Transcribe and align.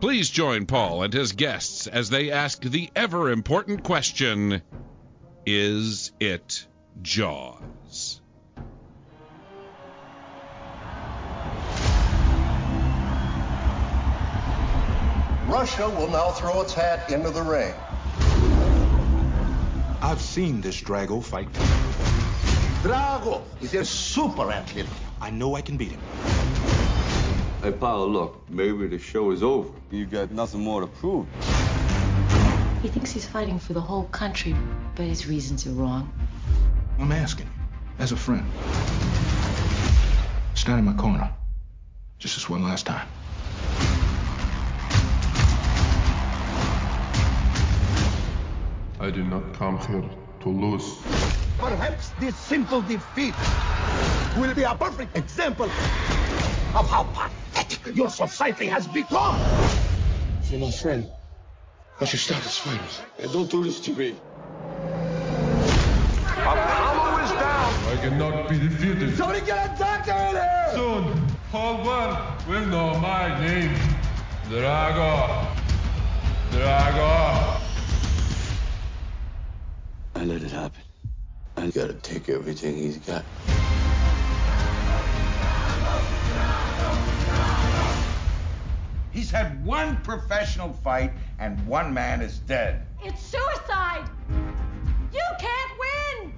Please 0.00 0.28
join 0.28 0.66
Paul 0.66 1.04
and 1.04 1.12
his 1.12 1.32
guests 1.32 1.86
as 1.86 2.10
they 2.10 2.30
ask 2.30 2.60
the 2.60 2.90
ever 2.94 3.30
important 3.30 3.82
question 3.82 4.60
Is 5.46 6.12
it 6.20 6.66
Jaws? 7.00 8.20
Russia 15.46 15.88
will 15.88 16.10
now 16.10 16.30
throw 16.30 16.60
its 16.60 16.74
hat 16.74 17.10
into 17.10 17.30
the 17.30 17.42
ring. 17.42 17.72
I've 20.02 20.20
seen 20.20 20.60
this 20.60 20.80
Drago 20.80 21.24
fight. 21.24 21.50
Drago 22.82 23.42
is 23.62 23.72
a 23.74 23.84
super 23.84 24.52
athlete. 24.52 24.86
I 25.20 25.30
know 25.30 25.54
I 25.56 25.62
can 25.62 25.78
beat 25.78 25.92
him. 25.92 26.85
Hey, 27.66 27.72
Apollo, 27.72 28.06
look, 28.06 28.48
maybe 28.48 28.86
the 28.86 28.96
show 28.96 29.32
is 29.32 29.42
over. 29.42 29.68
You've 29.90 30.12
got 30.12 30.30
nothing 30.30 30.60
more 30.60 30.82
to 30.82 30.86
prove. 30.86 31.26
He 32.80 32.86
thinks 32.86 33.10
he's 33.10 33.26
fighting 33.26 33.58
for 33.58 33.72
the 33.72 33.80
whole 33.80 34.04
country, 34.04 34.54
but 34.94 35.04
his 35.04 35.26
reasons 35.26 35.66
are 35.66 35.70
wrong. 35.70 36.08
I'm 37.00 37.10
asking 37.10 37.46
you, 37.46 37.52
as 37.98 38.12
a 38.12 38.16
friend. 38.16 38.46
Stand 40.54 40.78
in 40.78 40.84
my 40.84 40.92
corner. 40.92 41.28
Just 42.20 42.36
this 42.36 42.48
one 42.48 42.62
last 42.62 42.86
time. 42.86 43.08
I 49.00 49.10
did 49.10 49.26
not 49.26 49.42
come 49.54 49.76
here 49.78 50.08
to 50.42 50.48
lose. 50.48 50.98
Perhaps 51.58 52.10
this 52.20 52.36
simple 52.36 52.80
defeat 52.82 53.34
will 54.36 54.54
be 54.54 54.62
a 54.62 54.76
perfect 54.76 55.16
example 55.16 55.66
of 56.76 56.88
how 56.88 57.02
pathetic 57.02 57.45
your 57.94 58.10
society 58.10 58.66
has 58.66 58.86
become. 58.88 59.38
You're 60.50 60.60
my 60.60 60.70
friend. 60.70 61.08
I 62.00 62.04
should 62.04 62.20
stop 62.20 62.42
this 62.42 62.58
fight. 62.58 62.80
Hey, 63.16 63.32
don't 63.32 63.50
do 63.50 63.64
this 63.64 63.80
to 63.80 63.92
me. 63.92 64.16
Apollo 66.36 67.24
is 67.24 67.30
down. 67.30 67.72
I 67.88 67.96
cannot 68.00 68.48
be 68.48 68.58
defeated. 68.58 69.16
Somebody 69.16 69.44
get 69.46 69.74
a 69.74 69.78
doctor 69.78 70.12
in 70.12 70.36
here. 70.36 70.70
Soon, 70.74 71.28
whole 71.50 71.84
world 71.84 72.18
will 72.48 72.66
know 72.66 72.98
my 73.00 73.40
name. 73.40 73.74
Drago. 74.48 75.46
Drago. 76.50 77.60
I 80.14 80.24
let 80.24 80.42
it 80.42 80.50
happen. 80.50 80.82
I 81.56 81.70
gotta 81.70 81.94
take 81.94 82.28
everything 82.28 82.76
he's 82.76 82.98
got. 82.98 83.24
He's 89.16 89.30
had 89.30 89.64
one 89.64 89.96
professional 90.02 90.74
fight 90.74 91.10
and 91.38 91.66
one 91.66 91.94
man 91.94 92.20
is 92.20 92.40
dead. 92.40 92.86
It's 93.02 93.22
suicide! 93.22 94.06
You 95.10 95.22
can't 95.40 95.72
win! 95.80 96.34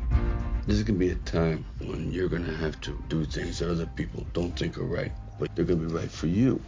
This 0.64 0.76
is 0.76 0.84
gonna 0.84 0.96
be 0.96 1.10
a 1.10 1.16
time 1.16 1.64
when 1.80 2.12
you're 2.12 2.28
gonna 2.28 2.54
have 2.54 2.80
to 2.82 2.96
do 3.08 3.24
things 3.24 3.58
that 3.58 3.68
other 3.68 3.86
people 3.96 4.24
don't 4.32 4.56
think 4.56 4.78
are 4.78 4.84
right, 4.84 5.10
but 5.40 5.52
they're 5.56 5.64
gonna 5.64 5.88
be 5.88 5.92
right 5.92 6.08
for 6.08 6.28
you. 6.28 6.60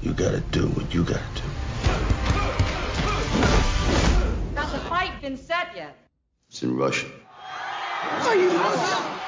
You 0.00 0.12
gotta 0.14 0.42
do 0.52 0.68
what 0.68 0.94
you 0.94 1.02
gotta 1.02 1.26
do. 1.34 1.42
Has 4.54 4.70
the 4.70 4.78
fight 4.88 5.20
been 5.20 5.36
set 5.36 5.74
yet? 5.74 5.96
It's 6.48 6.62
in 6.62 6.76
Russian. 6.76 7.10
Are 8.22 8.36
you 8.36 8.48
All 8.52 9.27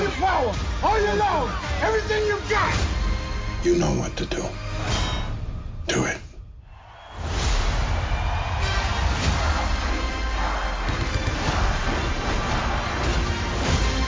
your 0.00 0.10
power, 0.12 0.54
all 0.82 1.00
your 1.00 1.14
love, 1.16 1.80
everything 1.82 2.24
you've 2.24 2.48
got. 2.48 2.74
You 3.62 3.76
know 3.76 3.92
what 3.92 4.16
to 4.16 4.24
do. 4.24 4.42
Do 5.88 6.04
it. 6.04 6.16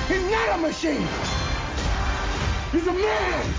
He's 0.08 0.30
not 0.30 0.58
a 0.58 0.62
machine. 0.62 1.08
He's 2.72 2.86
a 2.86 2.92
man. 2.92 3.54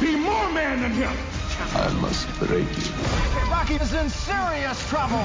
Be 0.00 0.16
more 0.16 0.50
man 0.52 0.80
than 0.82 0.92
him. 0.92 1.12
I 1.74 1.92
must 2.00 2.28
break 2.38 2.68
you. 2.78 3.50
Rocky 3.50 3.74
is 3.74 3.92
in 3.94 4.08
serious 4.08 4.88
trouble. 4.88 5.24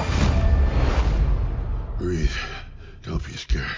Breathe. 1.98 2.30
Don't 3.04 3.24
be 3.24 3.32
scared. 3.34 3.76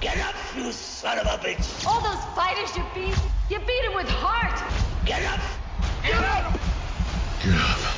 Get 0.00 0.18
up, 0.20 0.34
you 0.56 0.72
son 0.72 1.18
of 1.18 1.26
a 1.26 1.36
bitch. 1.44 1.86
All 1.86 2.00
those 2.00 2.24
fighters 2.34 2.74
you 2.74 2.82
beat, 2.94 3.14
you 3.50 3.58
beat 3.58 3.82
them 3.84 3.94
with 3.94 4.08
heart! 4.08 4.58
Get 5.04 5.22
up. 5.24 5.40
Get 6.02 6.24
up. 6.24 6.58
Get 7.42 7.54
up. 7.54 7.90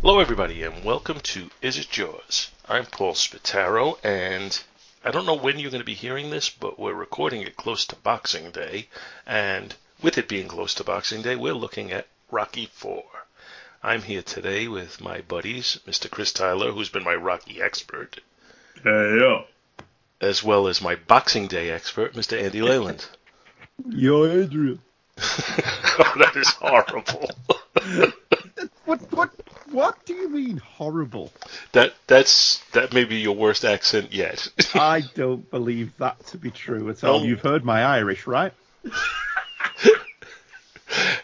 Hello, 0.00 0.20
everybody, 0.20 0.62
and 0.62 0.84
welcome 0.84 1.20
to 1.20 1.50
Is 1.60 1.76
It 1.78 1.88
Jaws? 1.90 2.50
I'm 2.68 2.86
Paul 2.86 3.14
Spataro, 3.14 3.98
and 4.04 4.60
I 5.04 5.10
don't 5.10 5.26
know 5.26 5.34
when 5.34 5.58
you're 5.58 5.70
going 5.70 5.80
to 5.80 5.84
be 5.86 5.94
hearing 5.94 6.30
this, 6.30 6.48
but 6.50 6.78
we're 6.78 6.94
recording 6.94 7.42
it 7.42 7.56
close 7.56 7.84
to 7.86 7.96
Boxing 7.96 8.50
Day, 8.50 8.88
and 9.26 9.74
with 10.02 10.16
it 10.18 10.28
being 10.28 10.48
close 10.48 10.74
to 10.74 10.84
Boxing 10.84 11.22
Day, 11.22 11.36
we're 11.36 11.52
looking 11.54 11.90
at 11.92 12.06
Rocky 12.30 12.66
4. 12.66 13.02
I'm 13.82 14.02
here 14.02 14.22
today 14.22 14.68
with 14.68 15.00
my 15.00 15.20
buddies, 15.20 15.78
Mr. 15.86 16.10
Chris 16.10 16.32
Tyler, 16.32 16.72
who's 16.72 16.88
been 16.88 17.04
my 17.04 17.14
Rocky 17.14 17.60
expert, 17.60 18.20
Hey, 18.82 18.90
yo. 19.18 19.44
as 20.20 20.42
well 20.42 20.68
as 20.68 20.80
my 20.82 20.94
Boxing 20.94 21.46
Day 21.48 21.70
expert, 21.70 22.14
Mr. 22.14 22.40
Andy 22.40 22.62
Leyland. 22.62 23.06
Yo, 23.88 24.24
Adrian. 24.26 24.80
oh, 25.18 26.14
that 26.18 26.32
is 26.36 26.48
horrible. 26.50 27.30
What 28.84 29.12
what 29.12 29.37
what 29.70 30.04
do 30.04 30.14
you 30.14 30.28
mean 30.28 30.58
horrible? 30.58 31.32
that 31.72 31.94
that's 32.06 32.62
that 32.72 32.92
may 32.92 33.04
be 33.04 33.16
your 33.16 33.36
worst 33.36 33.64
accent 33.64 34.12
yet. 34.12 34.48
I 34.74 35.02
don't 35.14 35.48
believe 35.50 35.96
that 35.98 36.26
to 36.28 36.38
be 36.38 36.50
true 36.50 36.88
at 36.90 37.04
all. 37.04 37.20
Oh. 37.20 37.24
You've 37.24 37.40
heard 37.40 37.64
my 37.64 37.82
Irish, 37.82 38.26
right? 38.26 38.52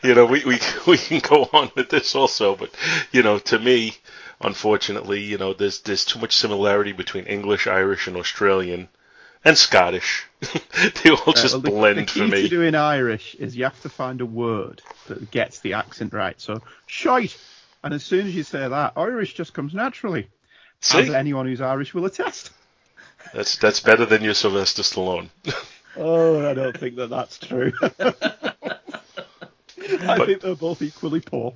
you 0.03 0.15
know, 0.15 0.27
we, 0.27 0.45
we 0.45 0.59
we 0.87 0.99
can 0.99 1.21
go 1.21 1.49
on 1.53 1.71
with 1.75 1.89
this 1.91 2.15
also, 2.15 2.55
but 2.55 2.71
you 3.13 3.23
know, 3.23 3.39
to 3.39 3.59
me, 3.59 3.95
unfortunately, 4.41 5.21
you 5.23 5.39
know, 5.39 5.55
there's 5.55 5.81
there's 5.81 6.05
too 6.05 6.19
much 6.19 6.37
similarity 6.37 6.93
between 6.93 7.25
English, 7.25 7.67
Irish, 7.67 8.07
and 8.07 8.17
Australian, 8.17 8.89
and 9.45 9.57
Scottish. 9.57 10.27
they 10.41 11.11
all 11.11 11.33
just 11.33 11.55
Uh, 11.55 11.59
well, 11.59 11.61
the, 11.61 11.71
blend 11.71 11.99
the 11.99 12.05
key 12.05 12.21
for 12.21 12.27
me. 12.29 12.43
to 12.43 12.49
doing 12.49 12.75
Irish 12.75 13.35
is 13.37 13.57
you 13.57 13.65
have 13.65 13.81
to 13.83 13.89
find 13.89 14.21
a 14.21 14.27
word 14.27 14.83
that 15.07 15.31
gets 15.31 15.61
the 15.61 15.75
accent 15.75 16.13
right. 16.13 16.39
So 16.41 16.61
shite, 16.87 17.37
and 17.85 17.95
as 17.95 18.03
soon 18.05 18.27
as 18.27 18.35
you 18.35 18.43
say 18.43 18.67
that, 18.67 18.95
Irish 18.97 19.35
just 19.35 19.55
comes 19.55 19.75
naturally, 19.75 20.29
See, 20.81 20.99
as 20.99 21.11
anyone 21.11 21.47
who's 21.47 21.61
Irish 21.61 21.95
will 21.95 22.07
attest. 22.07 22.51
that's 23.33 23.57
that's 23.59 23.79
better 23.81 24.05
than 24.07 24.23
your 24.25 24.35
Sylvester 24.35 24.83
Stallone. 24.83 25.29
Oh, 25.97 26.51
I 26.51 26.55
don't 26.55 26.77
think 26.77 26.97
that 26.97 27.09
that's 27.09 27.39
true. 27.39 27.73
I 30.01 30.27
think 30.27 30.41
they're 30.41 30.57
both 30.57 30.83
equally 30.83 31.21
poor. 31.21 31.55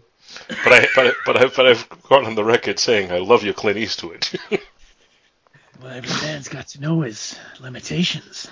But 0.48 0.72
I 0.72 0.88
but 0.94 1.06
I, 1.08 1.12
but 1.26 1.36
I 1.36 1.46
but 1.48 1.66
I've 1.66 1.88
gone 2.04 2.24
on 2.24 2.36
the 2.36 2.44
record 2.44 2.78
saying 2.78 3.10
I 3.10 3.18
love 3.18 3.42
your 3.42 3.54
Clint 3.54 3.78
Eastwood. 3.78 4.28
Well, 5.80 5.92
every 5.92 6.26
man's 6.26 6.48
got 6.48 6.66
to 6.68 6.80
know 6.80 7.02
his 7.02 7.38
limitations. 7.60 8.48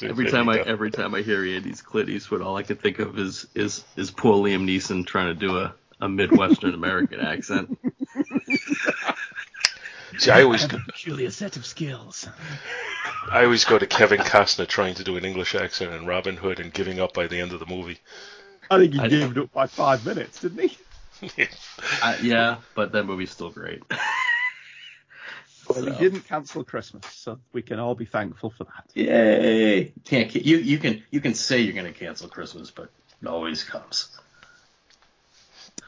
Every 0.00 0.30
time 0.30 0.48
I 0.48 0.58
go. 0.58 0.62
every 0.62 0.92
time 0.92 1.12
I 1.12 1.22
hear 1.22 1.44
Andy's 1.44 1.82
Clint 1.82 2.08
Eastwood, 2.08 2.40
all 2.40 2.56
I 2.56 2.62
can 2.62 2.76
think 2.76 3.00
of 3.00 3.18
is 3.18 3.46
is 3.54 3.84
is 3.96 4.12
poor 4.12 4.36
Liam 4.36 4.64
Neeson 4.64 5.04
trying 5.04 5.26
to 5.26 5.34
do 5.34 5.58
a, 5.58 5.74
a 6.02 6.08
Midwestern 6.08 6.74
American 6.74 7.20
accent. 7.20 7.78
See, 10.18 10.30
I 10.30 10.42
always 10.42 10.62
have 10.62 10.74
a 10.74 10.78
peculiar 10.78 11.30
set 11.30 11.56
of 11.56 11.64
skills. 11.64 12.28
I 13.30 13.44
always 13.44 13.64
go 13.64 13.78
to 13.78 13.86
Kevin 13.86 14.20
Costner 14.20 14.66
trying 14.66 14.94
to 14.96 15.04
do 15.04 15.16
an 15.16 15.24
English 15.24 15.54
accent 15.54 15.94
in 15.94 16.04
Robin 16.04 16.36
Hood 16.36 16.60
and 16.60 16.72
giving 16.72 17.00
up 17.00 17.14
by 17.14 17.28
the 17.28 17.40
end 17.40 17.52
of 17.52 17.60
the 17.60 17.66
movie. 17.66 17.98
I 18.70 18.78
think 18.78 18.94
he 18.94 19.00
I- 19.00 19.08
gave 19.08 19.30
it 19.30 19.38
up 19.38 19.52
by 19.52 19.66
five 19.68 20.04
minutes, 20.04 20.40
didn't 20.40 20.68
he? 20.68 20.76
I, 22.02 22.18
yeah, 22.20 22.56
but 22.74 22.92
that 22.92 23.04
movie's 23.04 23.30
still 23.30 23.50
great. 23.50 23.82
Well, 25.68 25.84
he 25.84 25.92
didn't 25.92 26.22
cancel 26.22 26.64
Christmas, 26.64 27.06
so 27.06 27.38
we 27.52 27.62
can 27.62 27.78
all 27.78 27.94
be 27.94 28.04
thankful 28.04 28.50
for 28.50 28.64
that. 28.64 28.84
Yay! 28.94 29.92
Can't 30.04 30.34
you 30.34 30.58
you 30.58 30.76
can 30.78 31.04
you 31.12 31.20
can 31.20 31.34
say 31.34 31.60
you're 31.60 31.72
gonna 31.72 31.92
cancel 31.92 32.28
Christmas, 32.28 32.72
but 32.72 32.90
it 33.22 33.28
always 33.28 33.62
comes. 33.62 34.18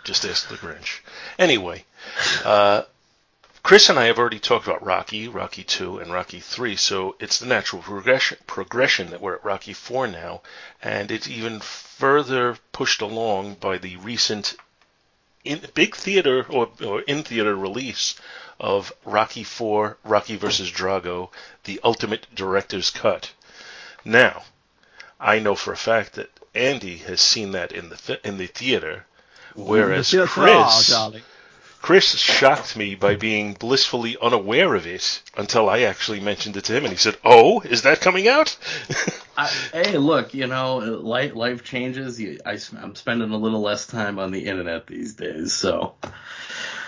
Just 0.04 0.24
ask 0.24 0.48
the 0.48 0.56
Grinch. 0.56 1.00
Anyway, 1.38 1.84
uh, 2.44 2.82
Chris 3.62 3.88
and 3.88 3.98
I 3.98 4.04
have 4.04 4.18
already 4.18 4.38
talked 4.38 4.66
about 4.66 4.84
Rocky, 4.84 5.26
Rocky 5.26 5.64
2, 5.64 5.98
and 5.98 6.12
Rocky 6.12 6.40
3, 6.40 6.76
so 6.76 7.16
it's 7.18 7.38
the 7.38 7.46
natural 7.46 7.80
progression, 7.80 8.36
progression 8.46 9.08
that 9.10 9.22
we're 9.22 9.36
at 9.36 9.44
Rocky 9.44 9.72
4 9.72 10.06
now, 10.06 10.42
and 10.82 11.10
it's 11.10 11.26
even 11.26 11.60
further 11.60 12.58
pushed 12.72 13.00
along 13.00 13.54
by 13.54 13.78
the 13.78 13.96
recent 13.96 14.56
in 15.44 15.66
big 15.72 15.96
theater 15.96 16.44
or, 16.50 16.70
or 16.84 17.00
in 17.02 17.22
theater 17.22 17.56
release 17.56 18.14
of 18.60 18.92
Rocky 19.04 19.44
4, 19.44 19.96
Rocky 20.04 20.36
vs. 20.36 20.70
Drago, 20.70 21.30
the 21.64 21.80
ultimate 21.82 22.26
director's 22.34 22.90
cut. 22.90 23.30
Now, 24.04 24.44
I 25.18 25.38
know 25.38 25.54
for 25.54 25.72
a 25.72 25.76
fact 25.76 26.12
that 26.14 26.30
Andy 26.54 26.98
has 26.98 27.20
seen 27.20 27.52
that 27.52 27.72
in 27.72 27.88
the 27.88 27.96
th- 27.96 28.20
in 28.22 28.36
the 28.36 28.46
theater, 28.46 29.06
whereas 29.54 30.12
Oh, 30.14 30.26
Chris 30.26 30.88
darling. 30.88 31.22
Chris 31.82 32.16
shocked 32.16 32.76
me 32.78 32.94
by 32.94 33.14
being 33.14 33.52
blissfully 33.52 34.16
unaware 34.22 34.74
of 34.74 34.86
it 34.86 35.20
until 35.36 35.68
I 35.68 35.80
actually 35.80 36.18
mentioned 36.18 36.56
it 36.56 36.64
to 36.64 36.72
him, 36.74 36.84
and 36.84 36.92
he 36.92 36.96
said, 36.96 37.18
"Oh, 37.22 37.60
is 37.60 37.82
that 37.82 38.00
coming 38.00 38.26
out?" 38.26 38.56
I, 39.36 39.48
hey, 39.72 39.98
look, 39.98 40.32
you 40.32 40.46
know, 40.46 40.78
life 40.78 41.34
life 41.34 41.62
changes. 41.62 42.18
You, 42.18 42.38
I, 42.46 42.58
am 42.80 42.94
spending 42.94 43.30
a 43.32 43.36
little 43.36 43.60
less 43.60 43.86
time 43.86 44.18
on 44.18 44.30
the 44.32 44.46
internet 44.46 44.86
these 44.86 45.12
days, 45.14 45.52
so 45.52 45.94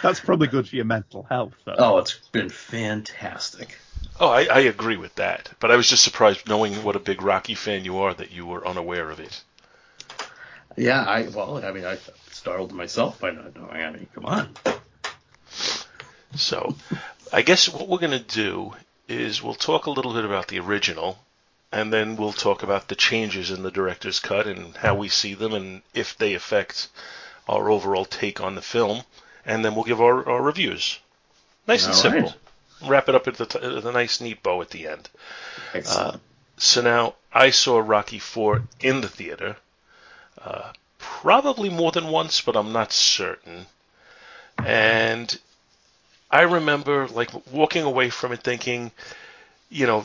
That's 0.02 0.20
probably 0.20 0.46
good 0.48 0.66
for 0.66 0.76
your 0.76 0.86
mental 0.86 1.24
health, 1.24 1.52
though. 1.66 1.74
oh, 1.76 1.98
it's 1.98 2.14
been 2.32 2.48
fantastic. 2.48 3.76
oh, 4.18 4.28
I, 4.30 4.44
I 4.44 4.60
agree 4.60 4.96
with 4.96 5.14
that, 5.16 5.50
but 5.60 5.70
I 5.70 5.76
was 5.76 5.90
just 5.90 6.04
surprised, 6.04 6.48
knowing 6.48 6.72
what 6.84 6.96
a 6.96 7.00
big 7.00 7.20
Rocky 7.20 7.54
fan 7.54 7.84
you 7.84 7.98
are, 7.98 8.14
that 8.14 8.30
you 8.32 8.46
were 8.46 8.66
unaware 8.66 9.10
of 9.10 9.20
it. 9.20 9.42
Yeah, 10.76 11.02
I 11.04 11.28
well, 11.28 11.62
I 11.64 11.72
mean, 11.72 11.84
I 11.84 11.98
startled 12.46 12.72
myself 12.72 13.18
by 13.18 13.32
not 13.32 13.56
knowing. 13.56 13.82
I 13.82 13.90
mean, 13.90 14.06
come 14.14 14.24
on. 14.24 14.54
So, 16.36 16.76
I 17.32 17.42
guess 17.42 17.68
what 17.68 17.88
we're 17.88 17.98
going 17.98 18.12
to 18.12 18.20
do 18.20 18.72
is 19.08 19.42
we'll 19.42 19.54
talk 19.54 19.86
a 19.86 19.90
little 19.90 20.14
bit 20.14 20.24
about 20.24 20.46
the 20.46 20.60
original, 20.60 21.18
and 21.72 21.92
then 21.92 22.14
we'll 22.14 22.32
talk 22.32 22.62
about 22.62 22.86
the 22.86 22.94
changes 22.94 23.50
in 23.50 23.64
the 23.64 23.72
director's 23.72 24.20
cut 24.20 24.46
and 24.46 24.76
how 24.76 24.94
we 24.94 25.08
see 25.08 25.34
them 25.34 25.54
and 25.54 25.82
if 25.92 26.16
they 26.18 26.34
affect 26.34 26.86
our 27.48 27.68
overall 27.68 28.04
take 28.04 28.40
on 28.40 28.54
the 28.54 28.62
film, 28.62 29.02
and 29.44 29.64
then 29.64 29.74
we'll 29.74 29.82
give 29.82 30.00
our, 30.00 30.28
our 30.28 30.40
reviews. 30.40 31.00
Nice 31.66 31.84
and 31.84 31.94
All 31.94 32.00
simple. 32.00 32.22
right. 32.30 32.88
Wrap 32.88 33.08
it 33.08 33.16
up 33.16 33.26
at 33.26 33.38
the 33.38 33.46
t- 33.46 33.58
with 33.58 33.86
a 33.86 33.90
nice 33.92 34.20
neat 34.20 34.40
bow 34.44 34.62
at 34.62 34.70
the 34.70 34.86
end. 34.86 35.08
Excellent. 35.74 36.22
So 36.58 36.80
now 36.80 37.14
I 37.32 37.50
saw 37.50 37.78
Rocky 37.80 38.20
Four 38.20 38.62
in 38.78 39.00
the 39.00 39.08
theater, 39.08 39.56
uh, 40.40 40.70
probably 41.20 41.68
more 41.68 41.92
than 41.92 42.08
once, 42.08 42.40
but 42.40 42.56
I'm 42.56 42.72
not 42.72 42.92
certain. 42.92 43.66
And 44.64 45.38
I 46.30 46.42
remember 46.42 47.08
like 47.08 47.30
walking 47.52 47.82
away 47.82 48.10
from 48.10 48.32
it 48.32 48.42
thinking, 48.42 48.92
you 49.70 49.86
know, 49.86 50.04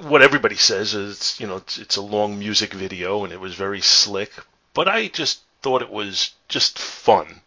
what 0.00 0.22
everybody 0.22 0.56
says 0.56 0.94
is, 0.94 1.38
you 1.40 1.46
know, 1.46 1.56
it's, 1.56 1.78
it's 1.78 1.96
a 1.96 2.02
long 2.02 2.38
music 2.38 2.72
video 2.72 3.24
and 3.24 3.32
it 3.32 3.40
was 3.40 3.54
very 3.54 3.80
slick, 3.80 4.30
but 4.74 4.88
I 4.88 5.08
just 5.08 5.40
thought 5.62 5.82
it 5.82 5.90
was 5.90 6.30
just 6.48 6.78
fun. 6.78 7.40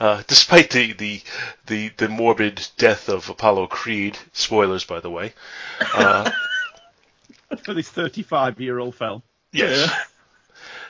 Uh, 0.00 0.22
despite 0.26 0.70
the, 0.70 0.92
the, 0.92 1.22
the, 1.66 1.90
the 1.96 2.08
morbid 2.08 2.66
death 2.76 3.08
of 3.08 3.28
Apollo 3.28 3.68
Creed, 3.68 4.18
spoilers 4.32 4.84
by 4.84 5.00
the 5.00 5.10
way, 5.10 5.32
uh, 5.94 6.30
For 7.62 7.72
this 7.72 7.88
35 7.88 8.60
year 8.60 8.78
old 8.78 8.94
film. 8.94 9.22
Yes. 9.52 9.90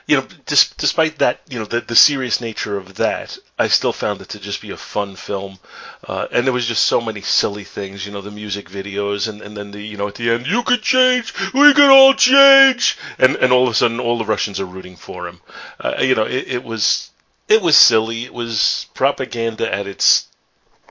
You 0.09 0.17
know, 0.17 0.27
dis- 0.47 0.71
despite 0.71 1.19
that, 1.19 1.39
you 1.49 1.59
know, 1.59 1.65
the, 1.65 1.81
the 1.81 1.95
serious 1.95 2.41
nature 2.41 2.75
of 2.77 2.95
that, 2.95 3.37
I 3.59 3.67
still 3.67 3.93
found 3.93 4.21
it 4.21 4.29
to 4.29 4.39
just 4.39 4.59
be 4.59 4.71
a 4.71 4.77
fun 4.77 5.15
film. 5.15 5.59
Uh, 6.07 6.25
and 6.31 6.47
there 6.47 6.53
was 6.53 6.65
just 6.65 6.85
so 6.85 6.99
many 6.99 7.21
silly 7.21 7.63
things, 7.63 8.07
you 8.07 8.11
know, 8.11 8.21
the 8.21 8.31
music 8.31 8.69
videos, 8.71 9.29
and, 9.29 9.39
and 9.43 9.55
then 9.55 9.69
the, 9.69 9.79
you 9.81 9.97
know, 9.97 10.07
at 10.07 10.15
the 10.15 10.31
end, 10.31 10.47
you 10.47 10.63
could 10.63 10.81
change, 10.81 11.31
we 11.53 11.73
could 11.75 11.91
all 11.91 12.15
change, 12.15 12.97
and 13.19 13.35
and 13.35 13.53
all 13.53 13.65
of 13.67 13.69
a 13.69 13.75
sudden, 13.75 13.99
all 13.99 14.17
the 14.17 14.25
Russians 14.25 14.59
are 14.59 14.65
rooting 14.65 14.95
for 14.95 15.27
him. 15.27 15.41
Uh, 15.79 15.93
you 15.99 16.15
know, 16.15 16.25
it, 16.25 16.47
it 16.47 16.63
was 16.63 17.11
it 17.47 17.61
was 17.61 17.77
silly. 17.77 18.25
It 18.25 18.33
was 18.33 18.87
propaganda 18.95 19.71
at 19.71 19.85
its, 19.85 20.27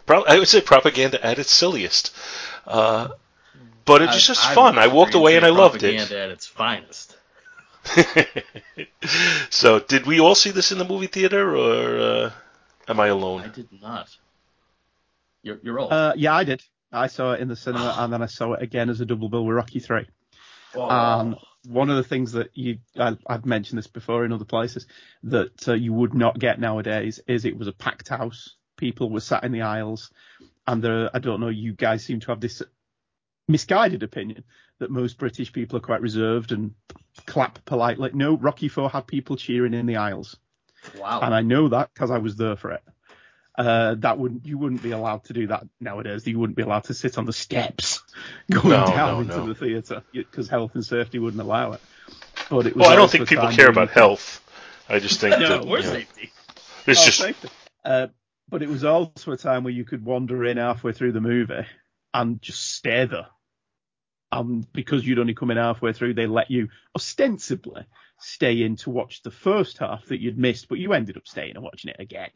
pro- 0.07 0.25
I 0.27 0.39
would 0.39 0.47
say 0.49 0.61
propaganda 0.61 1.19
at 1.27 1.41
its 1.41 1.51
silliest. 1.51 2.15
Uh, 2.69 3.09
but 3.85 4.01
it 4.01 4.11
was 4.15 4.25
just 4.25 4.47
I- 4.47 4.53
I 4.53 4.55
fun. 4.55 4.79
I 4.79 4.87
walked 4.87 5.15
away 5.15 5.35
and 5.37 5.45
and 5.45 5.57
I 5.57 5.59
loved 5.59 5.83
it. 5.83 5.97
propaganda 5.97 6.23
at 6.23 6.31
its 6.31 6.47
finest. 6.47 7.17
so, 9.51 9.81
did 9.81 10.07
we 10.07 10.21
all 10.21 10.35
see 10.35 10.51
this 10.51 10.73
in 10.73 10.79
the 10.79 10.85
movie 10.85 11.07
theater, 11.07 11.57
or 11.57 11.99
uh, 11.99 12.31
am 12.89 13.01
I 13.01 13.09
alone? 13.09 13.43
I 13.43 13.49
did 13.49 13.69
not. 13.81 14.09
You're, 15.43 15.59
you're 15.63 15.79
old. 15.79 15.93
Uh, 15.93 16.13
yeah, 16.17 16.35
I 16.35 16.45
did. 16.45 16.63
I 16.93 17.07
saw 17.07 17.33
it 17.33 17.41
in 17.41 17.49
the 17.49 17.57
cinema 17.57 17.95
and 17.99 18.13
then 18.13 18.23
I 18.23 18.27
saw 18.27 18.55
it 18.55 18.63
again 18.63 18.91
as 18.91 19.01
a 19.01 19.07
double 19.07 19.29
bill 19.29 19.45
with 19.45 19.57
Rocky 19.57 19.81
3. 19.81 20.07
Oh. 20.75 20.89
Um, 20.89 21.37
one 21.67 21.91
of 21.91 21.97
the 21.97 22.05
things 22.05 22.33
that 22.33 22.51
you, 22.55 22.79
I, 22.99 23.17
I've 23.27 23.47
mentioned 23.47 23.79
this 23.79 23.87
before 23.87 24.25
in 24.25 24.33
other 24.33 24.45
places, 24.45 24.87
that 25.25 25.69
uh, 25.69 25.75
you 25.75 25.93
would 25.93 26.15
not 26.15 26.39
get 26.39 26.61
nowadays 26.61 27.21
is 27.27 27.45
it 27.45 27.59
was 27.59 27.69
a 27.69 27.73
packed 27.73 28.09
house. 28.09 28.57
People 28.77 29.11
were 29.11 29.21
sat 29.21 29.45
in 29.45 29.53
the 29.53 29.63
aisles, 29.63 30.11
and 30.67 30.83
there, 30.83 31.11
I 31.13 31.19
don't 31.19 31.41
know, 31.41 31.49
you 31.49 31.73
guys 31.73 32.05
seem 32.05 32.21
to 32.21 32.29
have 32.29 32.41
this 32.41 32.63
misguided 33.49 34.03
opinion 34.03 34.45
that 34.79 34.91
most 34.91 35.19
British 35.19 35.53
people 35.53 35.77
are 35.79 35.81
quite 35.83 36.01
reserved 36.01 36.53
and 36.53 36.75
clap 37.27 37.65
politely. 37.65 38.11
No, 38.15 38.37
Rocky 38.37 38.69
4 38.69 38.91
had 38.91 39.07
people 39.07 39.37
cheering 39.37 39.75
in 39.75 39.87
the 39.87 39.97
aisles, 39.97 40.37
wow. 40.99 41.21
and 41.23 41.35
I 41.35 41.43
know 41.43 41.69
that 41.69 41.93
because 41.93 42.11
I 42.11 42.19
was 42.19 42.37
there 42.37 42.57
for 42.57 42.73
it. 42.73 42.83
Uh, 43.57 43.97
that 43.99 44.17
wouldn't 44.19 44.47
you 44.47 44.57
wouldn't 44.57 44.83
be 44.85 44.93
allowed 44.93 45.25
to 45.25 45.33
do 45.33 45.49
that 45.49 45.67
nowadays. 45.81 46.25
You 46.29 46.39
wouldn't 46.39 46.57
be 46.57 46.63
allowed 46.63 46.85
to 46.85 46.95
sit 46.95 47.19
on 47.19 47.25
the 47.25 47.33
steps 47.33 48.01
going 48.53 48.69
No, 48.69 48.87
down 48.87 49.15
no, 49.15 49.21
into 49.21 49.37
no. 49.37 49.47
the 49.49 49.55
theatre 49.57 50.03
because 50.13 50.49
health 50.49 50.77
and 50.77 50.85
safety 50.87 51.19
wouldn't 51.19 51.43
allow 51.43 51.73
it. 51.73 51.81
But 52.49 52.69
it 52.69 52.77
was 52.77 52.83
Well, 52.83 52.91
I 52.93 52.95
don't 52.95 53.11
think 53.11 53.29
people 53.29 53.49
care 53.51 53.67
when 53.67 53.73
about 53.73 53.91
health. 53.91 54.45
I 54.89 55.01
just 55.01 55.19
think 55.21 55.37
no, 55.41 55.49
that 55.49 55.67
we're 55.67 55.79
you 55.79 55.85
know, 55.87 55.93
safety. 55.93 56.31
it's 56.87 57.01
Oh, 57.03 57.05
just 57.05 57.19
safety. 57.19 57.49
Uh, 57.85 58.07
but 58.49 58.63
it 58.63 58.69
was 58.69 58.85
also 58.85 59.33
a 59.33 59.37
time 59.37 59.65
where 59.65 59.73
you 59.73 59.85
could 59.85 60.05
wander 60.05 60.45
in 60.45 60.57
halfway 60.57 60.93
through 60.93 61.13
the 61.13 61.21
movie 61.21 61.67
and 62.15 62.41
just 62.41 62.75
stare 62.75 63.07
there. 63.07 63.27
Um, 64.31 64.67
because 64.75 65.07
you'd 65.07 65.19
only 65.19 65.35
come 65.35 65.51
in 65.51 65.57
halfway 65.57 65.93
through, 65.95 66.13
they 66.15 66.27
let 66.27 66.51
you 66.51 66.69
ostensibly 66.95 67.87
stay 68.19 68.63
in 68.63 68.77
to 68.77 68.91
watch 68.91 69.23
the 69.23 69.31
first 69.31 69.79
half 69.79 70.05
that 70.07 70.21
you'd 70.21 70.37
missed, 70.39 70.69
but 70.69 70.79
you 70.79 70.93
ended 70.93 71.17
up 71.17 71.27
staying 71.27 71.55
and 71.55 71.65
watching 71.65 71.91
it 71.91 71.97
again. 71.99 72.31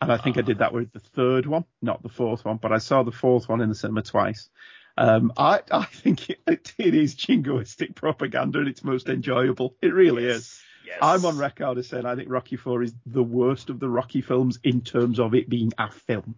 And 0.00 0.12
I 0.12 0.18
think 0.18 0.36
I 0.36 0.42
did 0.42 0.58
that 0.58 0.74
with 0.74 0.92
the 0.92 1.00
third 1.00 1.46
one, 1.46 1.64
not 1.80 2.02
the 2.02 2.10
fourth 2.10 2.44
one, 2.44 2.58
but 2.58 2.72
I 2.72 2.78
saw 2.78 3.02
the 3.04 3.12
fourth 3.12 3.48
one 3.48 3.62
in 3.62 3.70
the 3.70 3.74
cinema 3.74 4.02
twice. 4.02 4.50
Um, 4.98 5.32
I, 5.38 5.60
I 5.72 5.84
think 5.84 6.28
it, 6.46 6.74
it 6.78 6.94
is 6.94 7.14
jingoistic 7.14 7.94
propaganda 7.94 8.58
and 8.58 8.68
it's 8.68 8.84
most 8.84 9.08
enjoyable. 9.08 9.76
It 9.80 9.94
really 9.94 10.26
Yes. 10.26 10.36
is. 10.36 10.60
Yes. 10.86 10.98
I'm 11.00 11.24
on 11.24 11.38
record 11.38 11.78
as 11.78 11.88
saying 11.88 12.04
I 12.04 12.14
think 12.14 12.28
Rocky 12.28 12.56
Four 12.56 12.82
is 12.82 12.92
the 13.06 13.22
worst 13.22 13.70
of 13.70 13.80
the 13.80 13.88
Rocky 13.88 14.20
films 14.20 14.58
in 14.62 14.82
terms 14.82 15.18
of 15.18 15.34
it 15.34 15.48
being 15.48 15.72
a 15.78 15.90
film. 15.90 16.34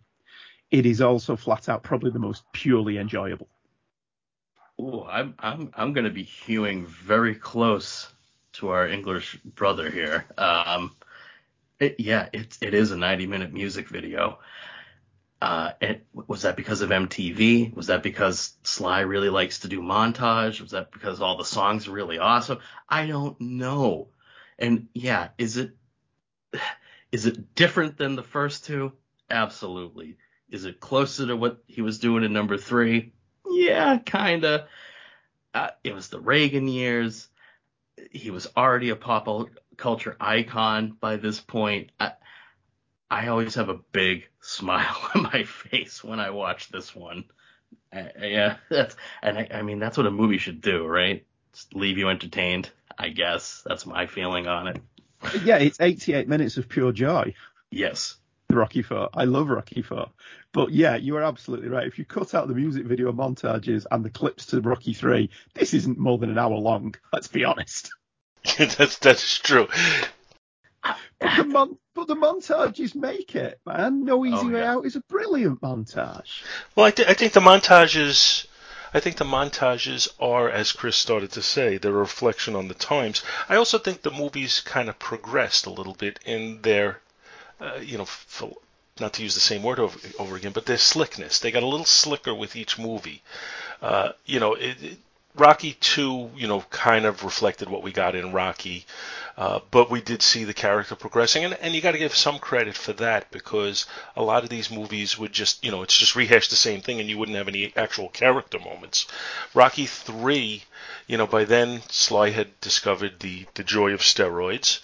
It 0.70 0.86
is 0.86 1.00
also 1.00 1.34
flat 1.34 1.68
out 1.68 1.82
probably 1.82 2.12
the 2.12 2.20
most 2.20 2.44
purely 2.52 2.98
enjoyable. 2.98 3.48
Ooh, 4.80 5.04
I'm 5.04 5.34
I'm 5.38 5.70
I'm 5.74 5.92
gonna 5.92 6.10
be 6.10 6.22
hewing 6.22 6.86
very 6.86 7.34
close 7.34 8.12
to 8.54 8.68
our 8.70 8.86
English 8.88 9.36
brother 9.44 9.90
here. 9.90 10.26
Um, 10.36 10.96
it, 11.80 11.96
yeah, 11.98 12.28
it 12.32 12.56
it 12.60 12.74
is 12.74 12.90
a 12.90 12.96
90 12.96 13.26
minute 13.26 13.52
music 13.52 13.88
video. 13.88 14.38
Uh, 15.40 15.72
was 16.14 16.42
that 16.42 16.56
because 16.56 16.80
of 16.80 16.90
MTV? 16.90 17.74
Was 17.74 17.88
that 17.88 18.02
because 18.02 18.54
Sly 18.62 19.00
really 19.00 19.28
likes 19.28 19.60
to 19.60 19.68
do 19.68 19.82
montage? 19.82 20.60
Was 20.62 20.70
that 20.70 20.90
because 20.92 21.20
all 21.20 21.36
the 21.36 21.44
songs 21.44 21.86
are 21.88 21.92
really 21.92 22.18
awesome? 22.18 22.58
I 22.88 23.06
don't 23.06 23.38
know. 23.40 24.08
And 24.58 24.88
yeah, 24.94 25.28
is 25.38 25.58
it 25.58 25.72
is 27.12 27.26
it 27.26 27.54
different 27.54 27.98
than 27.98 28.16
the 28.16 28.22
first 28.22 28.64
two? 28.64 28.92
Absolutely. 29.30 30.16
Is 30.50 30.64
it 30.64 30.80
closer 30.80 31.26
to 31.26 31.36
what 31.36 31.62
he 31.66 31.82
was 31.82 31.98
doing 31.98 32.24
in 32.24 32.32
number 32.32 32.56
three? 32.56 33.12
Yeah, 33.56 33.98
kinda. 33.98 34.68
Uh, 35.54 35.70
it 35.82 35.94
was 35.94 36.08
the 36.08 36.20
Reagan 36.20 36.68
years. 36.68 37.28
He 38.10 38.30
was 38.30 38.46
already 38.54 38.90
a 38.90 38.96
pop 38.96 39.28
culture 39.78 40.16
icon 40.20 40.96
by 41.00 41.16
this 41.16 41.40
point. 41.40 41.90
I, 41.98 42.12
I 43.10 43.28
always 43.28 43.54
have 43.54 43.70
a 43.70 43.80
big 43.92 44.28
smile 44.40 45.10
on 45.14 45.22
my 45.22 45.44
face 45.44 46.04
when 46.04 46.20
I 46.20 46.30
watch 46.30 46.68
this 46.68 46.94
one. 46.94 47.24
Uh, 47.90 48.04
yeah, 48.20 48.56
that's 48.70 48.94
and 49.22 49.38
I, 49.38 49.48
I 49.54 49.62
mean 49.62 49.78
that's 49.78 49.96
what 49.96 50.06
a 50.06 50.10
movie 50.10 50.38
should 50.38 50.60
do, 50.60 50.86
right? 50.86 51.24
Just 51.54 51.74
leave 51.74 51.96
you 51.96 52.10
entertained. 52.10 52.70
I 52.98 53.08
guess 53.08 53.62
that's 53.64 53.86
my 53.86 54.06
feeling 54.06 54.46
on 54.46 54.68
it. 54.68 54.82
Yeah, 55.44 55.56
it's 55.56 55.80
88 55.80 56.28
minutes 56.28 56.58
of 56.58 56.68
pure 56.68 56.92
joy. 56.92 57.34
Yes. 57.70 58.16
The 58.48 58.56
Rocky 58.56 58.82
Four. 58.82 59.08
I 59.12 59.24
love 59.24 59.48
Rocky 59.48 59.82
Four. 59.82 60.10
But 60.52 60.70
yeah, 60.70 60.96
you 60.96 61.16
are 61.16 61.22
absolutely 61.22 61.68
right. 61.68 61.86
If 61.86 61.98
you 61.98 62.04
cut 62.04 62.34
out 62.34 62.48
the 62.48 62.54
music 62.54 62.86
video 62.86 63.12
montages 63.12 63.86
and 63.90 64.04
the 64.04 64.10
clips 64.10 64.46
to 64.46 64.60
Rocky 64.60 64.94
Three, 64.94 65.30
this 65.54 65.74
isn't 65.74 65.98
more 65.98 66.18
than 66.18 66.30
an 66.30 66.38
hour 66.38 66.56
long. 66.56 66.94
Let's 67.12 67.28
be 67.28 67.44
honest. 67.44 67.90
that's 68.58 68.98
that's 68.98 69.38
true. 69.38 69.68
But 71.18 71.36
the, 71.36 71.44
mon- 71.44 71.78
but 71.94 72.06
the 72.06 72.14
montages 72.14 72.94
make 72.94 73.34
it, 73.34 73.58
man. 73.66 74.04
No 74.04 74.20
oh, 74.20 74.24
Easy 74.24 74.36
Oh, 74.36 74.48
Way 74.50 74.60
yeah. 74.60 74.72
Out 74.74 74.86
is 74.86 74.96
a 74.96 75.00
brilliant 75.00 75.60
montage. 75.60 76.42
Well, 76.76 76.86
I, 76.86 76.90
th- 76.90 77.08
I 77.08 77.14
think 77.14 77.32
the 77.32 77.40
montages, 77.40 78.46
I 78.94 79.00
think 79.00 79.16
the 79.16 79.24
montages 79.24 80.08
are, 80.20 80.48
as 80.48 80.72
Chris 80.72 80.96
started 80.96 81.32
to 81.32 81.42
say, 81.42 81.78
they're 81.78 81.90
a 81.90 81.94
reflection 81.94 82.54
on 82.54 82.68
the 82.68 82.74
times. 82.74 83.24
I 83.48 83.56
also 83.56 83.78
think 83.78 84.02
the 84.02 84.10
movies 84.10 84.60
kind 84.60 84.88
of 84.88 84.98
progressed 84.98 85.66
a 85.66 85.70
little 85.70 85.94
bit 85.94 86.20
in 86.24 86.62
their, 86.62 87.00
uh, 87.60 87.78
you 87.82 87.96
know, 87.96 88.04
f- 88.04 88.42
not 89.00 89.12
to 89.14 89.22
use 89.22 89.34
the 89.34 89.40
same 89.40 89.62
word 89.62 89.78
over, 89.78 89.98
over 90.18 90.36
again, 90.36 90.52
but 90.52 90.66
their 90.66 90.78
slickness. 90.78 91.38
They 91.38 91.50
got 91.50 91.62
a 91.62 91.66
little 91.66 91.86
slicker 91.86 92.34
with 92.34 92.56
each 92.56 92.78
movie. 92.78 93.22
Uh, 93.82 94.12
you 94.24 94.40
know, 94.40 94.54
it, 94.54 94.82
it, 94.82 94.98
Rocky 95.34 95.74
2, 95.74 96.30
you 96.34 96.46
know, 96.46 96.62
kind 96.70 97.04
of 97.04 97.22
reflected 97.22 97.68
what 97.68 97.82
we 97.82 97.92
got 97.92 98.14
in 98.14 98.32
Rocky. 98.32 98.86
Uh, 99.36 99.60
but 99.70 99.90
we 99.90 100.00
did 100.00 100.22
see 100.22 100.44
the 100.44 100.54
character 100.54 100.94
progressing, 100.94 101.44
and, 101.44 101.52
and 101.60 101.74
you 101.74 101.82
got 101.82 101.92
to 101.92 101.98
give 101.98 102.16
some 102.16 102.38
credit 102.38 102.74
for 102.74 102.94
that 102.94 103.30
because 103.30 103.84
a 104.16 104.22
lot 104.22 104.44
of 104.44 104.48
these 104.48 104.70
movies 104.70 105.18
would 105.18 105.34
just, 105.34 105.62
you 105.62 105.70
know, 105.70 105.82
it's 105.82 105.96
just 105.96 106.16
rehash 106.16 106.48
the 106.48 106.56
same 106.56 106.80
thing, 106.80 107.00
and 107.00 107.10
you 107.10 107.18
wouldn't 107.18 107.36
have 107.36 107.48
any 107.48 107.70
actual 107.76 108.08
character 108.08 108.58
moments. 108.58 109.06
Rocky 109.52 109.84
three, 109.84 110.64
you 111.06 111.18
know, 111.18 111.26
by 111.26 111.44
then 111.44 111.82
Sly 111.90 112.30
had 112.30 112.58
discovered 112.62 113.20
the 113.20 113.44
the 113.52 113.64
joy 113.64 113.92
of 113.92 114.00
steroids, 114.00 114.80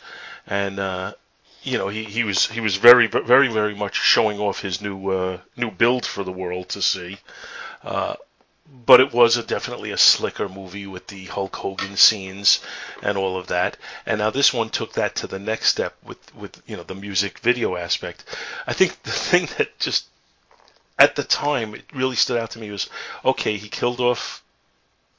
and 0.46 0.78
uh, 0.78 1.14
you 1.62 1.78
know 1.78 1.88
he, 1.88 2.04
he 2.04 2.24
was 2.24 2.46
he 2.46 2.60
was 2.60 2.76
very 2.76 3.06
very 3.06 3.48
very 3.48 3.74
much 3.74 3.96
showing 3.96 4.38
off 4.38 4.60
his 4.60 4.80
new 4.80 5.10
uh, 5.10 5.38
new 5.56 5.70
build 5.70 6.04
for 6.06 6.24
the 6.24 6.32
world 6.32 6.68
to 6.70 6.82
see. 6.82 7.18
Uh, 7.82 8.14
but 8.86 9.00
it 9.00 9.12
was 9.12 9.36
a, 9.36 9.42
definitely 9.42 9.90
a 9.90 9.98
slicker 9.98 10.48
movie 10.48 10.86
with 10.86 11.08
the 11.08 11.24
Hulk 11.26 11.54
Hogan 11.56 11.96
scenes 11.96 12.60
and 13.02 13.18
all 13.18 13.36
of 13.36 13.48
that. 13.48 13.76
And 14.06 14.18
now 14.18 14.30
this 14.30 14.52
one 14.52 14.70
took 14.70 14.94
that 14.94 15.16
to 15.16 15.26
the 15.26 15.38
next 15.38 15.68
step 15.68 15.94
with 16.04 16.34
with 16.34 16.62
you 16.66 16.76
know 16.76 16.82
the 16.82 16.94
music 16.94 17.38
video 17.40 17.76
aspect. 17.76 18.24
I 18.66 18.72
think 18.72 19.02
the 19.02 19.10
thing 19.30 19.48
that 19.58 19.78
just 19.78 20.06
at 20.98 21.16
the 21.16 21.24
time 21.24 21.74
it 21.74 21.84
really 21.92 22.16
stood 22.16 22.38
out 22.38 22.52
to 22.52 22.58
me 22.58 22.70
was 22.70 22.88
okay, 23.24 23.56
he 23.56 23.68
killed 23.68 24.00
off 24.00 24.41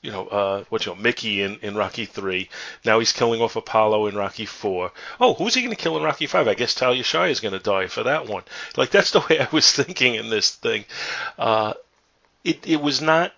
you 0.03 0.11
know, 0.11 0.27
uh, 0.27 0.63
what 0.69 0.85
you 0.85 0.93
know, 0.93 1.01
Mickey 1.01 1.41
in, 1.41 1.57
in 1.61 1.75
Rocky 1.75 2.05
three. 2.05 2.49
Now 2.85 2.99
he's 2.99 3.13
killing 3.13 3.41
off 3.41 3.55
Apollo 3.55 4.07
in 4.07 4.15
Rocky 4.15 4.45
four. 4.45 4.91
Oh, 5.19 5.33
who's 5.33 5.55
he 5.55 5.61
going 5.61 5.75
to 5.75 5.81
kill 5.81 5.97
in 5.97 6.03
Rocky 6.03 6.27
five? 6.27 6.47
I 6.47 6.53
guess 6.53 6.75
Talia 6.75 7.03
Shire 7.03 7.29
is 7.29 7.39
going 7.39 7.53
to 7.53 7.59
die 7.59 7.87
for 7.87 8.03
that 8.03 8.27
one. 8.27 8.43
Like 8.75 8.91
that's 8.91 9.11
the 9.11 9.21
way 9.21 9.39
I 9.39 9.47
was 9.51 9.71
thinking 9.71 10.15
in 10.15 10.29
this 10.29 10.53
thing. 10.53 10.83
Uh, 11.39 11.73
it 12.43 12.67
it 12.67 12.81
was 12.81 13.01
not 13.01 13.33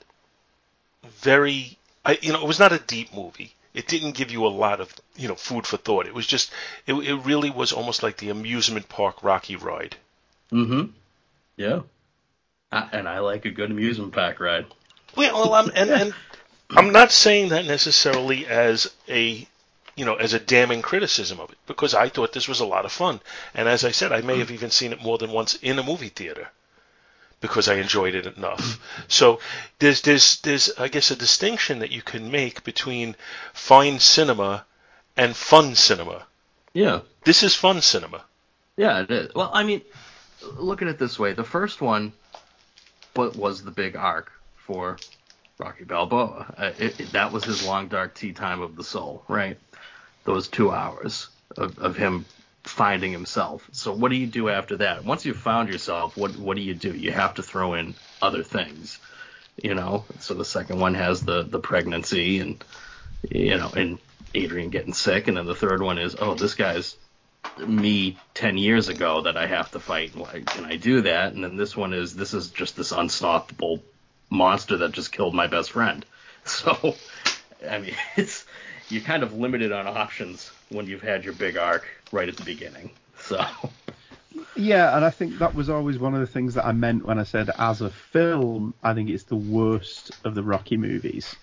very, 1.20 1.78
I, 2.04 2.18
you 2.22 2.34
know, 2.34 2.42
it 2.42 2.48
was 2.48 2.60
not 2.60 2.74
a 2.74 2.80
deep 2.80 3.14
movie. 3.14 3.54
It 3.76 3.88
didn't 3.88 4.16
give 4.16 4.32
you 4.32 4.46
a 4.46 4.48
lot 4.48 4.82
of 4.82 4.92
you 5.16 5.28
know 5.28 5.36
food 5.36 5.68
for 5.68 5.78
thought. 5.78 6.08
It 6.08 6.16
was 6.16 6.26
just, 6.26 6.52
it 6.88 6.94
it 6.94 7.16
really 7.18 7.52
was 7.52 7.74
almost 7.74 8.02
like 8.02 8.18
the 8.18 8.32
amusement 8.32 8.90
park 8.90 9.24
Rocky 9.24 9.56
ride. 9.56 9.96
Mm-hmm. 10.52 10.92
Yeah. 11.58 11.82
I, 12.72 12.90
and 12.92 13.08
I 13.08 13.20
like 13.20 13.46
a 13.46 13.52
good 13.52 13.70
amusement 13.70 14.14
park 14.14 14.40
ride. 14.40 14.66
Well, 15.16 15.54
I'm 15.54 15.72
and, 15.76 15.90
and 15.92 16.14
I'm 16.70 16.92
not 16.92 17.12
saying 17.12 17.50
that 17.50 17.66
necessarily 17.66 18.48
as 18.48 18.94
a 19.08 19.48
you 19.96 20.06
know 20.06 20.16
as 20.16 20.34
a 20.34 20.40
damning 20.40 20.82
criticism 20.82 21.40
of 21.40 21.52
it 21.52 21.58
because 21.68 21.94
I 21.94 22.10
thought 22.10 22.34
this 22.34 22.48
was 22.48 22.60
a 22.60 22.66
lot 22.66 22.86
of 22.86 22.92
fun, 22.92 23.22
and 23.54 23.68
as 23.68 23.86
I 23.86 23.92
said, 23.92 24.12
I 24.12 24.22
may 24.22 24.40
have 24.40 24.52
even 24.52 24.72
seen 24.72 24.92
it 24.94 25.02
more 25.02 25.18
than 25.18 25.32
once 25.32 25.56
in 25.56 25.80
a 25.80 25.84
movie 25.84 26.10
theater 26.10 26.50
because 27.42 27.68
I 27.68 27.76
enjoyed 27.76 28.16
it 28.16 28.38
enough. 28.38 28.80
So 29.08 29.40
there's 29.80 30.02
there's 30.02 30.40
there's 30.42 30.72
I 30.78 30.88
guess 30.88 31.12
a 31.12 31.16
distinction 31.16 31.80
that 31.80 31.92
you 31.92 32.02
can 32.02 32.32
make 32.32 32.64
between 32.64 33.16
fine 33.54 34.00
cinema 34.00 34.66
and 35.16 35.36
fun 35.36 35.76
cinema. 35.76 36.26
Yeah. 36.74 37.02
This 37.24 37.44
is 37.44 37.56
fun 37.56 37.82
cinema. 37.82 38.24
Yeah, 38.76 39.02
it 39.02 39.12
is. 39.12 39.34
Well, 39.34 39.52
I 39.54 39.64
mean, 39.64 39.82
look 40.58 40.82
at 40.82 40.88
it 40.88 40.98
this 40.98 41.18
way: 41.20 41.34
the 41.34 41.44
first 41.44 41.82
one, 41.82 42.14
what 43.14 43.36
was 43.36 43.64
the 43.64 43.72
big 43.72 43.96
arc 43.96 44.32
for 44.56 44.98
Rocky 45.58 45.86
Balboa? 45.86 46.54
Uh, 46.58 46.72
it, 46.78 47.00
it, 47.00 47.12
that 47.14 47.32
was 47.32 47.44
his 47.44 47.66
long 47.66 47.88
dark 47.88 48.16
tea 48.16 48.34
time 48.34 48.62
of 48.62 48.76
the 48.76 48.84
soul, 48.84 49.24
right? 49.28 49.58
Those 50.24 50.48
two 50.48 50.72
hours 50.72 51.30
of, 51.58 51.80
of 51.80 51.96
him 51.96 52.26
finding 52.64 53.12
himself. 53.12 53.68
So 53.72 53.94
what 53.94 54.10
do 54.10 54.18
you 54.18 54.28
do 54.28 54.50
after 54.50 54.78
that? 54.78 55.06
Once 55.06 55.26
you've 55.26 55.38
found 55.38 55.70
yourself, 55.70 56.18
what 56.18 56.36
what 56.38 56.58
do 56.58 56.64
you 56.64 56.74
do? 56.74 56.92
You 56.92 57.12
have 57.12 57.36
to 57.36 57.44
throw 57.44 57.76
in 57.76 57.96
other 58.22 58.44
things, 58.44 59.00
you 59.62 59.76
know. 59.76 60.04
So 60.20 60.34
the 60.34 60.46
second 60.46 60.80
one 60.80 60.96
has 60.96 61.22
the 61.22 61.44
the 61.44 61.60
pregnancy 61.60 62.40
and 62.40 62.64
you 63.30 63.58
know 63.58 63.70
and 63.76 64.00
Adrian 64.34 64.70
getting 64.70 64.94
sick, 64.94 65.28
and 65.28 65.38
then 65.38 65.46
the 65.46 65.56
third 65.56 65.82
one 65.82 66.00
is 66.00 66.16
oh 66.20 66.34
this 66.34 66.56
guy's 66.56 66.98
me 67.60 68.18
10 68.34 68.58
years 68.58 68.90
ago 68.90 69.22
that 69.22 69.38
I 69.38 69.46
have 69.46 69.72
to 69.72 69.80
fight. 69.80 70.16
Why 70.16 70.42
can 70.46 70.66
I 70.66 70.78
do 70.78 71.02
that? 71.02 71.34
And 71.34 71.44
then 71.44 71.56
this 71.56 71.78
one 71.78 71.94
is 71.94 72.16
this 72.16 72.34
is 72.34 72.50
just 72.50 72.76
this 72.76 72.92
unstoppable 72.92 73.84
monster 74.30 74.78
that 74.78 74.92
just 74.92 75.12
killed 75.12 75.34
my 75.34 75.48
best 75.48 75.72
friend. 75.72 76.06
So, 76.48 76.94
I 77.68 77.80
mean, 77.80 77.96
it's 78.18 78.46
you're 78.90 79.02
kind 79.02 79.24
of 79.24 79.34
limited 79.34 79.72
on 79.72 79.88
options 79.88 80.52
when 80.70 80.86
you've 80.86 81.02
had 81.02 81.26
your 81.26 81.34
big 81.34 81.58
arc 81.58 81.88
right 82.12 82.30
at 82.30 82.38
the 82.38 82.44
beginning. 82.44 82.92
So, 83.18 83.44
Yeah, 84.56 84.96
and 84.96 85.04
I 85.04 85.10
think 85.10 85.40
that 85.40 85.56
was 85.56 85.70
always 85.70 85.98
one 85.98 86.14
of 86.14 86.20
the 86.20 86.28
things 86.28 86.54
that 86.54 86.66
I 86.66 86.72
meant 86.72 87.06
when 87.06 87.18
I 87.18 87.24
said 87.24 87.50
as 87.58 87.82
a 87.82 87.90
film, 87.90 88.76
I 88.84 88.94
think 88.94 89.10
it's 89.10 89.24
the 89.24 89.36
worst 89.36 90.12
of 90.24 90.36
the 90.36 90.44
Rocky 90.44 90.78
movies 90.78 91.36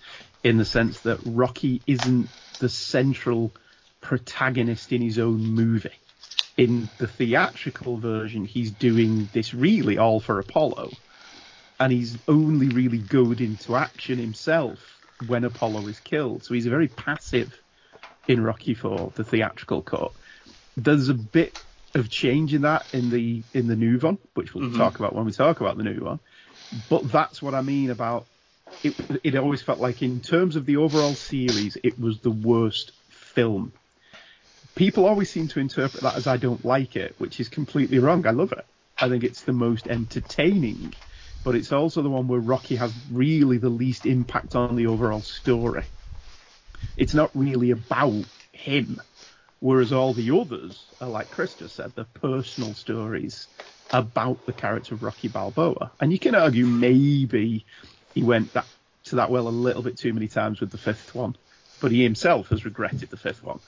in 0.43 0.57
the 0.57 0.65
sense 0.65 1.01
that 1.01 1.19
Rocky 1.25 1.81
isn't 1.85 2.29
the 2.59 2.69
central 2.69 3.51
protagonist 4.01 4.91
in 4.91 5.01
his 5.01 5.19
own 5.19 5.39
movie. 5.39 5.89
In 6.57 6.89
the 6.97 7.07
theatrical 7.07 7.97
version, 7.97 8.45
he's 8.45 8.71
doing 8.71 9.27
this 9.33 9.53
really 9.53 9.97
all 9.97 10.19
for 10.19 10.39
Apollo, 10.39 10.91
and 11.83 11.91
he's 11.91 12.17
only 12.29 12.69
really 12.69 12.99
goad 12.99 13.41
into 13.41 13.75
action 13.75 14.17
himself 14.17 14.79
when 15.19 15.43
Apollo 15.43 15.87
is 15.87 15.99
killed. 15.99 16.45
So 16.45 16.53
he's 16.53 16.65
very 16.65 16.87
passive 16.87 17.61
in 18.25 18.41
Rocky 18.41 18.73
Four, 18.73 19.11
the 19.15 19.25
theatrical 19.25 19.81
cut. 19.81 20.13
There's 20.77 21.09
a 21.09 21.13
bit 21.13 21.57
of 21.93 22.09
change 22.09 22.53
in 22.53 22.61
that 22.61 22.87
in 22.93 23.09
the 23.09 23.43
in 23.53 23.67
the 23.67 23.75
new 23.75 23.99
one, 23.99 24.17
which 24.33 24.55
we'll 24.55 24.69
Mhm. 24.69 24.77
talk 24.77 24.99
about 24.99 25.13
when 25.13 25.25
we 25.25 25.33
talk 25.33 25.59
about 25.59 25.75
the 25.75 25.83
new 25.83 25.99
one. 26.05 26.21
But 26.71 27.11
that's 27.11 27.41
what 27.41 27.53
I 27.53 27.61
mean 27.61 27.89
about 27.89 28.29
it. 28.81 28.95
It 29.25 29.35
always 29.35 29.61
felt 29.61 29.79
like, 29.79 30.01
in 30.01 30.21
terms 30.21 30.55
of 30.55 30.65
the 30.65 30.77
overall 30.77 31.15
series, 31.15 31.77
it 31.83 31.99
was 31.99 32.21
the 32.21 32.31
worst 32.31 32.93
film 33.09 33.73
people 34.75 35.05
always 35.05 35.29
seem 35.29 35.47
to 35.49 35.59
interpret 35.59 36.03
that 36.03 36.15
as 36.15 36.27
I 36.27 36.37
don't 36.37 36.65
like 36.65 36.95
it, 36.95 37.15
which 37.17 37.39
is 37.39 37.49
completely 37.49 37.99
wrong. 37.99 38.25
I 38.25 38.31
love 38.31 38.51
it. 38.53 38.65
I 38.99 39.09
think 39.09 39.23
it's 39.23 39.43
the 39.43 39.53
most 39.53 39.87
entertaining, 39.87 40.93
but 41.43 41.55
it's 41.55 41.71
also 41.71 42.01
the 42.01 42.09
one 42.09 42.27
where 42.27 42.39
Rocky 42.39 42.75
has 42.75 42.93
really 43.11 43.57
the 43.57 43.69
least 43.69 44.05
impact 44.05 44.55
on 44.55 44.75
the 44.75 44.87
overall 44.87 45.21
story. 45.21 45.85
It's 46.95 47.13
not 47.13 47.31
really 47.33 47.71
about 47.71 48.25
him, 48.51 49.01
whereas 49.59 49.91
all 49.93 50.13
the 50.13 50.39
others 50.39 50.93
are 51.01 51.09
like 51.09 51.29
Chris 51.31 51.55
just 51.55 51.75
said, 51.75 51.95
the 51.95 52.05
personal 52.05 52.73
stories 52.73 53.47
about 53.91 54.45
the 54.45 54.53
character 54.53 54.95
of 54.95 55.03
Rocky 55.03 55.27
Balboa. 55.27 55.91
And 55.99 56.11
you 56.11 56.19
can 56.19 56.35
argue 56.35 56.65
maybe 56.65 57.65
he 58.13 58.23
went 58.23 58.53
that, 58.53 58.67
to 59.05 59.17
that 59.17 59.29
well 59.31 59.47
a 59.47 59.49
little 59.49 59.83
bit 59.83 59.97
too 59.97 60.13
many 60.13 60.27
times 60.27 60.59
with 60.59 60.71
the 60.71 60.77
fifth 60.77 61.13
one, 61.13 61.35
but 61.79 61.91
he 61.91 62.03
himself 62.03 62.49
has 62.49 62.65
regretted 62.65 63.09
the 63.09 63.17
fifth 63.17 63.43
one. 63.43 63.59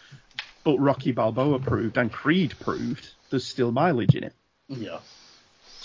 But 0.63 0.79
Rocky 0.79 1.11
Balboa 1.11 1.59
proved 1.59 1.97
and 1.97 2.11
Creed 2.11 2.55
proved 2.59 3.07
there's 3.29 3.45
still 3.45 3.71
mileage 3.71 4.15
in 4.15 4.23
it. 4.23 4.33
Yeah. 4.67 4.99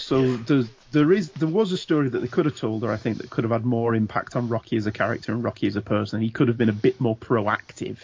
So 0.00 0.22
yeah. 0.22 0.38
there's, 0.46 0.68
there 0.92 1.12
is 1.12 1.30
there 1.32 1.48
was 1.48 1.72
a 1.72 1.76
story 1.76 2.08
that 2.08 2.18
they 2.20 2.28
could 2.28 2.46
have 2.46 2.56
told 2.56 2.82
her, 2.82 2.90
I 2.90 2.96
think, 2.96 3.18
that 3.18 3.30
could 3.30 3.44
have 3.44 3.52
had 3.52 3.64
more 3.64 3.94
impact 3.94 4.36
on 4.36 4.48
Rocky 4.48 4.76
as 4.76 4.86
a 4.86 4.92
character 4.92 5.32
and 5.32 5.44
Rocky 5.44 5.66
as 5.66 5.76
a 5.76 5.82
person. 5.82 6.20
He 6.20 6.30
could 6.30 6.48
have 6.48 6.58
been 6.58 6.68
a 6.68 6.72
bit 6.72 7.00
more 7.00 7.16
proactive 7.16 7.98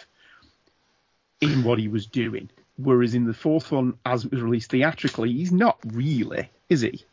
in 1.41 1.65
what 1.65 1.79
he 1.79 1.89
was 1.89 2.07
doing. 2.07 2.49
Whereas 2.79 3.15
in 3.15 3.25
the 3.25 3.35
fourth 3.35 3.73
one, 3.73 3.99
as 4.05 4.25
it 4.25 4.33
was 4.33 4.43
released 4.43 4.71
theatrically, 4.71 5.33
he's 5.33 5.53
not 5.53 5.79
really, 5.87 6.51
is 6.69 6.83
he? 6.83 7.05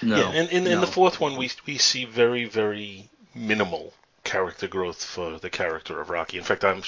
No. 0.00 0.16
Yeah, 0.16 0.30
and 0.30 0.48
in, 0.50 0.64
no. 0.64 0.70
in 0.70 0.80
the 0.80 0.86
fourth 0.86 1.20
one, 1.20 1.36
we 1.36 1.50
we 1.66 1.78
see 1.78 2.04
very 2.04 2.44
very 2.44 3.10
minimal 3.34 3.92
character 4.24 4.68
growth 4.68 5.04
for 5.04 5.38
the 5.38 5.50
character 5.50 6.00
of 6.00 6.10
Rocky. 6.10 6.38
In 6.38 6.44
fact, 6.44 6.64
I'm 6.64 6.82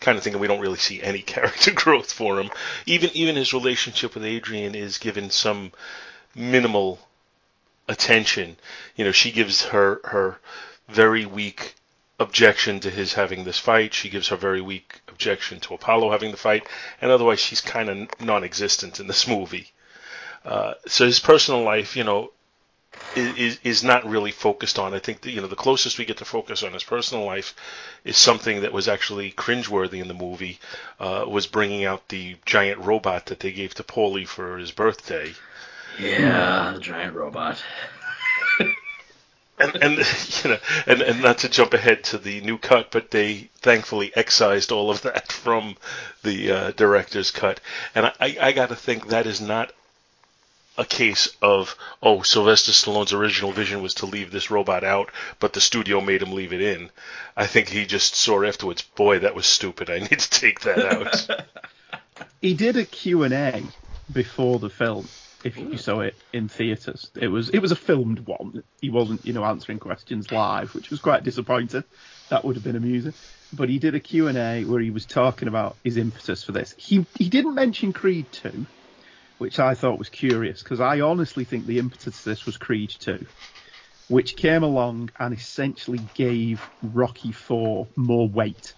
kind 0.00 0.16
of 0.16 0.24
thinking 0.24 0.40
we 0.40 0.48
don't 0.48 0.60
really 0.60 0.78
see 0.78 1.02
any 1.02 1.22
character 1.34 1.72
growth 1.72 2.12
for 2.12 2.40
him. 2.40 2.50
Even 2.86 3.10
even 3.14 3.36
his 3.36 3.52
relationship 3.52 4.14
with 4.14 4.24
Adrian 4.24 4.74
is 4.74 4.98
given 4.98 5.30
some 5.30 5.72
minimal 6.34 6.98
attention. 7.88 8.56
You 8.96 9.04
know, 9.04 9.12
she 9.12 9.32
gives 9.32 9.64
her 9.66 10.00
her 10.04 10.38
very 10.88 11.26
weak 11.26 11.74
objection 12.20 12.80
to 12.80 12.90
his 12.90 13.14
having 13.14 13.44
this 13.44 13.58
fight. 13.58 13.94
She 13.94 14.10
gives 14.10 14.28
her 14.28 14.36
very 14.36 14.60
weak 14.60 15.00
objection 15.08 15.60
to 15.60 15.74
Apollo 15.74 16.10
having 16.10 16.30
the 16.30 16.36
fight, 16.36 16.66
and 17.00 17.10
otherwise 17.10 17.40
she's 17.40 17.60
kind 17.60 17.88
of 17.88 18.20
non-existent 18.20 19.00
in 19.00 19.06
this 19.06 19.28
movie. 19.36 19.70
Uh, 20.44 20.74
so 20.86 21.04
his 21.04 21.20
personal 21.20 21.62
life, 21.62 21.96
you 21.96 22.04
know, 22.04 22.32
is 23.16 23.58
is 23.64 23.84
not 23.84 24.08
really 24.08 24.30
focused 24.30 24.78
on. 24.78 24.94
I 24.94 24.98
think 24.98 25.22
that, 25.22 25.30
you 25.30 25.40
know 25.40 25.46
the 25.46 25.56
closest 25.56 25.98
we 25.98 26.04
get 26.04 26.18
to 26.18 26.24
focus 26.24 26.62
on 26.62 26.72
his 26.72 26.84
personal 26.84 27.24
life 27.24 27.54
is 28.04 28.16
something 28.16 28.62
that 28.62 28.72
was 28.72 28.88
actually 28.88 29.32
cringeworthy 29.32 30.00
in 30.00 30.08
the 30.08 30.14
movie. 30.14 30.58
Uh, 30.98 31.24
was 31.28 31.46
bringing 31.46 31.84
out 31.84 32.08
the 32.08 32.36
giant 32.46 32.80
robot 32.80 33.26
that 33.26 33.40
they 33.40 33.52
gave 33.52 33.74
to 33.74 33.82
Paulie 33.82 34.26
for 34.26 34.58
his 34.58 34.72
birthday. 34.72 35.32
Yeah, 35.98 36.72
the 36.74 36.80
giant 36.80 37.14
robot. 37.14 37.62
and 39.58 39.76
and 39.82 39.98
you 40.44 40.50
know 40.50 40.58
and, 40.86 41.02
and 41.02 41.22
not 41.22 41.38
to 41.38 41.48
jump 41.48 41.74
ahead 41.74 42.04
to 42.04 42.18
the 42.18 42.40
new 42.40 42.58
cut, 42.58 42.90
but 42.90 43.10
they 43.10 43.48
thankfully 43.60 44.12
excised 44.14 44.70
all 44.72 44.90
of 44.90 45.02
that 45.02 45.32
from 45.44 45.76
the 46.22 46.50
uh, 46.50 46.70
director's 46.72 47.30
cut. 47.30 47.60
And 47.94 48.06
I, 48.06 48.12
I, 48.20 48.36
I 48.40 48.52
got 48.52 48.68
to 48.68 48.76
think 48.76 49.08
that 49.08 49.26
is 49.26 49.40
not 49.40 49.72
a 50.78 50.84
case 50.84 51.36
of 51.42 51.76
oh 52.00 52.22
Sylvester 52.22 52.70
Stallone's 52.70 53.12
original 53.12 53.50
vision 53.50 53.82
was 53.82 53.94
to 53.94 54.06
leave 54.06 54.30
this 54.30 54.50
robot 54.50 54.84
out, 54.84 55.10
but 55.40 55.52
the 55.52 55.60
studio 55.60 56.00
made 56.00 56.22
him 56.22 56.32
leave 56.32 56.52
it 56.52 56.62
in. 56.62 56.90
I 57.36 57.46
think 57.46 57.68
he 57.68 57.84
just 57.84 58.14
saw 58.14 58.44
afterwards, 58.44 58.82
boy, 58.82 59.18
that 59.18 59.34
was 59.34 59.46
stupid. 59.46 59.90
I 59.90 59.98
need 59.98 60.20
to 60.20 60.30
take 60.30 60.60
that 60.60 60.78
out. 60.78 61.46
he 62.40 62.54
did 62.54 62.76
a 62.76 62.84
Q&A 62.84 63.64
before 64.12 64.60
the 64.60 64.70
film 64.70 65.08
if 65.44 65.56
you 65.56 65.76
saw 65.76 66.00
it 66.00 66.14
in 66.32 66.48
theaters. 66.48 67.10
It 67.16 67.28
was 67.28 67.50
it 67.50 67.58
was 67.58 67.72
a 67.72 67.76
filmed 67.76 68.20
one. 68.20 68.62
He 68.80 68.88
wasn't, 68.88 69.26
you 69.26 69.32
know, 69.32 69.44
answering 69.44 69.80
questions 69.80 70.30
live, 70.30 70.74
which 70.74 70.90
was 70.90 71.00
quite 71.00 71.24
disappointing. 71.24 71.84
That 72.28 72.44
would 72.44 72.54
have 72.54 72.64
been 72.64 72.76
amusing. 72.76 73.14
But 73.52 73.68
he 73.68 73.78
did 73.78 73.94
a 73.94 74.00
Q&A 74.00 74.64
where 74.64 74.80
he 74.80 74.90
was 74.90 75.06
talking 75.06 75.48
about 75.48 75.76
his 75.82 75.96
impetus 75.96 76.44
for 76.44 76.52
this. 76.52 76.74
He 76.76 77.04
he 77.16 77.28
didn't 77.28 77.54
mention 77.54 77.92
Creed 77.92 78.26
2 78.30 78.66
which 79.38 79.58
I 79.58 79.74
thought 79.74 79.98
was 79.98 80.08
curious 80.08 80.62
because 80.62 80.80
I 80.80 81.00
honestly 81.00 81.44
think 81.44 81.66
the 81.66 81.78
impetus 81.78 82.22
to 82.22 82.28
this 82.28 82.44
was 82.44 82.56
Creed 82.56 82.90
2, 82.90 83.24
which 84.08 84.36
came 84.36 84.62
along 84.62 85.10
and 85.18 85.32
essentially 85.32 86.00
gave 86.14 86.60
Rocky 86.82 87.32
4 87.32 87.86
more 87.96 88.28
weight 88.28 88.74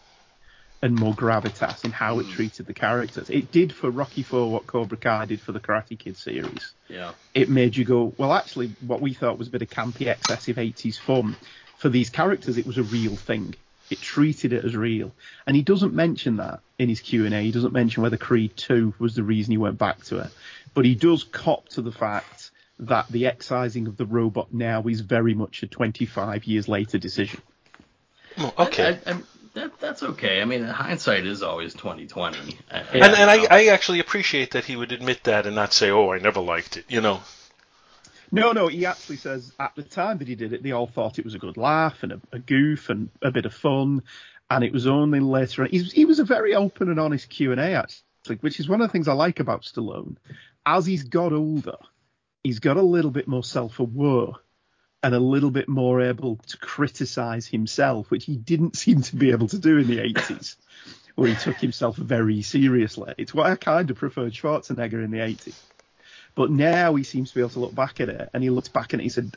and 0.83 0.95
more 0.95 1.15
gravitas 1.15 1.85
in 1.85 1.91
how 1.91 2.19
it 2.21 2.25
hmm. 2.27 2.33
treated 2.33 2.67
the 2.67 2.75
characters. 2.75 3.29
It 3.29 3.53
did 3.53 3.73
for 3.73 3.91
Rocky 3.91 4.23
4 4.23 4.51
what 4.51 4.67
Cobra 4.67 4.97
Kai 4.97 5.27
did 5.27 5.41
for 5.41 5.53
the 5.53 5.61
Karate 5.61 5.99
Kid 5.99 6.17
series. 6.17 6.73
Yeah. 6.89 7.13
It 7.35 7.49
made 7.49 7.77
you 7.77 7.85
go, 7.85 8.15
well, 8.17 8.33
actually, 8.33 8.75
what 8.81 9.01
we 9.01 9.13
thought 9.13 9.39
was 9.39 9.49
a 9.49 9.51
bit 9.51 9.63
of 9.63 9.69
campy, 9.69 10.07
excessive 10.07 10.57
80s 10.57 10.99
fun. 10.99 11.37
For 11.77 11.89
these 11.89 12.11
characters, 12.11 12.59
it 12.59 12.67
was 12.67 12.79
a 12.79 12.83
real 12.83 13.17
thing. 13.17 13.55
It 13.91 14.01
treated 14.01 14.53
it 14.53 14.65
as 14.65 14.77
real, 14.77 15.13
and 15.47 15.57
he 15.57 15.63
doesn't 15.63 15.93
mention 15.93 16.37
that 16.37 16.61
in 16.79 16.89
his 16.89 17.01
Q 17.01 17.27
and 17.27 17.35
A. 17.35 17.43
He 17.43 17.51
doesn't 17.51 17.73
mention 17.73 18.03
whether 18.03 18.17
Creed 18.17 18.57
Two 18.57 18.95
was 18.99 19.15
the 19.15 19.23
reason 19.23 19.51
he 19.51 19.59
went 19.59 19.79
back 19.79 20.05
to 20.05 20.19
it, 20.19 20.31
but 20.75 20.85
he 20.85 20.95
does 20.95 21.25
cop 21.25 21.69
to 21.71 21.83
the 21.83 21.93
fact 21.93 22.51
that 22.81 23.09
the 23.09 23.27
excising 23.27 23.87
of 23.87 23.97
the 23.97 24.07
robot 24.07 24.53
now 24.55 24.83
is 24.85 25.01
very 25.01 25.35
much 25.35 25.63
a 25.63 25.67
25 25.67 26.45
years 26.45 26.69
later 26.69 26.99
decision. 26.99 27.43
okay. 28.59 28.99
I, 29.07 29.11
I, 29.11 29.23
that, 29.55 29.81
that's 29.81 30.03
okay. 30.03 30.41
I 30.41 30.45
mean, 30.45 30.65
hindsight 30.65 31.27
is 31.27 31.43
always 31.43 31.75
2020. 31.75 32.59
and, 32.71 32.87
and 32.93 33.31
I, 33.31 33.47
I 33.51 33.67
actually 33.67 33.99
appreciate 34.01 34.53
that 34.53 34.65
he 34.65 34.77
would 34.77 34.93
admit 34.93 35.25
that 35.25 35.47
and 35.47 35.57
not 35.57 35.73
say, 35.73 35.91
"Oh, 35.91 36.13
I 36.13 36.19
never 36.19 36.41
liked 36.41 36.77
it," 36.77 36.85
you 36.89 37.01
know. 37.01 37.21
No, 38.33 38.53
no, 38.53 38.69
he 38.69 38.87
actually 38.87 39.17
says 39.17 39.53
at 39.59 39.75
the 39.75 39.83
time 39.83 40.19
that 40.19 40.29
he 40.29 40.37
did 40.37 40.53
it, 40.53 40.63
they 40.63 40.73
all 40.73 40.87
thought 40.87 41.19
it 41.19 41.25
was 41.25 41.35
a 41.35 41.39
good 41.39 41.57
laugh 41.57 42.03
and 42.03 42.13
a, 42.13 42.21
a 42.33 42.39
goof 42.39 42.89
and 42.89 43.11
a 43.23 43.31
bit 43.31 43.47
of 43.47 43.55
fun, 43.55 44.03
and 44.49 44.65
it 44.65 44.73
was 44.73 44.87
only 44.87 45.21
later. 45.21 45.67
He, 45.67 45.83
he 45.83 46.05
was 46.05 46.21
a 46.21 46.25
very 46.25 46.55
open 46.55 46.89
and 46.89 47.01
honest 47.01 47.29
Q 47.29 47.53
and 47.53 47.61
A 47.61 47.73
actually, 47.75 48.37
which 48.41 48.61
is 48.61 48.69
one 48.69 48.81
of 48.81 48.89
the 48.89 48.93
things 48.93 49.09
I 49.09 49.15
like 49.15 49.41
about 49.41 49.63
Stallone. 49.63 50.17
As 50.65 50.87
he's 50.87 51.05
got 51.05 51.33
older, 51.33 51.77
he's 52.45 52.61
got 52.61 52.77
a 52.77 52.83
little 52.83 53.11
bit 53.11 53.27
more 53.27 53.45
self-aware 53.45 54.35
and 55.03 55.15
a 55.15 55.21
little 55.21 55.51
bit 55.51 55.69
more 55.69 56.01
able 56.01 56.37
to 56.37 56.59
criticize 56.59 57.47
himself, 57.47 58.11
which 58.11 58.27
he 58.27 58.37
didn't 58.37 58.77
seem 58.77 59.03
to 59.03 59.17
be 59.17 59.31
able 59.31 59.49
to 59.49 59.59
do 59.59 59.79
in 59.79 59.89
the 59.89 59.99
80s, 59.99 60.57
where 61.17 61.31
he 61.31 61.35
took 61.35 61.57
himself 61.57 61.97
very 61.97 62.43
seriously. 62.43 63.15
It's 63.19 63.35
what 63.35 63.47
I 63.47 63.57
kind 63.57 63.91
of 63.91 63.97
preferred 63.97 64.33
Schwarzenegger 64.33 65.03
in 65.03 65.11
the 65.11 65.19
80s. 65.19 65.55
But 66.35 66.51
now 66.51 66.95
he 66.95 67.05
seems 67.05 67.31
to 67.31 67.35
be 67.35 67.41
able 67.41 67.51
to 67.51 67.61
look 67.61 67.75
back 67.75 68.01
at 68.01 68.09
it, 68.09 68.31
and 68.33 68.43
he 68.43 68.51
looks 68.51 68.69
back 68.69 68.95
it. 68.95 69.01
He 69.01 69.09
said, 69.09 69.35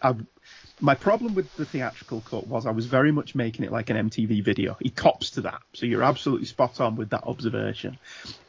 "My 0.80 0.96
problem 0.96 1.34
with 1.36 1.56
the 1.56 1.66
theatrical 1.66 2.22
cut 2.22 2.48
was 2.48 2.66
I 2.66 2.72
was 2.72 2.86
very 2.86 3.12
much 3.12 3.36
making 3.36 3.66
it 3.66 3.72
like 3.72 3.90
an 3.90 3.98
MTV 4.10 4.44
video." 4.44 4.78
He 4.80 4.90
cops 4.90 5.32
to 5.32 5.42
that, 5.42 5.62
so 5.74 5.86
you're 5.86 6.04
absolutely 6.04 6.46
spot 6.46 6.80
on 6.80 6.96
with 6.96 7.10
that 7.10 7.24
observation. 7.24 7.98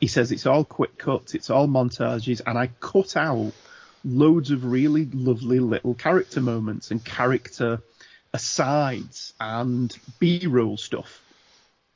He 0.01 0.07
says 0.07 0.33
it's 0.33 0.47
all 0.47 0.65
quick 0.65 0.99
cuts, 0.99 1.35
it's 1.35 1.51
all 1.51 1.67
montages, 1.67 2.41
and 2.47 2.59
I 2.59 2.69
cut 2.81 3.17
out 3.17 3.53
loads 4.05 4.51
of 4.51 4.65
really 4.65 5.07
lovely 5.07 5.61
little 5.61 5.95
character 5.95 6.41
moments 6.41 6.91
and 6.91 7.03
character 7.05 7.81
asides 8.35 9.33
and 9.41 9.97
B-roll 10.19 10.77
stuff, 10.77 11.23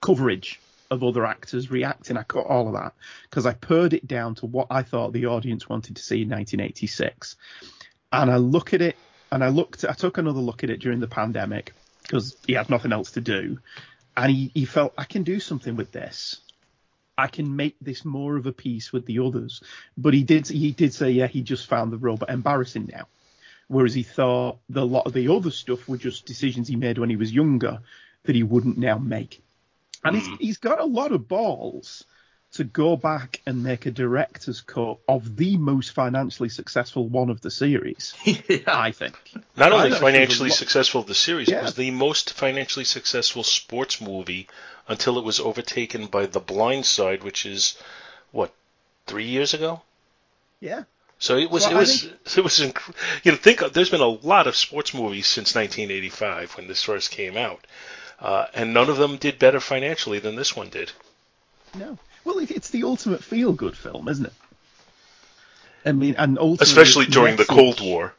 coverage 0.00 0.60
of 0.90 1.04
other 1.04 1.26
actors 1.26 1.70
reacting. 1.70 2.16
I 2.16 2.22
cut 2.22 2.46
all 2.46 2.68
of 2.68 2.74
that 2.74 2.94
because 3.24 3.46
I 3.46 3.52
pared 3.52 3.92
it 3.92 4.06
down 4.06 4.34
to 4.36 4.46
what 4.46 4.68
I 4.70 4.82
thought 4.82 5.12
the 5.12 5.26
audience 5.26 5.68
wanted 5.68 5.96
to 5.96 6.02
see 6.02 6.22
in 6.22 6.30
1986. 6.30 7.36
And 8.12 8.30
I 8.30 8.36
look 8.36 8.72
at 8.72 8.80
it, 8.80 8.96
and 9.30 9.44
I 9.44 9.48
looked, 9.48 9.84
I 9.84 9.92
took 9.92 10.18
another 10.18 10.40
look 10.40 10.64
at 10.64 10.70
it 10.70 10.80
during 10.80 11.00
the 11.00 11.06
pandemic 11.06 11.74
because 12.02 12.36
he 12.46 12.54
had 12.54 12.70
nothing 12.70 12.92
else 12.92 13.12
to 13.12 13.20
do, 13.20 13.58
and 14.16 14.32
he, 14.32 14.50
he 14.54 14.64
felt 14.64 14.94
I 14.96 15.04
can 15.04 15.22
do 15.24 15.40
something 15.40 15.76
with 15.76 15.92
this. 15.92 16.40
I 17.18 17.26
can 17.26 17.56
make 17.56 17.76
this 17.80 18.04
more 18.04 18.36
of 18.36 18.46
a 18.46 18.52
piece 18.52 18.92
with 18.92 19.04
the 19.04 19.18
others. 19.18 19.60
But 19.96 20.14
he 20.14 20.22
did, 20.22 20.46
he 20.46 20.70
did 20.70 20.94
say, 20.94 21.10
yeah, 21.10 21.26
he 21.26 21.42
just 21.42 21.66
found 21.66 21.92
the 21.92 21.98
robot 21.98 22.30
embarrassing 22.30 22.90
now. 22.92 23.08
Whereas 23.66 23.92
he 23.92 24.04
thought 24.04 24.60
the, 24.68 24.86
lot 24.86 25.06
of 25.06 25.12
the 25.12 25.28
other 25.28 25.50
stuff 25.50 25.88
were 25.88 25.98
just 25.98 26.26
decisions 26.26 26.68
he 26.68 26.76
made 26.76 26.96
when 26.96 27.10
he 27.10 27.16
was 27.16 27.32
younger 27.32 27.80
that 28.22 28.36
he 28.36 28.44
wouldn't 28.44 28.78
now 28.78 28.98
make. 28.98 29.42
And 30.04 30.16
he's, 30.16 30.26
hmm. 30.26 30.34
he's 30.38 30.58
got 30.58 30.80
a 30.80 30.84
lot 30.84 31.12
of 31.12 31.28
balls 31.28 32.04
to 32.52 32.64
go 32.64 32.96
back 32.96 33.42
and 33.46 33.62
make 33.62 33.84
a 33.84 33.90
director's 33.90 34.62
cut 34.62 34.98
of 35.06 35.36
the 35.36 35.56
most 35.58 35.90
financially 35.92 36.48
successful 36.48 37.06
one 37.06 37.28
of 37.28 37.40
the 37.42 37.50
series. 37.50 38.14
yeah. 38.24 38.58
I 38.66 38.92
think. 38.92 39.14
Not 39.56 39.72
only 39.72 39.92
financially 39.92 40.50
successful 40.50 41.02
of 41.02 41.06
the 41.06 41.14
series, 41.14 41.48
yeah. 41.48 41.58
it 41.58 41.62
was 41.64 41.74
the 41.74 41.90
most 41.90 42.32
financially 42.32 42.84
successful 42.84 43.44
sports 43.44 44.00
movie 44.00 44.48
until 44.86 45.18
it 45.18 45.24
was 45.24 45.40
overtaken 45.40 46.06
by 46.06 46.26
The 46.26 46.40
Blind 46.40 46.86
Side, 46.86 47.22
which 47.22 47.44
is 47.44 47.78
what 48.32 48.52
three 49.06 49.26
years 49.26 49.52
ago. 49.52 49.82
Yeah. 50.60 50.84
So 51.18 51.36
it 51.36 51.50
was. 51.50 51.64
So 51.64 51.70
it 51.70 51.74
was. 51.74 52.02
Think... 52.02 52.14
It 52.38 52.44
was. 52.44 52.60
Inc- 52.60 52.94
you 53.24 53.32
know, 53.32 53.38
think 53.38 53.60
there's 53.72 53.90
been 53.90 54.00
a 54.00 54.06
lot 54.06 54.46
of 54.46 54.56
sports 54.56 54.94
movies 54.94 55.26
since 55.26 55.54
1985 55.54 56.56
when 56.56 56.68
this 56.68 56.82
first 56.82 57.10
came 57.10 57.36
out 57.36 57.66
uh, 58.20 58.46
and 58.54 58.74
none 58.74 58.88
of 58.88 58.96
them 58.96 59.16
did 59.16 59.38
better 59.38 59.60
financially 59.60 60.18
than 60.18 60.36
this 60.36 60.56
one 60.56 60.68
did. 60.68 60.92
No, 61.76 61.98
Well, 62.24 62.38
it's 62.38 62.70
the 62.70 62.84
ultimate 62.84 63.22
feel-good 63.22 63.76
film, 63.76 64.08
isn't 64.08 64.26
it? 64.26 64.32
I 65.84 65.92
mean, 65.92 66.16
and 66.18 66.38
Especially 66.60 67.06
during 67.06 67.36
the 67.36 67.44
Cold 67.44 67.80
War. 67.80 68.12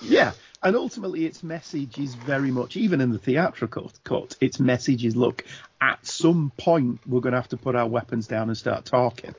Yeah, 0.00 0.32
and 0.62 0.74
ultimately, 0.74 1.26
its 1.26 1.42
message 1.42 1.98
is 1.98 2.14
very 2.14 2.50
much, 2.50 2.76
even 2.76 3.00
in 3.00 3.10
the 3.10 3.18
theatrical 3.18 3.92
cut, 4.04 4.36
its 4.40 4.58
message 4.58 5.04
is: 5.04 5.14
look, 5.14 5.44
at 5.80 6.04
some 6.06 6.52
point, 6.56 7.00
we're 7.06 7.20
going 7.20 7.32
to 7.32 7.38
have 7.38 7.48
to 7.50 7.56
put 7.56 7.76
our 7.76 7.86
weapons 7.86 8.26
down 8.26 8.48
and 8.48 8.56
start 8.56 8.84
talking. 8.84 9.34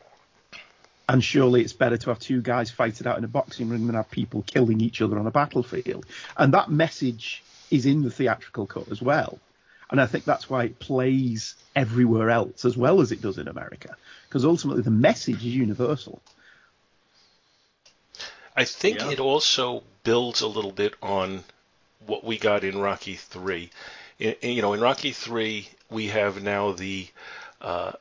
And 1.10 1.24
surely 1.24 1.62
it's 1.62 1.74
better 1.74 1.98
to 1.98 2.10
have 2.12 2.20
two 2.20 2.42
guys 2.42 2.72
fight 2.72 3.02
it 3.02 3.08
out 3.08 3.18
in 3.18 3.24
a 3.24 3.28
boxing 3.28 3.70
ring 3.70 3.88
than 3.88 3.96
have 3.96 4.10
people 4.10 4.44
killing 4.44 4.80
each 4.80 5.02
other 5.02 5.20
on 5.20 5.28
a 5.28 5.32
battlefield. 5.32 6.06
And 6.38 6.54
that 6.54 6.70
message 6.70 7.44
is 7.70 7.86
in 7.86 8.04
the 8.04 8.12
theatrical 8.12 8.68
cut 8.68 8.90
as 8.90 9.02
well. 9.02 9.40
And 9.92 10.02
I 10.02 10.06
think 10.06 10.26
that's 10.26 10.50
why 10.50 10.64
it 10.66 10.80
plays 10.80 11.56
everywhere 11.76 12.30
else 12.30 12.66
as 12.66 12.76
well 12.78 13.02
as 13.02 13.12
it 13.12 13.22
does 13.22 13.38
in 13.38 13.48
America. 13.48 13.96
Because 14.28 14.46
ultimately 14.46 14.82
the 14.82 14.92
message 14.92 15.38
is 15.38 15.56
universal. 15.56 16.22
I 18.56 18.66
think 18.66 19.02
it 19.02 19.20
also 19.20 19.84
builds 20.04 20.42
a 20.42 20.48
little 20.48 20.72
bit 20.72 20.94
on 21.02 21.44
what 22.06 22.24
we 22.24 22.38
got 22.38 22.64
in 22.64 22.78
Rocky 22.78 23.16
Three. 23.16 23.70
In, 24.20 24.36
in- 24.42 24.52
you 24.56 24.62
know, 24.62 24.74
in 24.74 24.82
Rocky 24.82 25.12
Three, 25.12 25.70
we 25.90 26.08
have 26.08 26.42
now 26.44 26.72
the 26.72 27.08
uh, 27.62 27.94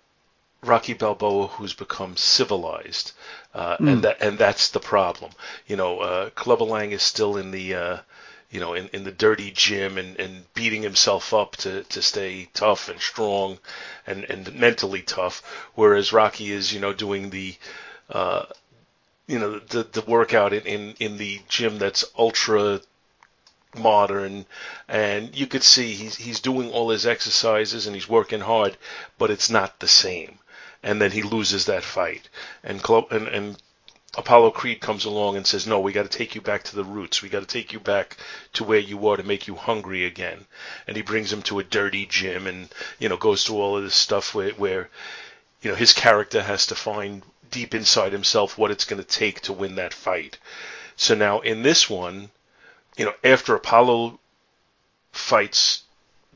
Rocky 0.62 0.92
Balboa 0.92 1.46
who's 1.48 1.72
become 1.74 2.16
civilized, 2.16 3.12
uh, 3.54 3.76
Mm. 3.78 3.92
and 3.92 4.02
that 4.04 4.22
and 4.22 4.38
that's 4.38 4.70
the 4.70 4.80
problem. 4.80 5.32
You 5.66 5.76
know, 5.76 6.00
uh, 6.00 6.30
Clubber 6.30 6.64
Lang 6.64 6.92
is 6.92 7.02
still 7.02 7.36
in 7.36 7.50
the 7.50 7.74
uh, 7.74 7.96
you 8.52 8.60
know 8.60 8.74
in, 8.74 8.88
in 8.92 9.02
the 9.02 9.10
dirty 9.10 9.50
gym 9.50 9.98
and, 9.98 10.20
and 10.20 10.44
beating 10.54 10.82
himself 10.82 11.34
up 11.34 11.56
to, 11.56 11.82
to 11.84 12.02
stay 12.02 12.48
tough 12.54 12.88
and 12.88 13.00
strong 13.00 13.58
and, 14.06 14.24
and 14.24 14.54
mentally 14.54 15.02
tough, 15.02 15.42
whereas 15.74 16.12
Rocky 16.12 16.52
is 16.52 16.72
you 16.72 16.78
know 16.78 16.92
doing 16.92 17.30
the 17.30 17.56
uh, 18.10 18.44
you 19.26 19.38
know 19.38 19.58
the 19.58 19.82
the 19.84 20.02
workout 20.02 20.52
in, 20.52 20.62
in, 20.62 20.94
in 21.00 21.16
the 21.16 21.40
gym 21.48 21.78
that's 21.78 22.04
ultra 22.16 22.80
modern. 23.74 24.44
And 24.86 25.34
you 25.34 25.46
could 25.46 25.62
see 25.62 25.94
he's 25.94 26.16
he's 26.16 26.40
doing 26.40 26.70
all 26.70 26.90
his 26.90 27.06
exercises 27.06 27.86
and 27.86 27.94
he's 27.94 28.08
working 28.08 28.40
hard 28.40 28.76
but 29.18 29.30
it's 29.30 29.48
not 29.48 29.80
the 29.80 29.88
same. 29.88 30.38
And 30.82 31.00
then 31.00 31.12
he 31.12 31.22
loses 31.22 31.66
that 31.66 31.84
fight. 31.84 32.28
And 32.62 32.82
Clo- 32.82 33.08
and, 33.10 33.28
and 33.28 33.56
Apollo 34.16 34.50
Creed 34.50 34.80
comes 34.80 35.04
along 35.04 35.36
and 35.36 35.46
says 35.46 35.66
no 35.66 35.80
we 35.80 35.92
got 35.92 36.10
to 36.10 36.18
take 36.18 36.34
you 36.34 36.40
back 36.40 36.62
to 36.64 36.76
the 36.76 36.84
roots 36.84 37.22
we 37.22 37.28
got 37.28 37.40
to 37.40 37.46
take 37.46 37.72
you 37.72 37.80
back 37.80 38.16
to 38.52 38.64
where 38.64 38.78
you 38.78 38.96
were 38.96 39.16
to 39.16 39.22
make 39.22 39.46
you 39.46 39.54
hungry 39.54 40.04
again 40.04 40.46
and 40.86 40.96
he 40.96 41.02
brings 41.02 41.32
him 41.32 41.42
to 41.42 41.58
a 41.58 41.64
dirty 41.64 42.06
gym 42.06 42.46
and 42.46 42.68
you 42.98 43.08
know 43.08 43.16
goes 43.16 43.44
through 43.44 43.56
all 43.56 43.76
of 43.76 43.82
this 43.82 43.94
stuff 43.94 44.34
where 44.34 44.50
where 44.52 44.90
you 45.62 45.70
know 45.70 45.76
his 45.76 45.92
character 45.92 46.42
has 46.42 46.66
to 46.66 46.74
find 46.74 47.22
deep 47.50 47.74
inside 47.74 48.12
himself 48.12 48.58
what 48.58 48.70
it's 48.70 48.84
going 48.84 49.02
to 49.02 49.08
take 49.08 49.40
to 49.40 49.52
win 49.52 49.76
that 49.76 49.94
fight 49.94 50.38
so 50.96 51.14
now 51.14 51.40
in 51.40 51.62
this 51.62 51.88
one 51.88 52.30
you 52.96 53.04
know, 53.04 53.14
after 53.24 53.54
Apollo 53.54 54.18
fights 55.12 55.82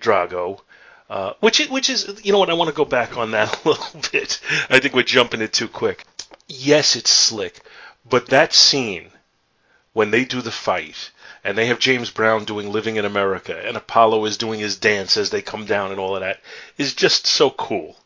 Drago, 0.00 0.60
uh, 1.08 1.34
which 1.40 1.64
which 1.68 1.88
is, 1.88 2.20
you 2.24 2.32
know 2.32 2.38
what, 2.38 2.50
I 2.50 2.54
want 2.54 2.68
to 2.68 2.76
go 2.76 2.84
back 2.84 3.16
on 3.16 3.32
that 3.32 3.60
a 3.64 3.68
little 3.68 4.00
bit. 4.12 4.40
I 4.70 4.78
think 4.80 4.94
we're 4.94 5.02
jumping 5.02 5.40
it 5.40 5.52
too 5.52 5.68
quick. 5.68 6.04
Yes, 6.48 6.94
it's 6.94 7.10
slick, 7.10 7.60
but 8.08 8.28
that 8.28 8.54
scene 8.54 9.10
when 9.92 10.10
they 10.10 10.24
do 10.24 10.42
the 10.42 10.52
fight 10.52 11.10
and 11.42 11.56
they 11.56 11.66
have 11.66 11.78
James 11.78 12.10
Brown 12.10 12.44
doing 12.44 12.70
Living 12.70 12.96
in 12.96 13.04
America 13.04 13.58
and 13.66 13.76
Apollo 13.76 14.24
is 14.26 14.36
doing 14.36 14.60
his 14.60 14.76
dance 14.76 15.16
as 15.16 15.30
they 15.30 15.42
come 15.42 15.64
down 15.64 15.90
and 15.90 15.98
all 15.98 16.14
of 16.14 16.20
that 16.20 16.40
is 16.76 16.94
just 16.94 17.26
so 17.26 17.50
cool. 17.50 17.96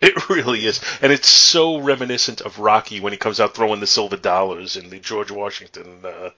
It 0.00 0.28
really 0.30 0.66
is. 0.66 0.80
And 1.02 1.10
it's 1.10 1.28
so 1.28 1.78
reminiscent 1.78 2.40
of 2.40 2.58
Rocky 2.58 3.00
when 3.00 3.12
he 3.12 3.16
comes 3.16 3.40
out 3.40 3.54
throwing 3.54 3.80
the 3.80 3.86
silver 3.86 4.16
dollars 4.16 4.76
in 4.76 4.90
the 4.90 5.00
George 5.00 5.30
Washington 5.30 6.04
uh, 6.04 6.30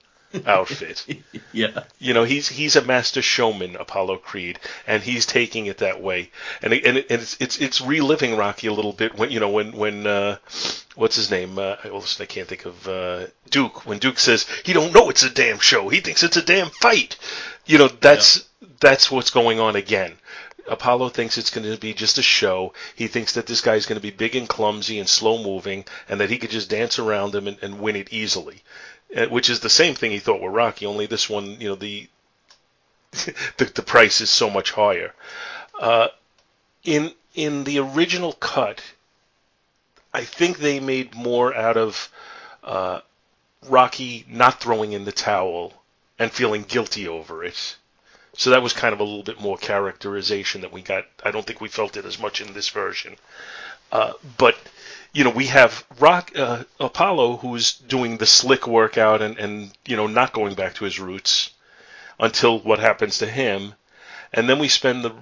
outfit. 0.47 1.07
Yeah. 1.53 1.83
You 1.99 2.14
know, 2.14 2.23
he's 2.23 2.49
he's 2.49 2.77
a 2.77 2.83
master 2.83 3.23
showman, 3.23 3.75
Apollo 3.75 4.19
Creed, 4.19 4.61
and 4.87 5.03
he's 5.03 5.27
taking 5.27 5.66
it 5.66 5.79
that 5.79 6.01
way. 6.01 6.31
And 6.62 6.73
and, 6.73 6.99
it, 6.99 7.07
and 7.11 7.21
it's 7.21 7.37
it's 7.40 7.61
it's 7.61 7.81
reliving 7.81 8.37
Rocky 8.37 8.69
a 8.69 8.73
little 8.73 8.93
bit 8.93 9.16
when 9.19 9.33
you 9.33 9.40
know 9.40 9.49
when 9.51 9.73
when 9.73 10.07
uh, 10.07 10.37
what's 10.95 11.16
his 11.16 11.29
name? 11.29 11.59
Uh, 11.59 11.75
I 11.83 11.88
almost- 11.88 12.21
I 12.21 12.27
can't 12.27 12.47
think 12.47 12.66
of 12.66 12.87
uh, 12.87 13.27
Duke. 13.51 13.85
When 13.85 13.99
Duke 13.99 14.21
says 14.21 14.47
he 14.64 14.73
don't 14.73 14.93
know 14.95 15.11
it's 15.11 15.25
a 15.25 15.31
damn 15.31 15.59
show, 15.59 15.88
he 15.88 15.99
thinks 16.01 16.23
it's 16.23 16.37
a 16.37 16.43
damn 16.43 16.71
fight. 16.71 17.16
You 17.66 17.79
know, 17.79 17.88
that's 17.88 18.49
that's 18.79 19.11
what's 19.11 19.31
going 19.31 19.59
on 19.59 19.75
again. 19.75 20.12
Apollo 20.69 21.09
thinks 21.09 21.37
it's 21.37 21.51
going 21.51 21.69
to 21.69 21.81
be 21.81 21.95
just 21.95 22.19
a 22.19 22.23
show. 22.23 22.75
He 22.95 23.09
thinks 23.09 23.33
that 23.33 23.47
this 23.47 23.61
guy's 23.61 23.87
going 23.87 23.99
to 23.99 24.03
be 24.03 24.12
big 24.12 24.37
and 24.37 24.49
clumsy 24.49 25.01
and 25.01 25.09
slow 25.09 25.43
moving, 25.43 25.85
and 26.09 26.21
that 26.21 26.31
he 26.31 26.38
could 26.38 26.51
just 26.51 26.71
dance 26.71 27.01
around 27.01 27.35
him 27.35 27.49
and, 27.49 27.59
and 27.61 27.81
win 27.81 27.97
it 27.97 28.12
easily. 28.12 28.62
Uh, 29.16 29.27
which 29.27 29.51
is 29.51 29.61
the 29.61 29.70
same 29.70 29.94
thing 29.94 30.12
he 30.12 30.20
thought 30.20 30.40
with 30.40 30.53
Rocky, 30.53 30.87
only 30.87 31.07
this 31.07 31.29
one, 31.29 31.61
you 31.61 31.68
know, 31.68 31.75
the 31.75 32.09
the, 33.11 33.64
the 33.75 33.83
price 33.83 34.20
is 34.20 34.31
so 34.31 34.49
much 34.49 34.70
higher. 34.70 35.12
Uh, 35.79 36.09
in 36.85 37.12
in 37.35 37.64
the 37.64 37.81
original 37.81 38.33
cut, 38.35 38.83
I 40.14 40.23
think 40.25 40.59
they 40.59 40.79
made 40.79 41.14
more 41.14 41.55
out 41.55 41.77
of 41.77 42.09
uh, 42.62 43.01
Rocky 43.68 44.25
not 44.29 44.61
throwing 44.61 44.92
in 44.92 45.05
the 45.05 45.12
towel 45.12 45.73
and 46.18 46.31
feeling 46.31 46.62
guilty 46.62 47.09
over 47.09 47.44
it. 47.44 47.77
So 48.35 48.51
that 48.51 48.62
was 48.62 48.73
kind 48.73 48.92
of 48.92 49.01
a 49.01 49.05
little 49.05 49.25
bit 49.25 49.40
more 49.40 49.59
characterization 49.59 50.61
that 50.61 50.73
we 50.73 50.83
got. 50.83 51.05
I 51.25 51.33
don't 51.33 51.44
think 51.44 51.61
we 51.61 51.68
felt 51.68 51.96
it 51.96 52.05
as 52.05 52.18
much 52.18 52.40
in 52.40 52.53
this 52.53 52.68
version. 52.68 53.16
Uh, 53.90 54.12
but 54.38 54.57
you 55.12 55.25
know, 55.25 55.31
we 55.31 55.46
have 55.46 55.85
Rock 55.99 56.33
uh, 56.37 56.64
Apollo 56.79 57.38
who's 57.38 57.73
doing 57.73 58.18
the 58.18 58.27
slick 58.27 58.66
workout 58.66 59.23
and, 59.23 59.38
and 59.38 59.73
you 59.85 59.96
know 59.96 60.07
not 60.07 60.33
going 60.33 60.55
back 60.55 60.75
to 60.75 60.85
his 60.85 61.01
roots 61.01 61.51
until 62.18 62.59
what 62.61 62.79
happens 62.79 63.18
to 63.18 63.27
him, 63.27 63.75
and 64.33 64.49
then 64.49 64.59
we 64.59 64.68
spend 64.68 65.05
the 65.05 65.14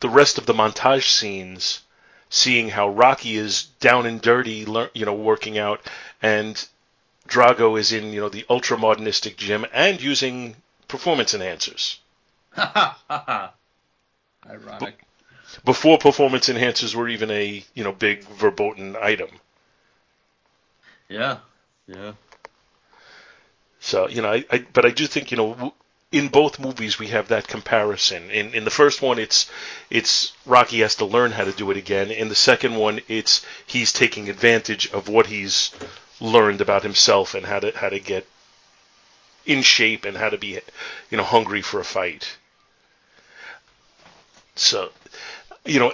the 0.00 0.08
rest 0.08 0.38
of 0.38 0.46
the 0.46 0.54
montage 0.54 1.08
scenes 1.08 1.80
seeing 2.28 2.68
how 2.70 2.88
Rocky 2.88 3.36
is 3.36 3.64
down 3.80 4.06
and 4.06 4.20
dirty, 4.20 4.66
you 4.94 5.06
know, 5.06 5.14
working 5.14 5.58
out, 5.58 5.80
and 6.22 6.66
Drago 7.28 7.78
is 7.78 7.92
in 7.92 8.12
you 8.12 8.20
know 8.20 8.28
the 8.28 8.46
ultra 8.48 8.78
modernistic 8.78 9.36
gym 9.36 9.66
and 9.72 10.00
using 10.00 10.56
performance 10.88 11.34
enhancers. 11.34 11.98
Ironic. 14.48 15.05
Before 15.64 15.98
performance 15.98 16.48
enhancers 16.48 16.94
were 16.94 17.08
even 17.08 17.30
a 17.30 17.64
you 17.74 17.84
know 17.84 17.92
big 17.92 18.24
verboten 18.24 18.96
item. 19.00 19.30
Yeah. 21.08 21.38
Yeah. 21.86 22.12
So 23.80 24.08
you 24.08 24.22
know, 24.22 24.32
I, 24.32 24.44
I 24.50 24.58
but 24.72 24.84
I 24.84 24.90
do 24.90 25.06
think 25.06 25.30
you 25.30 25.36
know 25.36 25.74
in 26.12 26.28
both 26.28 26.58
movies 26.58 26.98
we 26.98 27.08
have 27.08 27.28
that 27.28 27.48
comparison. 27.48 28.30
In 28.30 28.54
in 28.54 28.64
the 28.64 28.70
first 28.70 29.02
one, 29.02 29.18
it's 29.18 29.50
it's 29.90 30.32
Rocky 30.44 30.80
has 30.80 30.96
to 30.96 31.04
learn 31.04 31.32
how 31.32 31.44
to 31.44 31.52
do 31.52 31.70
it 31.70 31.76
again. 31.76 32.10
In 32.10 32.28
the 32.28 32.34
second 32.34 32.76
one, 32.76 33.00
it's 33.08 33.44
he's 33.66 33.92
taking 33.92 34.28
advantage 34.28 34.90
of 34.92 35.08
what 35.08 35.26
he's 35.26 35.70
learned 36.20 36.60
about 36.60 36.82
himself 36.82 37.34
and 37.34 37.46
how 37.46 37.60
to 37.60 37.72
how 37.76 37.88
to 37.88 38.00
get 38.00 38.26
in 39.44 39.62
shape 39.62 40.04
and 40.04 40.16
how 40.16 40.28
to 40.30 40.38
be 40.38 40.60
you 41.10 41.16
know 41.16 41.24
hungry 41.24 41.62
for 41.62 41.80
a 41.80 41.84
fight. 41.84 42.36
So 44.54 44.90
you 45.66 45.80
know. 45.80 45.92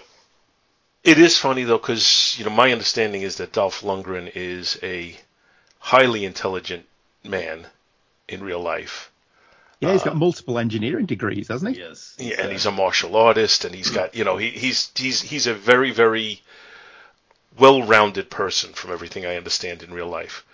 It 1.04 1.18
is 1.18 1.37
funny 1.37 1.64
though, 1.64 1.78
because 1.78 2.38
you 2.38 2.44
know 2.44 2.50
my 2.52 2.70
understanding 2.70 3.22
is 3.22 3.37
that 3.37 3.52
Dolph 3.52 3.80
Lundgren 3.82 4.30
is 4.35 4.78
a 4.82 5.16
highly 5.80 6.24
intelligent 6.24 6.87
man 7.24 7.66
in 8.28 8.42
real 8.42 8.61
life. 8.61 9.11
Yeah, 9.80 9.92
he's 9.92 10.04
got 10.04 10.12
uh, 10.12 10.18
multiple 10.18 10.61
engineering 10.61 11.06
degrees, 11.06 11.48
hasn't 11.48 11.74
he? 11.74 11.82
Yes. 11.82 12.14
Yeah, 12.16 12.40
and 12.40 12.52
he's 12.52 12.66
a 12.66 12.70
martial 12.70 13.16
artist, 13.16 13.64
and 13.64 13.74
he's 13.74 13.90
got 13.90 14.14
you 14.14 14.22
know 14.22 14.37
he, 14.37 14.50
he's 14.50 14.92
he's 14.94 15.20
he's 15.20 15.48
a 15.48 15.54
very 15.54 15.90
very 15.90 16.40
well-rounded 17.58 18.30
person 18.30 18.72
from 18.72 18.92
everything 18.92 19.26
I 19.26 19.37
understand 19.37 19.82
in 19.82 19.92
real 19.92 20.06
life. 20.06 20.44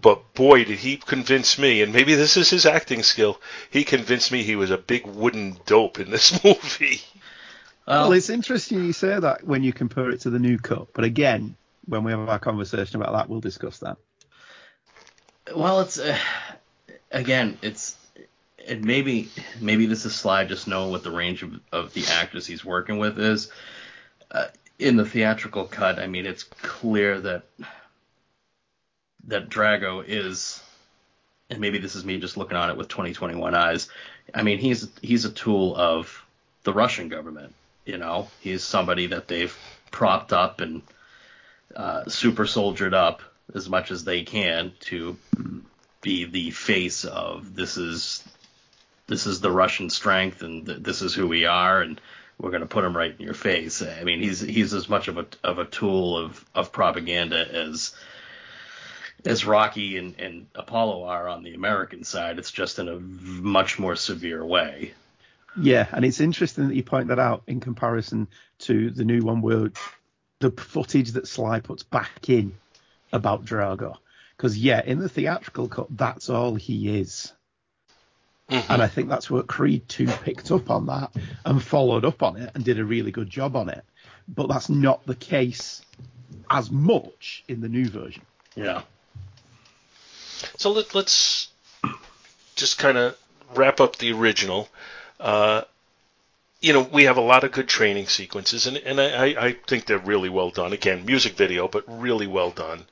But 0.00 0.34
boy, 0.34 0.64
did 0.64 0.80
he 0.80 0.96
convince 0.96 1.56
me, 1.56 1.82
and 1.82 1.92
maybe 1.92 2.16
this 2.16 2.36
is 2.36 2.50
his 2.50 2.66
acting 2.66 3.04
skill. 3.04 3.40
He 3.70 3.84
convinced 3.84 4.32
me 4.32 4.42
he 4.42 4.56
was 4.56 4.72
a 4.72 4.76
big 4.76 5.06
wooden 5.06 5.56
dope 5.66 6.00
in 6.00 6.10
this 6.10 6.42
movie. 6.44 7.02
Well, 7.86 8.12
it's 8.12 8.30
interesting 8.30 8.84
you 8.84 8.92
say 8.92 9.18
that 9.18 9.44
when 9.44 9.62
you 9.62 9.72
compare 9.72 10.10
it 10.10 10.20
to 10.22 10.30
the 10.30 10.38
new 10.38 10.58
cut. 10.58 10.88
But 10.94 11.04
again, 11.04 11.56
when 11.86 12.04
we 12.04 12.12
have 12.12 12.28
our 12.28 12.38
conversation 12.38 13.00
about 13.00 13.12
that, 13.12 13.28
we'll 13.28 13.40
discuss 13.40 13.78
that. 13.78 13.98
Well, 15.54 15.80
it's 15.80 15.98
uh, 15.98 16.18
again, 17.10 17.58
it's 17.60 17.96
and 18.66 18.84
maybe 18.84 19.28
maybe 19.60 19.86
this 19.86 20.06
is 20.06 20.14
Sly 20.14 20.44
just 20.44 20.66
knowing 20.66 20.90
what 20.90 21.02
the 21.02 21.10
range 21.10 21.42
of, 21.42 21.60
of 21.72 21.92
the 21.92 22.06
actors 22.06 22.46
he's 22.46 22.64
working 22.64 22.98
with 22.98 23.18
is. 23.18 23.50
Uh, 24.30 24.46
in 24.78 24.96
the 24.96 25.04
theatrical 25.04 25.64
cut, 25.64 25.98
I 25.98 26.06
mean, 26.06 26.26
it's 26.26 26.42
clear 26.42 27.20
that 27.20 27.44
that 29.26 29.48
Drago 29.48 30.04
is, 30.06 30.62
and 31.50 31.60
maybe 31.60 31.78
this 31.78 31.94
is 31.94 32.04
me 32.04 32.18
just 32.18 32.36
looking 32.36 32.56
on 32.56 32.70
it 32.70 32.76
with 32.76 32.88
2021 32.88 33.54
eyes. 33.54 33.88
I 34.34 34.42
mean, 34.42 34.58
he's 34.58 34.88
he's 35.02 35.26
a 35.26 35.30
tool 35.30 35.76
of 35.76 36.24
the 36.64 36.72
Russian 36.72 37.08
government. 37.08 37.54
You 37.84 37.98
know, 37.98 38.28
he's 38.40 38.64
somebody 38.64 39.08
that 39.08 39.28
they've 39.28 39.56
propped 39.90 40.32
up 40.32 40.60
and 40.60 40.82
uh, 41.76 42.04
super 42.06 42.46
soldiered 42.46 42.94
up 42.94 43.22
as 43.54 43.68
much 43.68 43.90
as 43.90 44.04
they 44.04 44.22
can 44.22 44.72
to 44.80 45.16
be 46.00 46.24
the 46.24 46.50
face 46.50 47.04
of 47.04 47.54
this 47.54 47.76
is 47.76 48.22
this 49.06 49.26
is 49.26 49.40
the 49.40 49.50
Russian 49.50 49.90
strength 49.90 50.42
and 50.42 50.66
th- 50.66 50.82
this 50.82 51.02
is 51.02 51.14
who 51.14 51.26
we 51.26 51.44
are 51.44 51.82
and 51.82 52.00
we're 52.38 52.50
going 52.50 52.62
to 52.62 52.66
put 52.66 52.84
him 52.84 52.96
right 52.96 53.14
in 53.16 53.24
your 53.24 53.34
face. 53.34 53.82
I 53.82 54.02
mean, 54.04 54.20
he's 54.20 54.40
he's 54.40 54.74
as 54.74 54.88
much 54.88 55.08
of 55.08 55.18
a 55.18 55.26
of 55.42 55.58
a 55.58 55.64
tool 55.64 56.18
of 56.18 56.44
of 56.54 56.72
propaganda 56.72 57.46
as 57.52 57.94
as 59.24 59.44
Rocky 59.44 59.96
and, 59.96 60.18
and 60.18 60.46
Apollo 60.54 61.04
are 61.04 61.28
on 61.28 61.42
the 61.42 61.54
American 61.54 62.04
side. 62.04 62.38
It's 62.38 62.50
just 62.50 62.78
in 62.78 62.88
a 62.88 62.98
much 62.98 63.78
more 63.78 63.96
severe 63.96 64.44
way. 64.44 64.94
Yeah, 65.56 65.86
and 65.92 66.04
it's 66.04 66.20
interesting 66.20 66.68
that 66.68 66.74
you 66.74 66.82
point 66.82 67.08
that 67.08 67.18
out 67.18 67.42
in 67.46 67.60
comparison 67.60 68.28
to 68.60 68.90
the 68.90 69.04
new 69.04 69.20
one 69.20 69.40
where 69.40 69.70
the 70.40 70.50
footage 70.50 71.12
that 71.12 71.28
Sly 71.28 71.60
puts 71.60 71.82
back 71.82 72.28
in 72.28 72.54
about 73.12 73.44
Drago. 73.44 73.96
Because, 74.36 74.58
yeah, 74.58 74.82
in 74.84 74.98
the 74.98 75.08
theatrical 75.08 75.68
cut, 75.68 75.86
that's 75.90 76.28
all 76.28 76.54
he 76.54 76.98
is. 76.98 77.32
Mm-hmm. 78.50 78.72
And 78.72 78.82
I 78.82 78.88
think 78.88 79.08
that's 79.08 79.30
what 79.30 79.46
Creed 79.46 79.88
2 79.88 80.06
picked 80.06 80.50
up 80.50 80.70
on 80.70 80.86
that 80.86 81.12
and 81.44 81.62
followed 81.62 82.04
up 82.04 82.22
on 82.22 82.36
it 82.36 82.50
and 82.54 82.64
did 82.64 82.78
a 82.78 82.84
really 82.84 83.10
good 83.10 83.30
job 83.30 83.56
on 83.56 83.68
it. 83.68 83.84
But 84.28 84.48
that's 84.48 84.68
not 84.68 85.06
the 85.06 85.14
case 85.14 85.82
as 86.50 86.70
much 86.70 87.44
in 87.48 87.60
the 87.60 87.68
new 87.68 87.88
version. 87.88 88.22
Yeah. 88.54 88.82
So 90.56 90.72
let, 90.72 90.94
us 90.94 91.48
just 92.54 92.78
kind 92.78 92.98
of 92.98 93.16
wrap 93.54 93.80
up 93.80 93.96
the 93.96 94.12
original. 94.12 94.68
Uh, 95.20 95.62
you 96.60 96.72
know, 96.72 96.80
we 96.80 97.04
have 97.04 97.18
a 97.18 97.22
lot 97.22 97.44
of 97.44 97.52
good 97.52 97.68
training 97.68 98.06
sequences, 98.06 98.66
and, 98.66 98.78
and 98.78 99.00
I, 99.00 99.46
I 99.46 99.52
think 99.66 99.84
they're 99.84 99.98
really 99.98 100.30
well 100.30 100.50
done. 100.50 100.72
Again, 100.72 101.04
music 101.04 101.34
video, 101.36 101.68
but 101.68 101.84
really 101.86 102.26
well 102.26 102.50
done. 102.50 102.84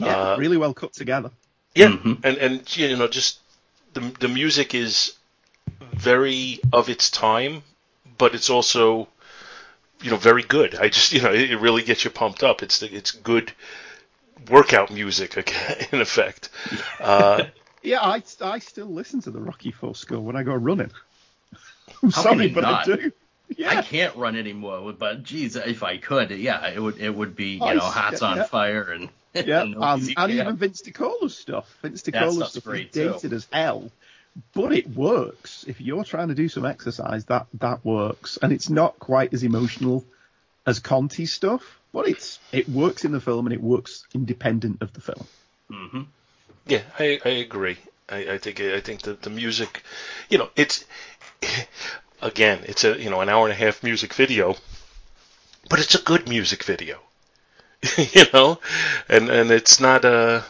Yeah, 0.00 0.32
uh, 0.32 0.36
really 0.36 0.56
well 0.56 0.74
cut 0.74 0.92
together. 0.92 1.30
Yeah, 1.74 1.88
mm-hmm. 1.88 2.14
and 2.24 2.36
and 2.38 2.76
you 2.76 2.96
know, 2.96 3.08
just 3.08 3.38
the 3.92 4.00
the 4.18 4.28
music 4.28 4.74
is 4.74 5.14
very 5.92 6.60
of 6.72 6.88
its 6.88 7.10
time, 7.10 7.62
but 8.18 8.34
it's 8.34 8.50
also 8.50 9.08
you 10.02 10.10
know 10.10 10.16
very 10.16 10.42
good. 10.42 10.74
I 10.74 10.88
just 10.88 11.12
you 11.14 11.22
know 11.22 11.32
it, 11.32 11.58
really 11.60 11.82
gets 11.82 12.04
you 12.04 12.10
pumped 12.10 12.42
up. 12.42 12.62
It's 12.62 12.82
it's 12.82 13.12
good 13.12 13.52
workout 14.50 14.90
music 14.90 15.36
in 15.92 16.00
effect. 16.00 16.50
Uh, 17.00 17.44
yeah, 17.82 18.00
I, 18.00 18.22
I 18.40 18.58
still 18.58 18.86
listen 18.86 19.20
to 19.22 19.30
the 19.30 19.40
Rocky 19.40 19.70
Four 19.70 19.94
score 19.94 20.20
when 20.20 20.36
I 20.36 20.42
go 20.42 20.54
running. 20.54 20.90
I'm 22.02 22.10
How 22.10 22.22
sorry, 22.22 22.48
but 22.48 22.62
not? 22.62 22.88
I 22.88 22.96
do. 22.96 23.12
Yeah. 23.56 23.78
I 23.78 23.82
can't 23.82 24.16
run 24.16 24.36
anymore, 24.36 24.92
but 24.98 25.22
geez, 25.22 25.54
if 25.54 25.82
I 25.82 25.98
could, 25.98 26.30
yeah, 26.30 26.66
it 26.68 26.80
would 26.80 26.98
it 26.98 27.14
would 27.14 27.36
be 27.36 27.56
you 27.56 27.64
I, 27.64 27.74
know 27.74 27.88
hats 27.88 28.22
yeah, 28.22 28.28
on 28.28 28.36
yeah. 28.38 28.44
fire 28.44 28.90
and 28.90 29.08
yeah, 29.34 29.62
and, 29.62 29.76
um, 29.76 30.08
and 30.16 30.32
even 30.32 30.56
Vince 30.56 30.82
DiCola's 30.82 31.36
stuff. 31.36 31.76
Vince 31.82 32.02
DiCola's 32.02 32.52
stuff 32.52 32.74
is 32.74 32.90
dated 32.90 33.30
too. 33.30 33.36
as 33.36 33.46
hell, 33.52 33.90
but 34.54 34.72
it 34.72 34.88
works. 34.88 35.64
If 35.68 35.80
you're 35.80 36.04
trying 36.04 36.28
to 36.28 36.34
do 36.34 36.48
some 36.48 36.64
exercise, 36.64 37.26
that 37.26 37.46
that 37.54 37.84
works, 37.84 38.38
and 38.40 38.52
it's 38.52 38.70
not 38.70 38.98
quite 38.98 39.34
as 39.34 39.42
emotional 39.42 40.04
as 40.66 40.80
Conti's 40.80 41.32
stuff, 41.32 41.80
but 41.92 42.08
it's 42.08 42.38
it 42.52 42.68
works 42.68 43.04
in 43.04 43.12
the 43.12 43.20
film 43.20 43.46
and 43.46 43.52
it 43.52 43.62
works 43.62 44.06
independent 44.14 44.82
of 44.82 44.92
the 44.92 45.00
film. 45.00 45.26
Mm-hmm. 45.70 46.02
Yeah, 46.66 46.82
I, 46.98 47.20
I 47.24 47.28
agree. 47.28 47.76
I, 48.08 48.34
I 48.34 48.38
think 48.38 48.60
I 48.60 48.80
think 48.80 49.02
that 49.02 49.22
the 49.22 49.30
music, 49.30 49.82
you 50.28 50.38
know, 50.38 50.50
it's 50.56 50.84
again, 52.22 52.60
it's 52.64 52.84
a 52.84 53.00
you 53.00 53.10
know 53.10 53.20
an 53.20 53.28
hour 53.28 53.44
and 53.44 53.52
a 53.52 53.64
half 53.64 53.82
music 53.82 54.14
video, 54.14 54.56
but 55.68 55.78
it's 55.78 55.94
a 55.94 56.02
good 56.02 56.28
music 56.28 56.64
video, 56.64 56.98
you 57.96 58.24
know, 58.32 58.58
and 59.08 59.28
and 59.28 59.50
it's 59.50 59.78
not 59.80 60.04
a, 60.04 60.44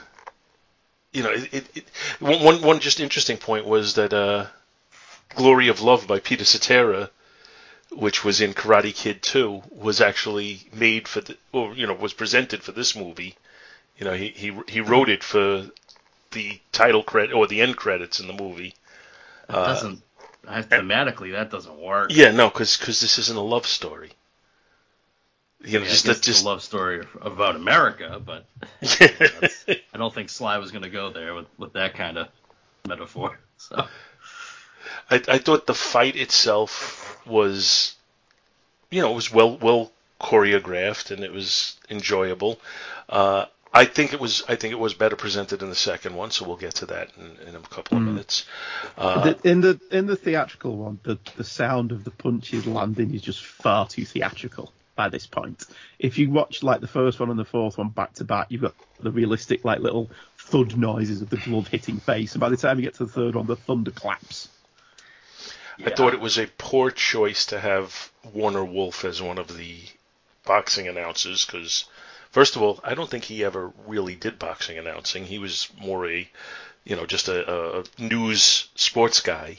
you 1.12 1.22
know, 1.22 1.30
it, 1.30 1.52
it, 1.52 1.66
it 1.74 1.84
one 2.20 2.62
one 2.62 2.80
just 2.80 3.00
interesting 3.00 3.36
point 3.36 3.66
was 3.66 3.94
that 3.94 4.12
uh, 4.12 4.46
"Glory 5.34 5.68
of 5.68 5.80
Love" 5.80 6.06
by 6.06 6.20
Peter 6.20 6.44
Cetera, 6.44 7.10
which 7.90 8.24
was 8.24 8.40
in 8.40 8.54
Karate 8.54 8.94
Kid 8.94 9.22
2, 9.22 9.62
was 9.70 10.00
actually 10.00 10.68
made 10.72 11.08
for 11.08 11.20
the, 11.20 11.36
or 11.52 11.74
you 11.74 11.86
know, 11.86 11.94
was 11.94 12.12
presented 12.12 12.62
for 12.62 12.72
this 12.72 12.94
movie. 12.96 13.36
You 13.98 14.06
know, 14.06 14.14
he 14.14 14.28
he 14.28 14.56
he 14.68 14.80
wrote 14.80 15.08
it 15.08 15.22
for 15.22 15.70
the 16.30 16.60
title 16.72 17.02
credit 17.02 17.32
or 17.32 17.46
the 17.46 17.62
end 17.62 17.76
credits 17.76 18.20
in 18.20 18.26
the 18.26 18.32
movie. 18.32 18.74
It 19.48 19.52
doesn't 19.52 19.98
uh, 19.98 20.03
thematically 20.46 21.32
that 21.32 21.50
doesn't 21.50 21.78
work. 21.78 22.10
Yeah, 22.12 22.30
no, 22.30 22.48
because 22.48 22.78
this 22.80 23.18
isn't 23.18 23.36
a 23.36 23.42
love 23.42 23.66
story. 23.66 24.12
You 25.64 25.78
know, 25.78 25.84
yeah, 25.84 25.90
just, 25.90 26.22
just 26.22 26.44
a 26.44 26.46
love 26.46 26.62
story 26.62 27.06
about 27.22 27.56
America, 27.56 28.20
but 28.24 28.46
you 29.00 29.08
know, 29.08 29.76
I 29.94 29.98
don't 29.98 30.12
think 30.14 30.28
Sly 30.28 30.58
was 30.58 30.70
going 30.70 30.82
to 30.84 30.90
go 30.90 31.10
there 31.10 31.34
with, 31.34 31.46
with 31.58 31.72
that 31.72 31.94
kind 31.94 32.18
of 32.18 32.28
metaphor. 32.86 33.38
So 33.56 33.86
I, 35.08 35.22
I 35.28 35.38
thought 35.38 35.66
the 35.66 35.74
fight 35.74 36.16
itself 36.16 37.24
was, 37.24 37.94
you 38.90 39.00
know, 39.00 39.12
it 39.12 39.14
was 39.14 39.32
well 39.32 39.56
well 39.56 39.92
choreographed 40.20 41.10
and 41.12 41.22
it 41.22 41.32
was 41.32 41.78
enjoyable. 41.88 42.60
Uh, 43.08 43.46
I 43.76 43.86
think 43.86 44.12
it 44.12 44.20
was. 44.20 44.44
I 44.48 44.54
think 44.54 44.70
it 44.70 44.78
was 44.78 44.94
better 44.94 45.16
presented 45.16 45.60
in 45.60 45.68
the 45.68 45.74
second 45.74 46.14
one, 46.14 46.30
so 46.30 46.46
we'll 46.46 46.56
get 46.56 46.76
to 46.76 46.86
that 46.86 47.10
in, 47.18 47.48
in 47.48 47.56
a 47.56 47.60
couple 47.60 47.98
of 47.98 48.04
mm. 48.04 48.06
minutes. 48.06 48.46
Uh, 48.96 49.34
in 49.42 49.60
the 49.62 49.80
in 49.90 50.06
the 50.06 50.14
theatrical 50.14 50.76
one, 50.76 51.00
the 51.02 51.18
the 51.36 51.42
sound 51.42 51.90
of 51.90 52.04
the 52.04 52.12
punches 52.12 52.68
landing 52.68 53.12
is 53.12 53.20
just 53.20 53.44
far 53.44 53.88
too 53.88 54.04
theatrical 54.04 54.72
by 54.94 55.08
this 55.08 55.26
point. 55.26 55.64
If 55.98 56.18
you 56.18 56.30
watch 56.30 56.62
like 56.62 56.82
the 56.82 56.86
first 56.86 57.18
one 57.18 57.30
and 57.30 57.38
the 57.38 57.44
fourth 57.44 57.76
one 57.76 57.88
back 57.88 58.14
to 58.14 58.24
back, 58.24 58.46
you've 58.48 58.62
got 58.62 58.76
the 59.00 59.10
realistic 59.10 59.64
like 59.64 59.80
little 59.80 60.08
thud 60.38 60.76
noises 60.76 61.20
of 61.20 61.30
the 61.30 61.36
glove 61.38 61.66
hitting 61.66 61.98
face, 61.98 62.34
and 62.34 62.40
by 62.40 62.50
the 62.50 62.56
time 62.56 62.78
you 62.78 62.84
get 62.84 62.94
to 62.94 63.06
the 63.06 63.12
third 63.12 63.34
one, 63.34 63.46
the 63.46 63.56
thunder 63.56 63.90
claps. 63.90 64.48
Yeah. 65.78 65.88
I 65.88 65.94
thought 65.96 66.14
it 66.14 66.20
was 66.20 66.38
a 66.38 66.46
poor 66.46 66.92
choice 66.92 67.46
to 67.46 67.58
have 67.58 68.12
Warner 68.32 68.64
Wolf 68.64 69.04
as 69.04 69.20
one 69.20 69.38
of 69.38 69.56
the 69.56 69.78
boxing 70.46 70.86
announcers 70.86 71.44
because 71.44 71.86
First 72.34 72.56
of 72.56 72.62
all, 72.62 72.80
I 72.82 72.94
don't 72.94 73.08
think 73.08 73.22
he 73.22 73.44
ever 73.44 73.70
really 73.86 74.16
did 74.16 74.40
boxing 74.40 74.76
announcing. 74.76 75.24
He 75.24 75.38
was 75.38 75.68
more 75.80 76.04
a, 76.10 76.28
you 76.82 76.96
know, 76.96 77.06
just 77.06 77.28
a, 77.28 77.78
a 77.78 77.84
news 77.96 78.70
sports 78.74 79.20
guy. 79.20 79.58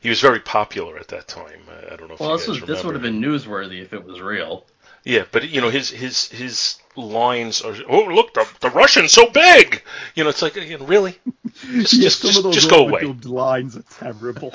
He 0.00 0.08
was 0.08 0.22
very 0.22 0.40
popular 0.40 0.96
at 0.96 1.08
that 1.08 1.28
time. 1.28 1.60
I 1.68 1.96
don't 1.96 2.08
know 2.08 2.14
if 2.14 2.20
well, 2.20 2.38
this, 2.38 2.48
remember. 2.48 2.66
this 2.66 2.82
would 2.82 2.94
have 2.94 3.02
been 3.02 3.20
newsworthy 3.20 3.82
if 3.82 3.92
it 3.92 4.02
was 4.02 4.22
real. 4.22 4.64
Yeah, 5.04 5.24
but 5.32 5.50
you 5.50 5.60
know 5.60 5.68
his 5.68 5.90
his 5.90 6.28
his 6.28 6.76
lines 6.96 7.60
are 7.60 7.76
oh 7.90 8.04
look 8.04 8.32
the 8.32 8.48
the 8.60 8.70
Russian's 8.70 9.12
so 9.12 9.28
big 9.28 9.82
you 10.14 10.24
know 10.24 10.30
it's 10.30 10.40
like 10.40 10.56
you 10.56 10.78
know, 10.78 10.86
really 10.86 11.18
just 11.54 11.92
just, 11.92 12.22
just, 12.22 12.52
just 12.52 12.70
go 12.70 12.88
away. 12.88 13.02
Lines 13.02 13.76
are 13.76 13.84
terrible. 13.98 14.54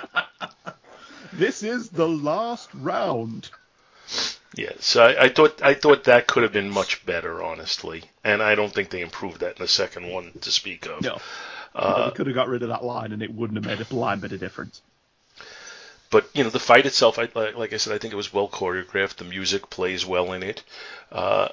this 1.34 1.62
is 1.62 1.90
the 1.90 2.08
last 2.08 2.70
round. 2.72 3.50
Yeah, 4.58 4.72
so 4.80 5.04
I, 5.04 5.26
I, 5.26 5.28
thought 5.28 5.62
I 5.62 5.74
thought 5.74 6.02
that 6.04 6.26
could 6.26 6.42
have 6.42 6.52
been 6.52 6.68
much 6.68 7.06
better, 7.06 7.40
honestly, 7.44 8.02
and 8.24 8.42
I 8.42 8.56
don't 8.56 8.74
think 8.74 8.90
they 8.90 9.02
improved 9.02 9.38
that 9.38 9.56
in 9.56 9.62
the 9.62 9.68
second 9.68 10.10
one 10.10 10.32
to 10.40 10.50
speak 10.50 10.84
of. 10.86 11.00
No, 11.00 11.20
uh, 11.76 12.10
they 12.10 12.16
could 12.16 12.26
have 12.26 12.34
got 12.34 12.48
rid 12.48 12.64
of 12.64 12.70
that 12.70 12.82
line, 12.82 13.12
and 13.12 13.22
it 13.22 13.32
wouldn't 13.32 13.64
have 13.64 13.72
made 13.72 13.80
a 13.80 13.88
blind 13.88 14.20
bit 14.20 14.32
of 14.32 14.40
difference. 14.40 14.82
But 16.10 16.28
you 16.34 16.42
know, 16.42 16.50
the 16.50 16.58
fight 16.58 16.86
itself, 16.86 17.20
I, 17.20 17.28
like 17.36 17.72
I 17.72 17.76
said, 17.76 17.92
I 17.92 17.98
think 17.98 18.12
it 18.12 18.16
was 18.16 18.32
well 18.32 18.48
choreographed. 18.48 19.14
The 19.14 19.24
music 19.24 19.70
plays 19.70 20.04
well 20.04 20.32
in 20.32 20.42
it, 20.42 20.64
uh, 21.12 21.50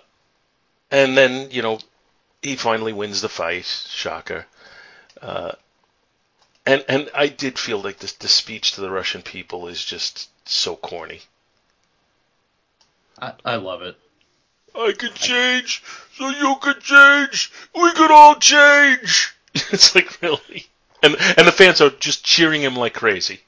and 0.90 1.16
then 1.16 1.52
you 1.52 1.62
know, 1.62 1.78
he 2.42 2.56
finally 2.56 2.92
wins 2.92 3.22
the 3.22 3.30
fight. 3.30 3.66
Shocker. 3.66 4.48
Uh, 5.22 5.52
and 6.66 6.84
and 6.90 7.12
I 7.14 7.28
did 7.28 7.60
feel 7.60 7.80
like 7.80 8.00
the 8.00 8.12
the 8.18 8.28
speech 8.28 8.72
to 8.72 8.82
the 8.82 8.90
Russian 8.90 9.22
people 9.22 9.68
is 9.68 9.86
just 9.86 10.28
so 10.50 10.76
corny. 10.76 11.22
I, 13.22 13.34
I 13.44 13.56
love 13.56 13.82
it. 13.82 13.96
I 14.76 14.94
can 14.98 15.14
change, 15.14 15.84
so 16.18 16.30
you 16.30 16.56
can 16.62 16.80
change. 16.82 17.52
We 17.74 17.92
can 17.94 18.12
all 18.12 18.36
change. 18.36 19.34
it's 19.54 19.96
like 19.96 20.22
really, 20.22 20.68
and 21.02 21.16
and 21.38 21.48
the 21.48 21.52
fans 21.52 21.80
are 21.80 21.92
just 21.92 22.26
cheering 22.26 22.62
him 22.62 22.76
like 22.76 22.94
crazy. 22.94 23.40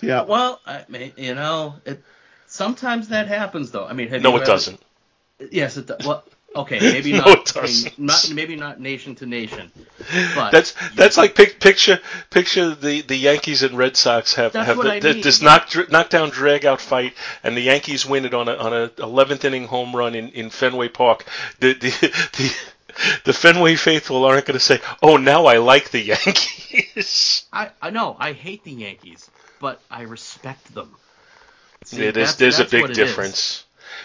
Yeah. 0.00 0.22
Well, 0.22 0.60
I 0.66 0.84
mean, 0.88 1.12
you 1.16 1.34
know, 1.34 1.74
it 1.84 2.02
sometimes 2.46 3.08
that 3.08 3.26
happens 3.26 3.72
though. 3.72 3.86
I 3.86 3.94
mean, 3.94 4.10
no, 4.22 4.36
it 4.36 4.42
ever, 4.42 4.44
doesn't. 4.44 4.80
Yes, 5.50 5.76
it 5.76 5.86
does. 5.86 6.06
Well, 6.06 6.24
Okay, 6.56 6.78
maybe 6.92 7.12
no, 7.12 7.18
not, 7.18 7.56
I 7.56 7.66
mean, 7.66 7.92
not 7.98 8.30
maybe 8.32 8.56
not 8.56 8.80
nation 8.80 9.14
to 9.16 9.26
nation, 9.26 9.72
but 10.34 10.50
that's 10.50 10.74
that's 10.94 11.16
like 11.16 11.34
pic, 11.34 11.58
picture 11.58 11.98
picture 12.30 12.74
the, 12.74 13.00
the 13.02 13.16
Yankees 13.16 13.62
and 13.62 13.76
Red 13.76 13.96
Sox 13.96 14.34
have 14.34 14.52
have 14.52 14.76
the, 14.76 15.00
the, 15.00 15.20
this 15.20 15.42
knock 15.42 15.70
knockdown 15.90 16.30
drag 16.30 16.64
out 16.64 16.80
fight, 16.80 17.14
and 17.42 17.56
the 17.56 17.60
Yankees 17.60 18.06
win 18.06 18.24
it 18.24 18.34
on 18.34 18.48
a 18.48 18.54
on 18.54 18.72
a 18.72 18.88
11th 18.90 19.44
inning 19.44 19.66
home 19.66 19.96
run 19.96 20.14
in, 20.14 20.28
in 20.30 20.50
Fenway 20.50 20.88
Park. 20.88 21.24
The 21.58 21.74
the, 21.74 21.90
the 22.38 22.56
the 23.24 23.32
Fenway 23.32 23.74
faithful 23.74 24.24
aren't 24.24 24.46
going 24.46 24.58
to 24.58 24.64
say, 24.64 24.80
"Oh, 25.02 25.16
now 25.16 25.46
I 25.46 25.58
like 25.58 25.90
the 25.90 26.00
Yankees." 26.14 27.46
I 27.52 27.70
I 27.82 27.90
know 27.90 28.16
I 28.18 28.32
hate 28.32 28.62
the 28.62 28.72
Yankees, 28.72 29.28
but 29.60 29.80
I 29.90 30.02
respect 30.02 30.72
them. 30.72 30.94
See, 31.84 32.04
yeah, 32.04 32.10
there's 32.12 32.36
there's 32.36 32.60
a 32.60 32.64
big 32.64 32.92
difference. 32.94 33.63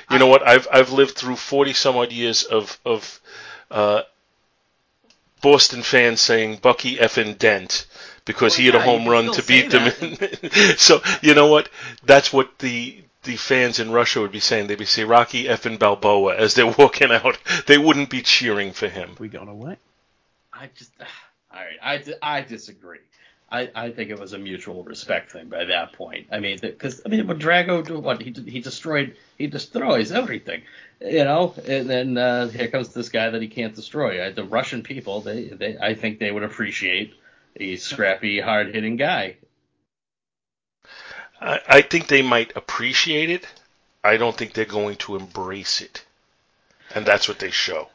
You 0.09 0.19
know 0.19 0.27
what? 0.27 0.47
I've 0.47 0.67
I've 0.71 0.91
lived 0.91 1.15
through 1.17 1.35
forty 1.35 1.73
some 1.73 1.97
odd 1.97 2.11
years 2.11 2.43
of 2.43 2.79
of 2.85 3.19
uh, 3.71 4.01
Boston 5.41 5.81
fans 5.81 6.21
saying 6.21 6.57
Bucky 6.57 6.97
effing 6.97 7.37
Dent 7.37 7.85
because 8.25 8.53
Well, 8.53 8.59
he 8.59 8.65
had 8.67 8.75
a 8.75 8.77
yeah, 8.79 8.85
you 8.85 8.99
home 8.99 9.07
run 9.09 9.31
to 9.33 9.43
beat 9.43 9.71
them. 9.71 10.15
so 10.77 11.01
you 11.21 11.33
know 11.33 11.47
what? 11.47 11.69
That's 12.03 12.31
what 12.31 12.59
the 12.59 13.03
the 13.23 13.35
fans 13.35 13.79
in 13.79 13.91
Russia 13.91 14.21
would 14.21 14.31
be 14.31 14.39
saying. 14.39 14.67
They'd 14.67 14.77
be 14.77 14.85
saying 14.85 15.07
Rocky 15.07 15.45
effing 15.45 15.79
Balboa 15.79 16.35
as 16.35 16.53
they're 16.53 16.67
walking 16.77 17.11
out. 17.11 17.37
They 17.67 17.77
wouldn't 17.77 18.09
be 18.09 18.21
cheering 18.21 18.71
for 18.71 18.87
him. 18.87 19.15
We 19.19 19.27
gone 19.29 19.49
away. 19.49 19.77
I 20.53 20.69
just, 20.75 20.91
all 21.53 21.59
right, 21.59 22.13
I, 22.21 22.37
I 22.37 22.41
disagree. 22.41 22.99
I, 23.51 23.69
I 23.73 23.89
think 23.91 24.11
it 24.11 24.19
was 24.19 24.33
a 24.33 24.37
mutual 24.37 24.83
respect 24.83 25.31
thing 25.31 25.49
by 25.49 25.65
that 25.65 25.93
point. 25.93 26.27
I 26.31 26.39
mean, 26.39 26.59
because 26.61 27.01
I 27.05 27.09
mean, 27.09 27.25
what 27.27 27.39
Drago 27.39 27.85
do? 27.85 27.99
What 27.99 28.21
he 28.21 28.31
he 28.31 28.59
destroyed? 28.59 29.15
He 29.37 29.47
destroys 29.47 30.11
everything, 30.11 30.61
you 31.01 31.23
know. 31.23 31.55
And 31.67 31.89
then 31.89 32.17
uh, 32.17 32.49
here 32.49 32.67
comes 32.67 32.89
this 32.89 33.09
guy 33.09 33.29
that 33.29 33.41
he 33.41 33.47
can't 33.47 33.75
destroy. 33.75 34.19
Uh, 34.19 34.31
the 34.31 34.43
Russian 34.43 34.83
people, 34.83 35.21
they, 35.21 35.45
they, 35.45 35.77
I 35.77 35.95
think 35.95 36.19
they 36.19 36.31
would 36.31 36.43
appreciate 36.43 37.15
a 37.55 37.75
scrappy, 37.77 38.39
hard 38.39 38.73
hitting 38.73 38.97
guy. 38.97 39.37
I, 41.41 41.59
I 41.67 41.81
think 41.81 42.07
they 42.07 42.21
might 42.21 42.55
appreciate 42.55 43.31
it. 43.31 43.47
I 44.03 44.17
don't 44.17 44.37
think 44.37 44.53
they're 44.53 44.65
going 44.65 44.97
to 44.97 45.15
embrace 45.15 45.81
it, 45.81 46.05
and 46.93 47.05
that's 47.05 47.27
what 47.27 47.39
they 47.39 47.51
show. 47.51 47.89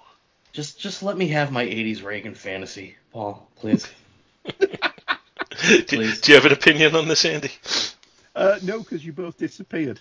Just 0.52 0.80
just 0.80 1.02
let 1.02 1.16
me 1.16 1.28
have 1.28 1.52
my 1.52 1.64
'80s 1.64 2.02
Reagan 2.02 2.34
fantasy, 2.34 2.96
Paul, 3.12 3.48
please. 3.56 3.88
do, 5.86 6.12
do 6.12 6.32
you 6.32 6.34
have 6.34 6.44
an 6.46 6.52
opinion 6.52 6.94
on 6.96 7.08
this, 7.08 7.24
Andy? 7.24 7.50
Uh, 8.34 8.58
no, 8.62 8.80
because 8.80 9.04
you 9.04 9.12
both 9.12 9.38
disappeared. 9.38 10.00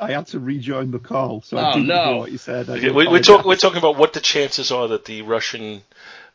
I 0.00 0.12
had 0.12 0.26
to 0.28 0.40
rejoin 0.40 0.90
the 0.90 0.98
call, 0.98 1.42
so 1.42 1.58
Oh, 1.58 1.60
I 1.60 1.72
didn't 1.74 1.88
no. 1.88 2.04
hear 2.04 2.16
what 2.16 2.32
you 2.32 2.38
said. 2.38 2.68
Okay, 2.70 2.90
we, 2.90 3.06
we're, 3.06 3.20
talk, 3.22 3.44
we're 3.44 3.56
talking 3.56 3.78
about 3.78 3.96
what 3.96 4.12
the 4.14 4.20
chances 4.20 4.72
are 4.72 4.88
that 4.88 5.04
the 5.04 5.22
Russian 5.22 5.82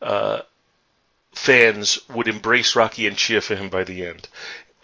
uh, 0.01 0.41
fans 1.33 1.99
would 2.13 2.27
embrace 2.27 2.75
Rocky 2.75 3.07
and 3.07 3.17
cheer 3.17 3.41
for 3.41 3.55
him 3.55 3.69
by 3.69 3.83
the 3.83 4.05
end. 4.05 4.27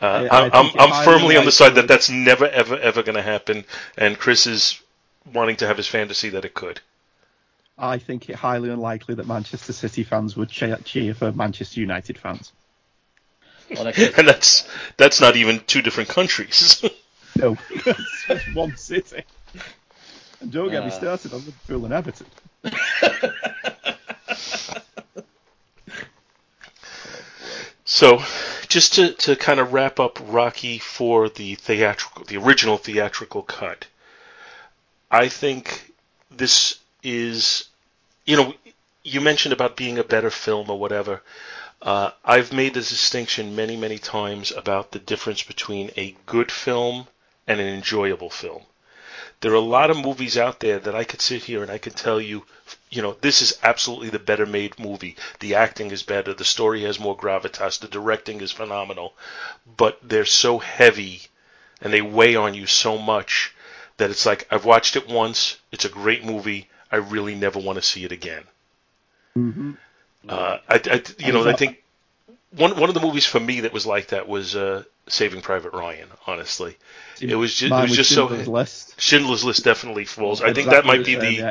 Uh, 0.01 0.05
I- 0.31 0.37
I 0.39 0.45
I, 0.47 0.49
think 0.63 0.75
I'm, 0.81 0.91
I'm 0.93 1.05
firmly 1.05 1.37
on 1.37 1.45
the 1.45 1.51
side 1.51 1.75
that 1.75 1.87
that's 1.87 2.09
never, 2.09 2.47
ever, 2.47 2.75
ever 2.77 3.03
going 3.03 3.15
to 3.15 3.21
happen, 3.21 3.65
and 3.97 4.17
Chris 4.17 4.47
is 4.47 4.81
wanting 5.31 5.57
to 5.57 5.67
have 5.67 5.77
his 5.77 5.87
fantasy 5.87 6.29
that 6.29 6.43
it 6.45 6.53
could. 6.55 6.81
I 7.77 7.99
think 7.99 8.29
it 8.29 8.35
highly 8.35 8.69
unlikely 8.69 9.15
that 9.15 9.27
Manchester 9.27 9.73
City 9.73 10.03
fans 10.03 10.35
would 10.35 10.49
cheer, 10.49 10.77
cheer 10.83 11.13
for 11.13 11.31
Manchester 11.31 11.79
United 11.79 12.17
fans. 12.17 12.51
Well, 13.75 13.86
that 13.86 13.97
And 14.17 14.27
that's 14.27 14.67
that's 14.97 15.21
not 15.21 15.36
even 15.36 15.62
two 15.67 15.81
different 15.81 16.10
countries. 16.10 16.84
No, 17.38 17.57
it's 17.69 18.25
just 18.27 18.53
one 18.53 18.75
city. 18.75 19.23
And 20.41 20.51
don't 20.51 20.69
get 20.69 20.84
me 20.84 20.89
Uh. 20.89 20.91
started 20.91 21.34
on 21.34 21.39
Liverpool 21.45 21.86
and 21.86 21.93
Everton. 21.93 22.27
So, 27.84 28.23
just 28.67 28.93
to, 28.95 29.13
to 29.13 29.36
kind 29.36 29.60
of 29.60 29.73
wrap 29.73 29.99
up 29.99 30.17
Rocky 30.21 30.77
for 30.79 31.29
the 31.29 31.55
theatrical, 31.55 32.23
the 32.25 32.38
original 32.38 32.77
theatrical 32.77 33.41
cut, 33.43 33.88
I 35.10 35.27
think 35.27 35.91
this 36.29 36.79
is, 37.03 37.65
you 38.25 38.38
know, 38.38 38.53
you 39.03 39.19
mentioned 39.19 39.51
about 39.53 39.75
being 39.75 39.97
a 39.97 40.03
better 40.03 40.29
film 40.29 40.69
or 40.69 40.79
whatever. 40.79 41.21
Uh, 41.81 42.11
I've 42.23 42.53
made 42.53 42.75
the 42.75 42.81
distinction 42.81 43.55
many, 43.55 43.75
many 43.75 43.97
times 43.97 44.51
about 44.51 44.91
the 44.91 44.99
difference 44.99 45.41
between 45.41 45.91
a 45.97 46.15
good 46.27 46.51
film 46.51 47.07
and 47.47 47.59
an 47.59 47.67
enjoyable 47.67 48.29
film. 48.29 48.63
There 49.41 49.51
are 49.51 49.55
a 49.55 49.59
lot 49.59 49.89
of 49.89 49.97
movies 49.97 50.37
out 50.37 50.59
there 50.59 50.77
that 50.77 50.93
I 50.93 51.03
could 51.03 51.21
sit 51.21 51.45
here 51.45 51.63
and 51.63 51.71
I 51.71 51.79
could 51.79 51.95
tell 51.95 52.21
you, 52.21 52.45
you 52.91 53.01
know, 53.01 53.17
this 53.21 53.41
is 53.41 53.57
absolutely 53.63 54.09
the 54.09 54.19
better 54.19 54.45
made 54.45 54.77
movie. 54.77 55.15
The 55.39 55.55
acting 55.55 55.89
is 55.89 56.03
better, 56.03 56.33
the 56.33 56.45
story 56.45 56.83
has 56.83 56.99
more 56.99 57.17
gravitas, 57.17 57.79
the 57.79 57.87
directing 57.87 58.41
is 58.41 58.51
phenomenal, 58.51 59.15
but 59.77 59.97
they're 60.03 60.25
so 60.25 60.59
heavy 60.59 61.23
and 61.81 61.91
they 61.91 62.01
weigh 62.01 62.35
on 62.35 62.53
you 62.53 62.67
so 62.67 62.99
much 62.99 63.55
that 63.97 64.11
it's 64.11 64.27
like 64.27 64.47
I've 64.51 64.65
watched 64.65 64.95
it 64.95 65.07
once, 65.09 65.57
it's 65.71 65.85
a 65.85 65.89
great 65.89 66.23
movie, 66.23 66.69
I 66.91 66.97
really 66.97 67.33
never 67.33 67.57
want 67.57 67.77
to 67.77 67.81
see 67.81 68.05
it 68.05 68.11
again. 68.11 68.43
Mm-hmm. 69.35 69.71
Uh, 70.27 70.57
I, 70.67 70.81
I, 70.86 71.03
you 71.19 71.34
know, 71.34 71.47
I 71.47 71.53
think 71.53 71.84
one 72.51 72.77
one 72.79 72.89
of 72.89 72.95
the 72.95 73.01
movies 73.01 73.25
for 73.25 73.39
me 73.39 73.62
that 73.62 73.73
was 73.73 73.86
like 73.86 74.07
that 74.07 74.27
was 74.27 74.55
uh, 74.55 74.84
Saving 75.07 75.41
Private 75.41 75.73
Ryan. 75.73 76.07
Honestly, 76.27 76.77
it 77.19 77.36
was 77.36 77.51
just, 77.51 77.63
it 77.63 77.69
Mine 77.69 77.81
was 77.84 77.91
was 77.91 77.97
just 77.97 78.12
Schindler's 78.12 78.45
so. 78.45 78.51
List. 78.51 79.01
Schindler's 79.01 79.43
List 79.43 79.63
definitely 79.63 80.05
falls. 80.05 80.41
I 80.41 80.53
think 80.53 80.69
that 80.69 80.86
might 80.86 81.05
be 81.05 81.15
the 81.15 81.31
yeah, 81.34 81.49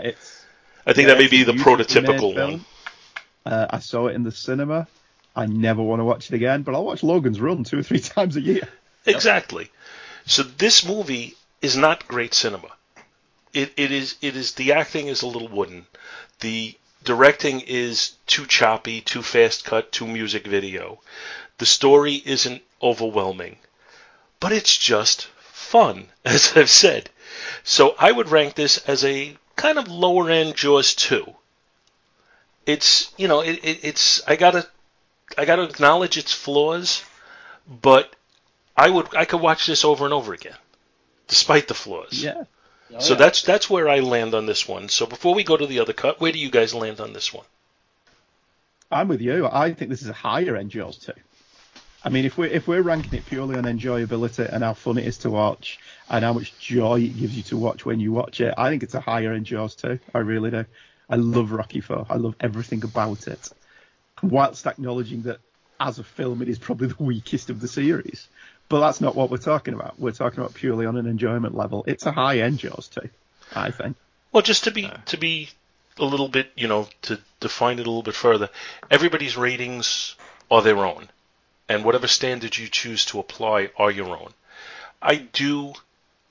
I 0.87 0.92
think 0.92 1.09
yeah, 1.09 1.14
that 1.14 1.18
may 1.18 1.28
be 1.28 1.42
the 1.42 1.52
prototypical 1.52 2.38
one. 2.38 2.64
Uh, 3.44 3.66
I 3.70 3.78
saw 3.78 4.06
it 4.09 4.14
in 4.14 4.22
the 4.22 4.33
cinema. 4.33 4.87
I 5.35 5.46
never 5.46 5.83
want 5.83 6.00
to 6.00 6.04
watch 6.04 6.30
it 6.30 6.35
again, 6.35 6.62
but 6.62 6.74
I'll 6.74 6.85
watch 6.85 7.02
Logan's 7.02 7.40
Run 7.40 7.64
two 7.64 7.78
or 7.78 7.83
three 7.83 8.00
times 8.00 8.37
a 8.37 8.40
year. 8.40 8.68
Exactly. 9.06 9.70
So 10.26 10.42
this 10.42 10.87
movie 10.87 11.37
is 11.62 11.76
not 11.76 12.06
great 12.06 12.35
cinema. 12.35 12.68
It 13.52 13.72
it 13.76 13.90
is 13.90 14.16
it 14.20 14.37
is 14.37 14.52
the 14.54 14.74
acting 14.74 15.09
is 15.09 15.22
a 15.22 15.26
little 15.26 15.48
wooden. 15.48 15.87
The 16.40 16.76
directing 17.04 17.60
is 17.60 18.12
too 18.26 18.46
choppy, 18.46 19.00
too 19.00 19.22
fast 19.22 19.64
cut, 19.64 19.92
too 19.92 20.06
music 20.06 20.46
video. 20.46 21.00
The 21.58 21.66
story 21.66 22.22
isn't 22.24 22.62
overwhelming. 22.82 23.58
But 24.38 24.52
it's 24.52 24.76
just 24.76 25.28
fun, 25.52 26.08
as 26.24 26.56
I've 26.56 26.70
said. 26.70 27.10
So 27.64 27.94
I 27.98 28.12
would 28.12 28.30
rank 28.30 28.54
this 28.54 28.78
as 28.78 29.04
a 29.04 29.36
kind 29.56 29.78
of 29.78 29.88
lower 29.88 30.30
end 30.30 30.56
Jaws 30.56 30.94
2. 30.94 31.34
It's 32.66 33.10
you 33.16 33.28
know, 33.28 33.40
it, 33.40 33.60
it, 33.62 33.80
it's 33.82 34.22
I 34.26 34.36
gotta 34.36 34.66
I 35.36 35.44
gotta 35.44 35.62
acknowledge 35.62 36.16
its 36.16 36.32
flaws, 36.32 37.02
but 37.66 38.14
I 38.76 38.90
would 38.90 39.14
I 39.14 39.24
could 39.24 39.40
watch 39.40 39.66
this 39.66 39.84
over 39.84 40.04
and 40.04 40.14
over 40.14 40.32
again, 40.34 40.56
despite 41.26 41.68
the 41.68 41.74
flaws. 41.74 42.12
Yeah. 42.12 42.44
Oh, 42.94 42.98
so 42.98 43.14
that's 43.14 43.42
that's 43.42 43.70
where 43.70 43.88
I 43.88 44.00
land 44.00 44.35
on 44.35 44.46
this 44.46 44.66
one. 44.66 44.88
So 44.88 45.07
before 45.07 45.35
we 45.35 45.44
go 45.44 45.57
to 45.57 45.66
the 45.66 45.81
other 45.81 45.92
cut, 45.92 46.20
where 46.20 46.33
do 46.33 46.38
you 46.38 46.50
guys 46.50 46.74
land 46.74 47.00
on 47.00 47.12
this 47.12 47.33
one? 47.33 47.46
I'm 48.90 49.09
with 49.09 49.20
you. 49.20 49.48
I 49.50 49.72
think 49.72 49.90
this 49.90 50.03
is 50.03 50.09
a 50.09 50.12
higher 50.12 50.57
end 50.57 50.70
Jaws 50.70 50.98
2. 50.98 51.12
I 52.03 52.09
mean, 52.09 52.24
if 52.24 52.37
we're 52.38 52.46
if 52.50 52.66
we're 52.66 52.83
ranking 52.83 53.18
it 53.18 53.26
purely 53.26 53.57
on 53.57 53.64
enjoyability 53.64 54.50
and 54.53 54.64
how 54.64 54.74
fun 54.74 54.98
it 54.98 55.07
is 55.07 55.18
to 55.18 55.31
watch 55.31 55.79
and 56.09 56.24
how 56.24 56.33
much 56.33 56.59
joy 56.59 57.00
it 57.00 57.18
gives 57.18 57.37
you 57.37 57.42
to 57.44 57.57
watch 57.57 57.85
when 57.85 58.00
you 58.00 58.12
watch 58.12 58.40
it, 58.40 58.55
I 58.57 58.70
think 58.70 58.83
it's 58.83 58.94
a 58.94 59.00
higher 59.00 59.33
end 59.33 59.46
Jaws 59.46 59.74
2. 59.76 59.98
I 60.14 60.18
really 60.18 60.50
do. 60.50 60.64
I 61.09 61.16
love 61.16 61.53
Rocky 61.53 61.81
4. 61.81 62.07
I 62.09 62.16
love 62.16 62.35
everything 62.40 62.83
about 62.83 63.29
it. 63.29 63.50
Whilst 64.22 64.66
acknowledging 64.66 65.22
that 65.22 65.40
as 65.79 65.98
a 65.98 66.05
film, 66.05 66.42
it 66.42 66.48
is 66.48 66.59
probably 66.59 66.88
the 66.88 66.96
weakest 67.03 67.50
of 67.50 67.61
the 67.61 67.68
series. 67.68 68.29
But 68.70 68.80
that's 68.80 69.00
not 69.00 69.16
what 69.16 69.30
we're 69.30 69.37
talking 69.38 69.74
about. 69.74 69.98
We're 69.98 70.12
talking 70.12 70.38
about 70.38 70.54
purely 70.54 70.87
on 70.87 70.96
an 70.96 71.06
enjoyment 71.06 71.56
level. 71.56 71.85
It's 71.88 72.06
a 72.06 72.12
high 72.12 72.38
end 72.38 72.61
Jaws 72.61 72.88
2, 72.88 73.11
I 73.54 73.72
think. 73.72 73.96
Well, 74.33 74.44
just 74.44 74.64
to 74.64 74.70
be 74.70 74.88
to 75.06 75.18
be 75.18 75.50
a 75.98 76.04
little 76.04 76.28
bit, 76.28 76.52
you 76.56 76.68
know, 76.68 76.88
to 77.02 77.18
define 77.40 77.80
it 77.80 77.87
a 77.87 77.90
little 77.90 78.04
bit 78.04 78.14
further, 78.14 78.48
everybody's 78.88 79.37
ratings 79.37 80.14
are 80.52 80.62
their 80.62 80.87
own, 80.87 81.09
and 81.68 81.85
whatever 81.85 82.06
standards 82.06 82.59
you 82.61 82.68
choose 82.68 83.04
to 83.06 83.18
apply 83.18 83.70
are 83.76 83.90
your 83.90 84.16
own. 84.16 84.33
I 85.02 85.16
do 85.16 85.72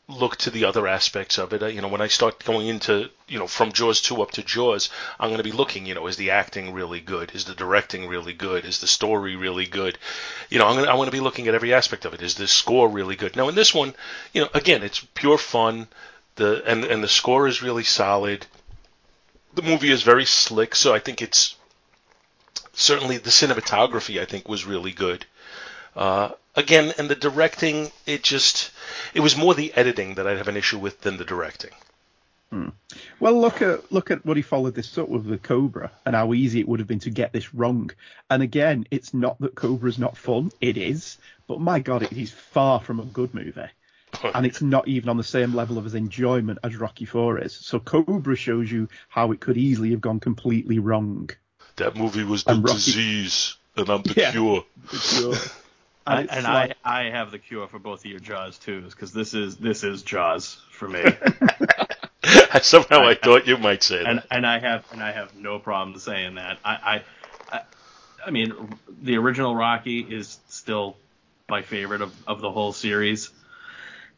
look 0.09 0.35
to 0.37 0.49
the 0.49 0.65
other 0.65 0.87
aspects 0.87 1.37
of 1.37 1.53
it. 1.53 1.61
Uh, 1.61 1.67
You 1.67 1.81
know, 1.81 1.87
when 1.87 2.01
I 2.01 2.07
start 2.07 2.43
going 2.43 2.67
into, 2.67 3.09
you 3.27 3.37
know, 3.37 3.47
from 3.47 3.71
Jaws 3.71 4.01
2 4.01 4.21
up 4.23 4.31
to 4.31 4.43
Jaws, 4.43 4.89
I'm 5.19 5.29
going 5.29 5.37
to 5.37 5.43
be 5.43 5.51
looking, 5.51 5.85
you 5.85 5.93
know, 5.93 6.07
is 6.07 6.17
the 6.17 6.31
acting 6.31 6.73
really 6.73 6.99
good? 6.99 7.31
Is 7.35 7.45
the 7.45 7.53
directing 7.53 8.07
really 8.07 8.33
good? 8.33 8.65
Is 8.65 8.79
the 8.81 8.87
story 8.87 9.35
really 9.35 9.67
good? 9.67 9.99
You 10.49 10.57
know, 10.57 10.65
I'm 10.67 10.73
going 10.73 10.85
to, 10.85 10.91
I 10.91 10.95
want 10.95 11.07
to 11.07 11.15
be 11.15 11.19
looking 11.19 11.47
at 11.47 11.53
every 11.53 11.73
aspect 11.73 12.05
of 12.05 12.13
it. 12.15 12.21
Is 12.23 12.33
the 12.35 12.47
score 12.47 12.89
really 12.89 13.15
good? 13.15 13.35
Now, 13.35 13.49
in 13.49 13.55
this 13.55 13.73
one, 13.73 13.93
you 14.33 14.41
know, 14.41 14.49
again, 14.55 14.81
it's 14.83 14.99
pure 15.13 15.37
fun. 15.37 15.87
The 16.35 16.63
and 16.65 16.85
and 16.85 17.03
the 17.03 17.07
score 17.07 17.47
is 17.47 17.61
really 17.61 17.83
solid. 17.83 18.47
The 19.53 19.61
movie 19.61 19.91
is 19.91 20.03
very 20.03 20.25
slick, 20.25 20.73
so 20.75 20.93
I 20.95 20.99
think 20.99 21.21
it's 21.21 21.55
certainly 22.73 23.17
the 23.17 23.29
cinematography. 23.29 24.19
I 24.21 24.25
think 24.25 24.47
was 24.47 24.65
really 24.65 24.91
good. 24.91 25.25
Uh, 25.95 26.29
again, 26.59 26.93
and 26.97 27.09
the 27.09 27.15
directing, 27.15 27.91
it 28.05 28.23
just 28.23 28.71
it 29.13 29.21
was 29.21 29.35
more 29.37 29.53
the 29.55 29.73
editing 29.73 30.15
that 30.15 30.27
I'd 30.27 30.37
have 30.37 30.47
an 30.47 30.57
issue 30.57 30.77
with 30.79 31.01
than 31.01 31.17
the 31.17 31.25
directing. 31.25 31.71
Hmm. 32.51 32.69
Well, 33.19 33.39
look 33.39 33.61
at 33.61 33.91
look 33.91 34.09
at 34.11 34.25
what 34.25 34.35
he 34.37 34.41
followed 34.43 34.73
this 34.75 34.97
up 34.97 35.07
with 35.07 35.25
the 35.25 35.37
Cobra 35.37 35.91
and 36.05 36.15
how 36.15 36.33
easy 36.33 36.59
it 36.59 36.67
would 36.67 36.79
have 36.79 36.87
been 36.87 36.99
to 36.99 37.11
get 37.11 37.31
this 37.31 37.53
wrong. 37.53 37.91
And 38.29 38.41
again, 38.41 38.85
it's 38.89 39.13
not 39.13 39.39
that 39.41 39.55
Cobra's 39.55 39.99
not 39.99 40.17
fun; 40.17 40.51
it 40.59 40.77
is. 40.77 41.17
But 41.47 41.59
my 41.61 41.79
God, 41.79 42.03
it 42.03 42.11
is 42.13 42.31
far 42.31 42.79
from 42.79 42.99
a 42.99 43.05
good 43.05 43.33
movie, 43.35 43.69
and 44.23 44.45
it's 44.45 44.61
not 44.61 44.87
even 44.87 45.09
on 45.09 45.17
the 45.17 45.23
same 45.23 45.53
level 45.53 45.77
of 45.77 45.83
his 45.83 45.95
enjoyment 45.95 46.59
as 46.63 46.75
Rocky 46.75 47.05
Four 47.05 47.39
is. 47.39 47.53
So 47.53 47.79
Cobra 47.79 48.35
shows 48.35 48.71
you 48.71 48.87
how 49.09 49.31
it 49.31 49.39
could 49.39 49.57
easily 49.57 49.91
have 49.91 50.01
gone 50.01 50.19
completely 50.19 50.79
wrong. 50.79 51.29
That 51.75 51.95
movie 51.95 52.23
was 52.23 52.43
the 52.43 52.51
And 52.53 52.63
Rocky- 52.63 52.77
disease, 52.77 53.55
and 53.77 53.89
I'm 53.89 54.01
the 54.01 54.13
Yeah. 54.17 54.31
cure. 54.31 54.65
The 54.91 54.97
cure. 54.97 55.35
And, 56.09 56.31
and 56.31 56.47
I, 56.47 56.73
I 56.83 57.03
have 57.09 57.31
the 57.31 57.39
cure 57.39 57.67
for 57.67 57.79
both 57.79 57.99
of 57.99 58.05
your 58.05 58.19
Jaws 58.19 58.57
too, 58.57 58.81
because 58.81 59.13
this 59.13 59.33
is 59.33 59.57
this 59.57 59.83
is 59.83 60.01
Jaws 60.01 60.59
for 60.71 60.87
me. 60.87 61.03
Somehow 62.61 63.01
I, 63.01 63.11
I 63.11 63.15
thought 63.15 63.47
you 63.47 63.57
might 63.57 63.83
say 63.83 64.03
and, 64.03 64.19
that. 64.19 64.27
And 64.31 64.45
I 64.45 64.59
have 64.59 64.85
and 64.91 65.01
I 65.01 65.11
have 65.11 65.35
no 65.35 65.59
problem 65.59 65.97
saying 65.99 66.35
that. 66.35 66.57
I, 66.65 67.03
I, 67.51 67.57
I, 67.57 67.61
I 68.27 68.31
mean, 68.31 68.77
the 69.01 69.17
original 69.17 69.55
Rocky 69.55 69.99
is 69.99 70.39
still 70.49 70.97
my 71.47 71.61
favorite 71.61 72.01
of, 72.01 72.13
of 72.27 72.41
the 72.41 72.51
whole 72.51 72.73
series. 72.73 73.29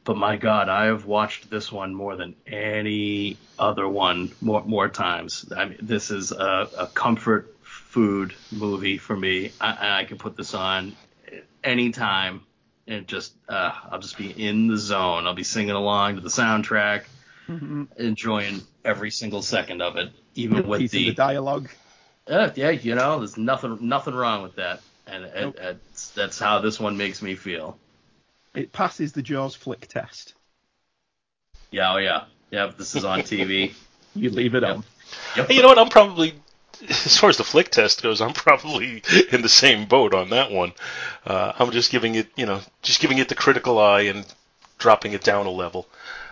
But 0.03 0.17
my 0.17 0.35
God, 0.35 0.67
I 0.67 0.85
have 0.85 1.05
watched 1.05 1.49
this 1.49 1.71
one 1.71 1.93
more 1.93 2.15
than 2.15 2.35
any 2.47 3.37
other 3.59 3.87
one 3.87 4.31
more 4.41 4.63
more 4.63 4.89
times. 4.89 5.51
I 5.55 5.65
mean, 5.65 5.77
this 5.81 6.09
is 6.09 6.31
a, 6.31 6.69
a 6.77 6.87
comfort 6.87 7.55
food 7.61 8.33
movie 8.51 8.97
for 8.97 9.15
me. 9.15 9.51
I, 9.61 9.99
I 9.99 10.03
can 10.05 10.17
put 10.17 10.35
this 10.35 10.53
on 10.53 10.95
anytime 11.63 12.41
and 12.87 13.07
just 13.07 13.33
uh, 13.47 13.71
I'll 13.89 13.99
just 13.99 14.17
be 14.17 14.29
in 14.29 14.67
the 14.67 14.77
zone. 14.77 15.27
I'll 15.27 15.33
be 15.33 15.43
singing 15.43 15.71
along 15.71 16.15
to 16.15 16.21
the 16.21 16.29
soundtrack, 16.29 17.03
mm-hmm. 17.47 17.83
enjoying 17.97 18.61
every 18.83 19.11
single 19.11 19.41
second 19.41 19.81
of 19.81 19.97
it, 19.97 20.11
even 20.35 20.67
with 20.67 20.91
the, 20.91 21.09
the, 21.09 21.13
dialogue. 21.13 21.69
Uh, 22.27 22.49
yeah, 22.55 22.69
you 22.69 22.95
know, 22.95 23.19
there's 23.19 23.37
nothing 23.37 23.77
nothing 23.81 24.13
wrong 24.13 24.43
with 24.43 24.55
that, 24.55 24.81
and 25.07 25.23
nope. 25.23 25.57
it, 25.59 25.77
that's 26.15 26.39
how 26.39 26.59
this 26.59 26.79
one 26.79 26.97
makes 26.97 27.21
me 27.21 27.35
feel. 27.35 27.77
It 28.53 28.73
passes 28.73 29.13
the 29.13 29.21
Jaws 29.21 29.55
flick 29.55 29.87
test. 29.87 30.33
Yeah, 31.71 31.93
oh 31.93 31.97
yeah, 31.97 32.25
yeah. 32.51 32.71
This 32.77 32.95
is 32.95 33.05
on 33.05 33.21
TV, 33.21 33.73
you 34.15 34.29
leave 34.29 34.55
it 34.55 34.63
yep. 34.63 34.77
on. 34.77 34.83
Yep. 35.37 35.51
You 35.51 35.61
know 35.61 35.69
what? 35.69 35.79
I'm 35.79 35.89
probably 35.89 36.33
as 36.89 37.17
far 37.17 37.29
as 37.29 37.37
the 37.37 37.43
flick 37.43 37.69
test 37.69 38.01
goes, 38.01 38.21
I'm 38.21 38.33
probably 38.33 39.03
in 39.31 39.41
the 39.41 39.49
same 39.49 39.85
boat 39.85 40.13
on 40.13 40.29
that 40.29 40.51
one. 40.51 40.73
Uh, 41.25 41.53
I'm 41.57 41.71
just 41.71 41.91
giving 41.91 42.15
it, 42.15 42.29
you 42.35 42.45
know, 42.45 42.61
just 42.81 42.99
giving 42.99 43.19
it 43.19 43.29
the 43.29 43.35
critical 43.35 43.79
eye 43.79 44.01
and 44.01 44.25
dropping 44.77 45.13
it 45.13 45.23
down 45.23 45.45
a 45.45 45.51
level 45.51 45.87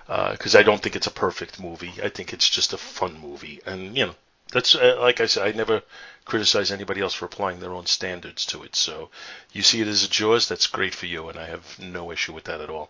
because 0.08 0.56
uh, 0.56 0.60
I 0.60 0.64
don't 0.64 0.82
think 0.82 0.96
it's 0.96 1.08
a 1.08 1.12
perfect 1.12 1.60
movie. 1.60 1.94
I 2.04 2.10
think 2.10 2.34
it's 2.34 2.50
just 2.50 2.74
a 2.74 2.78
fun 2.78 3.20
movie, 3.20 3.62
and 3.66 3.96
you 3.96 4.08
know, 4.08 4.16
that's 4.52 4.74
uh, 4.74 4.98
like 5.00 5.22
I 5.22 5.28
said, 5.28 5.48
I 5.48 5.56
never 5.56 5.84
criticize 6.26 6.72
anybody 6.72 7.02
else 7.02 7.14
for 7.14 7.26
applying 7.26 7.60
their 7.60 7.74
own 7.74 7.86
standards 7.86 8.46
to 8.48 8.64
it. 8.64 8.76
So 8.76 9.10
you 9.52 9.62
see 9.62 9.82
it 9.82 9.88
as 9.88 10.04
a 10.04 10.10
Jaws, 10.10 10.48
that's 10.48 10.66
great 10.66 10.96
for 10.96 11.06
you, 11.06 11.30
and 11.30 11.38
I 11.38 11.46
have 11.46 11.78
no 11.80 12.12
issue 12.12 12.34
with 12.34 12.46
that 12.46 12.62
at 12.62 12.72
all. 12.72 12.90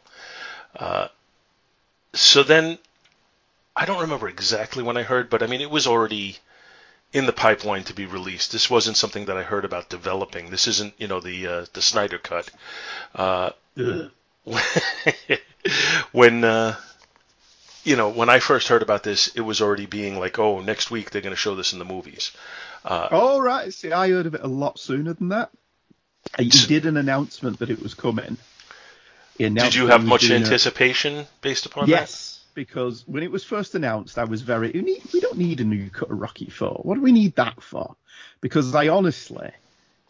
Uh, 0.75 1.09
so 2.13 2.41
then, 2.41 2.77
I 3.75 3.85
don't 3.85 4.01
remember 4.01 4.29
exactly 4.29 4.81
when 4.81 4.97
I 4.97 5.03
heard, 5.03 5.29
but 5.29 5.43
I 5.43 5.47
mean, 5.47 5.61
it 5.61 5.69
was 5.69 5.87
already 5.87 6.37
in 7.11 7.25
the 7.25 7.33
pipeline 7.33 7.83
to 7.85 7.93
be 7.93 8.05
released. 8.05 8.51
This 8.51 8.69
wasn't 8.69 8.97
something 8.97 9.25
that 9.25 9.37
I 9.37 9.43
heard 9.43 9.65
about 9.65 9.89
developing. 9.89 10.49
This 10.49 10.67
isn't, 10.67 10.93
you 10.97 11.07
know, 11.07 11.19
the 11.19 11.47
uh, 11.47 11.65
the 11.73 11.81
Snyder 11.81 12.17
cut. 12.17 12.49
Uh, 13.15 13.51
when 16.11 16.43
uh, 16.43 16.75
you 17.83 17.95
know, 17.95 18.09
when 18.09 18.29
I 18.29 18.39
first 18.39 18.67
heard 18.67 18.81
about 18.81 19.03
this, 19.03 19.27
it 19.35 19.41
was 19.41 19.61
already 19.61 19.85
being 19.85 20.19
like, 20.19 20.37
oh, 20.37 20.59
next 20.61 20.91
week 20.91 21.09
they're 21.09 21.21
going 21.21 21.33
to 21.33 21.37
show 21.37 21.55
this 21.55 21.73
in 21.73 21.79
the 21.79 21.85
movies. 21.85 22.31
Uh, 22.85 23.07
oh 23.11 23.39
right, 23.39 23.73
see, 23.73 23.91
I 23.91 24.09
heard 24.09 24.25
of 24.25 24.35
it 24.35 24.41
a 24.43 24.47
lot 24.47 24.79
sooner 24.79 25.13
than 25.13 25.29
that. 25.29 25.49
He 26.37 26.49
did 26.49 26.85
an 26.85 26.97
announcement 26.97 27.59
that 27.59 27.69
it 27.69 27.81
was 27.81 27.93
coming. 27.93 28.37
Did 29.37 29.73
you 29.73 29.87
have 29.87 30.05
much 30.05 30.29
anticipation 30.29 31.25
based 31.41 31.65
upon 31.65 31.87
yes, 31.87 31.97
that? 31.97 32.01
Yes 32.01 32.38
because 32.53 33.03
when 33.07 33.23
it 33.23 33.31
was 33.31 33.43
first 33.43 33.75
announced, 33.75 34.17
I 34.17 34.23
was 34.25 34.41
very, 34.41 34.71
we, 34.71 34.81
need, 34.81 35.01
we 35.13 35.19
don't 35.19 35.37
need 35.37 35.61
a 35.61 35.65
new 35.65 35.89
cut 35.89 36.11
of 36.11 36.19
Rocky 36.19 36.49
Four. 36.49 36.81
What 36.83 36.95
do 36.95 37.01
we 37.01 37.11
need 37.11 37.35
that 37.35 37.61
for? 37.61 37.95
Because 38.41 38.73
I 38.75 38.89
honestly, 38.89 39.51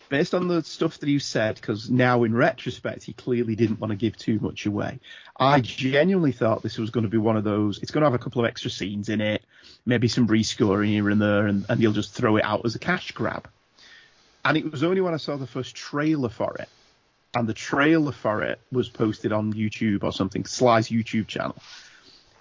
based 0.10 0.34
on 0.34 0.48
the 0.48 0.64
stuff 0.64 0.98
that 1.00 1.10
you 1.10 1.20
said, 1.20 1.56
because 1.56 1.90
now 1.90 2.24
in 2.24 2.34
retrospect, 2.34 3.04
he 3.04 3.14
clearly 3.14 3.56
didn't 3.56 3.80
want 3.80 3.92
to 3.92 3.98
give 3.98 4.18
too 4.18 4.40
much 4.40 4.66
away. 4.66 5.00
I 5.40 5.62
genuinely 5.62 6.32
thought 6.32 6.64
this 6.64 6.78
was 6.78 6.90
going 6.90 7.04
to 7.04 7.10
be 7.10 7.18
one 7.18 7.38
of 7.38 7.44
those. 7.44 7.80
It's 7.80 7.92
going 7.92 8.02
to 8.02 8.10
have 8.10 8.20
a 8.20 8.24
couple 8.24 8.44
of 8.44 8.50
extra 8.50 8.72
scenes 8.72 9.10
in 9.10 9.22
it, 9.22 9.44
maybe 9.86 10.08
some 10.08 10.28
rescoring 10.28 10.88
here 10.88 11.10
and 11.10 11.22
there, 11.22 11.48
and, 11.48 11.66
and 11.70 11.80
he'll 11.80 11.94
just 11.94 12.14
throw 12.14 12.38
it 12.38 12.44
out 12.44 12.66
as 12.66 12.76
a 12.76 12.80
cash 12.80 13.12
grab. 13.12 13.48
And 14.44 14.58
it 14.58 14.72
was 14.72 14.84
only 14.84 15.02
when 15.02 15.14
I 15.14 15.18
saw 15.18 15.38
the 15.38 15.48
first 15.48 15.76
trailer 15.76 16.30
for 16.30 16.56
it, 16.56 16.70
and 17.36 17.48
the 17.48 17.54
trailer 17.54 18.12
for 18.12 18.42
it 18.42 18.60
was 18.72 18.90
posted 18.90 19.32
on 19.32 19.54
YouTube 19.54 20.04
or 20.04 20.12
something, 20.12 20.46
Sly's 20.46 20.90
YouTube 20.90 21.28
channel, 21.28 21.56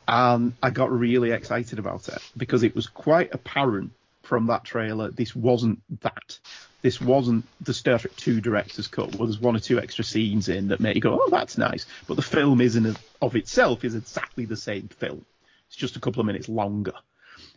and 0.08 0.54
I 0.62 0.70
got 0.70 0.90
really 0.90 1.32
excited 1.32 1.78
about 1.78 2.08
it 2.08 2.18
because 2.36 2.62
it 2.62 2.74
was 2.74 2.86
quite 2.86 3.34
apparent 3.34 3.92
from 4.22 4.46
that 4.46 4.64
trailer 4.64 5.10
this 5.10 5.36
wasn't 5.36 5.80
that. 6.00 6.38
This 6.80 7.00
wasn't 7.00 7.44
the 7.60 7.74
Star 7.74 7.98
Trek 7.98 8.14
2 8.16 8.40
director's 8.40 8.86
cut 8.86 9.14
where 9.16 9.26
there's 9.26 9.40
one 9.40 9.56
or 9.56 9.60
two 9.60 9.80
extra 9.80 10.04
scenes 10.04 10.48
in 10.48 10.68
that 10.68 10.80
make 10.80 10.94
you 10.94 11.00
go, 11.00 11.20
oh, 11.20 11.28
that's 11.30 11.58
nice. 11.58 11.86
But 12.06 12.14
the 12.14 12.22
film 12.22 12.60
isn't 12.60 12.96
of 13.20 13.36
itself 13.36 13.84
is 13.84 13.94
exactly 13.94 14.44
the 14.44 14.56
same 14.56 14.88
film. 14.88 15.24
It's 15.66 15.76
just 15.76 15.96
a 15.96 16.00
couple 16.00 16.20
of 16.20 16.26
minutes 16.26 16.48
longer. 16.48 16.92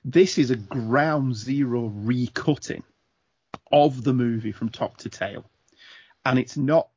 This 0.04 0.38
is 0.38 0.50
a 0.50 0.56
ground 0.56 1.36
zero 1.36 1.90
recutting 1.90 2.84
of 3.72 4.04
the 4.04 4.14
movie 4.14 4.52
from 4.52 4.70
top 4.70 4.98
to 4.98 5.10
tail. 5.10 5.46
And 6.26 6.40
it's 6.40 6.58
not 6.58 6.90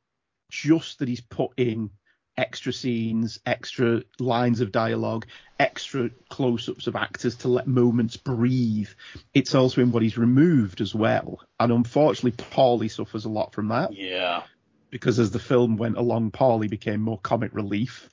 just 0.50 0.98
that 0.98 1.08
he's 1.08 1.20
put 1.20 1.50
in 1.56 1.90
extra 2.36 2.72
scenes, 2.72 3.38
extra 3.46 4.02
lines 4.18 4.60
of 4.60 4.72
dialogue, 4.72 5.26
extra 5.58 6.10
close 6.28 6.68
ups 6.68 6.86
of 6.86 6.96
actors 6.96 7.36
to 7.36 7.48
let 7.48 7.66
moments 7.66 8.16
breathe. 8.16 8.88
It's 9.32 9.54
also 9.54 9.80
in 9.80 9.92
what 9.92 10.02
he's 10.02 10.18
removed 10.18 10.80
as 10.80 10.94
well. 10.94 11.40
And 11.60 11.72
unfortunately, 11.72 12.32
Paulie 12.32 12.90
suffers 12.90 13.24
a 13.24 13.30
lot 13.30 13.52
from 13.52 13.68
that. 13.68 13.92
Yeah. 13.92 14.42
Because 14.90 15.18
as 15.18 15.30
the 15.30 15.38
film 15.38 15.76
went 15.76 15.96
along, 15.96 16.32
Paulie 16.32 16.70
became 16.70 17.00
more 17.00 17.18
comic 17.18 17.52
relief. 17.54 18.08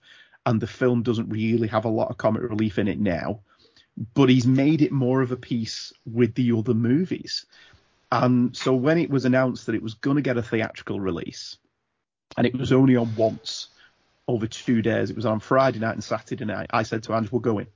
And 0.45 0.59
the 0.59 0.67
film 0.67 1.03
doesn't 1.03 1.29
really 1.29 1.67
have 1.67 1.85
a 1.85 1.89
lot 1.89 2.09
of 2.09 2.17
comic 2.17 2.43
relief 2.43 2.79
in 2.79 2.87
it 2.87 2.99
now. 2.99 3.41
But 4.13 4.29
he's 4.29 4.47
made 4.47 4.81
it 4.81 4.91
more 4.91 5.21
of 5.21 5.31
a 5.31 5.37
piece 5.37 5.93
with 6.05 6.33
the 6.33 6.51
other 6.53 6.73
movies. 6.73 7.45
And 8.11 8.55
so 8.55 8.73
when 8.73 8.97
it 8.97 9.09
was 9.09 9.25
announced 9.25 9.65
that 9.65 9.75
it 9.75 9.83
was 9.83 9.93
going 9.93 10.15
to 10.15 10.21
get 10.21 10.37
a 10.37 10.43
theatrical 10.43 10.99
release, 10.99 11.57
and 12.37 12.47
it 12.47 12.57
was 12.57 12.71
only 12.71 12.95
on 12.95 13.15
once, 13.15 13.67
over 14.31 14.47
two 14.47 14.81
days. 14.81 15.09
It 15.09 15.15
was 15.15 15.25
on 15.25 15.39
Friday 15.39 15.79
night 15.79 15.93
and 15.93 16.03
Saturday 16.03 16.45
night. 16.45 16.67
I 16.71 16.83
said 16.83 17.03
to 17.03 17.13
Andy, 17.13 17.29
we're 17.31 17.39
going. 17.39 17.67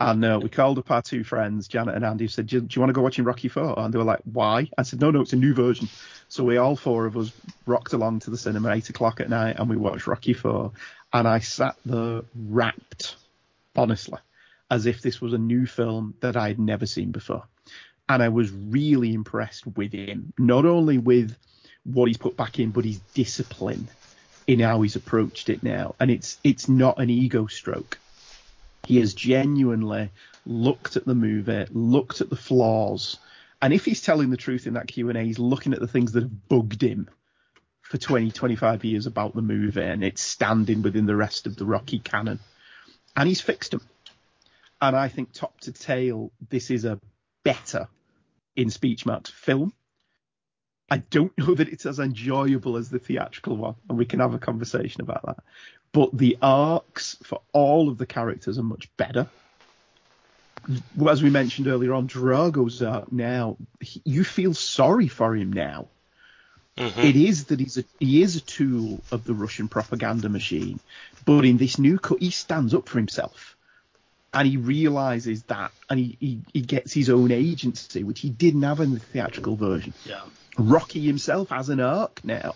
And 0.00 0.24
uh, 0.24 0.40
we 0.42 0.48
called 0.48 0.78
up 0.78 0.90
our 0.90 1.02
two 1.02 1.22
friends, 1.22 1.68
Janet 1.68 1.94
and 1.94 2.04
Andy, 2.04 2.28
said, 2.28 2.46
do, 2.46 2.60
do 2.60 2.68
you 2.74 2.80
want 2.80 2.88
to 2.88 2.94
go 2.94 3.02
watching 3.02 3.24
Rocky 3.24 3.48
4? 3.48 3.78
And 3.78 3.92
they 3.92 3.98
were 3.98 4.04
like, 4.04 4.20
why? 4.24 4.68
I 4.78 4.82
said, 4.82 5.00
no, 5.00 5.10
no, 5.10 5.20
it's 5.20 5.32
a 5.32 5.36
new 5.36 5.54
version. 5.54 5.88
So 6.28 6.44
we 6.44 6.56
all 6.56 6.76
four 6.76 7.06
of 7.06 7.16
us 7.16 7.30
rocked 7.66 7.92
along 7.92 8.20
to 8.20 8.30
the 8.30 8.38
cinema 8.38 8.70
at 8.70 8.76
8 8.78 8.90
o'clock 8.90 9.20
at 9.20 9.28
night 9.28 9.56
and 9.58 9.68
we 9.68 9.76
watched 9.76 10.06
Rocky 10.06 10.32
4. 10.32 10.72
And 11.12 11.28
I 11.28 11.40
sat 11.40 11.76
there 11.84 12.22
rapt, 12.34 13.16
honestly, 13.74 14.18
as 14.70 14.86
if 14.86 15.02
this 15.02 15.20
was 15.20 15.34
a 15.34 15.38
new 15.38 15.66
film 15.66 16.14
that 16.20 16.36
I 16.36 16.48
had 16.48 16.58
never 16.58 16.86
seen 16.86 17.10
before. 17.10 17.44
And 18.08 18.22
I 18.22 18.28
was 18.28 18.50
really 18.52 19.12
impressed 19.12 19.66
with 19.66 19.92
him, 19.92 20.32
not 20.38 20.64
only 20.64 20.98
with 20.98 21.36
what 21.84 22.06
he's 22.06 22.16
put 22.16 22.36
back 22.36 22.58
in, 22.58 22.70
but 22.70 22.84
his 22.84 22.98
discipline 23.14 23.88
in 24.46 24.60
how 24.60 24.82
he's 24.82 24.96
approached 24.96 25.48
it 25.48 25.62
now, 25.62 25.94
and 25.98 26.10
it's 26.10 26.38
it's 26.44 26.68
not 26.68 27.00
an 27.00 27.10
ego 27.10 27.46
stroke. 27.46 27.98
He 28.86 28.98
has 28.98 29.14
genuinely 29.14 30.10
looked 30.44 30.96
at 30.96 31.04
the 31.04 31.14
movie, 31.14 31.66
looked 31.72 32.20
at 32.20 32.30
the 32.30 32.36
flaws, 32.36 33.18
and 33.60 33.72
if 33.72 33.84
he's 33.84 34.02
telling 34.02 34.30
the 34.30 34.36
truth 34.36 34.66
in 34.66 34.74
that 34.74 34.86
Q 34.86 35.08
and 35.08 35.18
A, 35.18 35.22
he's 35.22 35.38
looking 35.38 35.72
at 35.72 35.80
the 35.80 35.88
things 35.88 36.12
that 36.12 36.22
have 36.22 36.48
bugged 36.48 36.82
him 36.82 37.08
for 37.82 37.98
20, 37.98 38.30
25 38.30 38.84
years 38.84 39.06
about 39.06 39.34
the 39.34 39.42
movie, 39.42 39.82
and 39.82 40.04
it's 40.04 40.22
standing 40.22 40.82
within 40.82 41.06
the 41.06 41.16
rest 41.16 41.46
of 41.46 41.56
the 41.56 41.64
Rocky 41.64 41.98
canon, 41.98 42.38
and 43.16 43.28
he's 43.28 43.40
fixed 43.40 43.72
them. 43.72 43.82
And 44.80 44.94
I 44.94 45.08
think 45.08 45.32
top 45.32 45.58
to 45.60 45.72
tail, 45.72 46.30
this 46.48 46.70
is 46.70 46.84
a 46.84 47.00
better 47.42 47.88
in 48.54 48.70
speech 48.70 49.06
marks 49.06 49.30
film 49.30 49.72
I 50.88 50.98
don't 50.98 51.36
know 51.36 51.54
that 51.54 51.68
it's 51.68 51.86
as 51.86 51.98
enjoyable 51.98 52.76
as 52.76 52.90
the 52.90 52.98
theatrical 52.98 53.56
one, 53.56 53.74
and 53.88 53.98
we 53.98 54.04
can 54.04 54.20
have 54.20 54.34
a 54.34 54.38
conversation 54.38 55.00
about 55.00 55.26
that. 55.26 55.38
But 55.92 56.16
the 56.16 56.38
arcs 56.40 57.16
for 57.24 57.40
all 57.52 57.88
of 57.88 57.98
the 57.98 58.06
characters 58.06 58.58
are 58.58 58.62
much 58.62 58.88
better. 58.96 59.28
As 61.08 61.22
we 61.22 61.30
mentioned 61.30 61.66
earlier 61.66 61.92
on, 61.92 62.06
Drago's 62.06 62.82
arc 62.82 63.10
now, 63.10 63.56
he, 63.80 64.00
you 64.04 64.24
feel 64.24 64.54
sorry 64.54 65.08
for 65.08 65.34
him 65.34 65.52
now. 65.52 65.88
Mm-hmm. 66.76 67.00
It 67.00 67.16
is 67.16 67.44
that 67.46 67.60
he's 67.60 67.78
a, 67.78 67.84
he 67.98 68.22
is 68.22 68.36
a 68.36 68.40
tool 68.40 69.00
of 69.10 69.24
the 69.24 69.32
Russian 69.32 69.68
propaganda 69.68 70.28
machine, 70.28 70.78
but 71.24 71.44
in 71.44 71.56
this 71.56 71.78
new 71.78 71.98
cut, 71.98 72.18
he 72.20 72.30
stands 72.30 72.74
up 72.74 72.88
for 72.88 72.98
himself 72.98 73.56
and 74.34 74.46
he 74.46 74.58
realizes 74.58 75.42
that, 75.44 75.72
and 75.88 75.98
he, 75.98 76.16
he, 76.20 76.40
he 76.52 76.60
gets 76.60 76.92
his 76.92 77.08
own 77.08 77.32
agency, 77.32 78.04
which 78.04 78.20
he 78.20 78.28
didn't 78.28 78.62
have 78.62 78.80
in 78.80 78.92
the 78.92 79.00
theatrical 79.00 79.56
version. 79.56 79.94
Yeah. 80.04 80.20
Rocky 80.58 81.00
himself 81.00 81.50
has 81.50 81.68
an 81.68 81.80
arc 81.80 82.24
now. 82.24 82.54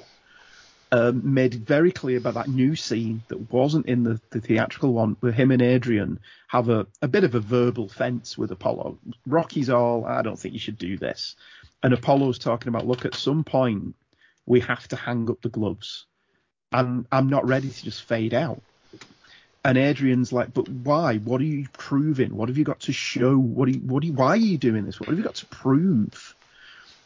Um, 0.92 1.34
made 1.34 1.54
very 1.54 1.92
clear 1.92 2.18
by 2.18 2.32
that 2.32 2.48
new 2.48 2.74
scene 2.74 3.22
that 3.28 3.52
wasn't 3.52 3.86
in 3.86 4.02
the, 4.02 4.20
the 4.30 4.40
theatrical 4.40 4.92
one, 4.92 5.16
where 5.20 5.30
him 5.30 5.52
and 5.52 5.62
Adrian 5.62 6.18
have 6.48 6.68
a, 6.68 6.88
a 7.00 7.06
bit 7.06 7.22
of 7.22 7.36
a 7.36 7.40
verbal 7.40 7.88
fence 7.88 8.36
with 8.36 8.50
Apollo. 8.50 8.98
Rocky's 9.24 9.70
all, 9.70 10.04
I 10.04 10.22
don't 10.22 10.36
think 10.36 10.52
you 10.52 10.58
should 10.58 10.78
do 10.78 10.98
this. 10.98 11.36
And 11.80 11.94
Apollo's 11.94 12.40
talking 12.40 12.68
about, 12.68 12.88
look, 12.88 13.04
at 13.04 13.14
some 13.14 13.44
point, 13.44 13.94
we 14.46 14.60
have 14.60 14.88
to 14.88 14.96
hang 14.96 15.30
up 15.30 15.40
the 15.42 15.48
gloves. 15.48 16.06
And 16.72 17.06
I'm 17.12 17.30
not 17.30 17.46
ready 17.46 17.70
to 17.70 17.84
just 17.84 18.02
fade 18.02 18.34
out. 18.34 18.60
And 19.64 19.78
Adrian's 19.78 20.32
like, 20.32 20.52
but 20.52 20.68
why? 20.68 21.18
What 21.18 21.40
are 21.40 21.44
you 21.44 21.68
proving? 21.72 22.34
What 22.34 22.48
have 22.48 22.58
you 22.58 22.64
got 22.64 22.80
to 22.80 22.92
show? 22.92 23.36
What 23.36 23.68
are 23.68 23.72
you, 23.72 23.80
what 23.80 24.02
are 24.02 24.06
you, 24.06 24.12
why 24.12 24.30
are 24.30 24.36
you 24.36 24.58
doing 24.58 24.86
this? 24.86 24.98
What 24.98 25.10
have 25.10 25.18
you 25.18 25.24
got 25.24 25.36
to 25.36 25.46
prove? 25.46 26.34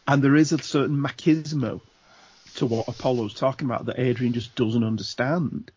And 0.07 0.23
there 0.23 0.37
is 0.37 0.53
a 0.53 0.59
certain 0.59 0.97
machismo 0.97 1.81
to 2.57 2.67
what 2.67 2.89
Apollo's 2.89 3.35
talking 3.35 3.67
about 3.67 3.87
that 3.87 3.99
Adrian 3.99 4.33
just 4.33 4.55
doesn't 4.55 4.85
understand. 4.85 5.71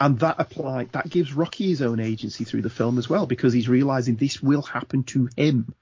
And 0.00 0.18
that 0.20 0.36
apply 0.38 0.88
that 0.92 1.08
gives 1.08 1.32
Rocky 1.32 1.68
his 1.68 1.80
own 1.80 2.00
agency 2.00 2.44
through 2.44 2.62
the 2.62 2.70
film 2.70 2.98
as 2.98 3.08
well, 3.08 3.26
because 3.26 3.52
he's 3.52 3.68
realizing 3.68 4.16
this 4.16 4.42
will 4.42 4.62
happen 4.62 5.04
to 5.04 5.28
him. 5.36 5.74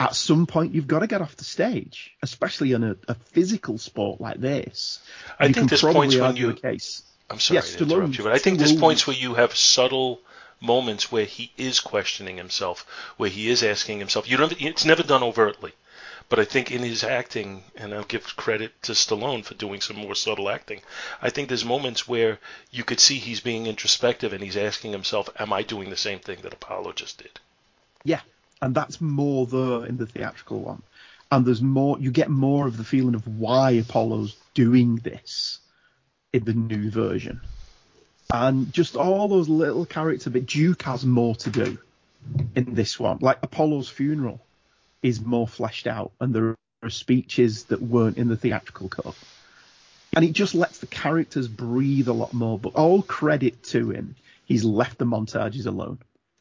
At 0.00 0.14
some 0.14 0.46
point, 0.46 0.74
you've 0.74 0.86
got 0.86 1.00
to 1.00 1.06
get 1.08 1.22
off 1.22 1.34
the 1.36 1.44
stage, 1.44 2.12
especially 2.22 2.72
in 2.72 2.84
a, 2.84 2.96
a 3.08 3.14
physical 3.14 3.78
sport 3.78 4.20
like 4.20 4.40
this. 4.40 5.00
I 5.40 5.46
You 5.46 5.54
think 5.54 5.70
there's 5.70 5.82
points 5.82 6.14
when 6.16 6.36
you. 6.36 6.52
case. 6.52 7.02
I'm 7.30 7.40
sorry 7.40 7.56
Yes, 7.56 7.74
to 7.74 7.84
interrupt 7.84 8.16
you, 8.16 8.24
but 8.24 8.32
I 8.32 8.38
think 8.38 8.58
there's 8.58 8.72
Stallone- 8.74 8.80
points 8.80 9.06
where 9.06 9.16
you 9.16 9.34
have 9.34 9.54
subtle 9.56 10.20
moments 10.60 11.10
where 11.10 11.24
he 11.24 11.52
is 11.56 11.80
questioning 11.80 12.36
himself, 12.36 12.86
where 13.16 13.28
he 13.30 13.48
is 13.48 13.62
asking 13.62 13.98
himself. 13.98 14.28
You 14.30 14.36
don't. 14.36 14.60
It's 14.60 14.84
never 14.84 15.02
done 15.02 15.22
overtly, 15.22 15.72
but 16.28 16.38
I 16.38 16.44
think 16.44 16.70
in 16.70 16.82
his 16.82 17.04
acting, 17.04 17.64
and 17.76 17.94
I'll 17.94 18.04
give 18.04 18.36
credit 18.36 18.72
to 18.82 18.92
Stallone 18.92 19.44
for 19.44 19.54
doing 19.54 19.80
some 19.80 19.96
more 19.96 20.14
subtle 20.14 20.50
acting. 20.50 20.80
I 21.22 21.30
think 21.30 21.48
there's 21.48 21.64
moments 21.64 22.06
where 22.06 22.38
you 22.70 22.84
could 22.84 23.00
see 23.00 23.16
he's 23.18 23.40
being 23.40 23.66
introspective 23.66 24.32
and 24.32 24.42
he's 24.42 24.56
asking 24.56 24.92
himself, 24.92 25.30
"Am 25.38 25.52
I 25.52 25.62
doing 25.62 25.90
the 25.90 25.96
same 25.96 26.18
thing 26.18 26.38
that 26.42 26.52
Apollo 26.52 26.92
just 26.92 27.18
did?" 27.18 27.40
Yeah, 28.04 28.20
and 28.60 28.74
that's 28.74 29.00
more 29.00 29.46
there 29.46 29.86
in 29.86 29.96
the 29.96 30.06
theatrical 30.06 30.60
one. 30.60 30.82
And 31.30 31.46
there's 31.46 31.62
more, 31.62 31.98
you 31.98 32.10
get 32.10 32.30
more 32.30 32.66
of 32.66 32.76
the 32.76 32.84
feeling 32.84 33.14
of 33.14 33.26
why 33.26 33.72
Apollo's 33.72 34.36
doing 34.54 34.96
this 34.96 35.58
in 36.32 36.44
the 36.44 36.54
new 36.54 36.90
version. 36.90 37.40
And 38.32 38.72
just 38.72 38.96
all 38.96 39.28
those 39.28 39.48
little 39.48 39.86
character 39.86 40.30
bit. 40.30 40.46
Duke 40.46 40.82
has 40.82 41.04
more 41.04 41.34
to 41.36 41.50
do 41.50 41.78
in 42.54 42.74
this 42.74 42.98
one. 42.98 43.18
Like 43.20 43.38
Apollo's 43.42 43.88
funeral 43.88 44.40
is 45.02 45.20
more 45.20 45.46
fleshed 45.46 45.86
out, 45.86 46.12
and 46.20 46.34
there 46.34 46.54
are 46.82 46.90
speeches 46.90 47.64
that 47.64 47.82
weren't 47.82 48.18
in 48.18 48.28
the 48.28 48.36
theatrical 48.36 48.88
cut. 48.88 49.14
And 50.14 50.24
it 50.24 50.32
just 50.32 50.54
lets 50.54 50.78
the 50.78 50.86
characters 50.86 51.48
breathe 51.48 52.08
a 52.08 52.12
lot 52.12 52.32
more. 52.32 52.58
But 52.58 52.74
all 52.74 53.02
credit 53.02 53.62
to 53.64 53.90
him, 53.90 54.16
he's 54.44 54.64
left 54.64 54.98
the 54.98 55.04
montages 55.04 55.66
alone. 55.66 55.98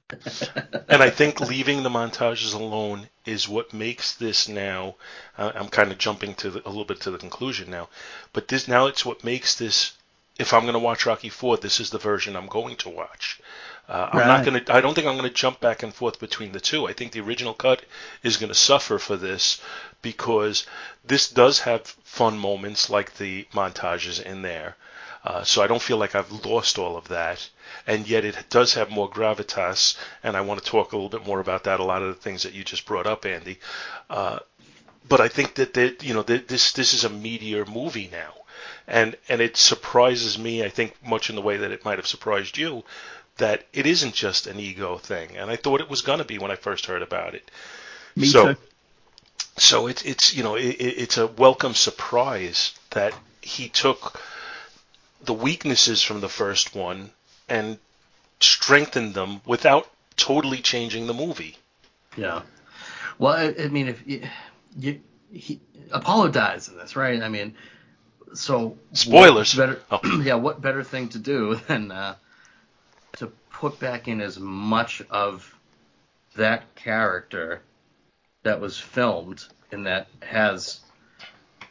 and 0.88 1.04
I 1.04 1.10
think 1.10 1.42
leaving 1.42 1.84
the 1.84 1.90
montages 1.90 2.54
alone 2.54 3.10
is 3.26 3.50
what 3.50 3.74
makes 3.74 4.16
this 4.16 4.48
now. 4.48 4.96
Uh, 5.38 5.52
I'm 5.54 5.68
kind 5.68 5.92
of 5.92 5.98
jumping 5.98 6.34
to 6.36 6.50
the, 6.50 6.66
a 6.66 6.70
little 6.70 6.86
bit 6.86 7.02
to 7.02 7.12
the 7.12 7.18
conclusion 7.18 7.70
now, 7.70 7.90
but 8.32 8.48
this 8.48 8.70
now 8.70 8.88
it's 8.88 9.06
what 9.06 9.26
makes 9.26 9.58
this. 9.58 9.98
If 10.40 10.54
I'm 10.54 10.62
going 10.62 10.74
to 10.74 10.80
watch 10.80 11.06
Rocky 11.06 11.30
Four, 11.30 11.58
this 11.58 11.80
is 11.80 11.90
the 11.90 11.98
version 11.98 12.36
I'm 12.36 12.48
going 12.48 12.78
to 12.78 12.90
watch. 12.90 13.42
Uh, 13.88 14.10
I'm 14.12 14.28
not 14.28 14.46
going 14.46 14.64
to. 14.64 14.74
I 14.74 14.82
don't 14.82 14.94
think 14.94 15.08
I'm 15.08 15.18
going 15.18 15.30
to 15.30 15.34
jump 15.34 15.62
back 15.62 15.82
and 15.82 15.94
forth 15.94 16.20
between 16.20 16.52
the 16.52 16.60
two. 16.60 16.88
I 16.88 16.94
think 16.94 17.14
the 17.14 17.22
original 17.22 17.54
cut 17.54 17.84
is 18.22 18.36
going 18.38 18.50
to 18.50 18.56
suffer 18.56 19.00
for 19.00 19.16
this 19.16 19.62
because 20.02 20.66
this 21.06 21.30
does 21.30 21.60
have 21.62 21.82
fun 22.04 22.38
moments 22.38 22.90
like 22.90 23.16
the 23.16 23.48
montages 23.54 24.22
in 24.22 24.42
there. 24.42 24.76
Uh, 25.24 25.44
so 25.44 25.62
I 25.62 25.68
don't 25.68 25.82
feel 25.82 25.98
like 25.98 26.16
I've 26.16 26.46
lost 26.46 26.78
all 26.78 26.98
of 26.98 27.08
that, 27.10 27.50
and 27.86 28.08
yet 28.08 28.26
it 28.26 28.46
does 28.50 28.74
have 28.74 28.90
more 28.90 29.10
gravitas. 29.10 29.98
And 30.22 30.36
I 30.36 30.42
want 30.42 30.62
to 30.62 30.70
talk 30.70 30.92
a 30.92 30.96
little 30.96 31.10
bit 31.10 31.26
more 31.26 31.40
about 31.40 31.64
that. 31.64 31.80
A 31.80 31.84
lot 31.84 32.02
of 32.02 32.10
the 32.10 32.22
things 32.22 32.44
that 32.44 32.54
you 32.54 32.64
just 32.64 32.86
brought 32.86 33.08
up, 33.08 33.26
Andy. 33.26 33.60
Uh, 34.10 34.40
but 35.08 35.22
I 35.22 35.28
think 35.30 35.56
that 35.56 35.74
that 35.76 36.04
you 36.04 36.14
know 36.14 36.24
this 36.24 36.74
this 36.74 36.94
is 36.94 37.04
a 37.06 37.10
meatier 37.10 37.68
movie 37.68 38.10
now, 38.12 38.34
and 38.88 39.16
and 39.30 39.42
it 39.42 39.58
surprises 39.58 40.38
me. 40.38 40.64
I 40.64 40.70
think 40.70 40.96
much 41.06 41.30
in 41.30 41.36
the 41.36 41.42
way 41.42 41.58
that 41.58 41.72
it 41.72 41.86
might 41.86 41.98
have 42.00 42.08
surprised 42.08 42.58
you, 42.58 42.84
that 43.38 43.64
it 43.74 43.86
isn't 43.86 44.14
just 44.14 44.48
an 44.48 44.60
ego 44.60 44.98
thing. 44.98 45.38
And 45.38 45.50
I 45.50 45.56
thought 45.56 45.82
it 45.82 45.90
was 45.90 46.02
going 46.02 46.20
to 46.20 46.26
be 46.26 46.38
when 46.38 46.52
I 46.52 46.56
first 46.56 46.86
heard 46.88 47.02
about 47.02 47.36
it. 47.36 47.50
Me 48.16 48.28
so, 48.28 48.54
too. 48.54 48.60
so 49.58 49.88
it's 49.88 50.04
it's 50.04 50.36
you 50.36 50.44
know 50.44 50.56
it, 50.56 50.76
it- 50.80 50.98
it's 51.04 51.18
a 51.18 51.28
welcome 51.28 51.74
surprise 51.74 52.74
that 52.92 53.14
he 53.42 53.70
took 53.70 54.20
the 55.24 55.34
weaknesses 55.34 56.02
from 56.02 56.22
the 56.22 56.30
first 56.30 56.76
one 56.76 57.12
and 57.50 57.78
strengthened 58.40 59.14
them 59.14 59.42
without 59.46 59.88
totally 60.16 60.60
changing 60.60 61.08
the 61.08 61.14
movie. 61.14 61.58
Yeah. 62.16 62.42
Well, 63.20 63.34
I, 63.34 63.54
I 63.64 63.68
mean, 63.68 63.88
if 63.88 64.04
you, 64.08 64.28
you 64.78 65.00
he, 65.32 65.60
Apollo 65.92 66.30
dies 66.30 66.68
in 66.70 66.78
this, 66.78 66.96
right? 66.96 67.22
I 67.22 67.30
mean, 67.30 67.56
so 68.34 68.78
Spoilers. 68.94 69.56
what 69.56 69.68
Better, 69.68 69.82
Oh. 69.92 70.22
yeah. 70.24 70.36
What 70.36 70.62
better 70.62 70.84
thing 70.84 71.10
to 71.10 71.20
do 71.20 71.56
than 71.68 71.92
uh, 71.92 72.16
put 73.58 73.80
back 73.80 74.08
in 74.08 74.22
as 74.22 74.40
much 74.40 75.02
of 75.10 75.56
that 76.36 76.76
character 76.76 77.60
that 78.44 78.62
was 78.62 78.78
filmed 78.78 79.44
and 79.72 79.88
that 79.88 80.08
has 80.22 80.80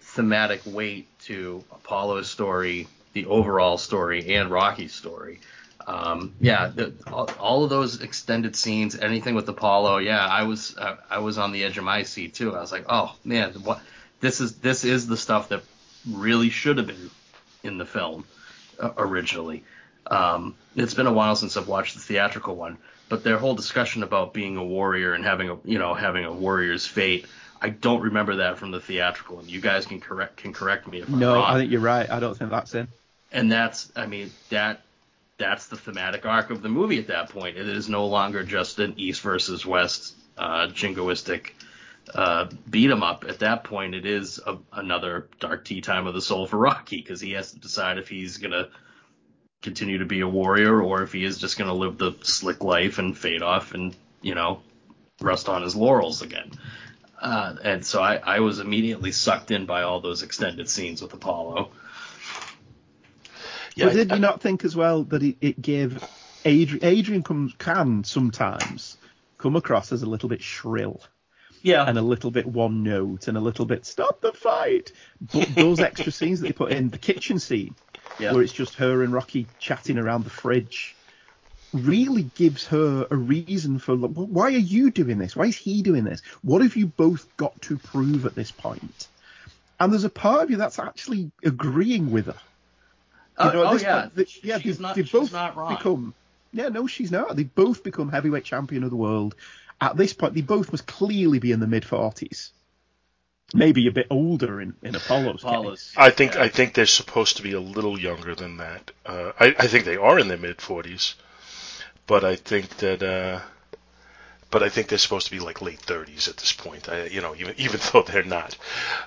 thematic 0.00 0.60
weight 0.66 1.06
to 1.20 1.62
Apollo's 1.70 2.28
story, 2.28 2.88
the 3.12 3.26
overall 3.26 3.78
story, 3.78 4.34
and 4.34 4.50
Rocky's 4.50 4.92
story. 4.92 5.38
Um, 5.86 6.34
yeah, 6.40 6.72
the, 6.74 6.92
all, 7.38 7.62
of 7.62 7.70
those 7.70 8.02
extended 8.02 8.56
scenes, 8.56 8.98
anything 8.98 9.36
with 9.36 9.48
Apollo, 9.48 9.98
yeah, 9.98 10.26
I 10.26 10.42
was 10.42 10.76
uh, 10.76 10.96
I 11.08 11.18
was 11.18 11.38
on 11.38 11.52
the 11.52 11.62
edge 11.62 11.78
of 11.78 11.84
my 11.84 12.02
seat 12.02 12.34
too. 12.34 12.56
I 12.56 12.60
was 12.60 12.72
like, 12.72 12.86
oh 12.88 13.14
man, 13.24 13.52
what 13.62 13.80
this 14.20 14.40
is 14.40 14.56
this 14.56 14.84
is 14.84 15.06
the 15.06 15.16
stuff 15.16 15.50
that 15.50 15.62
really 16.10 16.50
should 16.50 16.78
have 16.78 16.88
been 16.88 17.10
in 17.62 17.78
the 17.78 17.86
film 17.86 18.24
uh, 18.80 18.90
originally. 18.98 19.62
Um, 20.10 20.54
it's 20.76 20.94
been 20.94 21.06
a 21.06 21.12
while 21.12 21.36
since 21.36 21.56
I've 21.56 21.68
watched 21.68 21.94
the 21.94 22.00
theatrical 22.00 22.54
one, 22.56 22.78
but 23.08 23.24
their 23.24 23.38
whole 23.38 23.54
discussion 23.54 24.02
about 24.02 24.32
being 24.34 24.56
a 24.56 24.64
warrior 24.64 25.14
and 25.14 25.24
having 25.24 25.48
a 25.50 25.58
you 25.64 25.78
know 25.78 25.94
having 25.94 26.24
a 26.24 26.32
warrior's 26.32 26.86
fate, 26.86 27.26
I 27.60 27.70
don't 27.70 28.02
remember 28.02 28.36
that 28.36 28.58
from 28.58 28.70
the 28.70 28.80
theatrical. 28.80 29.40
And 29.40 29.50
you 29.50 29.60
guys 29.60 29.86
can 29.86 30.00
correct 30.00 30.36
can 30.38 30.52
correct 30.52 30.86
me 30.86 31.00
if 31.00 31.08
I'm 31.08 31.18
No, 31.18 31.34
wrong. 31.34 31.44
I 31.44 31.58
think 31.58 31.70
you're 31.72 31.80
right. 31.80 32.08
I 32.10 32.20
don't 32.20 32.36
think 32.36 32.50
that's 32.50 32.74
in. 32.74 32.88
and 33.32 33.50
that's 33.50 33.90
I 33.96 34.06
mean 34.06 34.30
that 34.50 34.82
that's 35.38 35.66
the 35.66 35.76
thematic 35.76 36.24
arc 36.24 36.50
of 36.50 36.62
the 36.62 36.68
movie 36.68 36.98
at 36.98 37.08
that 37.08 37.28
point. 37.30 37.56
It 37.58 37.68
is 37.68 37.88
no 37.88 38.06
longer 38.06 38.42
just 38.42 38.78
an 38.78 38.94
East 38.96 39.20
versus 39.20 39.66
West 39.66 40.14
uh, 40.38 40.68
jingoistic 40.68 41.50
uh, 42.14 42.46
beat 42.70 42.90
'em 42.90 43.02
up. 43.02 43.24
At 43.28 43.40
that 43.40 43.64
point, 43.64 43.94
it 43.94 44.06
is 44.06 44.38
a, 44.46 44.56
another 44.72 45.28
dark 45.40 45.64
tea 45.64 45.80
time 45.80 46.06
of 46.06 46.14
the 46.14 46.22
soul 46.22 46.46
for 46.46 46.56
Rocky 46.56 46.98
because 46.98 47.20
he 47.20 47.32
has 47.32 47.52
to 47.52 47.58
decide 47.58 47.98
if 47.98 48.08
he's 48.08 48.36
gonna 48.38 48.68
continue 49.62 49.98
to 49.98 50.04
be 50.04 50.20
a 50.20 50.28
warrior 50.28 50.80
or 50.82 51.02
if 51.02 51.12
he 51.12 51.24
is 51.24 51.38
just 51.38 51.58
gonna 51.58 51.74
live 51.74 51.98
the 51.98 52.12
slick 52.22 52.62
life 52.62 52.98
and 52.98 53.16
fade 53.16 53.42
off 53.42 53.74
and 53.74 53.94
you 54.22 54.34
know 54.34 54.60
rest 55.20 55.48
on 55.48 55.62
his 55.62 55.74
laurels 55.74 56.22
again. 56.22 56.50
Uh, 57.20 57.56
and 57.64 57.84
so 57.84 58.02
I, 58.02 58.16
I 58.16 58.40
was 58.40 58.60
immediately 58.60 59.10
sucked 59.10 59.50
in 59.50 59.64
by 59.66 59.82
all 59.82 60.00
those 60.00 60.22
extended 60.22 60.68
scenes 60.68 61.00
with 61.00 61.14
Apollo. 61.14 61.70
Yeah, 63.74 63.86
but 63.86 63.94
did 63.94 64.12
I- 64.12 64.16
you 64.16 64.20
not 64.20 64.40
think 64.40 64.64
as 64.64 64.76
well 64.76 65.04
that 65.04 65.22
it, 65.22 65.36
it 65.40 65.60
gave 65.62 66.02
Adrian, 66.44 66.84
Adrian 66.84 67.22
comes, 67.22 67.54
can 67.58 68.04
sometimes 68.04 68.96
come 69.38 69.56
across 69.56 69.92
as 69.92 70.02
a 70.02 70.06
little 70.06 70.28
bit 70.28 70.42
shrill 70.42 71.00
Yeah. 71.62 71.84
and 71.84 71.98
a 71.98 72.02
little 72.02 72.30
bit 72.30 72.46
one 72.46 72.82
note 72.82 73.28
and 73.28 73.36
a 73.36 73.40
little 73.40 73.64
bit 73.66 73.84
stop 73.84 74.20
the 74.20 74.32
fight. 74.32 74.92
But 75.20 75.54
those 75.54 75.80
extra 75.80 76.12
scenes 76.12 76.40
that 76.40 76.46
they 76.48 76.52
put 76.52 76.72
in, 76.72 76.90
the 76.90 76.98
kitchen 76.98 77.38
scene, 77.38 77.74
Yeah. 78.18 78.32
where 78.32 78.42
it's 78.42 78.52
just 78.52 78.74
her 78.74 79.02
and 79.02 79.12
Rocky 79.12 79.46
chatting 79.58 79.98
around 79.98 80.24
the 80.24 80.30
fridge, 80.30 80.94
really 81.72 82.22
gives 82.22 82.66
her 82.68 83.06
a 83.10 83.16
reason 83.16 83.78
for 83.78 83.96
"Well, 83.96 84.26
why 84.26 84.46
are 84.46 84.50
you 84.50 84.90
doing 84.90 85.18
this? 85.18 85.36
Why 85.36 85.46
is 85.46 85.56
he 85.56 85.82
doing 85.82 86.04
this? 86.04 86.22
What 86.42 86.62
have 86.62 86.76
you 86.76 86.86
both 86.86 87.36
got 87.36 87.60
to 87.62 87.76
prove 87.76 88.24
at 88.26 88.34
this 88.34 88.50
point? 88.50 89.08
And 89.78 89.92
there's 89.92 90.04
a 90.04 90.08
part 90.10 90.42
of 90.44 90.50
you 90.50 90.56
that's 90.56 90.78
actually 90.78 91.30
agreeing 91.44 92.10
with 92.10 92.26
her. 92.26 92.36
Oh, 93.38 93.44
You 93.44 93.50
uh, 93.50 93.52
know, 93.52 93.62
at 93.64 93.66
oh, 93.68 93.72
this 93.74 93.82
yeah. 93.82 94.00
point, 94.00 94.14
they- 94.14 94.26
yeah, 94.42 94.58
She's 94.58 94.78
they, 94.78 94.82
not- 94.82 94.94
they 94.94 95.02
both 95.02 95.32
become. 95.68 96.14
Yeah, 96.52 96.68
no, 96.68 96.86
she's 96.86 97.10
not. 97.10 97.36
They 97.36 97.44
both 97.44 97.82
become 97.84 98.08
heavyweight 98.08 98.44
champion 98.44 98.82
of 98.84 98.90
the 98.90 98.96
world. 98.96 99.34
At 99.78 99.98
this 99.98 100.14
point, 100.14 100.32
they 100.32 100.40
both 100.40 100.72
must 100.72 100.86
clearly 100.86 101.38
be 101.38 101.52
in 101.52 101.60
the 101.60 101.66
mid 101.66 101.84
forties, 101.84 102.52
maybe 103.54 103.86
a 103.86 103.92
bit 103.92 104.06
older 104.10 104.60
in 104.60 104.74
in 104.82 104.94
Apollo's, 104.94 105.42
Apollo's. 105.42 105.82
case. 105.82 105.94
I 105.96 106.10
think 106.10 106.36
I 106.36 106.48
think 106.48 106.74
they're 106.74 106.86
supposed 106.86 107.36
to 107.36 107.42
be 107.42 107.52
a 107.52 107.60
little 107.60 107.98
younger 107.98 108.34
than 108.34 108.58
that. 108.58 108.90
Uh, 109.04 109.32
I, 109.38 109.54
I 109.58 109.66
think 109.66 109.84
they 109.84 109.96
are 109.96 110.18
in 110.18 110.28
their 110.28 110.38
mid 110.38 110.60
forties, 110.60 111.14
but 112.06 112.24
I 112.24 112.36
think 112.36 112.76
that 112.78 113.02
uh, 113.02 113.40
but 114.50 114.62
I 114.62 114.68
think 114.68 114.88
they're 114.88 114.98
supposed 114.98 115.26
to 115.26 115.32
be 115.32 115.40
like 115.40 115.62
late 115.62 115.80
thirties 115.80 116.28
at 116.28 116.36
this 116.36 116.52
point. 116.52 116.88
I, 116.88 117.06
you 117.06 117.20
know, 117.20 117.34
even 117.34 117.54
even 117.58 117.80
though 117.92 118.02
they're 118.02 118.22
not. 118.22 118.56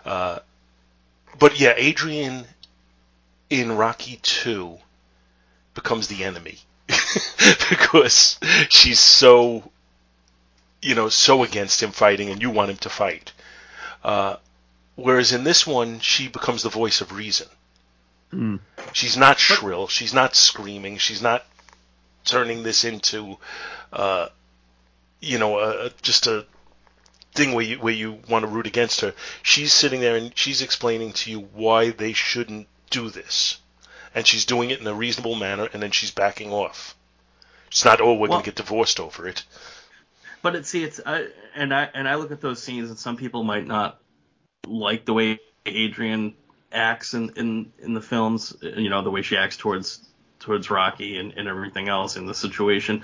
Uh, 0.06 0.40
but 1.38 1.60
yeah, 1.60 1.74
Adrian 1.76 2.46
in 3.50 3.72
Rocky 3.74 4.20
Two 4.22 4.78
becomes 5.76 6.08
the 6.08 6.24
enemy 6.24 6.58
because 7.70 8.40
she's 8.70 9.00
so 9.00 9.72
you 10.82 10.96
know 10.96 11.10
so 11.10 11.44
against 11.44 11.84
him 11.84 11.92
fighting, 11.92 12.30
and 12.30 12.42
you 12.42 12.50
want 12.50 12.72
him 12.72 12.78
to 12.78 12.90
fight. 12.90 13.34
Uh, 14.04 14.38
Whereas 14.96 15.32
in 15.32 15.46
this 15.46 15.66
one, 15.66 16.02
she 16.02 16.28
becomes 16.28 16.62
the 16.64 16.70
voice 16.70 17.00
of 17.00 17.14
reason. 17.14 17.48
Hmm. 18.32 18.58
She's 18.92 19.16
not 19.16 19.40
shrill. 19.40 19.88
She's 19.88 20.14
not 20.14 20.36
screaming. 20.36 20.98
She's 20.98 21.22
not 21.22 21.46
turning 22.26 22.64
this 22.64 22.84
into, 22.84 23.38
uh, 23.94 24.28
you 25.22 25.38
know, 25.40 25.58
a, 25.60 25.92
just 26.02 26.28
a 26.28 26.46
thing 27.34 27.54
where 27.54 27.64
you 27.64 27.78
where 27.80 27.94
you 27.94 28.20
want 28.28 28.44
to 28.44 28.52
root 28.52 28.68
against 28.68 29.00
her. 29.02 29.14
She's 29.42 29.72
sitting 29.72 30.02
there 30.02 30.18
and 30.18 30.38
she's 30.38 30.62
explaining 30.62 31.14
to 31.14 31.32
you 31.32 31.40
why 31.54 31.92
they 31.92 32.12
shouldn't 32.12 32.68
do 32.90 33.10
this, 33.10 33.60
and 34.14 34.28
she's 34.28 34.44
doing 34.46 34.70
it 34.70 34.82
in 34.82 34.88
a 34.88 34.94
reasonable 34.94 35.36
manner, 35.36 35.70
and 35.72 35.82
then 35.82 35.92
she's 35.92 36.12
backing 36.12 36.52
off. 36.52 36.94
It's 37.70 37.86
not 37.86 38.02
oh 38.02 38.14
we're 38.16 38.20
Well- 38.28 38.30
going 38.32 38.44
to 38.44 38.52
get 38.52 38.56
divorced 38.56 39.00
over 39.00 39.28
it. 39.30 39.44
But 40.42 40.56
it 40.56 40.66
see 40.66 40.84
it's 40.84 41.00
I, 41.06 41.28
and 41.56 41.74
I 41.74 41.90
and 41.94 42.08
I 42.08 42.16
look 42.16 42.32
at 42.32 42.42
those 42.42 42.62
scenes 42.62 42.90
and 42.90 42.98
some 42.98 43.18
people 43.18 43.44
might 43.44 43.68
not 43.68 44.00
like 44.66 45.06
the 45.06 45.14
way 45.14 45.40
Adrian 45.66 46.34
acts 46.72 47.14
in 47.14 47.32
in, 47.36 47.72
in 47.80 47.94
the 47.94 48.02
films, 48.02 48.56
you 48.62 48.90
know, 48.90 49.02
the 49.02 49.12
way 49.12 49.22
she 49.22 49.38
acts 49.38 49.58
towards 49.58 50.08
towards 50.40 50.70
Rocky 50.70 51.18
and, 51.18 51.34
and 51.34 51.48
everything 51.48 51.90
else 51.90 52.16
in 52.16 52.26
the 52.26 52.34
situation. 52.34 53.04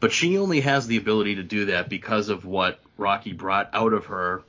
But 0.00 0.12
she 0.12 0.36
only 0.38 0.60
has 0.62 0.88
the 0.88 0.96
ability 0.96 1.36
to 1.36 1.44
do 1.44 1.66
that 1.66 1.88
because 1.88 2.28
of 2.28 2.44
what 2.44 2.80
Rocky 2.98 3.32
brought 3.32 3.70
out 3.72 3.92
of 3.92 4.06
her 4.06 4.42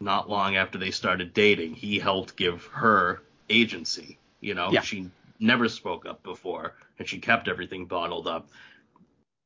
not 0.00 0.30
long 0.30 0.54
after 0.54 0.78
they 0.78 0.92
started 0.92 1.34
dating. 1.34 1.74
He 1.74 1.98
helped 1.98 2.36
give 2.36 2.64
her 2.66 3.20
agency. 3.50 4.18
You 4.40 4.54
know, 4.54 4.70
Yeah. 4.70 4.82
she 4.82 5.10
never 5.40 5.68
spoke 5.68 6.06
up 6.06 6.22
before 6.22 6.74
and 6.98 7.08
she 7.08 7.18
kept 7.18 7.48
everything 7.48 7.86
bottled 7.86 8.28
up. 8.28 8.48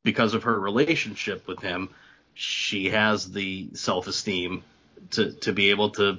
Because 0.04 0.34
of 0.34 0.42
her 0.44 0.58
relationship 0.58 1.46
with 1.46 1.60
him, 1.60 1.88
she 2.40 2.90
has 2.90 3.32
the 3.32 3.68
self 3.74 4.06
esteem 4.06 4.62
to, 5.10 5.32
to 5.32 5.52
be 5.52 5.70
able 5.70 5.90
to 5.90 6.18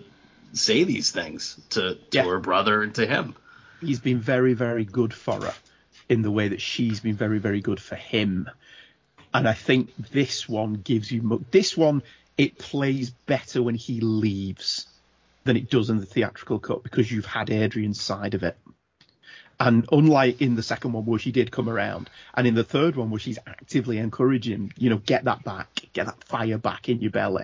say 0.52 0.84
these 0.84 1.12
things 1.12 1.58
to, 1.70 1.96
to 1.96 2.00
Yeah. 2.18 2.26
her 2.26 2.40
brother 2.40 2.84
and 2.84 2.94
to 2.96 3.08
him. 3.08 3.36
he's 3.80 4.02
been 4.02 4.20
very, 4.20 4.54
very 4.54 4.84
good 4.84 5.14
for 5.14 5.40
her 5.42 5.54
in 6.10 6.22
the 6.22 6.30
way 6.32 6.50
that 6.50 6.60
she's 6.60 7.00
been 7.00 7.16
very, 7.16 7.40
very 7.40 7.62
good 7.62 7.80
for 7.80 7.96
him. 7.96 8.50
And 9.34 9.48
I 9.48 9.54
think 9.54 9.96
this 10.12 10.50
one 10.50 10.74
gives 10.74 11.10
you 11.10 11.22
mo- 11.22 11.42
this 11.52 11.78
one. 11.78 12.04
It 12.38 12.58
plays 12.58 13.12
better 13.12 13.64
when 13.64 13.76
he 13.76 14.02
leaves 14.02 14.88
than 15.46 15.56
it 15.56 15.70
does 15.70 15.90
in 15.90 16.00
the 16.00 16.06
theatrical 16.06 16.60
cut 16.60 16.84
because 16.84 17.10
you've 17.10 17.26
had 17.28 17.50
Adrian's 17.50 18.02
side 18.02 18.34
of 18.34 18.44
it. 18.44 18.58
And 19.60 19.86
unlike 19.92 20.42
in 20.42 20.56
the 20.56 20.64
second 20.64 20.94
one 20.94 21.06
where 21.06 21.20
she 21.20 21.34
did 21.34 21.52
come 21.52 21.70
around, 21.70 22.10
and 22.34 22.48
in 22.48 22.56
the 22.56 22.64
third 22.64 22.96
one 22.96 23.10
where 23.10 23.20
she's 23.20 23.40
actively 23.46 23.98
encouraging, 23.98 24.72
you 24.78 24.90
know, 24.90 24.98
get 24.98 25.26
that 25.26 25.44
back, 25.44 25.82
get 25.92 26.06
that 26.06 26.24
fire 26.24 26.58
back 26.58 26.88
in 26.88 27.02
your 27.02 27.12
belly. 27.12 27.44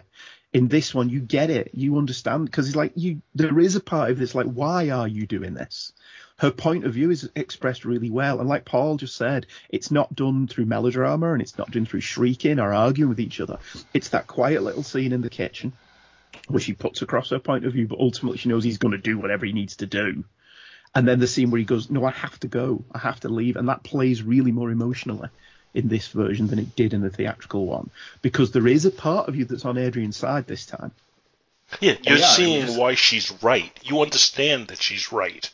In 0.54 0.70
this 0.70 0.96
one, 0.96 1.10
you 1.10 1.20
get 1.20 1.50
it, 1.50 1.72
you 1.74 1.98
understand, 1.98 2.46
because 2.46 2.68
it's 2.68 2.78
like 2.78 2.94
you, 2.96 3.22
there 3.34 3.60
is 3.60 3.76
a 3.76 3.82
part 3.82 4.12
of 4.12 4.18
this, 4.18 4.34
like, 4.34 4.46
why 4.46 4.90
are 4.92 5.08
you 5.08 5.28
doing 5.28 5.54
this? 5.54 5.92
Her 6.38 6.52
point 6.52 6.86
of 6.86 6.94
view 6.94 7.12
is 7.12 7.30
expressed 7.36 7.84
really 7.84 8.10
well, 8.10 8.40
and 8.40 8.48
like 8.48 8.64
Paul 8.64 8.96
just 8.96 9.18
said, 9.18 9.48
it's 9.70 9.92
not 9.92 10.16
done 10.16 10.48
through 10.48 10.66
melodrama 10.66 11.34
and 11.34 11.42
it's 11.42 11.58
not 11.58 11.72
done 11.72 11.86
through 11.86 12.02
shrieking 12.02 12.60
or 12.60 12.74
arguing 12.74 13.10
with 13.10 13.20
each 13.20 13.42
other. 13.42 13.60
It's 13.94 14.10
that 14.10 14.28
quiet 14.28 14.64
little 14.64 14.84
scene 14.84 15.12
in 15.12 15.22
the 15.22 15.30
kitchen 15.30 15.74
where 16.48 16.62
she 16.62 16.74
puts 16.74 17.02
across 17.02 17.32
her 17.32 17.40
point 17.40 17.66
of 17.66 17.74
view, 17.74 17.88
but 17.88 18.00
ultimately 18.00 18.38
she 18.38 18.50
knows 18.50 18.64
he's 18.64 18.78
going 18.78 18.94
to 18.94 18.98
do 18.98 19.18
whatever 19.18 19.46
he 19.46 19.54
needs 19.54 19.78
to 19.78 19.86
do. 19.86 20.24
And 20.96 21.08
then 21.08 21.20
the 21.20 21.28
scene 21.28 21.52
where 21.52 21.60
he 21.60 21.66
goes, 21.66 21.92
"No, 21.92 22.06
I 22.06 22.12
have 22.12 22.40
to 22.40 22.48
go. 22.48 22.84
I 22.92 23.00
have 23.00 23.20
to 23.20 23.30
leave," 23.30 23.58
and 23.58 23.68
that 23.70 23.84
plays 23.84 24.24
really 24.24 24.52
more 24.52 24.72
emotionally 24.72 25.30
in 25.76 25.90
this 25.90 26.08
version 26.08 26.48
than 26.48 26.58
it 26.58 26.76
did 26.76 26.94
in 26.94 27.02
the 27.02 27.10
theatrical 27.10 27.66
one 27.66 27.90
because 28.22 28.52
there 28.52 28.68
is 28.68 28.86
a 28.86 28.92
part 28.92 29.28
of 29.28 29.36
you 29.36 29.44
that's 29.44 29.66
on 29.66 29.78
Adrian's 29.78 30.16
side 30.16 30.48
this 30.48 30.66
time. 30.66 30.92
Yeah, 31.82 31.96
you're 32.04 32.18
yeah, 32.18 32.28
seeing 32.28 32.66
was- 32.66 32.78
why 32.78 32.96
she's 32.96 33.32
right. 33.44 33.72
You 33.84 34.02
understand 34.02 34.70
that 34.70 34.82
she's 34.82 35.12
right, 35.12 35.50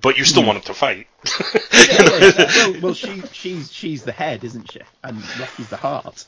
but 0.00 0.18
you 0.18 0.24
still 0.24 0.42
hmm. 0.42 0.48
want 0.48 0.58
him 0.58 0.64
to 0.64 0.74
fight. 0.74 1.06
well, 2.72 2.80
well, 2.82 2.94
she 2.94 3.22
she's 3.32 3.72
she's 3.72 4.02
the 4.02 4.12
head, 4.12 4.44
isn't 4.44 4.72
she? 4.72 4.80
And 5.04 5.16
Rocky's 5.38 5.68
the 5.68 5.76
heart. 5.76 6.24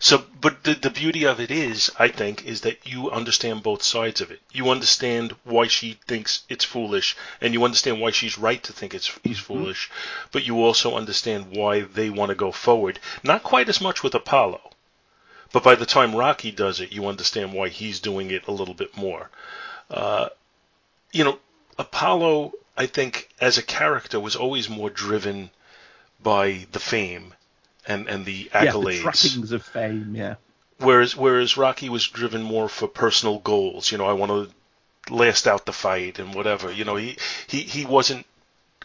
So, 0.00 0.24
but 0.40 0.64
the, 0.64 0.74
the 0.74 0.90
beauty 0.90 1.24
of 1.24 1.40
it 1.40 1.50
is, 1.50 1.90
I 1.98 2.08
think, 2.08 2.44
is 2.44 2.62
that 2.62 2.86
you 2.86 3.10
understand 3.10 3.62
both 3.62 3.82
sides 3.82 4.20
of 4.20 4.30
it. 4.30 4.40
You 4.52 4.70
understand 4.70 5.36
why 5.44 5.68
she 5.68 5.98
thinks 6.06 6.42
it's 6.48 6.64
foolish, 6.64 7.16
and 7.40 7.54
you 7.54 7.64
understand 7.64 8.00
why 8.00 8.10
she's 8.10 8.36
right 8.36 8.62
to 8.64 8.72
think 8.72 8.92
it's 8.92 9.10
he's 9.22 9.38
foolish. 9.38 9.90
But 10.32 10.44
you 10.44 10.56
also 10.56 10.96
understand 10.96 11.52
why 11.52 11.82
they 11.82 12.10
want 12.10 12.30
to 12.30 12.34
go 12.34 12.50
forward. 12.50 12.98
Not 13.22 13.44
quite 13.44 13.68
as 13.68 13.80
much 13.80 14.02
with 14.02 14.14
Apollo, 14.14 14.72
but 15.52 15.62
by 15.62 15.76
the 15.76 15.86
time 15.86 16.16
Rocky 16.16 16.50
does 16.50 16.80
it, 16.80 16.92
you 16.92 17.06
understand 17.06 17.52
why 17.52 17.68
he's 17.68 18.00
doing 18.00 18.30
it 18.32 18.48
a 18.48 18.52
little 18.52 18.74
bit 18.74 18.96
more. 18.96 19.30
Uh, 19.88 20.28
you 21.12 21.22
know, 21.22 21.38
Apollo, 21.78 22.54
I 22.76 22.86
think, 22.86 23.28
as 23.40 23.58
a 23.58 23.62
character, 23.62 24.18
was 24.18 24.34
always 24.34 24.68
more 24.68 24.90
driven 24.90 25.50
by 26.20 26.66
the 26.72 26.80
fame 26.80 27.34
and 27.86 28.08
and 28.08 28.24
the 28.24 28.50
accolades, 28.52 28.98
Yeah, 28.98 29.10
the 29.10 29.18
trappings 29.18 29.52
of 29.52 29.64
fame. 29.64 30.14
Yeah. 30.14 30.36
Whereas 30.78 31.16
whereas 31.16 31.56
Rocky 31.56 31.88
was 31.88 32.06
driven 32.08 32.42
more 32.42 32.68
for 32.68 32.88
personal 32.88 33.38
goals. 33.38 33.92
You 33.92 33.98
know, 33.98 34.06
I 34.06 34.12
want 34.12 34.30
to 34.32 35.14
last 35.14 35.46
out 35.46 35.66
the 35.66 35.72
fight 35.72 36.18
and 36.18 36.34
whatever. 36.34 36.72
You 36.72 36.84
know, 36.84 36.96
he 36.96 37.16
he 37.46 37.62
he 37.62 37.84
wasn't 37.84 38.26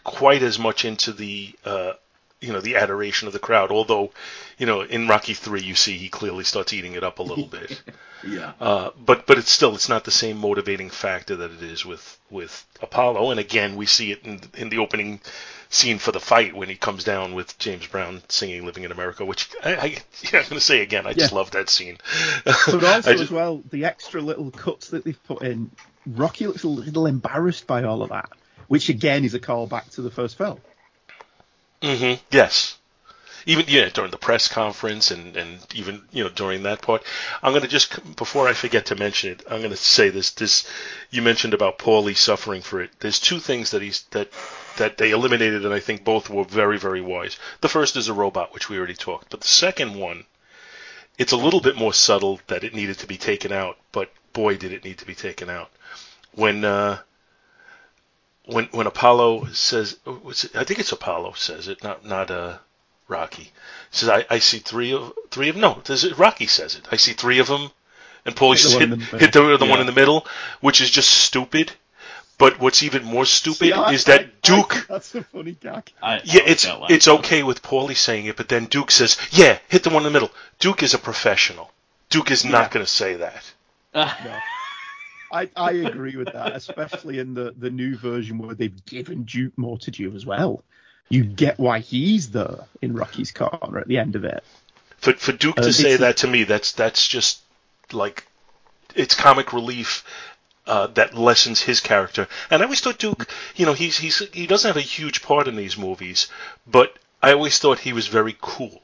quite 0.04 0.42
as 0.42 0.58
much 0.58 0.84
into 0.84 1.12
the 1.12 1.54
uh, 1.64 1.92
you 2.40 2.52
know 2.52 2.60
the 2.60 2.76
adoration 2.76 3.26
of 3.26 3.32
the 3.32 3.38
crowd. 3.38 3.70
Although, 3.70 4.12
you 4.58 4.66
know, 4.66 4.82
in 4.82 5.08
Rocky 5.08 5.34
three, 5.34 5.62
you 5.62 5.74
see 5.74 5.98
he 5.98 6.08
clearly 6.08 6.44
starts 6.44 6.72
eating 6.72 6.94
it 6.94 7.04
up 7.04 7.18
a 7.18 7.22
little 7.22 7.46
bit. 7.46 7.82
Yeah. 8.22 8.52
Uh, 8.60 8.90
but 8.98 9.26
but 9.26 9.38
it's 9.38 9.50
still 9.50 9.74
it's 9.74 9.88
not 9.88 10.04
the 10.04 10.10
same 10.10 10.36
motivating 10.36 10.90
factor 10.90 11.36
that 11.36 11.52
it 11.52 11.62
is 11.62 11.86
with 11.86 12.18
with 12.28 12.66
Apollo. 12.82 13.30
And 13.30 13.40
again, 13.40 13.76
we 13.76 13.86
see 13.86 14.12
it 14.12 14.22
in 14.24 14.40
in 14.54 14.68
the 14.68 14.76
opening 14.76 15.20
scene 15.70 15.98
for 15.98 16.12
the 16.12 16.20
fight 16.20 16.54
when 16.54 16.68
he 16.68 16.74
comes 16.74 17.04
down 17.04 17.34
with 17.34 17.56
James 17.58 17.86
Brown 17.86 18.22
singing 18.28 18.66
"Living 18.66 18.84
in 18.84 18.92
America," 18.92 19.24
which 19.24 19.48
I, 19.64 19.74
I 19.76 19.84
yeah, 19.86 19.94
I'm 20.24 20.30
going 20.32 20.44
to 20.44 20.60
say 20.60 20.80
again, 20.82 21.06
I 21.06 21.12
just 21.14 21.32
love 21.32 21.52
that 21.52 21.70
scene. 21.70 21.96
But 22.44 22.68
also 22.84 23.12
just- 23.12 23.22
as 23.22 23.30
well, 23.30 23.62
the 23.70 23.84
extra 23.86 24.20
little 24.20 24.50
cuts 24.50 24.88
that 24.90 25.04
they've 25.04 25.24
put 25.24 25.42
in, 25.42 25.70
Rocky 26.06 26.46
looks 26.46 26.64
a 26.64 26.68
little 26.68 27.06
embarrassed 27.06 27.66
by 27.66 27.84
all 27.84 28.02
of 28.02 28.08
that, 28.10 28.28
which 28.68 28.88
again 28.88 29.24
is 29.24 29.34
a 29.34 29.40
callback 29.40 29.92
to 29.94 30.02
the 30.02 30.10
first 30.10 30.36
film. 30.36 30.58
hmm 31.82 32.14
Yes. 32.30 32.76
Even 33.46 33.64
yeah, 33.68 33.88
during 33.88 34.10
the 34.10 34.18
press 34.18 34.48
conference 34.48 35.10
and 35.10 35.36
and 35.36 35.58
even 35.74 36.02
you 36.12 36.22
know 36.24 36.30
during 36.30 36.62
that 36.64 36.82
part, 36.82 37.02
I'm 37.42 37.52
gonna 37.52 37.68
just 37.68 38.16
before 38.16 38.48
I 38.48 38.52
forget 38.52 38.86
to 38.86 38.96
mention 38.96 39.32
it, 39.32 39.42
I'm 39.48 39.62
gonna 39.62 39.76
say 39.76 40.10
this. 40.10 40.30
This 40.30 40.66
you 41.10 41.22
mentioned 41.22 41.54
about 41.54 41.78
Paulie 41.78 42.16
suffering 42.16 42.62
for 42.62 42.80
it. 42.80 42.90
There's 43.00 43.18
two 43.18 43.38
things 43.38 43.70
that 43.70 43.82
he's 43.82 44.02
that 44.10 44.30
that 44.76 44.98
they 44.98 45.10
eliminated, 45.10 45.64
and 45.64 45.74
I 45.74 45.80
think 45.80 46.04
both 46.04 46.28
were 46.28 46.44
very 46.44 46.78
very 46.78 47.00
wise. 47.00 47.38
The 47.60 47.68
first 47.68 47.96
is 47.96 48.08
a 48.08 48.14
robot, 48.14 48.52
which 48.52 48.68
we 48.68 48.76
already 48.76 48.94
talked, 48.94 49.30
but 49.30 49.40
the 49.40 49.48
second 49.48 49.94
one, 49.94 50.26
it's 51.18 51.32
a 51.32 51.36
little 51.36 51.60
bit 51.60 51.76
more 51.76 51.94
subtle 51.94 52.40
that 52.48 52.64
it 52.64 52.74
needed 52.74 52.98
to 52.98 53.06
be 53.06 53.16
taken 53.16 53.52
out, 53.52 53.78
but 53.92 54.10
boy 54.32 54.56
did 54.56 54.72
it 54.72 54.84
need 54.84 54.98
to 54.98 55.06
be 55.06 55.14
taken 55.14 55.48
out. 55.48 55.70
When 56.32 56.64
uh, 56.64 56.98
when 58.44 58.66
when 58.66 58.86
Apollo 58.86 59.46
says, 59.52 59.98
I 60.54 60.64
think 60.64 60.80
it's 60.80 60.92
Apollo 60.92 61.32
says 61.34 61.68
it, 61.68 61.82
not 61.82 62.04
not 62.04 62.30
uh, 62.30 62.58
Rocky. 63.10 63.42
He 63.42 63.50
says, 63.90 64.08
I, 64.08 64.24
I 64.30 64.38
see 64.38 64.58
three 64.58 64.92
of 64.94 65.12
three 65.30 65.48
of 65.50 65.56
no, 65.56 65.80
does 65.84 66.04
it, 66.04 66.16
Rocky 66.16 66.46
says 66.46 66.76
it. 66.76 66.86
I 66.92 66.96
see 66.96 67.12
three 67.12 67.38
of 67.40 67.48
them, 67.48 67.70
and 68.24 68.34
Paulie 68.36 68.54
Hit 68.56 68.62
the 68.62 68.68
says 68.68 68.72
one 68.74 68.80
hit, 68.80 68.84
in 68.84 68.90
the 68.90 68.96
the, 69.28 69.40
middle. 69.50 69.68
one 69.68 69.80
in 69.80 69.86
the 69.86 69.92
middle, 69.92 70.26
which 70.60 70.80
is 70.80 70.90
just 70.90 71.10
stupid. 71.10 71.72
But 72.38 72.58
what's 72.58 72.82
even 72.82 73.04
more 73.04 73.26
stupid 73.26 73.58
See, 73.58 73.72
I- 73.72 73.92
is 73.92 74.04
that 74.04 74.20
I- 74.20 74.24
I 74.24 74.30
Duke. 74.42 74.72
think 74.72 74.86
that's 74.88 75.14
a 75.14 75.22
funny 75.24 75.52
gag. 75.60 75.90
I, 76.02 76.14
I 76.16 76.20
Yeah, 76.24 76.40
like 76.42 76.50
it's 76.50 76.66
it's 76.88 77.08
okay 77.08 77.42
with 77.42 77.62
Paulie 77.62 77.96
saying 77.96 78.26
it, 78.26 78.36
but 78.36 78.48
then 78.48 78.64
Duke 78.66 78.90
says, 78.90 79.18
"Yeah, 79.30 79.58
hit 79.68 79.82
the 79.82 79.90
one 79.90 79.98
in 79.98 80.04
the 80.04 80.10
middle." 80.10 80.30
Duke 80.58 80.82
is 80.82 80.94
a 80.94 80.98
professional. 80.98 81.70
Duke 82.08 82.30
is 82.30 82.44
not 82.44 82.62
Yeah. 82.62 82.68
going 82.70 82.86
to 82.86 82.90
say 82.90 83.16
that. 83.16 83.52
No. 83.94 84.36
I, 85.32 85.48
I 85.54 85.70
agree 85.72 86.16
with 86.16 86.32
that, 86.32 86.56
especially 86.56 87.20
in 87.20 87.34
the, 87.34 87.54
the 87.56 87.70
new 87.70 87.96
version 87.96 88.38
where 88.38 88.54
they've 88.54 88.84
given 88.84 89.22
Duke 89.22 89.56
more 89.56 89.78
to 89.78 89.90
do 89.92 90.12
as 90.16 90.26
well. 90.26 90.64
You 91.10 91.24
get 91.24 91.58
why 91.58 91.80
he's 91.80 92.30
there 92.30 92.66
in 92.80 92.94
Rocky's 92.94 93.32
corner 93.32 93.78
at 93.78 93.88
the 93.88 93.98
end 93.98 94.16
of 94.16 94.24
it. 94.24 94.42
For 94.98 95.12
for 95.14 95.32
Duke 95.32 95.58
Uh, 95.58 95.62
to 95.62 95.72
say 95.72 95.96
that 95.96 96.18
to 96.18 96.28
me, 96.28 96.44
that's 96.44 96.72
that's 96.72 97.06
just 97.06 97.40
like 97.92 98.26
it's 98.94 99.14
comic 99.14 99.52
relief 99.52 100.04
uh, 100.66 100.86
that 100.88 101.14
lessens 101.16 101.60
his 101.60 101.80
character. 101.80 102.28
And 102.50 102.62
I 102.62 102.64
always 102.64 102.80
thought 102.80 102.98
Duke, 102.98 103.28
you 103.56 103.66
know, 103.66 103.72
he's 103.72 103.98
he's 103.98 104.18
he 104.32 104.46
doesn't 104.46 104.68
have 104.68 104.76
a 104.76 104.80
huge 104.80 105.22
part 105.22 105.48
in 105.48 105.56
these 105.56 105.76
movies, 105.76 106.28
but 106.66 106.96
I 107.22 107.32
always 107.32 107.58
thought 107.58 107.80
he 107.80 107.92
was 107.92 108.06
very 108.06 108.36
cool. 108.40 108.80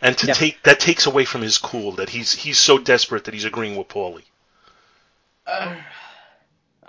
And 0.00 0.16
to 0.18 0.28
Yeah. 0.28 0.34
take 0.34 0.62
that 0.62 0.78
takes 0.78 1.06
away 1.06 1.24
from 1.24 1.42
his 1.42 1.58
cool 1.58 1.92
that 1.92 2.10
he's 2.10 2.32
he's 2.32 2.58
so 2.58 2.78
desperate 2.78 3.24
that 3.24 3.34
he's 3.34 3.44
agreeing 3.44 3.76
with 3.76 3.88
Paulie. 3.88 4.24
Uh, 5.46 5.74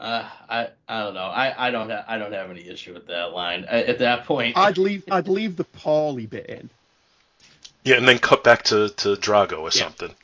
Uh, 0.02 0.28
I 0.50 0.70
I 0.90 1.00
don't 1.04 1.14
know. 1.14 1.22
I, 1.26 1.68
I 1.68 1.72
don't 1.72 1.90
ha- 1.90 2.06
I 2.08 2.18
don't 2.18 2.34
have 2.34 2.50
any 2.50 2.68
issue 2.68 2.94
with 2.94 3.08
that 3.08 3.34
line. 3.34 3.66
At 3.66 3.86
at 3.86 4.00
that 4.00 4.26
point, 4.26 4.58
I'd 4.58 4.80
leave 4.80 5.04
I'd 5.12 5.28
leave 5.28 5.56
the 5.58 5.66
Paulie 5.66 6.28
bit 6.30 6.48
in. 6.48 6.70
Yeah, 7.84 7.98
and 7.98 8.08
then 8.08 8.18
cut 8.18 8.44
back 8.44 8.64
to 8.64 8.90
to 8.90 9.16
Drago 9.16 9.60
or 9.60 9.66
Yeah. 9.66 9.70
something. 9.70 10.16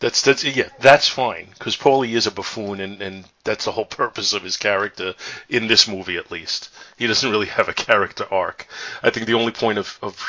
That's 0.00 0.22
that's 0.22 0.42
yeah, 0.42 0.68
that's 0.80 1.06
fine 1.06 1.46
because 1.56 1.76
Paulie 1.76 2.14
is 2.14 2.26
a 2.26 2.32
buffoon, 2.32 2.80
and 2.80 3.00
and 3.00 3.24
that's 3.44 3.66
the 3.66 3.70
whole 3.70 3.84
purpose 4.02 4.32
of 4.32 4.42
his 4.42 4.56
character 4.56 5.14
in 5.48 5.68
this 5.68 5.86
movie, 5.86 6.16
at 6.16 6.32
least. 6.32 6.70
He 6.96 7.06
doesn't 7.06 7.30
really 7.30 7.46
have 7.46 7.68
a 7.68 7.72
character 7.72 8.26
arc. 8.28 8.66
I 9.04 9.10
think 9.10 9.26
the 9.26 9.34
only 9.34 9.52
point 9.52 9.78
of 9.78 9.96
of 10.02 10.20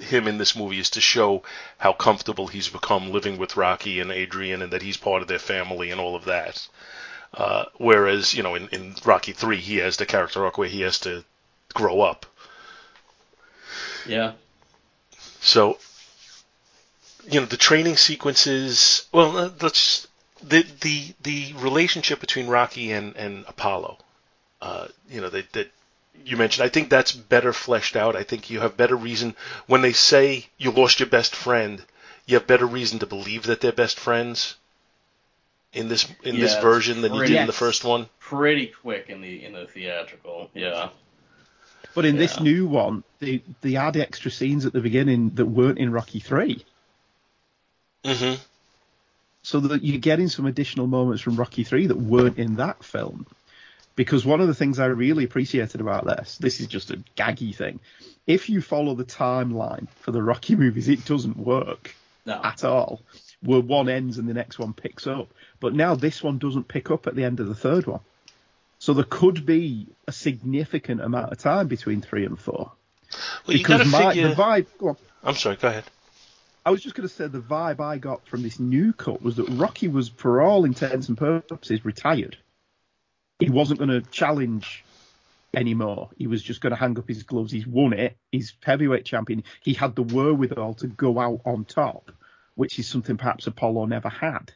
him 0.00 0.26
in 0.26 0.38
this 0.38 0.56
movie 0.56 0.80
is 0.80 0.90
to 0.90 1.00
show 1.00 1.44
how 1.78 1.92
comfortable 1.92 2.48
he's 2.48 2.68
become 2.68 3.12
living 3.12 3.38
with 3.38 3.56
Rocky 3.56 4.00
and 4.00 4.10
Adrian, 4.10 4.60
and 4.60 4.72
that 4.72 4.82
he's 4.82 4.96
part 4.96 5.22
of 5.22 5.28
their 5.28 5.38
family 5.38 5.92
and 5.92 6.00
all 6.00 6.16
of 6.16 6.24
that. 6.24 6.66
Uh, 7.34 7.64
whereas 7.78 8.34
you 8.34 8.42
know 8.42 8.54
in 8.54 8.68
in 8.68 8.94
Rocky 9.04 9.32
three, 9.32 9.56
he 9.58 9.78
has 9.78 9.96
the 9.96 10.06
character 10.06 10.44
arc 10.44 10.58
where 10.58 10.68
he 10.68 10.82
has 10.82 10.98
to 11.00 11.24
grow 11.72 12.02
up. 12.02 12.26
Yeah. 14.06 14.32
So 15.40 15.78
you 17.30 17.40
know 17.40 17.46
the 17.46 17.56
training 17.56 17.96
sequences. 17.96 19.06
Well, 19.12 19.52
let's 19.60 20.06
the 20.42 20.66
the 20.80 21.14
the 21.22 21.54
relationship 21.56 22.20
between 22.20 22.48
Rocky 22.48 22.92
and 22.92 23.16
and 23.16 23.44
Apollo. 23.48 23.98
Uh, 24.60 24.88
you 25.08 25.20
know 25.22 25.30
that 25.30 25.52
that 25.54 25.72
you 26.24 26.36
mentioned. 26.36 26.64
I 26.64 26.68
think 26.68 26.90
that's 26.90 27.12
better 27.12 27.54
fleshed 27.54 27.96
out. 27.96 28.14
I 28.14 28.24
think 28.24 28.50
you 28.50 28.60
have 28.60 28.76
better 28.76 28.96
reason 28.96 29.34
when 29.66 29.80
they 29.80 29.92
say 29.94 30.48
you 30.58 30.70
lost 30.70 31.00
your 31.00 31.08
best 31.08 31.34
friend. 31.34 31.82
You 32.26 32.36
have 32.36 32.46
better 32.46 32.66
reason 32.66 32.98
to 32.98 33.06
believe 33.06 33.44
that 33.44 33.60
they're 33.60 33.72
best 33.72 33.98
friends 33.98 34.56
in 35.72 35.88
this 35.88 36.06
in 36.22 36.34
Yeah, 36.36 36.42
this 36.42 36.52
it's 36.54 36.62
version 36.62 37.00
than 37.02 37.14
you 37.14 37.26
did 37.26 37.36
in 37.36 37.46
the 37.46 37.52
first 37.52 37.84
one. 37.84 38.06
Pretty 38.20 38.66
quick 38.66 39.08
in 39.08 39.20
the 39.20 39.44
in 39.44 39.52
the 39.52 39.66
theatrical. 39.66 40.50
Yeah. 40.54 40.90
But 41.94 42.04
in 42.06 42.16
this 42.16 42.40
new 42.40 42.66
one, 42.66 43.04
they 43.18 43.42
they 43.60 43.76
add 43.76 43.96
extra 43.96 44.30
scenes 44.30 44.64
at 44.66 44.72
the 44.72 44.80
beginning 44.80 45.30
that 45.34 45.46
weren't 45.46 45.78
in 45.78 45.92
Rocky 45.92 46.20
Three, 46.20 46.64
Mm-hmm. 48.04 48.40
so 49.42 49.60
that 49.60 49.84
you're 49.84 49.98
getting 50.00 50.28
some 50.28 50.46
additional 50.46 50.86
moments 50.86 51.22
from 51.22 51.36
Rocky 51.36 51.64
Three 51.64 51.86
that 51.86 51.96
weren't 51.96 52.38
in 52.38 52.56
that 52.56 52.82
film. 52.82 53.26
Because 53.94 54.24
one 54.24 54.40
of 54.40 54.46
the 54.48 54.54
things 54.54 54.78
I 54.78 54.86
really 54.86 55.24
appreciated 55.24 55.80
about 55.82 56.06
this, 56.06 56.38
this 56.38 56.60
is 56.60 56.66
just 56.66 56.90
a 56.90 56.96
gaggy 57.16 57.54
thing. 57.54 57.78
If 58.26 58.48
you 58.48 58.62
follow 58.62 58.94
the 58.94 59.04
timeline 59.04 59.86
for 60.00 60.12
the 60.12 60.22
Rocky 60.22 60.56
movies, 60.64 60.88
it 60.88 61.04
doesn't 61.04 61.36
work 61.36 61.94
No. 62.24 62.40
at 62.42 62.64
all. 62.64 63.02
Where 63.42 63.60
one 63.60 63.88
ends 63.88 64.18
and 64.18 64.28
the 64.28 64.34
next 64.34 64.58
one 64.58 64.72
picks 64.72 65.06
up. 65.06 65.32
But 65.60 65.74
now 65.74 65.94
this 65.94 66.22
one 66.22 66.38
doesn't 66.38 66.68
pick 66.68 66.90
up 66.90 67.06
at 67.06 67.16
the 67.16 67.24
end 67.24 67.40
of 67.40 67.48
the 67.48 67.54
third 67.54 67.86
one. 67.86 68.00
So 68.78 68.94
there 68.94 69.04
could 69.04 69.46
be 69.46 69.86
a 70.08 70.12
significant 70.12 71.00
amount 71.00 71.32
of 71.32 71.38
time 71.38 71.68
between 71.68 72.00
three 72.00 72.24
and 72.24 72.38
four. 72.38 72.72
Well, 73.46 73.56
because 73.56 73.86
my, 73.90 74.08
figure. 74.08 74.28
the 74.28 74.34
vibe. 74.34 74.66
Go 74.78 74.88
on. 74.88 74.96
I'm 75.22 75.34
sorry. 75.34 75.56
Go 75.56 75.68
ahead. 75.68 75.84
I 76.64 76.70
was 76.70 76.82
just 76.82 76.94
going 76.94 77.08
to 77.08 77.14
say 77.14 77.26
the 77.26 77.40
vibe 77.40 77.80
I 77.80 77.98
got 77.98 78.26
from 78.26 78.42
this 78.42 78.60
new 78.60 78.92
cut 78.92 79.20
was 79.20 79.36
that 79.36 79.48
Rocky 79.48 79.88
was, 79.88 80.08
for 80.08 80.42
all 80.42 80.64
intents 80.64 81.08
and 81.08 81.18
purposes, 81.18 81.84
retired. 81.84 82.36
He 83.40 83.50
wasn't 83.50 83.80
going 83.80 83.90
to 83.90 84.00
challenge 84.10 84.84
anymore. 85.54 86.10
He 86.16 86.28
was 86.28 86.42
just 86.42 86.60
going 86.60 86.70
to 86.70 86.76
hang 86.76 86.96
up 86.98 87.08
his 87.08 87.24
gloves. 87.24 87.50
He's 87.50 87.66
won 87.66 87.92
it. 87.92 88.16
He's 88.30 88.54
heavyweight 88.62 89.04
champion. 89.04 89.42
He 89.60 89.74
had 89.74 89.96
the 89.96 90.02
wherewithal 90.02 90.74
to 90.74 90.86
go 90.86 91.18
out 91.18 91.40
on 91.44 91.64
top, 91.64 92.12
which 92.54 92.78
is 92.78 92.86
something 92.86 93.16
perhaps 93.16 93.46
Apollo 93.46 93.86
never 93.86 94.08
had. 94.08 94.52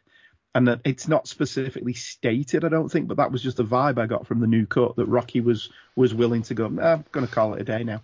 And 0.55 0.69
that 0.69 0.81
it's 0.85 1.07
not 1.07 1.29
specifically 1.29 1.93
stated, 1.93 2.65
I 2.65 2.69
don't 2.69 2.89
think, 2.89 3.09
but 3.09 3.19
that 3.19 3.31
was 3.31 3.43
just 3.43 3.59
the 3.59 3.65
vibe 3.65 3.99
I 3.99 4.07
got 4.07 4.27
from 4.27 4.41
the 4.41 4.47
new 4.47 4.65
cut 4.65 4.97
that 4.97 5.07
Rocky 5.07 5.41
was 5.41 5.69
was 5.95 6.15
willing 6.15 6.43
to 6.45 6.55
go. 6.55 6.69
Nah, 6.69 6.95
I'm 6.95 7.05
going 7.13 7.27
to 7.27 7.33
call 7.33 7.55
it 7.55 7.61
a 7.61 7.65
day 7.65 7.85
now. 7.85 8.01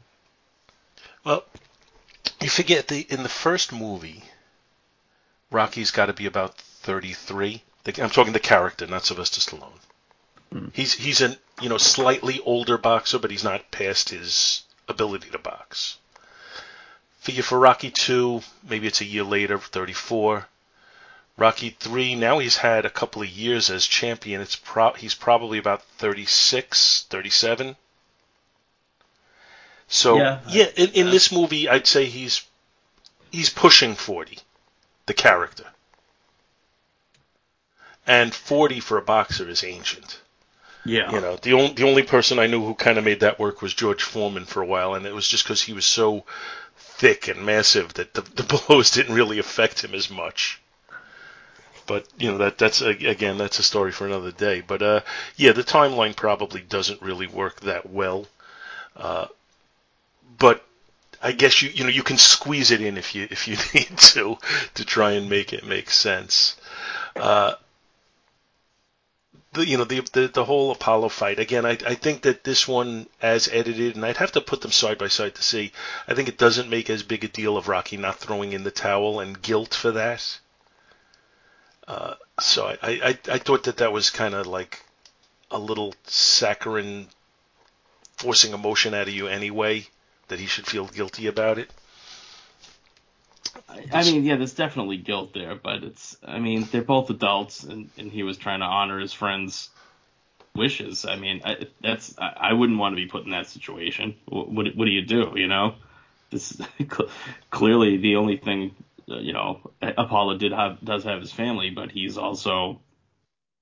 Well, 1.25 1.45
you 2.43 2.51
forget 2.51 2.89
the 2.89 3.07
in 3.09 3.23
the 3.23 3.29
first 3.31 3.73
movie, 3.73 4.23
Rocky's 5.51 5.93
got 5.93 6.07
to 6.07 6.13
be 6.13 6.27
about 6.27 6.59
33. 6.59 7.63
I'm 7.99 8.11
talking 8.11 8.33
the 8.33 8.41
character, 8.41 8.87
not 8.87 9.07
Sylvester 9.07 9.41
Stallone. 9.41 9.81
Hmm. 10.53 10.69
He's 10.75 10.93
he's 10.93 11.21
a 11.21 11.37
you 11.61 11.69
know 11.69 11.79
slightly 11.79 12.41
older 12.41 12.77
boxer, 12.77 13.19
but 13.19 13.31
he's 13.31 13.45
not 13.45 13.71
past 13.71 14.11
his 14.11 14.65
ability 14.89 15.31
to 15.31 15.39
box. 15.39 15.99
Figure 17.23 17.45
for 17.45 17.57
Rocky 17.61 17.91
2, 17.93 18.43
maybe 18.69 18.89
it's 18.89 19.01
a 19.01 19.05
year 19.05 19.23
later, 19.23 19.57
34. 19.57 20.45
Rocky 21.37 21.71
3, 21.79 22.17
now 22.17 22.41
he's 22.41 22.57
had 22.57 22.85
a 22.85 22.91
couple 22.91 23.23
of 23.23 23.29
years 23.29 23.71
as 23.71 23.87
champion. 23.87 24.41
It's 24.41 24.57
pro- 24.57 24.95
he's 24.95 25.15
probably 25.15 25.59
about 25.59 25.85
36, 25.99 27.07
37. 27.09 27.77
So 29.87 30.17
Yeah. 30.17 30.41
yeah, 30.49 30.67
in, 30.75 30.91
in 30.91 31.11
this 31.11 31.31
movie, 31.31 31.69
I'd 31.69 31.87
say 31.87 32.07
he's 32.07 32.43
he's 33.31 33.51
pushing 33.51 33.95
40, 33.95 34.39
the 35.07 35.15
character. 35.15 35.67
And 38.05 38.35
40 38.35 38.81
for 38.81 38.99
a 38.99 39.03
boxer 39.03 39.49
is 39.49 39.63
ancient. 39.63 40.21
Yeah. 40.85 41.13
You 41.13 41.21
know, 41.21 41.37
the 41.37 41.53
only 41.53 41.75
the 41.75 41.89
only 41.89 42.03
person 42.03 42.41
I 42.41 42.49
knew 42.49 42.65
who 42.65 42.75
kind 42.75 42.99
of 42.99 43.05
made 43.05 43.21
that 43.21 43.39
work 43.39 43.63
was 43.63 43.73
George 43.75 44.03
Foreman 44.03 44.45
for 44.45 44.61
a 44.61 44.67
while, 44.67 44.95
and 44.95 45.07
it 45.07 45.15
was 45.15 45.29
just 45.29 45.45
because 45.45 45.63
he 45.63 45.73
was 45.73 45.87
so 45.87 46.25
thick 47.03 47.27
and 47.27 47.45
massive 47.45 47.93
that 47.95 48.15
the, 48.15 48.21
the 48.21 48.45
blows 48.69 48.93
didn't 48.93 49.17
really 49.17 49.41
affect 49.41 49.83
him 49.83 49.93
as 49.93 50.09
much. 50.09 50.61
But 51.85 52.07
you 52.17 52.31
know 52.31 52.39
that 52.39 52.59
that's 52.59 52.81
again 52.81 53.39
that's 53.39 53.59
a 53.59 53.65
story 53.65 53.91
for 53.91 54.07
another 54.07 54.31
day. 54.31 54.61
But 54.61 54.83
uh, 54.83 55.01
yeah, 55.37 55.51
the 55.51 55.65
timeline 55.65 56.15
probably 56.15 56.61
doesn't 56.61 57.03
really 57.03 57.27
work 57.27 57.61
that 57.63 57.91
well. 57.91 58.27
Uh, 58.97 59.27
but 60.39 60.65
I 61.21 61.33
guess 61.33 61.61
you 61.61 61.71
you 61.71 61.83
know 61.83 61.91
you 61.91 62.05
can 62.05 62.19
squeeze 62.19 62.71
it 62.71 62.81
in 62.81 62.97
if 62.97 63.17
you 63.17 63.27
if 63.29 63.49
you 63.49 63.57
need 63.75 63.99
to 63.99 64.39
to 64.75 64.85
try 64.85 65.13
and 65.13 65.29
make 65.29 65.53
it 65.53 65.67
make 65.67 65.91
sense. 65.91 66.57
Uh, 67.17 67.55
the 69.53 69.67
you 69.67 69.77
know 69.77 69.85
the, 69.85 70.01
the 70.13 70.29
the 70.29 70.45
whole 70.45 70.71
Apollo 70.71 71.11
fight 71.11 71.39
again. 71.39 71.67
I 71.67 71.73
I 71.73 71.95
think 71.95 72.23
that 72.23 72.45
this 72.45 72.67
one 72.67 73.07
as 73.21 73.49
edited, 73.49 73.97
and 73.97 74.05
I'd 74.05 74.17
have 74.17 74.33
to 74.33 74.41
put 74.41 74.63
them 74.63 74.73
side 74.73 74.99
by 74.99 75.09
side 75.09 75.35
to 75.35 75.43
see. 75.43 75.73
I 76.09 76.15
think 76.15 76.29
it 76.29 76.39
doesn't 76.39 76.71
make 76.71 76.89
as 76.89 77.03
big 77.03 77.25
a 77.25 77.29
deal 77.29 77.57
of 77.57 77.69
Rocky 77.69 77.97
not 77.97 78.19
throwing 78.19 78.53
in 78.53 78.65
the 78.65 78.71
towel 78.71 79.21
and 79.21 79.41
guilt 79.41 79.75
for 79.75 79.93
that. 79.93 80.39
Uh, 81.87 82.15
so 82.41 82.67
I, 82.67 82.77
I 82.83 83.19
I 83.31 83.39
thought 83.39 83.65
that 83.65 83.79
that 83.79 83.93
was 83.93 84.11
kind 84.11 84.35
of 84.35 84.47
like 84.47 84.85
a 85.51 85.59
little 85.59 85.95
saccharine, 86.05 87.09
forcing 88.17 88.55
emotion 88.55 88.95
out 88.95 89.09
of 89.09 89.15
you 89.15 89.29
anyway. 89.29 89.87
That 90.29 90.41
he 90.41 90.47
should 90.47 90.67
feel 90.67 90.87
guilty 90.87 91.27
about 91.27 91.59
it. 91.59 91.71
I, 93.93 94.05
mean, 94.05 94.25
yeah, 94.25 94.37
there's 94.37 94.55
definitely 94.55 94.97
guilt 94.97 95.35
there, 95.35 95.55
but 95.55 95.83
it's, 95.83 96.17
I 96.25 96.39
mean, 96.39 96.67
they're 96.71 96.83
both 96.83 97.11
adults, 97.11 97.65
and, 97.65 97.91
and 97.99 98.11
he 98.11 98.23
was 98.23 98.37
trying 98.39 98.61
to 98.61 98.67
honor 98.67 98.99
his 98.99 99.13
friend's 99.13 99.71
wishes. 100.55 101.05
I 101.05 101.17
mean, 101.17 101.43
I, 101.45 101.67
that's, 101.81 102.15
I, 102.19 102.51
I 102.51 102.53
wouldn't 102.53 102.79
want 102.79 102.95
to 102.95 103.03
be 103.03 103.09
put 103.09 103.25
in 103.25 103.31
that 103.31 103.49
situation. 103.49 104.17
What, 104.27 104.51
what, 104.51 104.67
what 104.77 104.85
do 104.85 104.91
you 104.91 105.03
do, 105.05 105.33
you 105.37 105.49
know? 105.49 105.75
This 106.31 106.61
clearly 107.51 107.99
the 107.99 108.17
only 108.17 108.37
thing, 108.37 108.75
uh, 109.11 109.19
you 109.19 109.33
know, 109.33 109.61
Apollo 109.83 110.39
did 110.39 110.53
have, 110.53 110.81
does 110.83 111.05
have 111.05 111.21
his 111.21 111.33
family, 111.33 111.71
but 111.71 111.91
he's 111.91 112.17
also, 112.17 112.81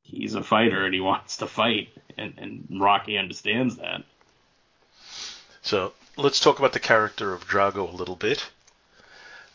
he's 0.03 0.35
a 0.35 0.43
fighter 0.43 0.85
and 0.85 0.95
he 0.95 1.01
wants 1.01 1.39
to 1.39 1.47
fight, 1.47 1.89
and, 2.17 2.35
and 2.39 2.81
Rocky 2.81 3.19
understands 3.19 3.77
that. 3.77 4.03
So 5.63 5.93
let's 6.17 6.41
talk 6.41 6.59
about 6.59 6.73
the 6.73 6.81
character 6.81 7.33
of 7.33 7.47
Drago 7.47 7.93
a 7.93 7.97
little 7.97 8.17
bit. 8.17 8.51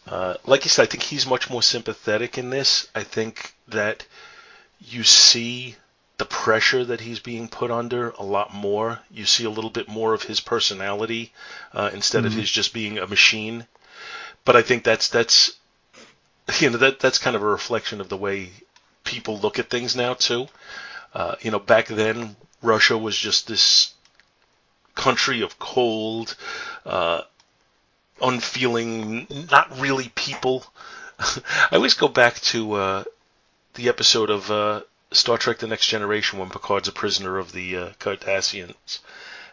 Uh, 0.08 0.36
like 0.46 0.66
you 0.66 0.70
said, 0.70 0.84
I 0.84 0.86
think 0.86 1.04
he's 1.04 1.26
much 1.26 1.50
more 1.50 1.64
sympathetic 1.64 2.38
in 2.38 2.50
this. 2.50 2.88
I 2.94 3.04
think 3.04 3.54
that 3.68 4.06
you 4.80 5.04
see 5.04 5.76
the 6.18 6.26
pressure 6.26 6.86
that 6.86 7.02
he's 7.02 7.20
being 7.20 7.48
put 7.48 7.72
under 7.72 8.12
a 8.12 8.24
lot 8.24 8.54
more. 8.54 9.00
You 9.12 9.26
see 9.26 9.44
a 9.46 9.50
little 9.50 9.70
bit 9.70 9.88
more 9.88 10.14
of 10.14 10.24
his 10.24 10.40
personality 10.40 11.34
uh, 11.74 11.90
instead 11.94 12.26
of 12.26 12.34
his 12.34 12.50
just 12.50 12.74
being 12.74 12.98
a 12.98 13.08
machine. 13.08 13.68
But 14.46 14.56
I 14.56 14.62
think 14.62 14.84
that's 14.84 15.10
that's 15.10 15.54
you 16.60 16.70
know 16.70 16.78
that 16.78 17.00
that's 17.00 17.18
kind 17.18 17.36
of 17.36 17.42
a 17.42 17.48
reflection 17.48 18.00
of 18.00 18.10
the 18.10 18.18
way 18.18 18.52
people 19.04 19.40
look 19.40 19.60
at 19.60 19.70
things 19.70 19.96
now 19.96 20.14
too. 20.14 20.48
Uh, 21.14 21.36
you 21.42 21.52
know, 21.52 21.60
back 21.60 21.88
then 21.88 22.36
Russia 22.62 22.98
was 22.98 23.18
just 23.18 23.48
this 23.48 23.94
country 24.96 25.42
of 25.42 25.60
cold, 25.60 26.36
uh, 26.86 27.22
unfeeling, 28.22 29.28
not 29.52 29.80
really 29.80 30.10
people. 30.16 30.66
I 31.20 31.70
always 31.74 31.94
go 31.94 32.08
back 32.08 32.40
to 32.42 32.74
uh, 32.74 33.04
the 33.76 33.90
episode 33.90 34.30
of 34.30 34.52
uh, 34.52 34.82
Star 35.12 35.38
Trek: 35.38 35.60
The 35.60 35.68
Next 35.68 35.88
Generation 35.88 36.40
when 36.40 36.50
Picard's 36.50 36.88
a 36.88 36.92
prisoner 36.92 37.38
of 37.38 37.52
the 37.52 37.78
uh, 37.78 37.90
Cardassians, 38.00 39.00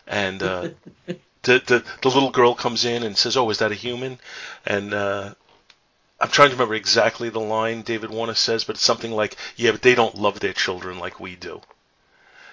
and 0.06 0.42
uh, 0.42 0.68
the, 1.06 1.14
the 1.42 1.84
the 2.02 2.08
little 2.08 2.30
girl 2.30 2.54
comes 2.54 2.84
in 2.84 3.02
and 3.02 3.16
says, 3.16 3.36
"Oh, 3.36 3.50
is 3.50 3.58
that 3.58 3.72
a 3.72 3.76
human?" 3.76 4.18
And 4.64 4.92
uh, 4.94 5.34
I'm 6.20 6.30
trying 6.30 6.50
to 6.50 6.54
remember 6.54 6.74
exactly 6.74 7.28
the 7.28 7.40
line 7.40 7.82
David 7.82 8.10
Warner 8.10 8.34
says, 8.34 8.64
but 8.64 8.76
it's 8.76 8.84
something 8.84 9.12
like, 9.12 9.36
"Yeah, 9.56 9.72
but 9.72 9.82
they 9.82 9.94
don't 9.94 10.18
love 10.18 10.40
their 10.40 10.52
children 10.52 10.98
like 10.98 11.20
we 11.20 11.36
do." 11.36 11.62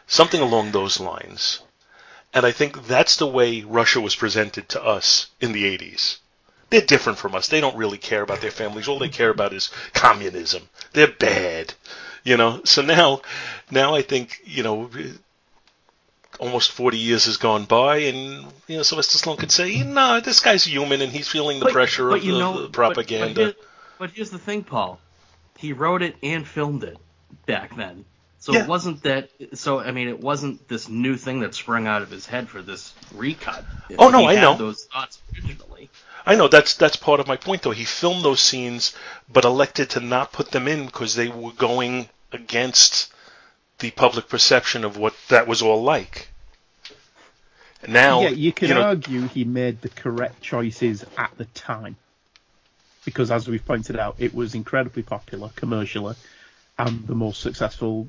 Something 0.08 0.42
along 0.42 0.72
those 0.72 1.00
lines. 1.00 1.62
And 2.34 2.46
I 2.46 2.52
think 2.52 2.86
that's 2.88 3.16
the 3.18 3.28
way 3.28 3.62
Russia 3.62 4.00
was 4.02 4.16
presented 4.16 4.70
to 4.70 4.84
us 4.84 5.28
in 5.42 5.52
the 5.52 5.64
80s. 5.78 6.18
they're 6.70 6.82
different 6.82 7.18
from 7.18 7.34
us. 7.34 7.48
They 7.48 7.60
don't 7.62 7.76
really 7.76 7.98
care 7.98 8.22
about 8.22 8.42
their 8.42 8.52
families. 8.52 8.88
All 8.88 9.00
they 9.00 9.10
care 9.10 9.32
about 9.32 9.54
is 9.54 9.72
communism. 9.96 10.70
They're 10.94 11.08
bad, 11.12 11.74
you 12.24 12.38
know. 12.38 12.62
So 12.66 12.84
now, 12.84 13.22
now 13.72 13.96
I 13.96 14.04
think 14.04 14.40
you 14.46 14.62
know, 14.62 14.90
almost 16.40 16.72
40 16.72 16.98
years 16.98 17.26
has 17.26 17.38
gone 17.38 17.66
by, 17.66 17.98
and 17.98 18.46
you 18.68 18.78
know, 18.78 18.84
Sylvester 18.84 19.18
Stallone 19.18 19.40
could 19.40 19.52
say, 19.52 19.82
no, 19.84 20.20
this 20.20 20.40
guy's 20.40 20.64
human, 20.64 21.02
and 21.02 21.12
he's 21.12 21.28
feeling 21.28 21.58
the 21.60 21.66
But- 21.66 21.74
pressure 21.74 22.10
but 22.10 22.20
of 22.20 22.24
you 22.24 22.34
the, 22.34 22.40
know- 22.40 22.62
the 22.62 22.70
propaganda. 22.70 23.34
But, 23.34 23.42
here- 23.56 23.66
but 23.98 24.12
here's 24.12 24.30
the 24.30 24.38
thing, 24.40 24.64
Paul. 24.64 25.00
He 25.58 25.74
wrote 25.74 26.02
it 26.04 26.16
and 26.24 26.48
filmed 26.48 26.84
it 26.84 26.98
back 27.48 27.76
then. 27.76 28.06
So 28.40 28.54
Yeah. 28.54 28.64
it 28.64 28.68
wasn't 28.68 29.04
that. 29.04 29.30
So 29.54 29.80
I 29.80 29.92
mean, 29.92 30.08
it 30.08 30.20
wasn't 30.20 30.68
this 30.68 30.88
new 30.88 31.18
thing 31.18 31.42
that 31.42 31.54
sprung 31.54 31.88
out 31.88 32.02
of 32.02 32.10
his 32.10 32.26
head 32.26 32.48
for 32.50 32.62
this 32.62 32.94
recut. 33.16 33.66
Oh, 33.98 34.10
no, 34.10 34.20
He 34.20 34.28
I 34.28 34.36
had 34.36 34.42
know. 34.42 34.56
those 34.58 34.86
thoughts 34.86 35.20
originally. 35.36 35.90
I 36.26 36.36
know 36.36 36.48
that's 36.48 36.76
that's 36.76 36.96
part 36.96 37.20
of 37.20 37.28
my 37.28 37.38
point, 37.38 37.64
though. 37.64 37.72
He 37.72 37.86
filmed 37.86 38.24
those 38.24 38.40
scenes, 38.42 38.96
but 39.32 39.46
elected 39.46 39.92
to 39.92 40.00
not 40.00 40.32
put 40.32 40.52
them 40.52 40.68
in 40.68 40.86
because 40.86 41.16
they 41.16 41.28
were 41.28 41.52
going 41.52 42.08
against 42.32 43.12
the 43.80 43.92
public 43.92 44.30
perception 44.30 44.84
of 44.84 44.98
what 44.98 45.16
that 45.30 45.48
was 45.48 45.62
all 45.62 45.82
like. 45.82 46.30
Now, 47.88 48.22
yeah, 48.22 48.30
you 48.30 48.52
can 48.52 48.70
know, 48.72 48.82
argue 48.82 49.28
he 49.28 49.46
made 49.46 49.82
the 49.82 49.90
correct 49.90 50.42
choices 50.42 51.06
at 51.18 51.32
the 51.38 51.46
time. 51.46 51.96
Because 53.06 53.32
as 53.32 53.48
we've 53.48 53.66
pointed 53.66 53.98
out, 53.98 54.16
it 54.20 54.36
was 54.36 54.54
incredibly 54.54 55.02
popular 55.02 55.50
commercially 55.56 56.16
and 56.78 57.08
the 57.08 57.16
most 57.16 57.42
successful 57.42 58.08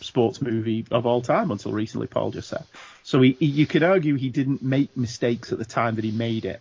sports 0.00 0.40
movie 0.42 0.86
of 0.90 1.06
all 1.06 1.20
time 1.22 1.50
until 1.50 1.72
recently, 1.72 2.06
Paul 2.06 2.30
just 2.30 2.48
said. 2.48 2.64
So 3.02 3.20
he, 3.22 3.32
he, 3.32 3.46
you 3.46 3.66
could 3.66 3.82
argue 3.82 4.14
he 4.16 4.28
didn't 4.30 4.62
make 4.62 4.96
mistakes 4.96 5.52
at 5.52 5.58
the 5.58 5.64
time 5.64 5.96
that 5.96 6.04
he 6.04 6.10
made 6.10 6.44
it. 6.44 6.60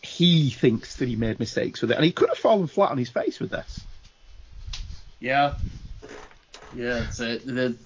He 0.00 0.50
thinks 0.50 0.96
that 0.96 1.08
he 1.08 1.14
made 1.16 1.38
mistakes 1.38 1.80
with 1.80 1.92
it, 1.92 1.96
and 1.96 2.04
he 2.04 2.12
could 2.12 2.28
have 2.28 2.38
fallen 2.38 2.66
flat 2.66 2.90
on 2.90 2.98
his 2.98 3.08
face 3.10 3.38
with 3.38 3.50
this. 3.50 3.80
Yeah. 5.20 5.54
Yeah, 6.74 7.04
it's 7.06 7.20
a, 7.20 7.38
the, 7.38 7.76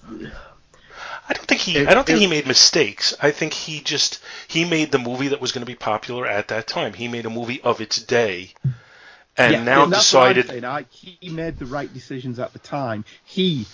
I 1.29 1.33
don't 1.33 1.45
think 1.45 1.61
he. 1.61 1.77
It- 1.77 1.87
I 1.87 1.93
don't 1.93 2.07
think 2.07 2.17
it- 2.17 2.21
he 2.21 2.27
made 2.27 2.47
mistakes. 2.47 3.13
I 3.21 3.31
think 3.31 3.53
he 3.53 3.81
just 3.81 4.19
he 4.47 4.65
made 4.65 4.91
the 4.91 4.97
movie 4.97 5.27
that 5.27 5.41
was 5.41 5.51
going 5.51 5.61
to 5.65 5.71
be 5.71 5.75
popular 5.75 6.25
at 6.25 6.47
that 6.47 6.67
time. 6.67 6.93
He 6.93 7.07
made 7.07 7.25
a 7.25 7.29
movie 7.29 7.61
of 7.61 7.81
its 7.81 8.01
day, 8.01 8.53
and 9.37 9.53
Yeah, 9.53 9.63
now 9.63 9.85
that's 9.85 10.13
what 10.13 10.23
I'm 10.29 10.33
decided. 10.35 10.47
saying. 10.47 10.65
I, 10.65 10.85
he 10.89 11.29
made 11.29 11.59
the 11.59 11.65
right 11.65 11.93
decisions 11.93 12.39
at 12.39 12.53
the 12.53 12.59
time. 12.59 13.05
He 13.25 13.67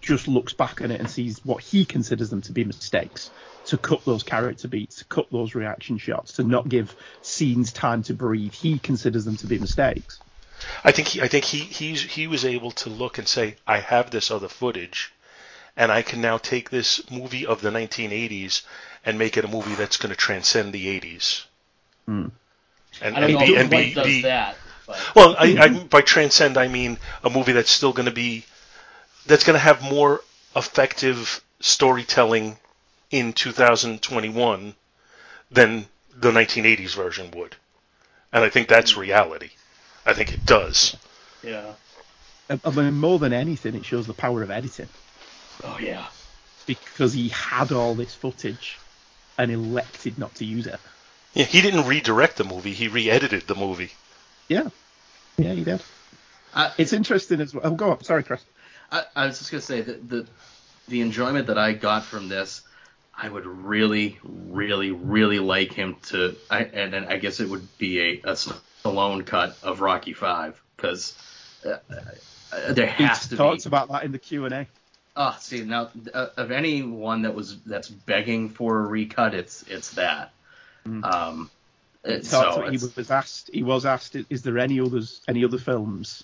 just 0.00 0.28
looks 0.28 0.52
back 0.52 0.82
on 0.82 0.90
it 0.90 1.00
and 1.00 1.08
sees 1.08 1.44
what 1.44 1.62
he 1.62 1.84
considers 1.84 2.30
them 2.30 2.42
to 2.42 2.52
be 2.52 2.64
mistakes. 2.64 3.30
To 3.66 3.78
cut 3.78 4.04
those 4.04 4.22
character 4.22 4.68
beats, 4.68 4.96
to 4.96 5.04
cut 5.06 5.26
those 5.32 5.54
reaction 5.54 5.98
shots, 5.98 6.34
to 6.34 6.44
not 6.44 6.68
give 6.68 6.94
scenes 7.22 7.72
time 7.72 8.04
to 8.04 8.14
breathe. 8.14 8.52
He 8.52 8.78
considers 8.78 9.24
them 9.24 9.36
to 9.38 9.46
be 9.46 9.58
mistakes. 9.58 10.20
I 10.84 10.92
think 10.92 11.08
he. 11.08 11.20
I 11.20 11.28
think 11.28 11.44
he. 11.44 11.58
He's 11.58 12.00
he 12.00 12.28
was 12.28 12.44
able 12.44 12.70
to 12.72 12.90
look 12.90 13.18
and 13.18 13.26
say, 13.26 13.56
I 13.66 13.78
have 13.78 14.10
this 14.10 14.30
other 14.30 14.48
footage, 14.48 15.12
and 15.76 15.90
I 15.90 16.02
can 16.02 16.20
now 16.20 16.38
take 16.38 16.70
this 16.70 17.10
movie 17.10 17.44
of 17.44 17.60
the 17.60 17.70
1980s 17.70 18.62
and 19.04 19.18
make 19.18 19.36
it 19.36 19.44
a 19.44 19.48
movie 19.48 19.74
that's 19.74 19.96
going 19.96 20.10
to 20.10 20.16
transcend 20.16 20.72
the 20.72 21.00
80s. 21.00 21.44
Hmm. 22.06 22.28
And, 23.02 23.16
I 23.16 23.20
don't 23.20 23.30
and 23.30 23.32
know 23.32 23.46
be, 23.46 23.56
and 23.56 23.70
be, 23.70 23.94
does 23.94 24.06
be 24.06 24.22
that. 24.22 24.56
But 24.86 25.14
Well, 25.14 25.36
I, 25.38 25.56
I 25.58 25.68
by 25.68 26.00
transcend 26.00 26.56
I 26.56 26.68
mean 26.68 26.98
a 27.24 27.30
movie 27.30 27.52
that's 27.52 27.70
still 27.70 27.92
going 27.92 28.06
to 28.06 28.12
be 28.12 28.44
that's 29.26 29.44
going 29.44 29.54
to 29.54 29.60
have 29.60 29.82
more 29.82 30.20
effective 30.54 31.42
storytelling 31.60 32.56
in 33.10 33.32
2021 33.32 34.74
than 35.50 35.86
the 36.16 36.30
1980s 36.30 36.94
version 36.94 37.30
would, 37.32 37.54
and 38.32 38.42
I 38.44 38.48
think 38.48 38.68
that's 38.68 38.96
reality. 38.96 39.50
I 40.04 40.12
think 40.14 40.32
it 40.32 40.44
does. 40.46 40.96
yeah. 41.42 41.72
I 42.48 42.60
I 42.64 42.70
mean, 42.70 42.94
more 42.94 43.18
than 43.18 43.32
anything, 43.32 43.74
it 43.74 43.84
shows 43.84 44.06
the 44.06 44.14
power 44.14 44.42
of 44.42 44.50
editing 44.52 44.88
Oh 45.64 45.78
yeah. 45.80 46.06
because 46.66 47.12
he 47.12 47.28
had 47.30 47.72
all 47.72 47.94
this 47.94 48.14
footage 48.14 48.78
and 49.36 49.50
elected 49.50 50.18
not 50.18 50.34
to 50.36 50.44
use 50.44 50.66
it. 50.66 50.78
Yeah, 51.34 51.44
he 51.44 51.60
didn't 51.60 51.86
redirect 51.86 52.36
the 52.36 52.44
movie; 52.44 52.72
he 52.72 52.88
re-edited 52.88 53.46
the 53.46 53.54
movie. 53.56 53.90
Yeah, 54.48 54.68
yeah, 55.36 55.52
he 55.52 55.64
did. 55.64 55.82
I, 56.54 56.72
It's 56.78 56.92
interesting 56.92 57.40
as 57.40 57.52
well. 57.52 57.66
Oh, 57.66 57.70
go 57.74 57.90
on. 57.90 58.02
Sorry, 58.04 58.22
Chris. 58.22 58.42
I, 58.90 59.04
I 59.14 59.26
was 59.26 59.38
just 59.38 59.50
gonna 59.50 59.60
say 59.60 59.80
that 59.80 60.08
the 60.08 60.26
the 60.88 61.00
enjoyment 61.00 61.48
that 61.48 61.58
I 61.58 61.72
got 61.72 62.04
from 62.04 62.28
this, 62.28 62.62
I 63.16 63.28
would 63.28 63.46
really, 63.46 64.18
really, 64.22 64.92
really 64.92 65.40
like 65.40 65.72
him 65.72 65.96
to, 66.04 66.36
I, 66.48 66.64
and 66.64 66.92
then 66.92 67.06
I 67.06 67.16
guess 67.16 67.40
it 67.40 67.48
would 67.48 67.66
be 67.78 68.00
a, 68.00 68.30
a 68.30 68.32
Stallone 68.32 69.26
cut 69.26 69.56
of 69.62 69.80
Rocky 69.80 70.12
Five 70.12 70.60
because 70.76 71.16
uh, 71.64 71.78
uh, 72.52 72.72
there 72.72 72.86
He 72.86 73.04
has 73.04 73.28
to 73.28 73.36
talked 73.36 73.64
be. 73.64 73.68
about 73.68 73.88
that 73.88 74.04
in 74.04 74.12
the 74.12 74.18
Q 74.18 74.44
and 74.44 74.54
A. 74.54 74.66
Oh, 75.16 75.36
see 75.40 75.62
now 75.64 75.90
uh, 76.12 76.28
of 76.36 76.50
anyone 76.50 77.22
that 77.22 77.34
was 77.34 77.58
that's 77.62 77.88
begging 77.88 78.50
for 78.50 78.80
a 78.80 78.86
recut, 78.86 79.34
it's 79.34 79.62
it's 79.68 79.92
that. 79.92 80.32
Um, 80.84 81.50
it, 82.04 82.24
so 82.26 82.62
he 82.70 82.76
was 82.76 83.10
asked. 83.10 83.50
He 83.52 83.64
was 83.64 83.84
asked, 83.86 84.14
"Is 84.30 84.42
there 84.42 84.58
any 84.58 84.78
others, 84.78 85.22
any 85.26 85.44
other 85.44 85.58
films 85.58 86.22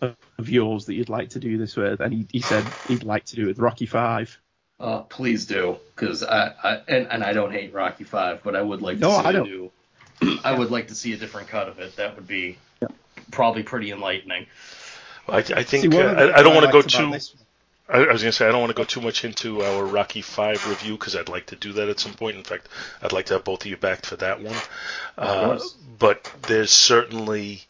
of, 0.00 0.16
of 0.38 0.48
yours 0.48 0.86
that 0.86 0.94
you'd 0.94 1.08
like 1.08 1.30
to 1.30 1.38
do 1.38 1.58
this 1.58 1.76
with?" 1.76 2.00
And 2.00 2.12
he, 2.12 2.26
he 2.30 2.40
said 2.40 2.64
he'd 2.88 3.04
like 3.04 3.24
to 3.26 3.36
do 3.36 3.42
it 3.44 3.46
with 3.48 3.58
Rocky 3.58 3.86
Five. 3.86 4.38
Oh, 4.80 5.06
please 5.08 5.46
do, 5.46 5.76
because 5.94 6.22
I, 6.24 6.52
I 6.62 6.80
and, 6.88 7.06
and 7.10 7.24
I 7.24 7.32
don't 7.32 7.52
hate 7.52 7.72
Rocky 7.72 8.04
Five, 8.04 8.42
but 8.42 8.56
I 8.56 8.62
would 8.62 8.82
like 8.82 8.96
to 8.96 9.02
No, 9.02 9.10
see 9.10 9.24
I 9.24 9.30
a 9.30 9.32
don't. 9.32 9.48
new. 9.48 9.70
I 10.44 10.56
would 10.56 10.70
like 10.70 10.88
to 10.88 10.94
see 10.94 11.12
a 11.12 11.16
different 11.16 11.48
cut 11.48 11.68
of 11.68 11.78
it. 11.78 11.96
That 11.96 12.16
would 12.16 12.26
be 12.26 12.58
probably 13.30 13.62
pretty 13.62 13.90
enlightening. 13.90 14.46
I, 15.28 15.38
I 15.38 15.62
think 15.62 15.92
See, 15.92 16.00
uh, 16.00 16.14
I, 16.14 16.38
I 16.38 16.42
don't 16.42 16.54
want 16.54 16.66
to 16.66 16.72
go 16.72 16.82
too. 16.82 17.14
I, 17.88 17.98
I 17.98 18.12
was 18.12 18.22
going 18.22 18.30
to 18.30 18.32
say 18.32 18.48
I 18.48 18.52
don't 18.52 18.60
want 18.60 18.70
to 18.70 18.76
go 18.76 18.84
too 18.84 19.00
much 19.00 19.24
into 19.24 19.62
our 19.62 19.84
Rocky 19.84 20.22
Five 20.22 20.66
review 20.68 20.94
because 20.94 21.16
I'd 21.16 21.28
like 21.28 21.46
to 21.46 21.56
do 21.56 21.74
that 21.74 21.88
at 21.88 22.00
some 22.00 22.14
point. 22.14 22.36
In 22.36 22.44
fact, 22.44 22.68
I'd 23.02 23.12
like 23.12 23.26
to 23.26 23.34
have 23.34 23.44
both 23.44 23.62
of 23.62 23.66
you 23.66 23.76
back 23.76 24.06
for 24.06 24.16
that 24.16 24.42
one. 24.42 24.56
Uh, 25.18 25.58
but 25.98 26.30
there's 26.42 26.70
certainly 26.70 27.62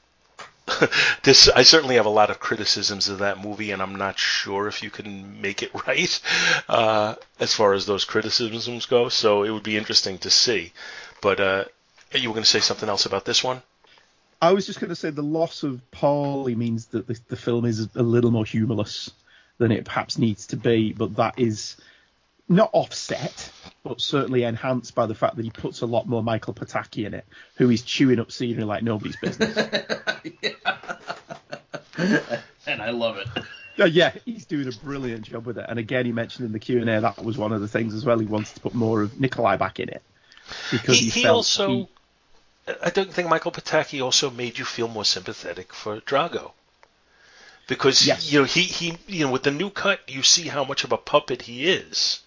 this. 1.23 1.49
I 1.49 1.63
certainly 1.63 1.97
have 1.97 2.07
a 2.07 2.11
lot 2.11 2.31
of 2.31 2.41
criticisms 2.41 3.09
of 3.09 3.19
that 3.19 3.43
movie, 3.43 3.71
and 3.71 3.83
I'm 3.83 3.97
not 3.97 4.19
sure 4.19 4.67
if 4.67 4.83
you 4.83 4.91
can 4.91 5.41
make 5.41 5.63
it 5.63 5.71
right 5.87 6.21
uh, 6.69 7.15
as 7.39 7.55
far 7.55 7.75
as 7.75 7.87
those 7.87 8.05
criticisms 8.05 8.87
go. 8.87 9.09
So 9.09 9.43
it 9.43 9.51
would 9.51 9.63
be 9.63 9.77
interesting 9.77 10.19
to 10.19 10.31
see. 10.31 10.73
But 11.21 11.41
uh, 11.41 11.65
you 12.13 12.29
were 12.29 12.35
going 12.35 12.45
to 12.45 12.51
say 12.51 12.61
something 12.61 12.89
else 12.89 13.07
about 13.07 13.25
this 13.25 13.43
one? 13.43 13.63
I 14.41 14.53
was 14.53 14.67
just 14.67 14.81
going 14.81 14.91
to 14.91 14.97
say 14.97 15.11
the 15.11 15.23
loss 15.23 15.63
of 15.63 15.81
Paulie 15.91 16.57
means 16.57 16.87
that 16.87 17.07
the, 17.07 17.19
the 17.29 17.37
film 17.37 17.65
is 17.65 17.89
a 17.95 18.03
little 18.03 18.31
more 18.31 18.45
humorless 18.45 19.11
than 19.59 19.73
it 19.73 19.85
perhaps 19.85 20.19
needs 20.19 20.49
to 20.49 20.57
be, 20.57 20.93
but 20.93 21.17
that 21.17 21.39
is 21.39 21.77
not 22.49 22.71
offset, 22.73 23.51
but 23.83 24.01
certainly 24.01 24.45
enhanced 24.45 24.95
by 24.95 25.07
the 25.07 25.15
fact 25.15 25.37
that 25.37 25.45
he 25.45 25.51
puts 25.51 25.81
a 25.81 25.87
lot 25.87 26.07
more 26.07 26.23
Michael 26.23 26.55
Pataki 26.55 27.07
in 27.07 27.15
it, 27.15 27.25
who 27.57 27.71
is 27.71 27.83
chewing 27.83 28.21
up 28.21 28.31
scenery 28.33 28.65
like 28.65 28.83
nobody's 28.83 29.17
business. 29.17 29.57
and 31.97 32.83
I 32.83 32.91
love 32.91 33.19
it. 33.19 33.29
Uh, 33.79 33.85
yeah, 33.87 34.13
he's 34.25 34.45
doing 34.45 34.69
a 34.69 34.73
brilliant 34.85 35.23
job 35.23 35.47
with 35.47 35.59
it. 35.59 35.67
And 35.69 35.79
again, 35.79 36.07
he 36.07 36.13
mentioned 36.13 36.47
in 36.47 36.53
the 36.53 36.59
Q 36.61 36.81
and 36.81 36.89
A 36.89 37.01
that 37.01 37.25
was 37.25 37.37
one 37.37 37.53
of 37.53 37.61
the 37.61 37.69
things 37.69 37.95
as 37.95 38.05
well. 38.05 38.19
He 38.19 38.27
wanted 38.27 38.55
to 38.55 38.61
put 38.61 38.75
more 38.75 39.03
of 39.03 39.21
Nikolai 39.21 39.57
back 39.57 39.81
in 39.81 39.89
it 39.89 40.03
because 40.71 40.99
he, 40.99 41.07
he, 41.07 41.11
he 41.11 41.23
felt 41.23 41.37
also 41.37 41.69
he- 41.69 41.89
I 42.83 42.89
don't 42.91 43.13
think 43.13 43.29
Michael 43.29 43.53
Pataki 43.53 44.03
also 44.03 44.31
made 44.31 44.59
you 44.59 44.65
feel 44.65 44.89
more 44.89 45.05
sympathetic 45.05 45.75
for 45.75 46.01
Drago. 46.01 46.53
Because 47.67 48.07
Yes. 48.07 48.31
you 48.33 48.41
know 48.41 48.45
he, 48.45 48.63
he 48.63 48.97
you 49.07 49.27
know 49.27 49.33
with 49.33 49.43
the 49.43 49.51
new 49.51 49.71
cut 49.71 50.01
you 50.09 50.23
see 50.23 50.49
how 50.49 50.65
much 50.65 50.85
of 50.85 50.93
a 50.93 50.97
puppet 50.99 51.43
he 51.43 51.67
is, 51.67 52.21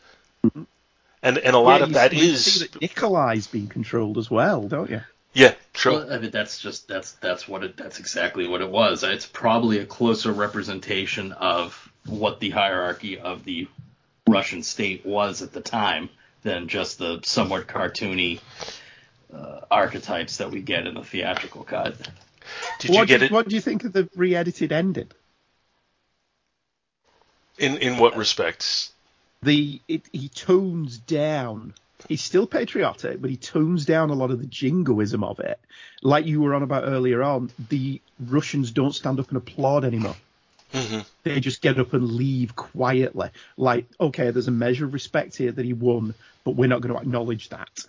and 1.24 1.38
and 1.38 1.56
a 1.56 1.60
lot 1.60 1.80
Yeah, 1.80 1.84
of 1.84 1.90
you 1.90 1.94
that 1.96 2.12
see- 2.12 2.18
you 2.18 2.32
is 2.34 2.60
that 2.60 2.82
Nikolai's 2.82 3.48
being 3.48 3.68
controlled 3.68 4.18
as 4.18 4.30
well, 4.32 4.68
don't 4.68 4.90
you? 4.90 5.02
yeah 5.34 5.54
true. 5.74 5.94
Well, 5.94 6.14
I 6.14 6.18
mean, 6.20 6.32
that's 6.32 6.60
just 6.60 6.88
that's 6.88 7.14
that's 7.14 7.48
what 7.48 7.64
it 7.64 7.78
that's 7.78 8.00
exactly 8.00 8.48
what 8.48 8.62
it 8.62 8.70
was. 8.70 9.04
It's 9.04 9.26
probably 9.26 9.80
a 9.80 9.86
closer 9.86 10.32
representation 10.32 11.32
of 11.34 11.92
what 12.06 12.40
the 12.40 12.50
hierarchy 12.52 13.20
of 13.20 13.44
the 13.44 13.68
Russian 14.28 14.64
state 14.64 15.06
was 15.06 15.42
at 15.42 15.54
the 15.54 15.62
time 15.62 16.10
than 16.44 16.68
just 16.68 16.98
the 17.00 17.20
somewhat 17.24 17.68
cartoony 17.68 18.40
uh, 19.34 19.62
archetypes 19.70 20.38
that 20.38 20.50
we 20.52 20.62
get 20.62 20.88
in 20.88 20.94
the 20.96 21.04
theatrical 21.04 21.64
cut. 21.64 21.96
Did 22.80 22.92
you 22.92 22.98
what, 23.00 23.08
get 23.08 23.20
do, 23.20 23.26
it 23.26 23.32
what 23.32 23.48
do 23.50 23.56
you 23.56 23.62
think 23.62 23.84
of 23.84 23.92
the 23.94 24.10
re-edited 24.16 24.72
ending? 24.72 25.12
in 27.58 27.78
in 27.78 27.98
what 27.98 28.16
respects? 28.16 28.92
The 29.48 29.82
it, 29.88 30.04
he 30.12 30.30
tones 30.30 30.98
down. 30.98 31.74
He's 32.08 32.22
still 32.22 32.46
patriotic, 32.46 33.20
but 33.20 33.30
he 33.32 33.38
tones 33.38 33.86
down 33.86 34.12
a 34.12 34.14
lot 34.14 34.30
of 34.32 34.40
the 34.40 34.46
jingoism 34.46 35.24
of 35.24 35.40
it. 35.40 35.60
Like 36.04 36.26
you 36.28 36.42
were 36.42 36.54
on 36.54 36.62
about 36.64 36.84
earlier 36.86 37.24
on, 37.24 37.50
the 37.70 38.00
Russians 38.20 38.72
don't 38.72 38.94
stand 38.94 39.20
up 39.20 39.30
and 39.30 39.38
applaud 39.38 39.84
anymore. 39.84 40.16
hmm 40.72 41.00
They 41.24 41.40
just 41.40 41.62
get 41.62 41.80
up 41.80 41.94
and 41.94 42.12
leave 42.12 42.56
quietly. 42.56 43.30
Like, 43.58 43.88
okay, 44.00 44.30
there's 44.32 44.48
a 44.48 44.52
measure 44.52 44.86
of 44.86 44.94
respect 44.94 45.36
here 45.38 45.52
that 45.52 45.66
he 45.66 45.74
won, 45.74 46.14
but 46.44 46.52
we're 46.52 46.70
not 46.70 46.82
going 46.82 46.94
to 46.94 47.02
acknowledge 47.02 47.50
that. 47.50 47.86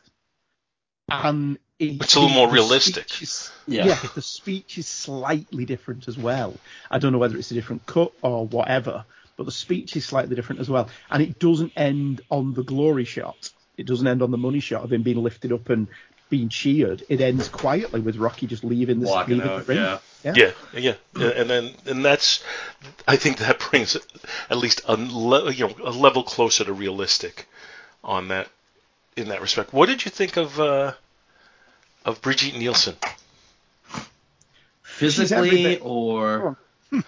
And 1.09 1.59
it- 1.79 2.01
It's 2.03 2.15
a 2.17 2.21
little 2.21 2.35
more 2.35 2.51
realistic. 2.51 3.23
is- 3.23 3.51
Yeah. 3.67 3.87
yeah, 3.87 3.99
the 4.15 4.23
speech 4.23 4.79
is 4.79 4.87
slightly 4.89 5.65
different 5.65 6.09
as 6.09 6.17
well. 6.19 6.55
I 6.91 6.99
don't 6.99 7.13
know 7.13 7.19
whether 7.19 7.37
it's 7.39 7.51
a 7.51 7.55
different 7.55 7.85
cut 7.87 8.13
or 8.23 8.47
whatever, 8.47 9.05
but 9.39 9.47
the 9.47 9.53
speech 9.53 9.97
is 9.97 10.05
slightly 10.05 10.37
different 10.37 10.61
as 10.61 10.69
well. 10.69 10.91
And 11.11 11.23
it 11.23 11.39
doesn't 11.39 11.73
end 11.77 12.21
on 12.29 12.53
the 12.53 12.65
glory 12.65 13.05
shot. 13.05 13.51
It 13.79 13.87
doesn't 13.87 14.07
end 14.07 14.21
on 14.21 14.33
the 14.33 14.37
money 14.37 14.61
shot 14.61 14.83
of 14.83 14.93
him 14.93 15.03
being 15.03 15.23
lifted 15.23 15.53
up 15.53 15.71
and 15.71 15.87
being 16.29 16.49
cheered. 16.49 17.05
It 17.09 17.21
ends 17.21 17.49
quietly 17.49 18.01
with 18.01 18.17
Rocky 18.17 18.49
just 18.49 18.65
leaving 18.65 18.99
the, 19.01 19.07
Walking 19.07 19.39
leaving 19.39 19.51
out, 19.51 19.67
the 19.67 19.73
ring. 19.73 19.79
yeah. 19.79 19.99
Yeah, 20.35 20.51
yeah, 20.75 20.95
yeah, 21.17 21.29
and 21.29 21.49
then 21.49 21.71
and 21.87 22.05
that's, 22.05 22.43
I 23.07 23.15
think 23.15 23.39
that 23.39 23.61
brings 23.71 23.97
at 24.51 24.57
least 24.57 24.81
a 24.85 24.97
le- 24.97 25.53
you 25.53 25.69
know 25.69 25.75
a 25.85 25.93
level 25.93 26.25
closer 26.25 26.65
to 26.65 26.73
realistic, 26.73 27.47
on 28.03 28.29
that, 28.29 28.49
in 29.17 29.29
that 29.29 29.41
respect. 29.41 29.73
What 29.73 29.87
did 29.87 30.05
you 30.05 30.11
think 30.11 30.37
of 30.37 30.59
uh, 30.59 30.95
of 32.05 32.21
Brigitte 32.21 32.57
Nielsen? 32.57 32.97
Physically 34.83 35.79
or 35.79 36.59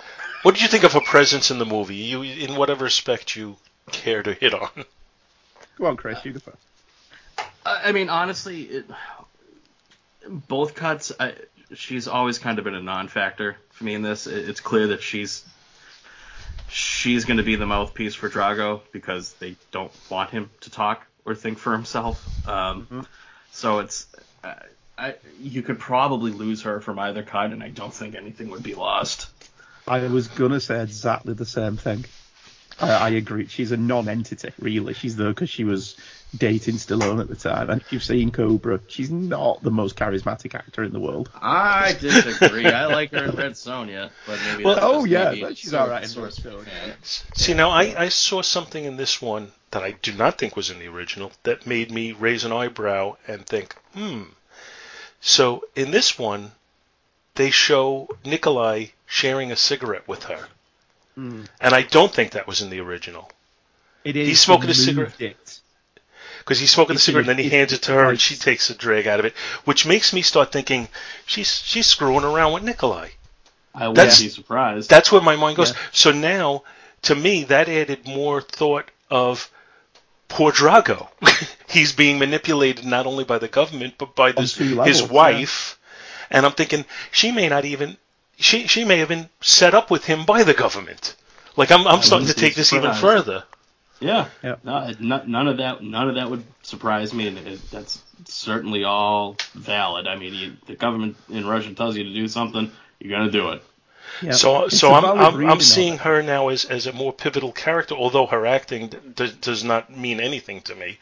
What 0.42 0.54
did 0.54 0.62
you 0.62 0.68
think 0.68 0.84
of 0.84 0.92
her 0.92 1.00
presence 1.00 1.50
in 1.50 1.58
the 1.58 1.66
movie? 1.66 1.96
You 1.96 2.22
in 2.22 2.56
whatever 2.56 2.84
respect 2.84 3.36
you 3.36 3.56
care 3.92 4.22
to 4.22 4.32
hit 4.32 4.54
on. 4.54 4.68
Go 5.76 5.86
on, 5.86 5.96
Chris, 5.96 6.24
you 6.24 6.32
go 6.32 6.40
first. 6.40 6.56
I 7.64 7.88
I 7.88 7.92
mean, 7.92 8.08
honestly, 8.08 8.62
it, 8.62 8.84
both 10.26 10.74
cuts. 10.74 11.12
I, 11.18 11.34
she's 11.74 12.08
always 12.08 12.38
kind 12.38 12.58
of 12.58 12.64
been 12.64 12.74
a 12.74 12.82
non-factor 12.82 13.56
for 13.70 13.84
me 13.84 13.94
in 13.94 14.02
this. 14.02 14.26
It, 14.26 14.48
it's 14.48 14.60
clear 14.60 14.88
that 14.88 15.02
she's 15.02 15.44
she's 16.68 17.24
going 17.24 17.38
to 17.38 17.42
be 17.42 17.56
the 17.56 17.66
mouthpiece 17.66 18.14
for 18.14 18.28
Drago 18.30 18.80
because 18.92 19.32
they 19.34 19.56
don't 19.72 19.92
want 20.08 20.30
him 20.30 20.50
to 20.60 20.70
talk 20.70 21.06
or 21.24 21.34
think 21.34 21.58
for 21.58 21.72
himself. 21.72 22.48
Um, 22.48 23.06
So 23.52 23.80
it's 23.80 24.06
I, 24.44 24.54
I, 24.96 25.14
you 25.40 25.62
could 25.62 25.78
probably 25.78 26.30
lose 26.30 26.62
her 26.62 26.80
from 26.80 26.98
either 26.98 27.22
cut, 27.22 27.50
and 27.50 27.62
I 27.62 27.68
don't 27.68 27.92
think 27.92 28.14
anything 28.14 28.50
would 28.50 28.62
be 28.62 28.74
lost. 28.74 29.28
I 29.90 30.06
was 30.06 30.28
gonna 30.28 30.60
say 30.60 30.82
exactly 30.82 31.34
the 31.34 31.44
same 31.44 31.76
thing. 31.76 32.04
I, 32.78 32.90
I 32.92 33.08
agree. 33.10 33.46
She's 33.48 33.72
a 33.72 33.76
non-entity, 33.76 34.52
really. 34.60 34.94
She's 34.94 35.16
there 35.16 35.30
because 35.30 35.50
she 35.50 35.64
was 35.64 35.96
dating 36.36 36.76
Stallone 36.76 37.20
at 37.20 37.28
the 37.28 37.34
time. 37.34 37.70
And 37.70 37.80
if 37.80 37.92
you've 37.92 38.04
seen 38.04 38.30
Cobra, 38.30 38.78
she's 38.86 39.10
not 39.10 39.62
the 39.64 39.72
most 39.72 39.96
charismatic 39.96 40.54
actor 40.54 40.84
in 40.84 40.92
the 40.92 41.00
world. 41.00 41.28
I 41.34 41.96
disagree. 42.00 42.66
I 42.66 42.86
like 42.86 43.10
her 43.10 43.24
in 43.24 43.32
Red 43.32 43.52
Sonja, 43.52 44.10
but 44.28 44.38
maybe 44.46 44.64
Well, 44.64 44.74
that's 44.74 44.86
oh, 44.86 45.00
just 45.00 45.08
yeah, 45.08 45.30
maybe 45.30 45.40
but 45.42 45.58
she's 45.58 45.74
all 45.74 45.88
right 45.88 46.04
in 46.04 46.08
sort 46.08 46.38
Red 46.44 46.54
Sonja. 46.54 47.36
See, 47.36 47.54
now 47.54 47.70
I, 47.70 48.04
I 48.04 48.08
saw 48.10 48.42
something 48.42 48.84
in 48.84 48.96
this 48.96 49.20
one 49.20 49.50
that 49.72 49.82
I 49.82 49.92
do 50.02 50.12
not 50.12 50.38
think 50.38 50.54
was 50.54 50.70
in 50.70 50.78
the 50.78 50.86
original 50.86 51.32
that 51.42 51.66
made 51.66 51.90
me 51.90 52.12
raise 52.12 52.44
an 52.44 52.52
eyebrow 52.52 53.16
and 53.26 53.44
think, 53.44 53.74
hmm. 53.92 54.22
So 55.20 55.64
in 55.74 55.90
this 55.90 56.18
one, 56.18 56.52
they 57.40 57.50
show 57.50 58.08
Nikolai 58.24 58.86
sharing 59.06 59.50
a 59.50 59.56
cigarette 59.56 60.06
with 60.06 60.24
her, 60.24 60.48
Mm. 61.18 61.48
and 61.60 61.74
I 61.74 61.82
don't 61.82 62.12
think 62.14 62.32
that 62.32 62.46
was 62.46 62.60
in 62.62 62.70
the 62.70 62.80
original 62.80 63.30
It 64.04 64.16
is. 64.16 64.28
He's 64.28 64.40
smoking 64.40 64.70
a 64.70 64.74
cigarette. 64.74 65.14
because 66.38 66.58
he's 66.60 66.70
smoking 66.70 66.94
the 66.94 67.00
cigarette 67.00 67.28
and 67.28 67.38
then 67.38 67.44
he 67.44 67.50
hands 67.50 67.72
it 67.72 67.82
to 67.82 67.92
her 67.92 68.08
and 68.10 68.20
she 68.20 68.36
takes 68.36 68.70
a 68.70 68.74
drag 68.74 69.06
out 69.06 69.18
of 69.20 69.26
it, 69.26 69.34
which 69.64 69.84
makes 69.86 70.12
me 70.12 70.22
start 70.22 70.52
thinking 70.52 70.88
she's 71.26 71.62
she's 71.64 71.86
screwing 71.86 72.24
around 72.24 72.52
with 72.52 72.62
Nikolai. 72.62 73.08
I 73.74 73.88
wouldn't 73.88 73.96
That's- 73.96 74.20
be 74.22 74.28
surprised. 74.28 74.88
That's 74.90 75.10
where 75.12 75.20
my 75.20 75.36
mind 75.36 75.56
goes. 75.56 75.70
Yeah. 75.72 75.78
So 75.92 76.12
now, 76.12 76.62
to 77.02 77.14
me, 77.14 77.44
that 77.44 77.68
added 77.68 78.06
more 78.06 78.40
thought 78.40 78.88
of 79.10 79.50
poor 80.28 80.52
Drago. 80.52 81.08
He's 81.68 81.92
being 81.92 82.18
manipulated 82.18 82.84
not 82.84 83.06
only 83.06 83.24
by 83.24 83.38
the 83.38 83.48
government 83.48 83.94
but 83.98 84.14
by 84.14 84.32
this, 84.32 84.54
his 84.56 85.02
wife. 85.02 85.78
And 86.30 86.46
I'm 86.46 86.52
thinking 86.52 86.84
she 87.10 87.32
may 87.32 87.48
not 87.48 87.64
even 87.64 87.96
she 88.38 88.66
she 88.66 88.84
may 88.84 88.98
have 88.98 89.08
been 89.08 89.28
set 89.40 89.74
up 89.74 89.90
with 89.90 90.04
him 90.04 90.24
by 90.24 90.42
the 90.44 90.54
government. 90.54 91.16
Like 91.56 91.70
I'm 91.70 91.86
I'm 91.86 92.02
starting 92.02 92.28
to 92.28 92.34
take 92.34 92.54
this 92.54 92.72
even 92.72 92.90
further. 93.00 93.44
Yeah. 94.00 94.28
Yeah. 94.42 94.56
No, 94.64 94.88
it- 94.88 95.00
no- 95.00 95.22
none 95.26 95.48
of 95.48 95.58
that. 95.58 95.82
None 95.82 96.08
of 96.08 96.14
that 96.14 96.30
would 96.30 96.44
surprise 96.62 97.12
me, 97.12 97.28
and 97.28 97.36
it, 97.38 97.70
that's 97.70 98.00
certainly 98.24 98.84
all 98.84 99.36
valid. 99.54 100.06
I 100.06 100.16
mean, 100.16 100.32
you, 100.34 100.52
the 100.66 100.74
government 100.74 101.16
in 101.28 101.46
Russia 101.46 101.74
tells 101.74 101.96
you 101.96 102.04
to 102.04 102.12
do 102.14 102.26
something, 102.28 102.70
you're 102.98 103.18
gonna 103.18 103.30
do 103.30 103.50
it. 103.50 103.62
Yeah. 104.22 104.32
So 104.32 104.64
It's 104.64 104.78
so 104.78 104.92
I'm 104.92 105.04
I'm, 105.04 105.46
I'm 105.48 105.60
seeing 105.60 105.98
her 105.98 106.22
now 106.22 106.48
as, 106.48 106.64
as 106.64 106.86
a 106.86 106.92
more 106.92 107.12
pivotal 107.12 107.52
character, 107.52 107.94
although 107.94 108.26
her 108.26 108.46
acting 108.46 108.88
d- 108.88 108.98
does 109.14 109.32
does 109.34 109.64
not 109.64 109.96
mean 109.96 110.20
anything 110.20 110.60
to 110.62 110.74
me, 110.74 110.98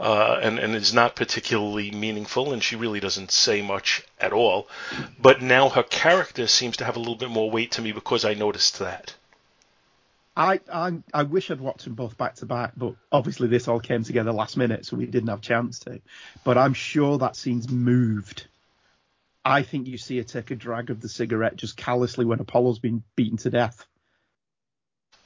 uh, 0.00 0.38
and 0.42 0.58
and 0.58 0.74
is 0.74 0.94
not 0.94 1.16
particularly 1.16 1.90
meaningful, 1.90 2.52
and 2.52 2.62
she 2.62 2.76
really 2.76 3.00
doesn't 3.00 3.30
say 3.30 3.62
much 3.62 4.02
at 4.20 4.32
all. 4.32 4.68
But 5.20 5.42
now 5.42 5.68
her 5.68 5.82
character 5.82 6.46
seems 6.46 6.76
to 6.78 6.84
have 6.84 6.96
a 6.96 7.00
little 7.00 7.16
bit 7.16 7.30
more 7.30 7.50
weight 7.50 7.72
to 7.72 7.82
me 7.82 7.92
because 7.92 8.24
I 8.24 8.34
noticed 8.34 8.78
that. 8.78 9.14
I, 10.34 10.60
I 10.72 10.92
I 11.12 11.22
wish 11.24 11.50
I'd 11.50 11.60
watched 11.60 11.84
them 11.84 11.94
both 11.94 12.16
back 12.16 12.36
to 12.36 12.46
back, 12.46 12.72
but 12.76 12.94
obviously 13.10 13.48
this 13.48 13.68
all 13.68 13.80
came 13.80 14.02
together 14.02 14.32
last 14.32 14.56
minute, 14.56 14.86
so 14.86 14.96
we 14.96 15.06
didn't 15.06 15.28
have 15.28 15.40
a 15.40 15.42
chance 15.42 15.78
to. 15.80 16.00
But 16.42 16.56
I'm 16.56 16.72
sure 16.74 17.18
that 17.18 17.36
scene's 17.36 17.68
moved. 17.68 18.46
I 19.44 19.62
think 19.62 19.88
you 19.88 19.98
see 19.98 20.18
her 20.18 20.22
take 20.24 20.50
a 20.50 20.56
drag 20.56 20.90
of 20.90 21.00
the 21.00 21.08
cigarette 21.08 21.56
just 21.56 21.76
callously 21.76 22.24
when 22.24 22.40
Apollo's 22.40 22.78
been 22.78 23.02
beaten 23.16 23.38
to 23.38 23.50
death. 23.50 23.84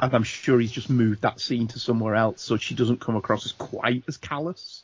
And 0.00 0.14
I'm 0.14 0.22
sure 0.24 0.58
he's 0.58 0.72
just 0.72 0.90
moved 0.90 1.22
that 1.22 1.40
scene 1.40 1.68
to 1.68 1.78
somewhere 1.78 2.14
else 2.14 2.42
so 2.42 2.56
she 2.56 2.74
doesn't 2.74 3.00
come 3.00 3.16
across 3.16 3.44
as 3.46 3.52
quite 3.52 4.04
as 4.08 4.16
callous. 4.16 4.82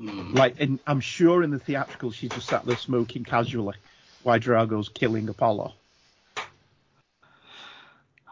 Mm. 0.00 0.34
Like, 0.36 0.60
and 0.60 0.78
I'm 0.86 1.00
sure 1.00 1.42
in 1.42 1.50
the 1.50 1.58
theatrical 1.58 2.10
she's 2.10 2.30
just 2.30 2.48
sat 2.48 2.64
there 2.64 2.76
smoking 2.76 3.24
casually 3.24 3.76
while 4.22 4.38
Drago's 4.38 4.88
killing 4.88 5.28
Apollo. 5.28 5.74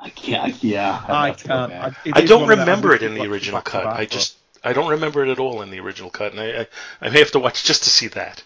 I 0.00 0.10
can't. 0.10 0.62
Yeah. 0.62 1.04
I'd 1.08 1.10
I 1.12 1.26
have 1.28 1.36
to 1.38 1.48
go 1.48 1.54
can't. 1.68 1.70
back. 1.70 2.06
it 2.06 2.16
I 2.16 2.20
don't 2.24 2.42
one 2.42 2.52
of 2.52 2.58
them- 2.58 2.66
remember 2.68 2.94
it 2.94 3.02
in 3.02 3.14
the 3.14 3.26
original 3.26 3.60
cut. 3.60 3.84
back, 3.84 3.94
I 3.96 4.02
but- 4.04 4.10
just 4.10 4.36
I 4.64 4.72
don't 4.72 4.90
remember 4.90 5.24
it 5.24 5.30
at 5.30 5.38
all 5.38 5.62
in 5.62 5.70
the 5.70 5.80
original 5.80 6.10
cut, 6.10 6.32
and 6.32 6.40
I 6.40 6.60
I, 6.62 6.66
I 7.00 7.10
may 7.10 7.18
have 7.20 7.30
to 7.32 7.38
watch 7.38 7.64
just 7.64 7.84
to 7.84 7.90
see 7.90 8.08
that. 8.08 8.42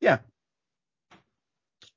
Yeah. 0.00 0.18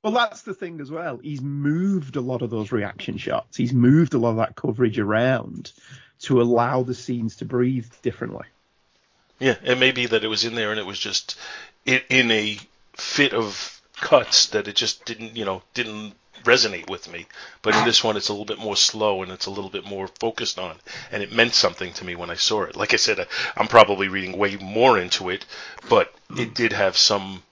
Well, 0.04 0.12
that's 0.12 0.42
the 0.42 0.52
thing 0.52 0.82
as 0.82 0.90
well. 0.90 1.16
He's 1.16 1.40
moved 1.40 2.16
a 2.16 2.20
lot 2.20 2.42
of 2.42 2.50
those 2.50 2.72
reaction 2.72 3.16
shots. 3.16 3.56
He's 3.56 3.72
moved 3.72 4.12
a 4.12 4.18
lot 4.18 4.32
of 4.32 4.36
that 4.36 4.54
coverage 4.54 4.98
around 4.98 5.72
to 6.20 6.42
allow 6.42 6.82
the 6.82 6.94
scenes 6.94 7.36
to 7.36 7.46
breathe 7.46 7.90
differently. 8.02 8.44
Yeah, 9.38 9.56
it 9.64 9.78
may 9.78 9.92
be 9.92 10.04
that 10.04 10.22
it 10.22 10.28
was 10.28 10.44
in 10.44 10.56
there 10.56 10.72
and 10.72 10.78
it 10.78 10.84
was 10.84 10.98
just 10.98 11.38
in, 11.86 12.30
a 12.30 12.58
fit 12.92 13.32
of 13.32 13.80
cuts 13.96 14.48
that 14.48 14.68
it 14.68 14.76
just 14.76 15.06
didn't, 15.06 15.38
you 15.38 15.46
know, 15.46 15.62
didn't 15.72 16.12
resonate 16.42 16.90
with 16.90 17.10
me. 17.10 17.24
But 17.62 17.74
in 17.74 17.86
this 17.86 18.04
one, 18.04 18.18
it's 18.18 18.28
a 18.28 18.32
little 18.32 18.44
bit 18.44 18.58
more 18.58 18.76
slow 18.76 19.22
and 19.22 19.32
it's 19.32 19.46
a 19.46 19.50
little 19.50 19.70
bit 19.70 19.86
more 19.86 20.08
focused 20.20 20.58
on, 20.58 20.76
and 21.12 21.22
it 21.22 21.32
meant 21.32 21.54
something 21.54 21.94
to 21.94 22.04
me 22.04 22.14
when 22.14 22.28
I 22.28 22.34
saw 22.34 22.64
it. 22.64 22.76
Like 22.76 22.92
I 22.92 22.98
said, 22.98 23.26
I'm 23.56 23.68
probably 23.68 24.08
reading 24.08 24.36
way 24.36 24.56
more 24.56 24.98
into 24.98 25.30
it, 25.30 25.46
but 25.88 26.12
it 26.36 26.54
did 26.54 26.74
have 26.74 26.94
some, 26.94 27.42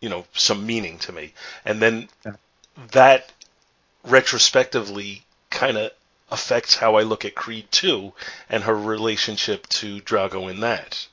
you 0.00 0.08
know, 0.08 0.24
some 0.34 0.66
meaning 0.66 0.98
to 0.98 1.12
me. 1.12 1.32
And 1.64 1.80
then 1.80 2.08
that 2.92 3.32
retrospectively 4.04 5.22
kind 5.50 5.76
of 5.76 5.90
affects 6.30 6.76
how 6.76 6.96
I 6.96 7.02
look 7.02 7.24
at 7.24 7.34
Creed 7.34 7.66
2 7.70 8.12
and 8.50 8.64
her 8.64 8.74
relationship 8.74 9.66
to 9.68 10.00
Drago 10.00 10.50
in 10.50 10.60
that. 10.60 11.06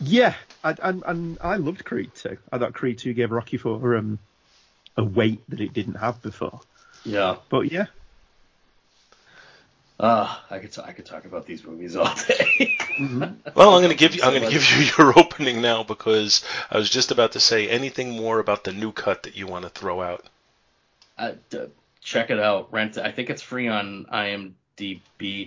Yeah, 0.00 0.34
I, 0.62 0.74
and, 0.82 1.02
and 1.06 1.38
I 1.40 1.56
loved 1.56 1.84
Creed 1.84 2.10
2. 2.14 2.36
I 2.52 2.58
thought 2.58 2.74
Creed 2.74 2.98
2 2.98 3.14
gave 3.14 3.30
Rocky 3.30 3.56
4 3.56 3.96
um, 3.96 4.18
a 4.96 5.04
weight 5.04 5.40
that 5.48 5.60
it 5.60 5.72
didn't 5.72 5.94
have 5.94 6.22
before. 6.22 6.60
Yeah. 7.04 7.36
But 7.48 7.72
yeah, 7.72 7.86
Uh, 9.98 10.36
I 10.50 10.58
could 10.58 10.72
t- 10.72 10.82
I 10.84 10.92
could 10.92 11.06
talk 11.06 11.24
about 11.24 11.46
these 11.46 11.64
movies 11.64 11.96
all 11.96 12.14
day. 12.28 12.75
Well, 13.54 13.74
I'm 13.74 13.80
going 13.82 13.90
to 13.90 13.96
give 13.96 14.14
you 14.14 14.22
I'm 14.22 14.30
going 14.32 14.44
to 14.44 14.50
give 14.50 14.64
you 14.70 14.90
your 14.98 15.18
opening 15.18 15.60
now 15.62 15.82
because 15.82 16.44
I 16.70 16.78
was 16.78 16.90
just 16.90 17.10
about 17.10 17.32
to 17.32 17.40
say 17.40 17.68
anything 17.68 18.10
more 18.10 18.38
about 18.38 18.64
the 18.64 18.72
new 18.72 18.92
cut 18.92 19.24
that 19.24 19.36
you 19.36 19.46
want 19.46 19.64
to 19.64 19.70
throw 19.70 20.02
out. 20.02 20.24
uh, 21.18 21.32
d- 21.50 21.66
check 22.00 22.30
it 22.30 22.38
out. 22.38 22.72
Rent. 22.72 22.96
it. 22.96 23.04
I 23.04 23.12
think 23.12 23.30
it's 23.30 23.42
free 23.42 23.68
on 23.68 24.06
IMDb 24.12 25.00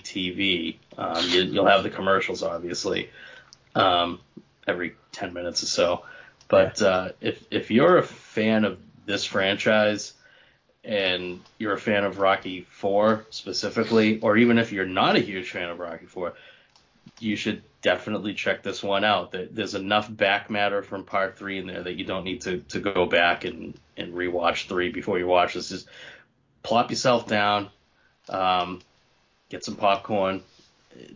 TV. 0.04 0.76
Um, 0.98 1.24
you, 1.30 1.44
you'll 1.44 1.68
have 1.68 1.84
the 1.84 1.90
commercials, 1.90 2.44
obviously, 2.44 3.10
um, 3.76 4.20
every 4.68 4.96
ten 5.12 5.34
minutes 5.34 5.64
or 5.64 5.68
so. 5.68 6.06
But 6.48 6.82
uh, 6.82 7.10
if 7.22 7.44
if 7.52 7.72
you're 7.72 7.98
a 7.98 8.04
fan 8.04 8.66
of 8.66 8.80
this 9.06 9.26
franchise 9.26 10.14
and 10.84 11.42
you're 11.58 11.74
a 11.74 11.80
fan 11.80 12.04
of 12.04 12.20
Rocky 12.20 12.62
Four 12.70 13.26
specifically, 13.30 14.20
or 14.22 14.38
even 14.38 14.58
if 14.58 14.72
you're 14.72 14.86
not 14.86 15.16
a 15.16 15.20
huge 15.20 15.52
fan 15.52 15.70
of 15.70 15.80
Rocky 15.80 16.06
Four, 16.06 16.34
you 17.22 17.36
should 17.36 17.62
definitely 17.82 18.34
check 18.34 18.64
this 18.64 18.84
one 18.84 19.04
out. 19.04 19.32
There- 19.32 19.48
There's 19.50 19.76
enough 19.76 20.14
back 20.16 20.50
matter 20.50 20.82
from 20.84 21.04
part 21.04 21.38
three 21.38 21.58
in 21.60 21.68
there 21.68 21.84
that 21.84 21.94
you 21.96 22.06
don't 22.06 22.24
need 22.24 22.42
to, 22.42 22.60
to 22.70 22.80
go 22.80 23.06
back 23.06 23.46
and, 23.46 23.74
and 23.98 24.14
rewatch 24.14 24.68
three 24.68 24.90
before 24.92 25.18
you 25.20 25.28
watch 25.28 25.54
this. 25.54 25.70
Just 25.70 25.88
plop 26.64 26.90
yourself 26.90 27.28
down, 27.28 27.70
um, 28.28 28.82
get 29.50 29.64
some 29.64 29.76
popcorn, 29.76 30.42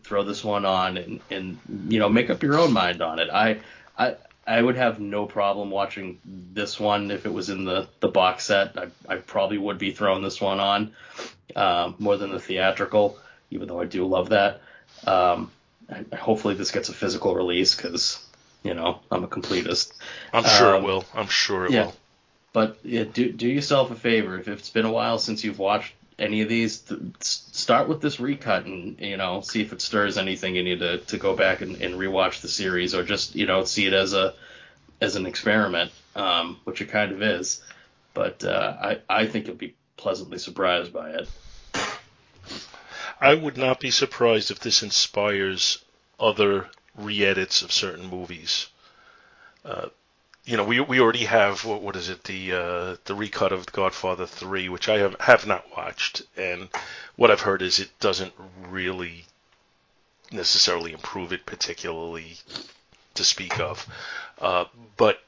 throw 0.04 0.24
this 0.24 0.43
one 0.43 0.66
on, 0.66 0.97
and, 0.97 1.20
and 1.30 1.60
you 1.89 1.99
know 1.99 2.10
make 2.10 2.30
up 2.30 2.41
your 2.43 2.58
own 2.60 2.72
mind 2.72 3.01
on 3.01 3.20
it. 3.20 3.30
I 3.30 3.60
I 3.97 4.16
I 4.45 4.62
would 4.62 4.76
have 4.76 4.99
no 4.99 5.26
problem 5.26 5.70
watching 5.72 6.20
this 6.26 6.80
one 6.80 7.12
if 7.12 7.26
it 7.26 7.34
was 7.34 7.49
in 7.49 7.64
the, 7.66 7.88
the 8.01 8.10
box 8.10 8.45
set. 8.45 8.78
I, 8.78 8.88
I 9.08 9.18
probably 9.18 9.58
would 9.58 9.78
be 9.78 9.91
throwing 9.91 10.22
this 10.22 10.41
one 10.41 10.60
on 10.60 10.93
um, 11.56 11.95
more 11.97 12.18
than 12.18 12.32
the 12.32 12.39
theatrical, 12.39 13.18
even 13.51 13.68
though 13.70 13.80
I 13.80 13.86
do 13.86 14.06
love 14.06 14.30
that. 14.30 14.62
Um, 15.08 15.49
I, 16.11 16.15
hopefully 16.15 16.55
this 16.55 16.71
gets 16.71 16.89
a 16.89 16.93
physical 16.93 17.35
release 17.35 17.75
because 17.75 18.25
you 18.63 18.73
know 18.73 18.99
I'm 19.11 19.23
a 19.23 19.27
completist. 19.27 19.93
I'm 20.31 20.43
sure 20.43 20.75
um, 20.75 20.83
it 20.83 20.87
will. 20.87 21.05
I'm 21.13 21.27
sure 21.27 21.65
it 21.65 21.71
yeah. 21.71 21.85
will. 21.85 21.95
But 22.53 22.77
yeah, 22.83 23.03
do 23.03 23.31
do 23.31 23.47
yourself 23.47 23.91
a 23.91 23.95
favor 23.95 24.37
if 24.37 24.47
it's 24.47 24.69
been 24.69 24.85
a 24.85 24.91
while 24.91 25.17
since 25.17 25.43
you've 25.43 25.59
watched 25.59 25.93
any 26.19 26.41
of 26.41 26.49
these, 26.49 26.79
th- 26.79 26.99
start 27.19 27.87
with 27.87 28.01
this 28.01 28.19
recut 28.19 28.65
and 28.65 28.99
you 28.99 29.17
know 29.17 29.41
see 29.41 29.61
if 29.61 29.73
it 29.73 29.81
stirs 29.81 30.17
anything 30.17 30.55
in 30.55 30.65
you 30.65 30.77
to, 30.77 30.97
to 30.99 31.17
go 31.17 31.35
back 31.35 31.61
and, 31.61 31.81
and 31.81 31.95
rewatch 31.95 32.41
the 32.41 32.47
series 32.47 32.93
or 32.95 33.03
just 33.03 33.35
you 33.35 33.45
know 33.45 33.63
see 33.63 33.85
it 33.85 33.93
as 33.93 34.13
a 34.13 34.33
as 35.01 35.15
an 35.15 35.25
experiment, 35.25 35.91
um, 36.15 36.59
which 36.63 36.81
it 36.81 36.89
kind 36.89 37.11
of 37.11 37.21
is. 37.21 37.61
But 38.13 38.43
uh, 38.43 38.77
I 38.81 38.99
I 39.09 39.25
think 39.25 39.47
you'll 39.47 39.55
be 39.55 39.75
pleasantly 39.97 40.37
surprised 40.37 40.93
by 40.93 41.11
it. 41.11 41.29
I 43.24 43.36
would 43.36 43.55
not 43.55 43.80
be 43.80 43.89
surprised 43.89 44.51
if 44.51 44.59
this 44.59 44.84
inspires 44.84 45.80
other 46.19 46.69
re-edits 46.93 47.61
of 47.61 47.71
certain 47.71 48.07
movies. 48.07 48.67
Uh, 49.63 49.88
you 50.43 50.57
know, 50.57 50.65
we 50.65 50.82
we 50.82 50.99
already 50.99 51.24
have 51.24 51.63
what 51.63 51.82
what 51.82 51.95
is 51.95 52.09
it 52.09 52.26
the 52.26 52.51
uh, 52.51 52.97
the 53.05 53.15
recut 53.15 53.53
of 53.53 53.71
Godfather 53.71 54.26
three, 54.26 54.67
which 54.67 54.89
I 54.89 54.97
have 54.97 55.15
have 55.21 55.47
not 55.47 55.74
watched, 55.74 56.24
and 56.36 56.67
what 57.15 57.32
I've 57.32 57.47
heard 57.47 57.61
is 57.61 57.80
it 57.80 57.97
doesn't 58.01 58.34
really 58.59 59.24
necessarily 60.30 60.91
improve 60.91 61.32
it 61.32 61.45
particularly 61.45 62.39
to 63.13 63.24
speak 63.24 63.57
of, 63.57 63.88
uh, 64.39 64.65
but 64.97 65.24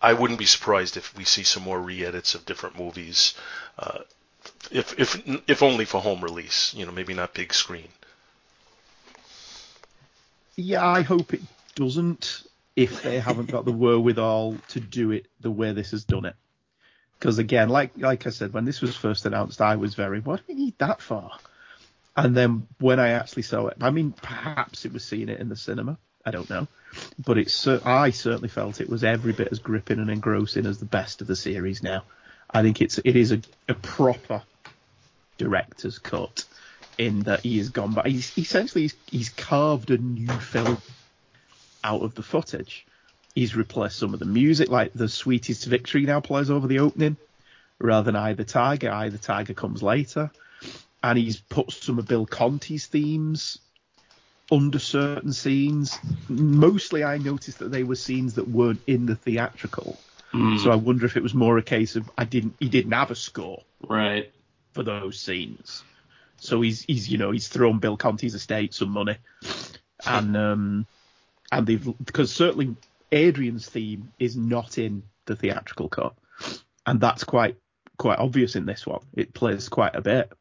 I 0.00 0.14
wouldn't 0.14 0.38
be 0.38 0.46
surprised 0.46 0.96
if 0.96 1.14
we 1.14 1.24
see 1.24 1.42
some 1.42 1.64
more 1.64 1.80
re-edits 1.80 2.34
of 2.34 2.46
different 2.46 2.78
movies, 2.78 3.34
uh, 3.78 3.98
if 4.70 4.98
if 4.98 5.22
if 5.48 5.62
only 5.62 5.84
for 5.84 6.00
home 6.00 6.22
release, 6.22 6.74
you 6.74 6.86
know, 6.86 6.92
maybe 6.92 7.14
not 7.14 7.34
big 7.34 7.54
screen. 7.54 7.88
Yeah, 10.56 10.84
I 10.84 11.02
hope 11.02 11.34
it 11.34 11.42
doesn't 11.74 12.42
if 12.74 13.02
they 13.02 13.18
haven't 13.18 13.50
got 13.50 13.64
the 13.64 13.72
wherewithal 13.84 14.56
to 14.68 14.80
do 14.80 15.12
it 15.12 15.26
the 15.40 15.50
way 15.50 15.72
this 15.72 15.92
has 15.92 16.04
done 16.04 16.24
it. 16.24 16.34
Because 17.18 17.38
again, 17.38 17.68
like 17.68 17.92
like 17.96 18.26
I 18.26 18.30
said, 18.30 18.52
when 18.52 18.64
this 18.64 18.80
was 18.80 18.96
first 18.96 19.26
announced, 19.26 19.60
I 19.60 19.76
was 19.76 19.94
very, 19.94 20.20
what 20.20 20.38
do 20.38 20.44
we 20.48 20.54
need 20.54 20.78
that 20.78 21.00
for? 21.00 21.30
And 22.16 22.36
then 22.36 22.66
when 22.80 22.98
I 22.98 23.10
actually 23.10 23.42
saw 23.42 23.68
it, 23.68 23.76
I 23.80 23.90
mean, 23.90 24.12
perhaps 24.12 24.84
it 24.84 24.92
was 24.92 25.04
seeing 25.04 25.28
it 25.28 25.40
in 25.40 25.48
the 25.48 25.56
cinema. 25.56 25.98
I 26.24 26.30
don't 26.30 26.50
know, 26.50 26.66
but 27.24 27.38
it's 27.38 27.66
I 27.66 28.10
certainly 28.10 28.48
felt 28.48 28.80
it 28.80 28.88
was 28.88 29.02
every 29.02 29.32
bit 29.32 29.48
as 29.50 29.60
gripping 29.60 29.98
and 29.98 30.10
engrossing 30.10 30.66
as 30.66 30.78
the 30.78 30.84
best 30.84 31.20
of 31.20 31.26
the 31.26 31.36
series. 31.36 31.82
Now, 31.82 32.02
I 32.50 32.62
think 32.62 32.80
it's 32.80 32.98
it 32.98 33.16
is 33.16 33.32
a, 33.32 33.40
a 33.68 33.74
proper 33.74 34.42
director's 35.36 35.98
cut 35.98 36.44
in 36.96 37.20
that 37.20 37.40
he 37.40 37.58
has 37.58 37.68
gone 37.68 37.94
back. 37.94 38.06
He's 38.06 38.36
essentially 38.36 38.82
he's, 38.82 38.94
he's 39.06 39.28
carved 39.30 39.90
a 39.90 39.98
new 39.98 40.28
film 40.28 40.78
out 41.84 42.02
of 42.02 42.14
the 42.14 42.22
footage. 42.22 42.86
He's 43.34 43.54
replaced 43.54 43.98
some 43.98 44.14
of 44.14 44.20
the 44.20 44.26
music, 44.26 44.68
like 44.68 44.92
the 44.94 45.08
Sweetest 45.08 45.66
Victory 45.66 46.04
now 46.06 46.20
plays 46.20 46.50
over 46.50 46.66
the 46.66 46.80
opening, 46.80 47.16
rather 47.78 48.06
than 48.06 48.16
Eye 48.16 48.32
the 48.32 48.44
Tiger. 48.44 48.90
Eye 48.90 49.10
the 49.10 49.18
Tiger 49.18 49.54
comes 49.54 49.82
later. 49.82 50.30
And 51.02 51.16
he's 51.16 51.38
put 51.38 51.70
some 51.70 52.00
of 52.00 52.08
Bill 52.08 52.26
Conti's 52.26 52.86
themes 52.86 53.58
under 54.50 54.80
certain 54.80 55.32
scenes. 55.32 55.96
Mostly, 56.28 57.04
I 57.04 57.18
noticed 57.18 57.60
that 57.60 57.70
they 57.70 57.84
were 57.84 57.94
scenes 57.94 58.34
that 58.34 58.48
weren't 58.48 58.80
in 58.88 59.06
the 59.06 59.14
theatrical. 59.14 59.96
Mm. 60.32 60.62
So 60.62 60.70
I 60.70 60.76
wonder 60.76 61.06
if 61.06 61.16
it 61.16 61.22
was 61.22 61.34
more 61.34 61.56
a 61.58 61.62
case 61.62 61.96
of 61.96 62.10
I 62.16 62.24
didn't 62.24 62.56
he 62.60 62.68
didn't 62.68 62.92
have 62.92 63.10
a 63.10 63.14
score 63.14 63.62
right 63.86 64.30
for 64.72 64.82
those 64.82 65.18
scenes. 65.18 65.82
So 66.38 66.60
he's 66.60 66.82
he's 66.82 67.08
you 67.08 67.18
know 67.18 67.30
he's 67.30 67.48
thrown 67.48 67.78
Bill 67.78 67.96
Conti's 67.96 68.34
estate 68.34 68.74
some 68.74 68.90
money, 68.90 69.16
and 70.06 70.36
um, 70.36 70.86
and 71.50 71.66
they've 71.66 71.92
because 72.04 72.32
certainly 72.32 72.76
Adrian's 73.10 73.68
theme 73.68 74.12
is 74.18 74.36
not 74.36 74.78
in 74.78 75.02
the 75.24 75.36
theatrical 75.36 75.88
cut, 75.88 76.14
and 76.86 77.00
that's 77.00 77.24
quite 77.24 77.56
quite 77.96 78.18
obvious 78.18 78.54
in 78.54 78.66
this 78.66 78.86
one. 78.86 79.00
It 79.14 79.34
plays 79.34 79.68
quite 79.68 79.96
a 79.96 80.00
bit. 80.00 80.32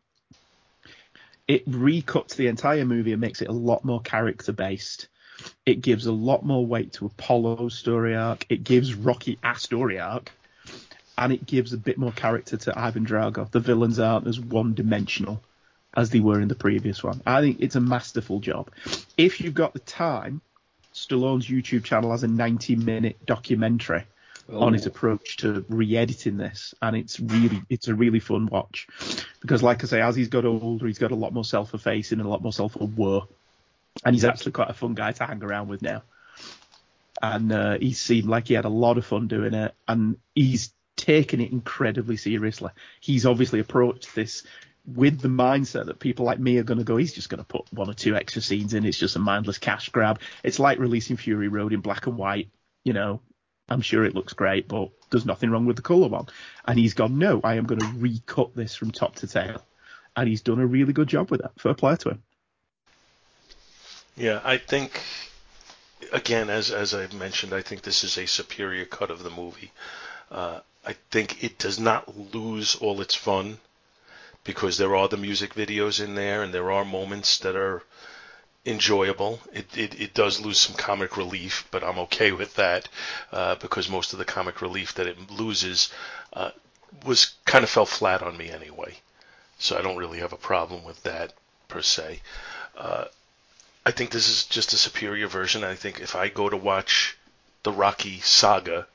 It 1.48 1.70
recuts 1.70 2.36
the 2.36 2.48
entire 2.48 2.86
movie 2.86 3.14
and 3.14 3.22
makes 3.22 3.42
it 3.42 3.48
a 3.48 3.54
lot 3.54 3.86
more 3.86 4.02
character 4.02 4.52
based. 4.52 5.08
It 5.66 5.82
gives 5.82 6.06
a 6.06 6.12
lot 6.12 6.46
more 6.46 6.66
weight 6.66 6.94
to 6.94 7.06
Apollo's 7.06 7.78
story 7.78 8.16
arc. 8.16 8.46
It 8.50 8.64
gives 8.64 8.94
Rocky 8.94 9.38
a 9.44 9.56
story 9.56 10.00
arc, 10.00 10.32
and 11.18 11.34
it 11.34 11.46
gives 11.46 11.74
a 11.74 11.78
bit 11.78 11.98
more 11.98 12.12
character 12.12 12.58
to 12.58 12.80
Ivan 12.80 13.06
Drago. 13.06 13.50
The 13.50 13.60
villains 13.60 14.00
aren't 14.00 14.28
as 14.28 14.40
one 14.40 14.74
dimensional 14.74 15.42
as 15.96 16.12
they 16.12 16.20
were 16.20 16.40
in 16.40 16.48
the 16.48 16.56
previous 16.56 17.04
one. 17.04 17.22
I 17.26 17.42
think 17.42 17.58
it's 17.60 17.76
a 17.76 17.82
masterful 17.82 18.40
job. 18.40 18.70
If 19.18 19.42
you've 19.42 19.56
got 19.56 19.74
the 19.74 19.80
time, 19.80 20.42
Stallone's 20.94 21.48
YouTube 21.48 21.84
channel 21.84 22.12
has 22.12 22.24
a 22.24 22.28
90 22.28 22.76
minute 22.76 23.26
documentary 23.26 24.04
oh. 24.50 24.60
on 24.60 24.74
his 24.74 24.86
approach 24.86 25.38
to 25.38 25.66
re-editing 25.70 26.38
this, 26.38 26.74
and 26.82 26.96
it's 26.96 27.20
really 27.20 27.62
it's 27.70 27.88
a 27.88 27.96
really 27.96 28.20
fun 28.20 28.48
watch 28.48 28.88
because, 29.42 29.64
like 29.64 29.84
I 29.84 29.88
say, 29.88 30.02
as 30.02 30.16
he's 30.16 30.30
got 30.30 30.46
older, 30.46 30.88
he's 30.88 31.00
got 31.00 31.12
a 31.12 31.16
lot 31.16 31.34
more 31.34 31.46
self-effacing 31.46 32.20
and 32.20 32.28
a 32.28 32.30
lot 32.30 32.42
more 32.42 32.54
self-aware, 32.54 33.22
and 34.06 34.16
he's 34.16 34.26
actually 34.26 34.52
quite 34.52 34.70
a 34.70 34.74
fun 34.74 34.94
guy 34.94 35.12
to 35.12 35.26
hang 35.26 35.44
around 35.44 35.68
with 35.68 35.82
now. 35.82 36.04
And 37.22 37.52
uh, 37.52 37.78
he 37.80 37.94
seemed 37.94 38.28
like 38.28 38.48
he 38.48 38.54
had 38.54 38.66
a 38.66 38.70
lot 38.70 38.98
of 38.98 39.06
fun 39.06 39.28
doing 39.28 39.54
it, 39.54 39.74
and 39.88 40.18
he's 40.36 40.72
taken 40.96 41.42
it 41.42 41.52
incredibly 41.52 42.18
seriously. 42.18 42.72
He's 43.00 43.26
obviously 43.26 43.60
approached 43.60 44.14
this 44.14 44.44
with 44.88 45.20
the 45.20 45.28
mindset 45.28 45.88
that 45.88 46.00
people 46.00 46.26
like 46.26 46.40
me 46.40 46.58
are 46.58 46.64
going 46.64 46.78
to 46.78 46.84
go, 46.84 46.96
he's 46.98 47.14
just 47.14 47.30
going 47.30 47.40
to 47.40 47.46
put 47.46 47.72
one 47.74 47.90
or 47.90 47.94
two 47.94 48.16
extra 48.16 48.42
scenes 48.42 48.74
in. 48.74 48.86
It's 48.86 48.98
just 48.98 49.18
a 49.18 49.20
mindless 49.20 49.58
cash 49.58 49.90
grab. 49.90 50.20
It's 50.44 50.60
like 50.60 50.80
releasing 50.80 51.18
Fury 51.18 51.50
Road 51.50 51.74
in 51.74 51.82
black 51.82 52.08
and 52.08 52.18
white. 52.18 52.50
You 52.86 52.94
know, 52.94 53.20
I'm 53.68 53.82
sure 53.82 54.06
it 54.06 54.16
looks 54.16 54.34
great, 54.34 54.68
but 54.70 54.90
there's 55.10 55.26
nothing 55.26 55.50
wrong 55.52 55.66
with 55.66 55.76
the 55.76 55.82
colour 55.82 56.08
one. 56.08 56.28
And 56.66 56.80
he's 56.80 56.94
gone, 56.94 57.18
no, 57.18 57.42
I 57.44 57.56
am 57.56 57.66
going 57.66 57.82
to 57.82 57.94
recut 57.98 58.56
this 58.56 58.76
from 58.76 58.92
top 58.92 59.16
to 59.16 59.28
tail. 59.28 59.62
And 60.16 60.28
he's 60.28 60.42
done 60.42 60.60
a 60.60 60.66
really 60.66 60.94
good 60.94 61.10
job 61.10 61.30
with 61.30 61.42
that. 61.42 61.60
Fair 61.60 61.74
play 61.74 61.98
to 61.98 62.10
him. 62.12 62.24
Yeah, 64.18 64.42
I 64.44 64.58
think, 64.58 65.00
again, 66.12 66.50
as 66.50 66.72
as 66.72 66.92
I've 66.96 67.14
mentioned, 67.14 67.54
I 67.54 67.62
think 67.62 67.84
this 67.84 68.04
is 68.04 68.18
a 68.18 68.26
superior 68.26 68.84
cut 68.86 69.12
of 69.12 69.22
the 69.22 69.30
movie. 69.30 69.72
Uh, 70.32 70.62
I 70.84 70.94
think 71.12 71.44
it 71.44 71.60
does 71.60 71.80
not 71.80 72.18
lose 72.34 72.76
all 72.78 73.00
its 73.00 73.14
fun 73.14 73.60
because 74.44 74.78
there 74.80 74.96
are 74.96 75.08
the 75.08 75.18
music 75.18 75.54
videos 75.54 76.04
in 76.04 76.16
there 76.16 76.42
and 76.42 76.52
there 76.52 76.72
are 76.72 76.84
moments 76.84 77.38
that 77.40 77.56
are 77.56 77.84
enjoyable. 78.66 79.40
It, 79.54 79.78
it, 79.78 80.02
it 80.02 80.14
does 80.16 80.40
lose 80.40 80.60
some 80.60 80.76
comic 80.76 81.16
relief, 81.16 81.68
but 81.70 81.84
I'm 81.84 82.00
okay 82.00 82.32
with 82.32 82.56
that 82.56 82.90
uh, 83.32 83.54
because 83.56 83.88
most 83.88 84.14
of 84.14 84.20
the 84.20 84.26
comic 84.26 84.64
relief 84.64 84.96
that 84.96 85.06
it 85.06 85.30
loses 85.30 85.92
uh, 86.34 86.50
was 87.06 87.36
kind 87.46 87.64
of 87.64 87.70
fell 87.70 87.86
flat 87.86 88.24
on 88.24 88.36
me 88.36 88.50
anyway. 88.50 88.96
So 89.60 89.78
I 89.78 89.84
don't 89.84 89.98
really 89.98 90.20
have 90.20 90.34
a 90.34 90.38
problem 90.38 90.84
with 90.84 91.04
that 91.04 91.34
per 91.68 91.84
se. 91.84 92.22
I 93.88 93.92
think 93.92 94.12
this 94.12 94.28
is 94.28 94.44
just 94.44 94.74
a 94.74 94.78
superior 94.78 95.28
version. 95.28 95.64
I 95.64 95.76
think 95.76 96.02
if 96.02 96.14
I 96.14 96.28
go 96.28 96.50
to 96.50 96.58
watch 96.58 97.18
the 97.64 97.72
Rocky 97.72 98.20
saga, 98.20 98.86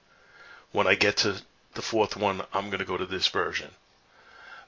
when 0.70 0.86
I 0.86 0.97
get 0.97 1.16
to 1.19 1.40
the 1.73 1.81
fourth 1.81 2.14
one, 2.14 2.43
I'm 2.52 2.66
going 2.66 2.81
to 2.81 2.85
go 2.85 2.98
to 2.98 3.06
this 3.06 3.28
version. 3.28 3.70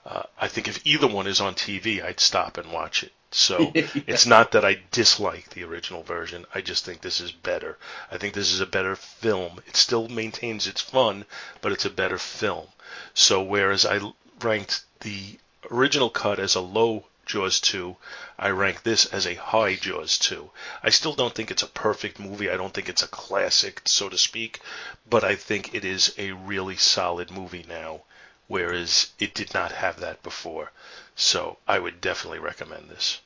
Uh, 0.07 0.23
I 0.41 0.49
think 0.49 0.67
if 0.67 0.81
either 0.87 1.07
one 1.07 1.27
is 1.27 1.43
on 1.43 1.55
TV, 1.55 2.03
I'd 2.03 2.21
stop 2.21 2.57
and 2.57 2.73
watch 2.73 3.03
it. 3.03 3.13
So 3.33 3.71
yeah. 3.75 3.87
it's 4.07 4.25
not 4.25 4.53
that 4.53 4.65
I 4.65 4.81
dislike 4.93 5.51
the 5.51 5.65
original 5.65 6.03
version. 6.03 6.47
I 6.55 6.63
just 6.63 6.87
think 6.87 7.03
this 7.03 7.21
is 7.21 7.31
better. 7.31 7.77
I 8.11 8.17
think 8.17 8.33
this 8.33 8.51
is 8.51 8.61
a 8.61 8.67
better 8.67 8.97
film. 8.97 9.61
It 9.67 9.77
still 9.77 10.09
maintains 10.09 10.67
its 10.67 10.81
fun, 10.81 11.27
but 11.61 11.71
it's 11.71 11.85
a 11.85 11.91
better 11.91 12.17
film. 12.17 12.69
So 13.13 13.43
whereas 13.43 13.85
I 13.85 14.01
ranked 14.41 14.85
the 15.01 15.39
original 15.71 16.09
cut 16.09 16.39
as 16.39 16.55
a 16.55 16.63
low 16.63 17.05
Jaws 17.27 17.61
2, 17.61 17.97
I 18.39 18.51
rank 18.51 18.83
this 18.83 19.07
as 19.07 19.27
a 19.27 19.35
high 19.35 19.77
Jaws 19.77 20.19
2. 20.19 20.51
I 20.83 20.91
still 20.91 21.15
don't 21.15 21.35
think 21.35 21.51
it's 21.51 21.63
a 21.63 21.69
perfect 21.69 22.19
movie. 22.19 22.51
I 22.51 22.57
don't 22.57 22.73
think 22.75 22.89
it's 22.89 23.03
a 23.03 23.09
classic, 23.09 23.83
so 23.85 24.09
to 24.09 24.19
speak, 24.19 24.61
but 25.09 25.25
I 25.25 25.35
think 25.37 25.75
it 25.75 25.85
is 25.85 26.15
a 26.19 26.33
really 26.33 26.77
solid 26.77 27.31
movie 27.31 27.65
now 27.69 28.03
whereas 28.47 29.13
it 29.19 29.35
did 29.35 29.55
not 29.55 29.73
have 29.73 30.01
that 30.01 30.23
before. 30.23 30.71
So 31.17 31.59
I 31.67 31.79
would 31.79 32.01
definitely 32.01 32.39
recommend 32.39 32.89
this. 32.89 33.21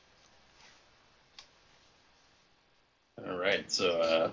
All 3.27 3.37
right, 3.37 3.69
so 3.69 3.99
uh, 3.99 4.31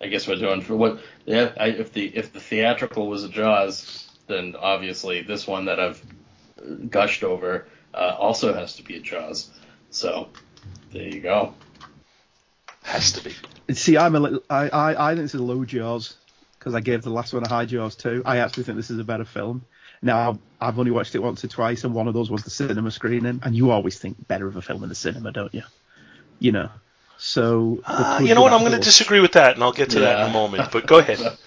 I 0.00 0.06
guess 0.06 0.26
we're 0.26 0.36
doing 0.36 0.62
for 0.62 0.76
what? 0.76 1.00
Yeah, 1.26 1.52
I, 1.58 1.68
if 1.68 1.92
the 1.92 2.06
if 2.16 2.32
the 2.32 2.40
theatrical 2.40 3.06
was 3.06 3.24
a 3.24 3.28
Jaws, 3.28 4.08
then 4.28 4.56
obviously 4.58 5.22
this 5.22 5.46
one 5.46 5.66
that 5.66 5.78
I've 5.78 6.02
gushed 6.90 7.22
over 7.22 7.66
uh, 7.96 8.16
also 8.18 8.54
has 8.54 8.76
to 8.76 8.82
be 8.82 8.96
a 8.96 9.00
Jaws. 9.00 9.50
So 9.90 10.28
there 10.92 11.08
you 11.08 11.20
go. 11.20 11.54
Has 12.82 13.12
to 13.12 13.24
be. 13.24 13.34
See, 13.74 13.96
I'm 13.96 14.14
a 14.14 14.20
little. 14.20 14.42
I, 14.48 14.68
I, 14.68 15.10
I 15.10 15.14
think 15.14 15.24
this 15.24 15.34
is 15.34 15.40
a 15.40 15.44
low 15.44 15.64
Jaws 15.64 16.16
because 16.58 16.74
I 16.74 16.80
gave 16.80 17.02
the 17.02 17.10
last 17.10 17.32
one 17.32 17.44
a 17.44 17.48
high 17.48 17.66
Jaws 17.66 17.96
too. 17.96 18.22
I 18.24 18.38
actually 18.38 18.64
think 18.64 18.76
this 18.76 18.90
is 18.90 18.98
a 18.98 19.04
better 19.04 19.24
film. 19.24 19.64
Now 20.02 20.38
I've 20.60 20.78
only 20.78 20.90
watched 20.90 21.14
it 21.14 21.20
once 21.20 21.42
or 21.44 21.48
twice, 21.48 21.84
and 21.84 21.94
one 21.94 22.06
of 22.06 22.14
those 22.14 22.30
was 22.30 22.44
the 22.44 22.50
cinema 22.50 22.90
screening. 22.90 23.40
And 23.42 23.56
you 23.56 23.70
always 23.70 23.98
think 23.98 24.28
better 24.28 24.46
of 24.46 24.56
a 24.56 24.62
film 24.62 24.82
in 24.82 24.88
the 24.88 24.94
cinema, 24.94 25.32
don't 25.32 25.54
you? 25.54 25.62
You 26.38 26.52
know. 26.52 26.70
So 27.18 27.80
uh, 27.86 28.20
you 28.22 28.34
know 28.34 28.42
what? 28.42 28.52
I'm 28.52 28.60
going 28.60 28.72
to 28.72 28.78
disagree 28.78 29.20
with 29.20 29.32
that, 29.32 29.54
and 29.54 29.64
I'll 29.64 29.72
get 29.72 29.90
to 29.90 30.00
yeah. 30.00 30.04
that 30.04 30.20
in 30.24 30.30
a 30.30 30.32
moment. 30.32 30.70
But 30.70 30.86
go 30.86 30.98
ahead. 30.98 31.18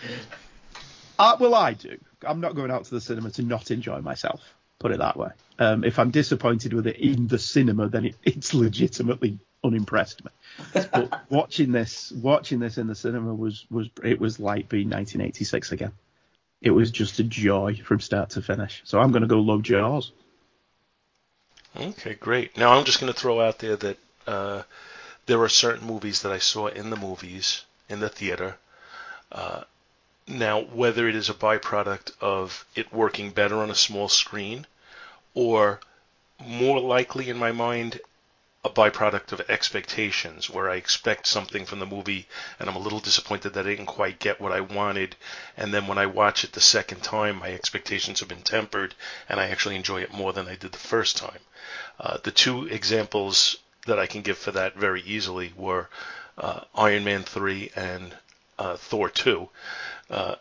Uh, 1.19 1.35
well, 1.37 1.53
I 1.53 1.73
do. 1.73 1.97
I'm 2.25 2.39
not 2.39 2.55
going 2.55 2.71
out 2.71 2.85
to 2.85 2.91
the 2.91 3.01
cinema 3.01 3.29
to 3.31 3.43
not 3.43 3.71
enjoy 3.71 3.99
myself. 3.99 4.41
Put 4.79 4.91
it 4.91 4.99
that 4.99 5.17
way. 5.17 5.29
Um, 5.59 5.83
if 5.83 5.99
I'm 5.99 6.09
disappointed 6.09 6.73
with 6.73 6.87
it 6.87 6.95
in 6.95 7.27
the 7.27 7.37
cinema, 7.37 7.89
then 7.89 8.05
it, 8.05 8.15
it's 8.23 8.53
legitimately 8.53 9.37
unimpressed 9.63 10.23
me. 10.23 10.31
but 10.73 11.21
watching 11.29 11.71
this, 11.71 12.11
watching 12.11 12.59
this 12.59 12.77
in 12.77 12.87
the 12.87 12.95
cinema 12.95 13.33
was 13.33 13.65
was 13.69 13.89
it 14.03 14.19
was 14.19 14.39
like 14.39 14.69
being 14.69 14.87
1986 14.87 15.73
again. 15.73 15.91
It 16.61 16.71
was 16.71 16.91
just 16.91 17.19
a 17.19 17.23
joy 17.23 17.79
from 17.83 17.99
start 17.99 18.31
to 18.31 18.41
finish. 18.41 18.81
So 18.85 18.99
I'm 18.99 19.11
going 19.11 19.21
to 19.21 19.27
go 19.27 19.39
low 19.39 19.61
Jaws. 19.61 20.11
Okay, 21.75 22.15
great. 22.15 22.57
Now 22.57 22.77
I'm 22.77 22.85
just 22.85 22.99
going 22.99 23.11
to 23.11 23.19
throw 23.19 23.39
out 23.39 23.59
there 23.59 23.75
that 23.75 23.97
uh, 24.27 24.63
there 25.25 25.41
are 25.41 25.49
certain 25.49 25.87
movies 25.87 26.23
that 26.23 26.31
I 26.31 26.39
saw 26.39 26.67
in 26.67 26.89
the 26.89 26.97
movies 26.97 27.63
in 27.87 27.99
the 27.99 28.09
theater 28.09 28.57
uh, 29.31 29.63
now, 30.29 30.61
whether 30.61 31.07
it 31.07 31.15
is 31.15 31.27
a 31.27 31.33
byproduct 31.33 32.11
of 32.21 32.65
it 32.75 32.93
working 32.93 33.31
better 33.31 33.57
on 33.57 33.71
a 33.71 33.75
small 33.75 34.07
screen, 34.07 34.67
or 35.33 35.79
more 36.39 36.79
likely 36.79 37.29
in 37.29 37.37
my 37.37 37.51
mind, 37.51 37.99
a 38.63 38.69
byproduct 38.69 39.31
of 39.31 39.41
expectations, 39.49 40.49
where 40.49 40.69
I 40.69 40.75
expect 40.75 41.25
something 41.25 41.65
from 41.65 41.79
the 41.79 41.85
movie 41.85 42.27
and 42.59 42.69
I'm 42.69 42.75
a 42.75 42.79
little 42.79 42.99
disappointed 42.99 43.53
that 43.53 43.65
I 43.65 43.69
didn't 43.69 43.85
quite 43.87 44.19
get 44.19 44.39
what 44.39 44.51
I 44.51 44.59
wanted. 44.59 45.15
And 45.57 45.73
then 45.73 45.87
when 45.87 45.97
I 45.97 46.05
watch 46.05 46.43
it 46.43 46.51
the 46.51 46.61
second 46.61 47.01
time, 47.01 47.37
my 47.37 47.51
expectations 47.51 48.19
have 48.19 48.29
been 48.29 48.43
tempered 48.43 48.95
and 49.29 49.39
I 49.39 49.47
actually 49.47 49.77
enjoy 49.77 50.01
it 50.01 50.13
more 50.13 50.33
than 50.33 50.47
I 50.47 50.55
did 50.55 50.73
the 50.73 50.77
first 50.77 51.17
time. 51.17 51.39
Uh, 51.99 52.17
the 52.21 52.31
two 52.31 52.67
examples 52.67 53.57
that 53.87 53.97
I 53.97 54.07
can 54.07 54.21
give 54.21 54.37
for 54.37 54.51
that 54.51 54.75
very 54.75 55.01
easily 55.01 55.53
were 55.55 55.89
uh, 56.37 56.61
Iron 56.75 57.03
Man 57.03 57.23
3 57.23 57.71
and 57.75 58.15
uh, 58.59 58.75
Thor 58.75 59.09
2. 59.09 59.49
Uh, 60.09 60.35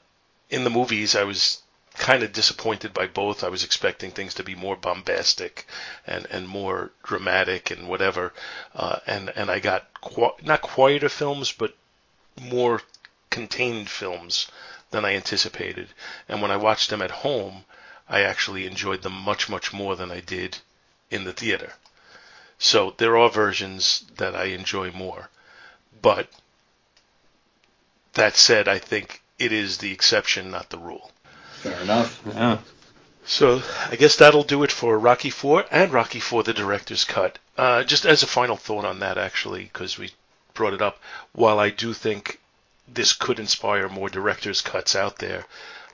in 0.50 0.64
the 0.64 0.70
movies, 0.70 1.14
I 1.14 1.22
was 1.22 1.62
kind 1.94 2.22
of 2.22 2.32
disappointed 2.32 2.92
by 2.92 3.06
both. 3.06 3.42
I 3.42 3.48
was 3.48 3.64
expecting 3.64 4.10
things 4.10 4.34
to 4.34 4.44
be 4.44 4.54
more 4.54 4.76
bombastic 4.76 5.66
and, 6.06 6.26
and 6.26 6.46
more 6.48 6.90
dramatic 7.02 7.70
and 7.70 7.88
whatever. 7.88 8.32
Uh, 8.74 8.98
and, 9.06 9.30
and 9.30 9.50
I 9.50 9.60
got 9.60 9.88
qu- 10.00 10.36
not 10.42 10.62
quieter 10.62 11.08
films, 11.08 11.52
but 11.52 11.76
more 12.40 12.82
contained 13.30 13.88
films 13.88 14.48
than 14.90 15.04
I 15.04 15.14
anticipated. 15.14 15.88
And 16.28 16.42
when 16.42 16.50
I 16.50 16.56
watched 16.56 16.90
them 16.90 17.02
at 17.02 17.10
home, 17.10 17.64
I 18.08 18.22
actually 18.22 18.66
enjoyed 18.66 19.02
them 19.02 19.12
much, 19.12 19.48
much 19.48 19.72
more 19.72 19.96
than 19.96 20.10
I 20.10 20.20
did 20.20 20.58
in 21.10 21.24
the 21.24 21.32
theater. 21.32 21.74
So 22.58 22.94
there 22.96 23.16
are 23.16 23.30
versions 23.30 24.04
that 24.16 24.34
I 24.34 24.44
enjoy 24.46 24.90
more. 24.90 25.30
But 26.00 26.28
that 28.14 28.36
said, 28.36 28.68
I 28.68 28.78
think 28.78 29.22
it 29.38 29.52
is 29.52 29.78
the 29.78 29.92
exception, 29.92 30.50
not 30.50 30.70
the 30.70 30.78
rule. 30.78 31.10
Fair 31.62 31.80
enough. 31.80 32.20
Yeah. 32.26 32.58
So 33.24 33.62
I 33.90 33.96
guess 33.96 34.16
that'll 34.16 34.44
do 34.44 34.62
it 34.62 34.72
for 34.72 34.98
Rocky 34.98 35.30
Four 35.30 35.66
and 35.70 35.92
Rocky 35.92 36.20
Four: 36.20 36.42
The 36.44 36.54
Director's 36.54 37.04
Cut. 37.04 37.38
Uh, 37.58 37.84
just 37.84 38.06
as 38.06 38.22
a 38.22 38.26
final 38.26 38.56
thought 38.56 38.84
on 38.84 39.00
that, 39.00 39.18
actually, 39.18 39.64
because 39.64 39.98
we 39.98 40.12
brought 40.54 40.72
it 40.72 40.80
up, 40.80 41.00
while 41.32 41.58
I 41.58 41.70
do 41.70 41.92
think 41.92 42.40
this 42.86 43.12
could 43.12 43.38
inspire 43.38 43.88
more 43.88 44.08
director's 44.08 44.62
cuts 44.62 44.96
out 44.96 45.18
there, 45.18 45.44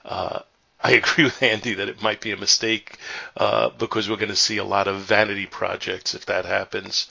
uh, 0.05 0.39
I 0.81 0.91
agree 1.01 1.25
with 1.25 1.43
Andy 1.43 1.73
that 1.73 1.89
it 1.89 2.01
might 2.01 2.21
be 2.21 2.31
a 2.31 2.37
mistake 2.37 2.97
uh, 3.35 3.69
because 3.69 4.09
we're 4.09 4.15
going 4.15 4.29
to 4.29 4.35
see 4.35 4.57
a 4.57 4.63
lot 4.63 4.87
of 4.87 5.01
vanity 5.01 5.45
projects 5.45 6.15
if 6.15 6.25
that 6.27 6.45
happens, 6.45 7.07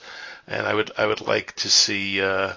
and 0.47 0.65
I 0.65 0.73
would 0.73 0.91
I 0.97 1.05
would 1.05 1.21
like 1.21 1.55
to 1.57 1.69
see 1.69 2.21
uh, 2.21 2.53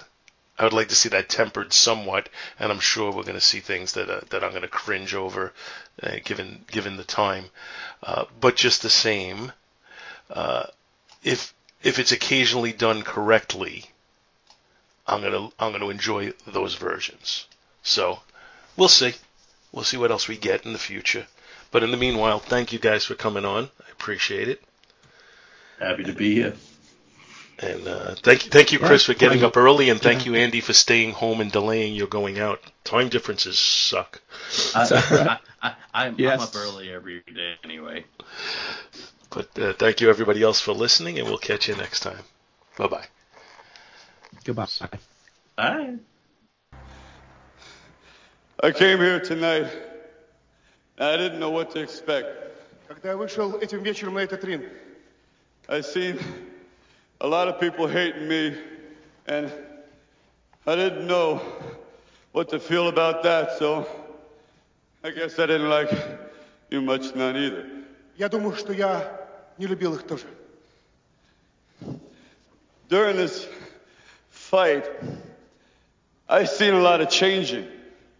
I 0.59 0.63
would 0.65 0.73
like 0.73 0.89
to 0.89 0.95
see 0.95 1.07
that 1.09 1.29
tempered 1.29 1.71
somewhat, 1.71 2.27
and 2.59 2.69
I'm 2.69 2.81
sure 2.81 3.11
we're 3.11 3.23
going 3.23 3.35
to 3.35 3.41
see 3.41 3.61
things 3.61 3.93
that 3.93 4.09
uh, 4.09 4.19
that 4.29 4.43
I'm 4.43 4.49
going 4.51 4.63
to 4.63 4.67
cringe 4.67 5.15
over, 5.15 5.53
uh, 6.03 6.17
given 6.25 6.65
given 6.69 6.97
the 6.97 7.05
time. 7.05 7.45
Uh, 8.03 8.25
but 8.41 8.57
just 8.57 8.81
the 8.81 8.89
same, 8.89 9.53
uh, 10.29 10.65
if 11.23 11.53
if 11.81 11.97
it's 11.97 12.11
occasionally 12.11 12.73
done 12.73 13.03
correctly, 13.03 13.85
I'm 15.07 15.21
gonna 15.21 15.49
I'm 15.57 15.71
gonna 15.71 15.87
enjoy 15.87 16.33
those 16.45 16.75
versions. 16.75 17.45
So 17.81 18.19
we'll 18.75 18.89
see. 18.89 19.13
We'll 19.71 19.85
see 19.85 19.97
what 19.97 20.11
else 20.11 20.27
we 20.27 20.35
get 20.35 20.65
in 20.65 20.73
the 20.73 20.79
future. 20.79 21.27
But 21.71 21.83
in 21.83 21.91
the 21.91 21.97
meanwhile, 21.97 22.39
thank 22.39 22.73
you 22.73 22.79
guys 22.79 23.05
for 23.05 23.15
coming 23.15 23.45
on. 23.45 23.69
I 23.87 23.91
appreciate 23.91 24.49
it. 24.49 24.61
Happy 25.79 26.03
to 26.03 26.13
be 26.13 26.33
here. 26.33 26.53
And 27.58 27.86
uh, 27.86 28.14
thank 28.16 28.44
you, 28.44 28.50
thank 28.50 28.72
you, 28.72 28.78
Chris, 28.80 29.06
yeah, 29.06 29.14
for 29.14 29.18
getting 29.18 29.44
up 29.44 29.56
early, 29.56 29.88
and 29.88 30.00
thank 30.00 30.26
yeah. 30.26 30.32
you, 30.32 30.38
Andy, 30.38 30.60
for 30.60 30.72
staying 30.72 31.12
home 31.12 31.40
and 31.40 31.52
delaying 31.52 31.94
your 31.94 32.08
going 32.08 32.38
out. 32.38 32.60
Time 32.82 33.08
differences 33.08 33.58
suck. 33.58 34.20
I, 34.74 35.38
am 35.94 36.16
yes. 36.18 36.42
up 36.42 36.56
early 36.56 36.90
every 36.90 37.22
day 37.32 37.54
anyway. 37.62 38.04
But 39.30 39.56
uh, 39.58 39.72
thank 39.72 40.00
you, 40.00 40.10
everybody 40.10 40.42
else, 40.42 40.60
for 40.60 40.72
listening, 40.72 41.18
and 41.18 41.28
we'll 41.28 41.38
catch 41.38 41.68
you 41.68 41.76
next 41.76 42.00
time. 42.00 42.24
Bye 42.76 42.88
bye. 42.88 43.06
Goodbye. 44.44 44.66
Bye. 45.56 45.94
I 48.60 48.72
came 48.72 48.98
here 48.98 49.20
tonight. 49.20 49.70
I 50.98 51.16
didn't 51.16 51.38
know 51.38 51.50
what 51.50 51.70
to 51.72 51.80
expect. 51.80 52.28
Когда 52.88 53.10
я 53.10 53.16
вышел 53.16 53.58
этим 53.58 53.82
вечером 53.82 54.14
на 54.14 54.20
этот 54.20 54.44
ринг, 54.44 54.64
I 55.68 55.80
seen 55.80 56.20
a 57.20 57.26
lot 57.26 57.48
of 57.48 57.58
people 57.60 57.86
hating 57.86 58.28
me, 58.28 58.56
and 59.26 59.50
I 60.66 60.76
didn't 60.76 61.06
know 61.06 61.40
what 62.32 62.48
to 62.50 62.58
feel 62.58 62.88
about 62.88 63.22
that, 63.22 63.58
so 63.58 63.86
I 65.02 65.10
guess 65.10 65.38
I 65.38 65.46
didn't 65.46 65.68
like 65.68 65.90
you 66.70 66.80
much 66.80 67.14
none 67.14 67.36
either. 67.36 67.66
Я 68.16 68.28
думаю, 68.28 68.56
что 68.56 68.72
я 68.72 69.26
не 69.58 69.66
любил 69.66 69.94
их 69.94 70.06
тоже. 70.06 70.24
During 72.88 73.16
this 73.16 73.48
fight, 74.30 74.84
I 76.28 76.44
seen 76.44 76.74
a 76.74 76.80
lot 76.80 77.00
of 77.00 77.08
changing. 77.10 77.66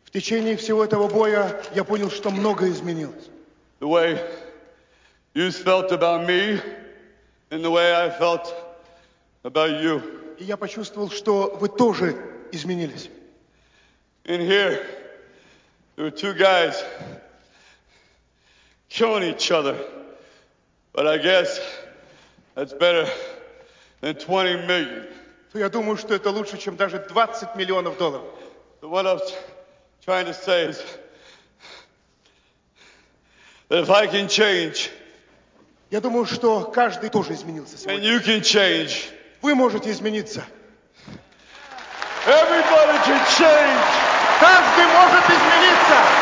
В 0.04 0.10
течение 0.10 0.56
всего 0.56 0.84
этого 0.84 1.08
боя 1.08 1.60
я 1.74 1.84
понял, 1.84 2.10
что 2.10 2.30
многое 2.30 2.70
изменилось. 2.70 3.28
The 3.80 3.88
way 3.88 4.18
you 5.34 5.50
felt 5.50 5.90
about 5.90 6.26
me 6.26 6.60
and 7.50 7.64
the 7.64 7.70
way 7.70 7.92
I 7.94 8.10
felt 8.10 8.52
about 9.48 9.82
you. 9.82 10.02
И 10.38 10.44
я 10.44 10.56
почувствовал, 10.56 11.10
что 11.10 11.56
вы 11.60 11.68
тоже 11.68 12.16
изменились. 12.50 13.08
In 14.24 14.40
here, 14.40 14.84
there 15.96 16.06
were 16.06 16.10
two 16.10 16.34
guys 16.34 16.82
killing 18.88 19.22
each 19.22 19.50
other. 19.50 19.76
But 20.92 21.06
I 21.06 21.18
guess 21.18 21.60
that's 22.54 22.72
better 22.72 23.06
than 24.00 24.14
20 24.14 24.66
million. 24.66 25.06
То 25.52 25.58
я 25.58 25.68
думаю, 25.68 25.96
что 25.96 26.14
это 26.14 26.30
лучше, 26.30 26.58
чем 26.58 26.76
даже 26.76 26.98
20 26.98 27.54
миллионов 27.56 27.98
долларов. 27.98 28.24
So 28.80 28.88
what 28.88 29.06
I 29.06 29.14
was 29.14 29.32
trying 30.04 30.26
to 30.26 30.34
say 30.34 30.68
is 30.68 30.82
that 33.68 33.82
if 33.82 33.90
I 33.90 34.06
can 34.06 34.28
change, 34.28 34.90
я 35.90 36.00
думаю, 36.00 36.26
что 36.26 36.64
каждый 36.64 37.10
тоже 37.10 37.34
изменился 37.34 37.76
сегодня. 37.78 38.00
And 38.00 38.04
you 38.04 38.20
can 38.20 38.40
change. 38.40 39.12
Вы 39.41 39.55
можете 39.55 39.91
измениться. 39.91 40.43
Everybody 42.25 42.97
can 43.05 43.19
change. 43.37 43.79
Каждый 44.39 44.85
может 44.87 45.23
измениться. 45.23 46.18